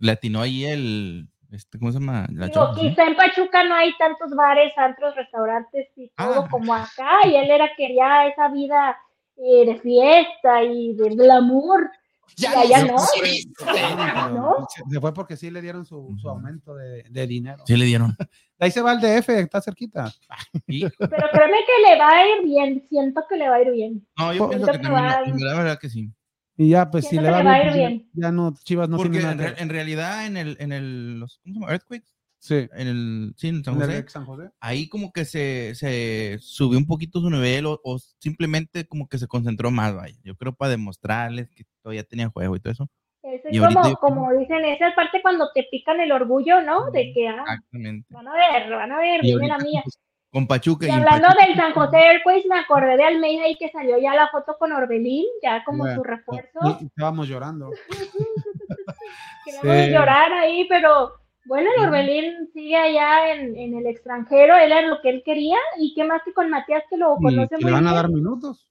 Le 0.00 0.12
atinó 0.12 0.40
ahí 0.42 0.64
el. 0.64 1.28
Este, 1.50 1.78
¿Cómo 1.78 1.90
se 1.92 1.98
llama? 1.98 2.26
La 2.32 2.46
digo, 2.48 2.66
Chofi. 2.66 2.80
¿sí? 2.82 2.88
quizá 2.90 3.04
en 3.06 3.16
Pachuca 3.16 3.64
no 3.64 3.74
hay 3.74 3.92
tantos 3.98 4.30
bares, 4.36 4.72
antros, 4.76 5.14
restaurantes 5.16 5.88
y 5.96 6.08
todo 6.10 6.42
Ah. 6.44 6.48
como 6.50 6.74
acá, 6.74 7.26
y 7.26 7.36
él 7.36 7.50
era 7.50 7.70
quería 7.76 8.26
esa 8.26 8.48
vida 8.48 8.96
eh, 9.40 9.64
de 9.64 9.76
fiesta 9.80 10.64
y 10.64 10.94
de 10.94 11.10
glamour, 11.10 11.90
y 12.36 12.46
allá 12.46 12.84
no. 12.84 12.98
Sí, 12.98 13.52
pero 13.58 14.30
¿No? 14.30 14.66
Se, 14.90 15.00
fue 15.00 15.14
porque 15.14 15.36
sí 15.36 15.50
le 15.50 15.60
dieron 15.62 15.84
su, 15.86 16.16
su 16.20 16.28
aumento 16.28 16.74
de, 16.74 17.04
de 17.08 17.26
dinero. 17.26 17.62
Sí 17.66 17.76
le 17.76 17.84
dieron. 17.84 18.16
Ahí 18.58 18.70
se 18.70 18.80
va 18.82 18.92
el 18.92 19.00
DF, 19.00 19.28
está 19.30 19.60
cerquita. 19.60 20.12
Y- 20.66 20.80
Pero 20.82 21.26
créeme 21.32 21.58
que 21.66 21.90
le 21.90 21.98
va 21.98 22.08
a 22.10 22.26
ir 22.26 22.44
bien, 22.44 22.86
siento 22.88 23.22
que 23.28 23.36
le 23.36 23.48
va 23.48 23.56
a 23.56 23.62
ir 23.62 23.70
bien. 23.72 24.06
no, 24.18 24.32
yo 24.32 24.38
Por- 24.40 24.48
pienso 24.50 24.66
que 24.66 24.72
Siento 24.72 24.88
que 24.88 24.94
también. 24.94 25.34
va- 25.36 25.46
La, 25.46 25.52
la 25.54 25.58
verdad 25.62 25.78
que 25.78 25.88
sí. 25.90 26.12
Y 26.56 26.70
ya, 26.70 26.90
pues 26.90 27.04
si 27.04 27.10
Siento 27.10 27.26
le 27.30 27.32
va, 27.36 27.38
le 27.38 27.44
va 27.48 27.54
a 27.54 27.58
ir 27.58 27.64
pues, 27.66 27.76
bien. 27.76 28.10
ya, 28.14 28.26
ya 28.26 28.32
no, 28.32 28.54
Chivas 28.64 28.88
no 28.88 28.96
Porque 28.96 29.10
tiene 29.18 29.30
en, 29.30 29.36
nada. 29.38 29.54
en 29.58 29.68
realidad, 29.68 30.26
en 30.26 30.36
el, 30.36 30.56
en 30.58 30.72
el, 30.72 31.20
los, 31.20 31.38
¿cómo 31.44 31.54
se 31.54 31.60
llama? 31.60 31.72
Earthquakes, 31.72 32.08
Sí, 32.40 32.68
en 32.72 32.86
el, 32.88 33.34
sí, 33.36 33.48
en 33.48 33.64
San 33.64 33.74
en 33.74 33.80
el 33.82 33.86
José, 33.88 33.98
ex 33.98 34.12
San 34.12 34.24
José. 34.24 34.50
ahí 34.60 34.88
como 34.88 35.12
que 35.12 35.24
se, 35.24 35.74
se 35.74 36.36
subió 36.40 36.78
un 36.78 36.86
poquito 36.86 37.20
su 37.20 37.28
nivel 37.30 37.66
o, 37.66 37.80
o 37.82 37.98
simplemente 38.18 38.86
como 38.86 39.08
que 39.08 39.18
se 39.18 39.26
concentró 39.26 39.70
más, 39.72 39.94
vaya. 39.94 40.16
Yo 40.22 40.36
creo 40.36 40.54
para 40.54 40.70
demostrarles 40.70 41.48
que 41.50 41.64
todavía 41.82 42.04
tenía 42.04 42.28
juego 42.28 42.54
y 42.56 42.60
todo 42.60 42.72
eso. 42.72 42.88
Eso 43.22 43.48
es 43.48 43.58
como, 43.60 43.88
yo- 43.88 43.96
como 43.96 44.32
dicen, 44.34 44.64
esa 44.64 44.94
parte 44.94 45.20
cuando 45.20 45.50
te 45.52 45.66
pican 45.70 45.98
el 46.00 46.12
orgullo, 46.12 46.60
¿no? 46.62 46.90
De 46.92 47.12
que, 47.12 47.26
ah, 47.28 47.42
Exactamente. 47.42 48.06
van 48.14 48.28
a 48.28 48.32
ver, 48.34 48.70
van 48.70 48.92
a 48.92 48.98
ver, 48.98 49.20
viene 49.22 49.48
la 49.48 49.58
mía. 49.58 49.80
pues, 49.82 49.98
con 50.30 50.46
Pachuca 50.46 50.86
Y 50.86 50.90
y 50.90 50.92
hablando 50.92 51.26
Pachuca, 51.26 51.46
del 51.46 51.56
San 51.56 51.72
José 51.72 51.96
Airways, 51.96 52.46
me 52.46 52.58
acordé 52.58 52.96
de 52.96 53.02
Almeida 53.02 53.48
y 53.48 53.56
que 53.56 53.68
salió 53.70 53.98
ya 53.98 54.14
la 54.14 54.28
foto 54.28 54.56
con 54.58 54.70
Orbelín, 54.72 55.24
ya 55.42 55.64
como 55.64 55.84
su 55.92 56.04
refuerzo. 56.04 56.78
Estábamos 56.80 57.26
llorando. 57.28 57.70
Queríamos 59.44 59.84
Sí. 59.86 59.90
llorar 59.92 60.32
ahí, 60.32 60.66
pero 60.68 61.12
bueno, 61.48 61.70
el 61.76 61.84
Orbelín 61.86 62.48
sigue 62.52 62.76
allá 62.76 63.32
en, 63.34 63.56
en 63.56 63.74
el 63.76 63.86
extranjero, 63.86 64.54
él 64.56 64.70
era 64.70 64.82
lo 64.86 65.00
que 65.00 65.08
él 65.10 65.22
quería, 65.24 65.56
y 65.78 65.94
qué 65.94 66.04
más 66.04 66.22
que 66.24 66.32
con 66.32 66.48
Matías 66.50 66.84
que 66.88 66.96
lo 66.96 67.16
conoce 67.16 67.56
muy 67.56 67.64
le 67.64 67.70
van 67.72 67.86
a 67.86 67.90
bien. 67.90 67.94
dar 68.02 68.08
minutos. 68.10 68.68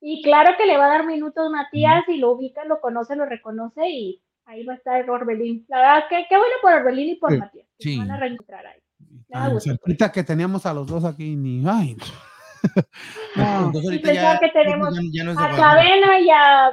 Y 0.00 0.22
claro 0.22 0.54
que 0.56 0.64
le 0.66 0.78
va 0.78 0.86
a 0.86 0.90
dar 0.96 1.06
minutos 1.06 1.50
Matías 1.50 2.08
y 2.08 2.16
lo 2.16 2.32
ubica, 2.32 2.64
lo 2.64 2.80
conoce, 2.80 3.16
lo 3.16 3.26
reconoce 3.26 3.86
y 3.88 4.22
ahí 4.46 4.64
va 4.64 4.72
a 4.72 4.76
estar 4.76 5.10
Orbelín. 5.10 5.66
La 5.68 5.78
verdad 5.78 6.04
que 6.08 6.24
qué 6.28 6.36
bueno 6.36 6.54
por 6.62 6.72
Orbelín 6.72 7.10
y 7.10 7.14
por 7.16 7.30
Sí. 7.32 7.38
Matías. 7.38 7.66
que 7.78 7.84
Sí. 7.84 7.92
se 7.94 7.98
van 7.98 8.10
a 8.12 8.16
reencontrar 8.16 8.66
ahí. 8.66 8.80
Gusto. 9.52 9.70
cerquita 9.70 10.10
que 10.10 10.24
teníamos 10.24 10.64
a 10.66 10.72
los 10.74 10.86
dos 10.86 11.04
aquí, 11.04 11.36
ni. 11.36 11.62
Ay, 11.68 11.94
no. 11.96 12.04
Entonces 13.66 13.84
ahorita 13.84 14.08
pensaba 14.08 14.34
ya, 14.34 14.38
que 14.40 14.48
tenemos 14.48 14.94
ya, 14.94 15.00
ya 15.12 15.24
no 15.24 15.30
es 15.32 15.36
de 15.38 15.44
A. 15.44 15.56
Cadena 15.56 16.20
y 16.20 16.30
a 16.30 16.70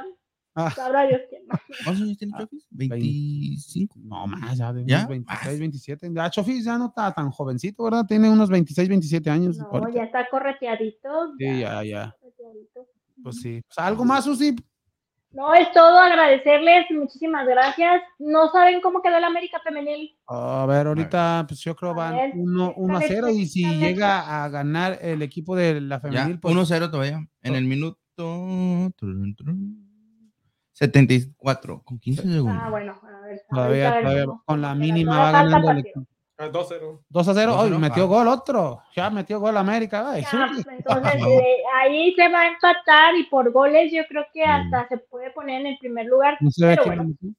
Ah. 0.60 0.70
sabrá 0.70 1.06
Dios 1.06 1.20
quién. 1.28 1.42
¿Cuántos 1.84 2.02
años 2.02 2.18
tiene 2.18 2.34
Chofis? 2.36 2.66
25. 2.70 3.94
No 4.02 4.26
más, 4.26 4.58
ya 4.58 4.72
de 4.72 4.84
¿Ya? 4.86 4.98
unos 4.98 5.08
26, 5.08 5.58
27. 5.60 6.10
Ya 6.12 6.30
Chofis 6.30 6.64
ya 6.64 6.78
no 6.78 6.86
está 6.86 7.12
tan 7.12 7.30
jovencito, 7.30 7.84
¿verdad? 7.84 8.04
Tiene 8.06 8.28
unos 8.28 8.50
26, 8.50 8.88
27 8.88 9.30
años. 9.30 9.56
No, 9.58 9.66
ahorita. 9.66 9.90
ya 9.92 10.04
está 10.04 10.28
correteadito. 10.28 11.34
Sí, 11.38 11.60
ya, 11.60 11.84
ya. 11.84 12.16
Pues 13.22 13.40
sí. 13.40 13.62
Pues, 13.62 13.78
¿Algo 13.78 14.04
más, 14.04 14.24
Susi? 14.24 14.56
No, 15.30 15.54
es 15.54 15.70
todo, 15.72 15.98
agradecerles, 15.98 16.86
muchísimas 16.90 17.46
gracias. 17.46 18.02
No 18.18 18.50
saben 18.50 18.80
cómo 18.80 19.02
quedó 19.02 19.18
el 19.18 19.24
América 19.24 19.60
Femenil. 19.62 20.16
A 20.26 20.64
ver, 20.66 20.86
ahorita, 20.86 21.44
pues 21.46 21.60
yo 21.60 21.76
creo 21.76 21.94
van 21.94 22.16
ver, 22.16 22.32
1 22.34 22.96
a 22.96 23.00
0 23.00 23.28
y 23.28 23.46
si 23.46 23.64
llega 23.76 24.44
a 24.44 24.48
ganar 24.48 24.98
el 25.02 25.20
equipo 25.22 25.54
de 25.54 25.82
la 25.82 25.96
Ya, 25.96 26.00
femenil, 26.00 26.40
pues 26.40 26.54
1-0 26.54 26.90
todavía. 26.90 27.20
En 27.42 27.54
el 27.54 27.64
minuto 27.64 27.98
74, 30.78 31.82
con 31.84 31.98
15 31.98 32.22
segundos. 32.22 32.62
Ah, 32.62 32.70
bueno, 32.70 33.00
a 33.02 33.20
ver. 33.26 33.42
todavía, 33.50 33.88
todavía 34.00 34.20
vemos. 34.20 34.40
con 34.44 34.62
la 34.62 34.74
mínima 34.76 35.18
va 35.18 35.32
ganando 35.32 35.56
el 35.56 35.64
partido. 35.64 35.80
equipo. 35.80 36.06
Ah, 36.40 36.48
2-0. 36.52 37.00
2 37.08 37.28
a 37.28 37.34
0. 37.34 37.56
Hoy 37.58 37.70
2-0, 37.70 37.78
metió 37.80 38.04
ah. 38.04 38.06
gol 38.06 38.28
otro. 38.28 38.82
Ya 38.94 39.10
metió 39.10 39.40
gol 39.40 39.56
América. 39.56 40.08
Ay, 40.12 40.22
Ya, 40.22 40.48
Susi. 40.48 40.64
entonces, 40.70 41.14
eh, 41.26 41.56
ahí 41.74 42.14
se 42.14 42.28
va 42.28 42.42
a 42.42 42.46
empatar 42.46 43.16
y 43.16 43.24
por 43.24 43.50
goles 43.50 43.90
yo 43.92 44.02
creo 44.08 44.24
que 44.32 44.44
hasta 44.44 44.86
se 44.86 44.98
puede 44.98 45.32
poner 45.32 45.62
en 45.62 45.66
el 45.66 45.78
primer 45.78 46.06
lugar. 46.06 46.36
No 46.40 46.50
se 46.52 46.64
ve 46.64 46.74
pero 46.76 46.86
bueno, 46.86 47.04
metió. 47.04 47.30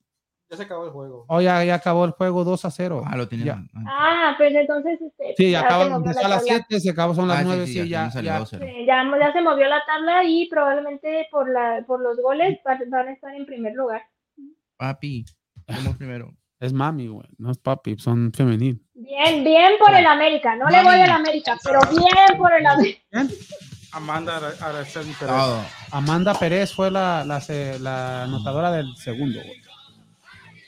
Ya 0.50 0.58
se 0.58 0.64
acabó 0.64 0.86
el 0.86 0.92
juego. 0.92 1.26
Oh, 1.28 1.42
ya, 1.42 1.64
ya 1.64 1.76
acabó 1.76 2.06
el 2.06 2.12
juego 2.12 2.44
2 2.44 2.66
a 2.66 2.72
0. 2.72 3.04
Ah, 3.06 3.16
lo 3.16 3.28
tenía. 3.28 3.46
Ya. 3.46 3.64
Ah, 3.86 4.34
pues 4.38 4.54
entonces, 4.56 5.00
este. 5.00 5.36
Sí, 5.38 5.52
ya 5.52 5.62
acaba, 5.62 5.86
empezó 5.86 6.26
a 6.26 6.28
las 6.30 6.40
tabla. 6.46 6.66
7, 6.68 6.80
se 6.80 6.90
acabó, 6.90 7.14
son 7.14 7.28
las 7.28 7.40
Ah, 7.40 7.44
9, 7.46 7.68
sí, 7.68 7.74
sí, 7.74 7.82
sí, 7.84 7.90
ya, 7.90 8.06
ya 8.06 8.12
salió 8.12 8.32
ya. 8.32 8.40
2-0. 8.40 8.60
Sí, 8.66 8.86
ya, 8.88 9.04
ya 9.20 9.34
se 9.34 9.42
movió 9.42 9.68
la 9.68 9.84
tabla 9.86 10.24
y 10.24 10.48
probablemente 10.50 11.28
por, 11.30 11.48
la, 11.54 11.84
por 11.86 12.02
los 12.02 12.18
goles 12.22 12.58
va- 12.68 12.80
van 12.90 13.10
a 13.10 13.12
estar 13.12 13.34
en 13.36 13.46
primer 13.46 13.74
lugar. 13.76 14.02
Papi, 14.78 15.26
somos 15.68 15.98
primero. 15.98 16.34
Es 16.60 16.74
mami, 16.74 17.08
güey, 17.08 17.28
no 17.38 17.52
es 17.52 17.58
papi, 17.58 17.98
son 18.00 18.34
femenil. 18.34 18.84
Bien, 18.94 19.44
bien 19.46 19.74
por 19.80 19.94
el 19.96 20.06
América. 20.06 20.56
No 20.56 20.68
le 20.68 20.84
voy 20.84 20.96
al 21.00 21.12
América, 21.12 21.58
pero 21.64 21.80
bien 21.92 22.38
por 22.38 22.52
el 22.54 22.66
América. 22.66 23.02
Amanda 23.94 24.38
Ara- 24.38 24.54
Araceli 24.62 25.14
Pérez. 25.14 25.36
Amanda 25.92 26.34
Pérez 26.34 26.74
fue 26.74 26.92
la, 26.92 27.24
la 27.24 28.24
anotadora 28.24 28.72
del 28.72 28.96
segundo, 28.98 29.40
güey. 29.42 29.62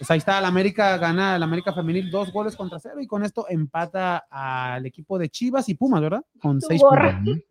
Pues 0.01 0.09
ahí 0.09 0.17
está, 0.17 0.39
el 0.39 0.45
América 0.45 0.97
gana, 0.97 1.35
el 1.35 1.43
América 1.43 1.73
femenil 1.73 2.09
dos 2.09 2.31
goles 2.31 2.55
contra 2.55 2.79
cero 2.79 2.95
y 2.99 3.05
con 3.05 3.23
esto 3.23 3.45
empata 3.47 4.25
al 4.31 4.83
equipo 4.87 5.19
de 5.19 5.29
Chivas 5.29 5.69
y 5.69 5.75
Pumas, 5.75 6.01
¿verdad? 6.01 6.23
Con 6.41 6.59
Tu 6.59 6.65
seis 6.69 6.81
gorra. 6.81 7.21
puntos. 7.23 7.43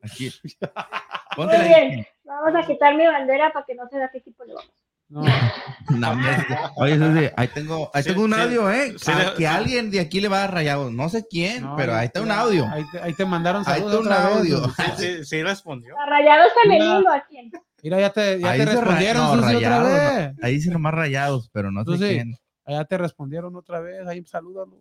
Aquí. 0.00 0.30
Muy 1.36 1.46
bien. 1.48 1.64
ahí. 1.90 2.06
Vamos 2.22 2.54
a 2.62 2.64
quitar 2.64 2.94
mi 2.96 3.04
bandera 3.04 3.52
para 3.52 3.66
que 3.66 3.74
no 3.74 3.88
se 3.88 3.96
vea 3.96 4.08
qué 4.12 4.18
equipo 4.18 4.44
le 4.44 4.54
vamos. 4.54 4.70
No, 5.08 5.22
No, 6.14 6.70
Oye, 6.76 6.96
Susi, 6.98 7.28
ahí 7.36 7.48
tengo, 7.48 7.90
ahí 7.92 8.04
Sí, 8.04 8.10
tengo 8.10 8.22
un 8.26 8.32
sí, 8.34 8.40
audio, 8.40 8.70
¿eh? 8.70 8.94
sí, 8.96 9.10
Para 9.10 9.30
sí. 9.30 9.34
que 9.36 9.46
alguien 9.48 9.90
de 9.90 9.98
aquí 9.98 10.20
le 10.20 10.28
va 10.28 10.44
a 10.44 10.46
rayados. 10.46 10.92
No 10.92 11.08
sé 11.08 11.26
quién, 11.28 11.62
no, 11.64 11.74
pero 11.76 11.94
ahí 11.96 12.06
está 12.06 12.22
un 12.22 12.30
audio. 12.30 12.64
Ahí 12.70 12.84
te, 12.92 13.00
ahí 13.00 13.12
te 13.12 13.24
mandaron 13.24 13.64
Ahí 13.66 13.80
saludos 13.80 14.02
está 14.06 14.28
un 14.28 14.28
vez, 14.28 14.36
audio. 14.38 14.60
güey. 14.60 14.72
Sí, 14.96 15.06
sí, 15.16 15.24
sí 15.24 15.42
respondió. 15.42 15.98
¿A 15.98 16.06
Rayados 16.06 16.52
femenino 16.62 17.10
a 17.12 17.20
quién? 17.28 17.50
Mira, 17.84 18.00
ya 18.00 18.10
te, 18.10 18.40
ya 18.40 18.50
Ahí 18.50 18.58
te 18.58 18.64
dice 18.66 18.74
ra- 18.76 18.80
respondieron 18.80 19.22
no, 19.22 19.28
Susi, 19.34 19.56
otra 19.56 19.78
rayados, 19.78 19.92
vez. 19.92 20.34
Ahí 20.42 20.52
dice 20.54 20.70
nomás 20.70 20.94
rayados, 20.94 21.50
pero 21.52 21.70
no 21.70 21.84
sé 21.84 21.98
quién. 21.98 22.34
Ya 22.66 22.84
te 22.86 22.96
respondieron 22.98 23.54
otra 23.56 23.78
vez, 23.80 24.06
ahí 24.08 24.24
salúdalo. 24.24 24.78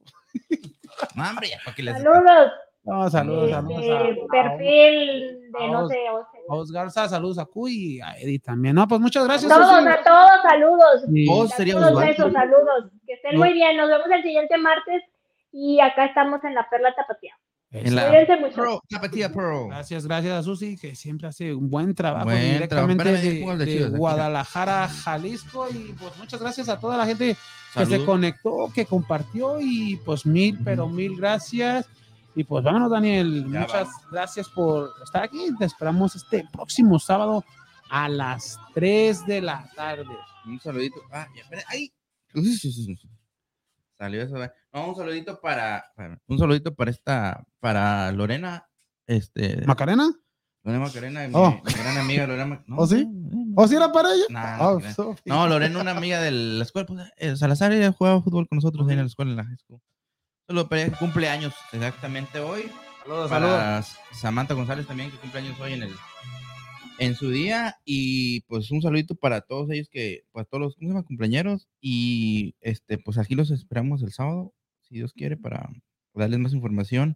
No, 1.15 1.29
hombre, 1.29 1.49
ya 1.49 1.57
para 1.63 1.75
que 1.75 1.83
les. 1.83 1.97
Saludos. 1.97 2.51
No, 2.85 3.09
saludos, 3.09 3.49
saludos 3.49 3.81
Este, 3.81 3.93
a, 4.23 4.27
perfil 4.29 5.51
de 5.51 5.67
no 5.69 5.87
sé. 5.87 5.95
a 6.07 6.53
Os 6.53 6.69
Garza, 6.71 7.07
saludos 7.07 7.39
a 7.39 7.45
Cuy 7.45 7.95
y 7.97 8.01
a 8.01 8.17
Edith 8.17 8.43
también. 8.43 8.75
No, 8.75 8.85
pues 8.87 8.99
muchas 8.99 9.23
A 9.23 9.27
gracias. 9.27 9.49
todos, 9.51 9.67
Susi. 9.69 9.87
a 9.89 10.03
todos, 10.03 10.41
saludos. 10.43 11.03
Y- 11.13 11.25
Todos 11.25 11.53
A 11.53 11.55
sería 11.55 11.73
todos 11.75 11.87
Osvaldo. 11.91 12.09
besos, 12.09 12.33
saludos. 12.33 12.91
Que 13.07 13.13
estén 13.13 13.33
No. 13.35 13.39
muy 13.39 13.53
bien. 13.53 13.77
Nos 13.77 13.87
vemos 13.89 14.07
el 14.11 14.21
siguiente 14.23 14.57
martes 14.57 15.01
y 15.53 15.79
acá 15.79 16.05
estamos 16.05 16.43
en 16.43 16.55
la 16.55 16.69
Perla 16.69 16.93
Tapatía. 16.95 17.33
En 17.73 17.95
la 17.95 18.11
Tapatía. 18.87 19.31
Gracias, 19.67 20.05
gracias 20.05 20.33
a 20.33 20.43
Susi, 20.43 20.77
que 20.77 20.95
siempre 20.95 21.27
hace 21.27 21.55
un 21.55 21.69
buen 21.71 21.95
trabajo 21.95 22.25
Buen 22.25 22.53
directamente 22.53 23.03
trabajo. 23.03 23.57
de, 23.57 23.73
Espérame. 23.73 23.97
Guadalajara, 23.97 24.87
Jalisco. 24.87 25.67
Y 25.69 25.93
pues 25.93 26.15
muchas 26.17 26.39
gracias 26.39 26.69
a 26.69 26.79
toda 26.79 26.97
la 26.97 27.05
gente 27.07 27.35
que 27.73 27.85
se 27.85 28.05
conectó, 28.05 28.71
que 28.73 28.85
compartió. 28.85 29.59
Y 29.59 29.95
pues 30.05 30.25
mil, 30.25 30.59
pero 30.63 30.87
mil 30.87 31.17
gracias. 31.17 31.87
Y 32.35 32.43
pues 32.43 32.63
vámonos, 32.63 32.91
Daniel. 32.91 33.45
Ya 33.51 33.61
muchas 33.61 33.89
gracias 34.11 34.47
por 34.49 34.91
estar 35.03 35.23
aquí. 35.23 35.49
Te 35.57 35.65
esperamos 35.65 36.15
este 36.15 36.47
próximo 36.51 36.99
sábado 36.99 37.43
a 37.89 38.07
las 38.07 38.59
3 38.75 39.25
de 39.25 39.41
la 39.41 39.69
tarde. 39.75 40.15
Un 40.45 40.59
saludito. 40.59 41.01
Ah, 41.11 41.27
ya, 41.35 41.41
espera, 41.41 41.63
ahí. 41.67 41.91
Salió 43.97 44.21
eso. 44.23 44.35
No, 44.73 44.87
un 44.89 44.95
saludito 44.95 45.39
para, 45.39 45.85
para- 45.95 46.19
un 46.27 46.39
saludito 46.39 46.73
para 46.75 46.91
esta, 46.91 47.43
para 47.59 48.11
Lorena, 48.11 48.67
este, 49.07 49.65
¿Macarena? 49.65 50.11
Lorena 50.63 50.85
Macarena, 50.85 51.27
mi, 51.27 51.33
Oh. 51.35 51.61
mi 51.65 51.73
gran 51.73 51.97
amiga 51.97 52.25
Lorena. 52.25 52.45
Mac- 52.45 52.63
no, 52.67 52.77
¿Oh, 52.77 52.87
sí? 52.87 53.05
no, 53.05 53.61
¿O 53.61 53.67
si 53.67 53.75
era 53.75 53.91
para 53.91 54.13
ella? 54.13 54.23
Nah, 54.29 54.57
no 54.57 54.79
Oh. 54.97 55.15
No, 55.25 55.47
Lorena, 55.47 55.79
una 55.81 55.91
amiga 55.91 56.21
de 56.21 56.31
la 56.31 56.63
escuela, 56.63 56.87
pues, 56.87 57.11
eh, 57.17 57.35
Salazar, 57.35 57.71
ella 57.73 57.91
jugaba 57.91 58.21
fútbol 58.21 58.47
con 58.47 58.57
nosotros 58.57 58.87
ahí 58.87 58.93
en 58.93 58.99
la 59.01 59.05
escuela, 59.05 59.31
en 59.31 59.37
la 59.37 59.45
high 59.45 59.57
school. 59.57 59.79
Solo 60.47 60.67
para 60.67 60.81
ella 60.81 60.91
que 60.91 60.97
cumple 60.99 61.29
años 61.29 61.53
exactamente 61.71 62.39
hoy. 62.39 62.69
Saludos, 63.03 63.29
saludos. 63.29 63.53
Para 63.57 63.83
Samantha 64.13 64.53
González 64.53 64.87
también, 64.87 65.11
que 65.11 65.17
cumple 65.17 65.39
años 65.41 65.59
hoy 65.59 65.73
en 65.73 65.83
el 65.83 65.95
en 67.05 67.15
su 67.15 67.29
día. 67.29 67.77
Y 67.85 68.41
pues 68.41 68.71
un 68.71 68.81
saludito 68.81 69.15
para 69.15 69.41
todos 69.41 69.69
ellos 69.71 69.89
que, 69.89 70.23
pues 70.31 70.47
todos 70.47 70.61
los 70.61 70.75
¿cómo 70.75 70.87
se 70.87 70.93
llama? 70.93 71.05
cumpleaños. 71.05 71.67
Y 71.81 72.55
este, 72.61 72.97
pues 72.97 73.17
aquí 73.17 73.35
los 73.35 73.51
esperamos 73.51 74.03
el 74.03 74.11
sábado, 74.11 74.53
si 74.81 74.95
Dios 74.95 75.13
quiere, 75.13 75.37
para 75.37 75.69
darles 76.13 76.39
más 76.39 76.53
información. 76.53 77.15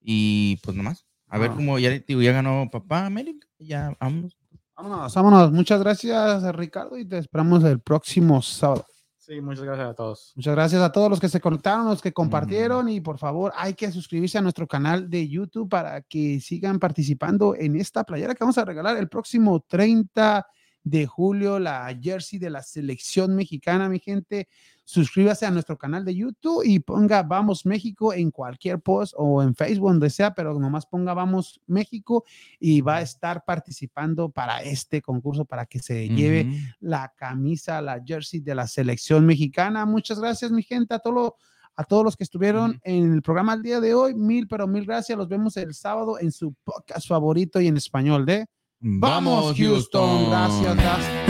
Y 0.00 0.56
pues 0.64 0.76
nomás, 0.76 1.06
a 1.28 1.38
ver 1.38 1.52
cómo 1.52 1.78
ya, 1.78 1.90
digo, 1.90 2.22
ya 2.22 2.32
ganó 2.32 2.68
papá 2.70 3.06
América. 3.06 3.46
Ya 3.58 3.96
vamos. 4.00 4.36
Vámonos, 4.76 5.14
vámonos. 5.14 5.52
Muchas 5.52 5.80
gracias, 5.80 6.56
Ricardo, 6.56 6.98
y 6.98 7.06
te 7.06 7.18
esperamos 7.18 7.62
el 7.64 7.80
próximo 7.80 8.42
sábado. 8.42 8.86
Sí, 9.32 9.40
muchas 9.40 9.64
gracias 9.64 9.88
a 9.88 9.94
todos. 9.94 10.32
Muchas 10.36 10.54
gracias 10.54 10.82
a 10.82 10.92
todos 10.92 11.08
los 11.08 11.18
que 11.18 11.28
se 11.30 11.40
conectaron, 11.40 11.86
los 11.86 12.02
que 12.02 12.12
compartieron 12.12 12.90
y 12.90 13.00
por 13.00 13.16
favor 13.16 13.50
hay 13.56 13.72
que 13.72 13.90
suscribirse 13.90 14.36
a 14.36 14.42
nuestro 14.42 14.66
canal 14.66 15.08
de 15.08 15.26
YouTube 15.26 15.70
para 15.70 16.02
que 16.02 16.38
sigan 16.38 16.78
participando 16.78 17.54
en 17.56 17.76
esta 17.76 18.04
playera 18.04 18.34
que 18.34 18.44
vamos 18.44 18.58
a 18.58 18.64
regalar 18.66 18.98
el 18.98 19.08
próximo 19.08 19.60
30 19.60 20.46
de 20.84 21.06
julio, 21.06 21.58
la 21.58 21.96
jersey 22.00 22.38
de 22.38 22.50
la 22.50 22.62
selección 22.62 23.34
mexicana, 23.34 23.88
mi 23.88 23.98
gente. 23.98 24.48
Suscríbase 24.84 25.46
a 25.46 25.50
nuestro 25.50 25.78
canal 25.78 26.04
de 26.04 26.14
YouTube 26.14 26.64
y 26.64 26.80
ponga 26.80 27.22
Vamos 27.22 27.64
México 27.64 28.12
en 28.12 28.30
cualquier 28.30 28.80
post 28.80 29.14
o 29.16 29.42
en 29.42 29.54
Facebook, 29.54 29.90
donde 29.90 30.10
sea, 30.10 30.34
pero 30.34 30.58
nomás 30.58 30.86
ponga 30.86 31.14
Vamos 31.14 31.60
México 31.66 32.24
y 32.58 32.80
va 32.80 32.96
a 32.96 33.02
estar 33.02 33.44
participando 33.44 34.28
para 34.28 34.62
este 34.62 35.00
concurso 35.00 35.44
para 35.44 35.66
que 35.66 35.78
se 35.78 36.08
lleve 36.08 36.50
la 36.80 37.12
camisa, 37.16 37.80
la 37.80 38.02
jersey 38.04 38.40
de 38.40 38.56
la 38.56 38.66
selección 38.66 39.24
mexicana. 39.24 39.86
Muchas 39.86 40.18
gracias, 40.18 40.50
mi 40.50 40.64
gente, 40.64 40.94
a, 40.94 40.98
todo, 40.98 41.36
a 41.76 41.84
todos 41.84 42.04
los 42.04 42.16
que 42.16 42.24
estuvieron 42.24 42.80
en 42.82 43.12
el 43.14 43.22
programa 43.22 43.54
el 43.54 43.62
día 43.62 43.80
de 43.80 43.94
hoy. 43.94 44.14
Mil, 44.14 44.48
pero 44.48 44.66
mil 44.66 44.84
gracias. 44.84 45.16
Los 45.16 45.28
vemos 45.28 45.56
el 45.56 45.74
sábado 45.74 46.18
en 46.18 46.32
su 46.32 46.54
podcast 46.64 47.06
favorito 47.06 47.60
y 47.60 47.68
en 47.68 47.76
español 47.76 48.26
de 48.26 48.46
Vamos, 48.84 49.56
Houston. 49.56 50.28
Gracias, 50.28 50.74
gracias. 50.74 51.21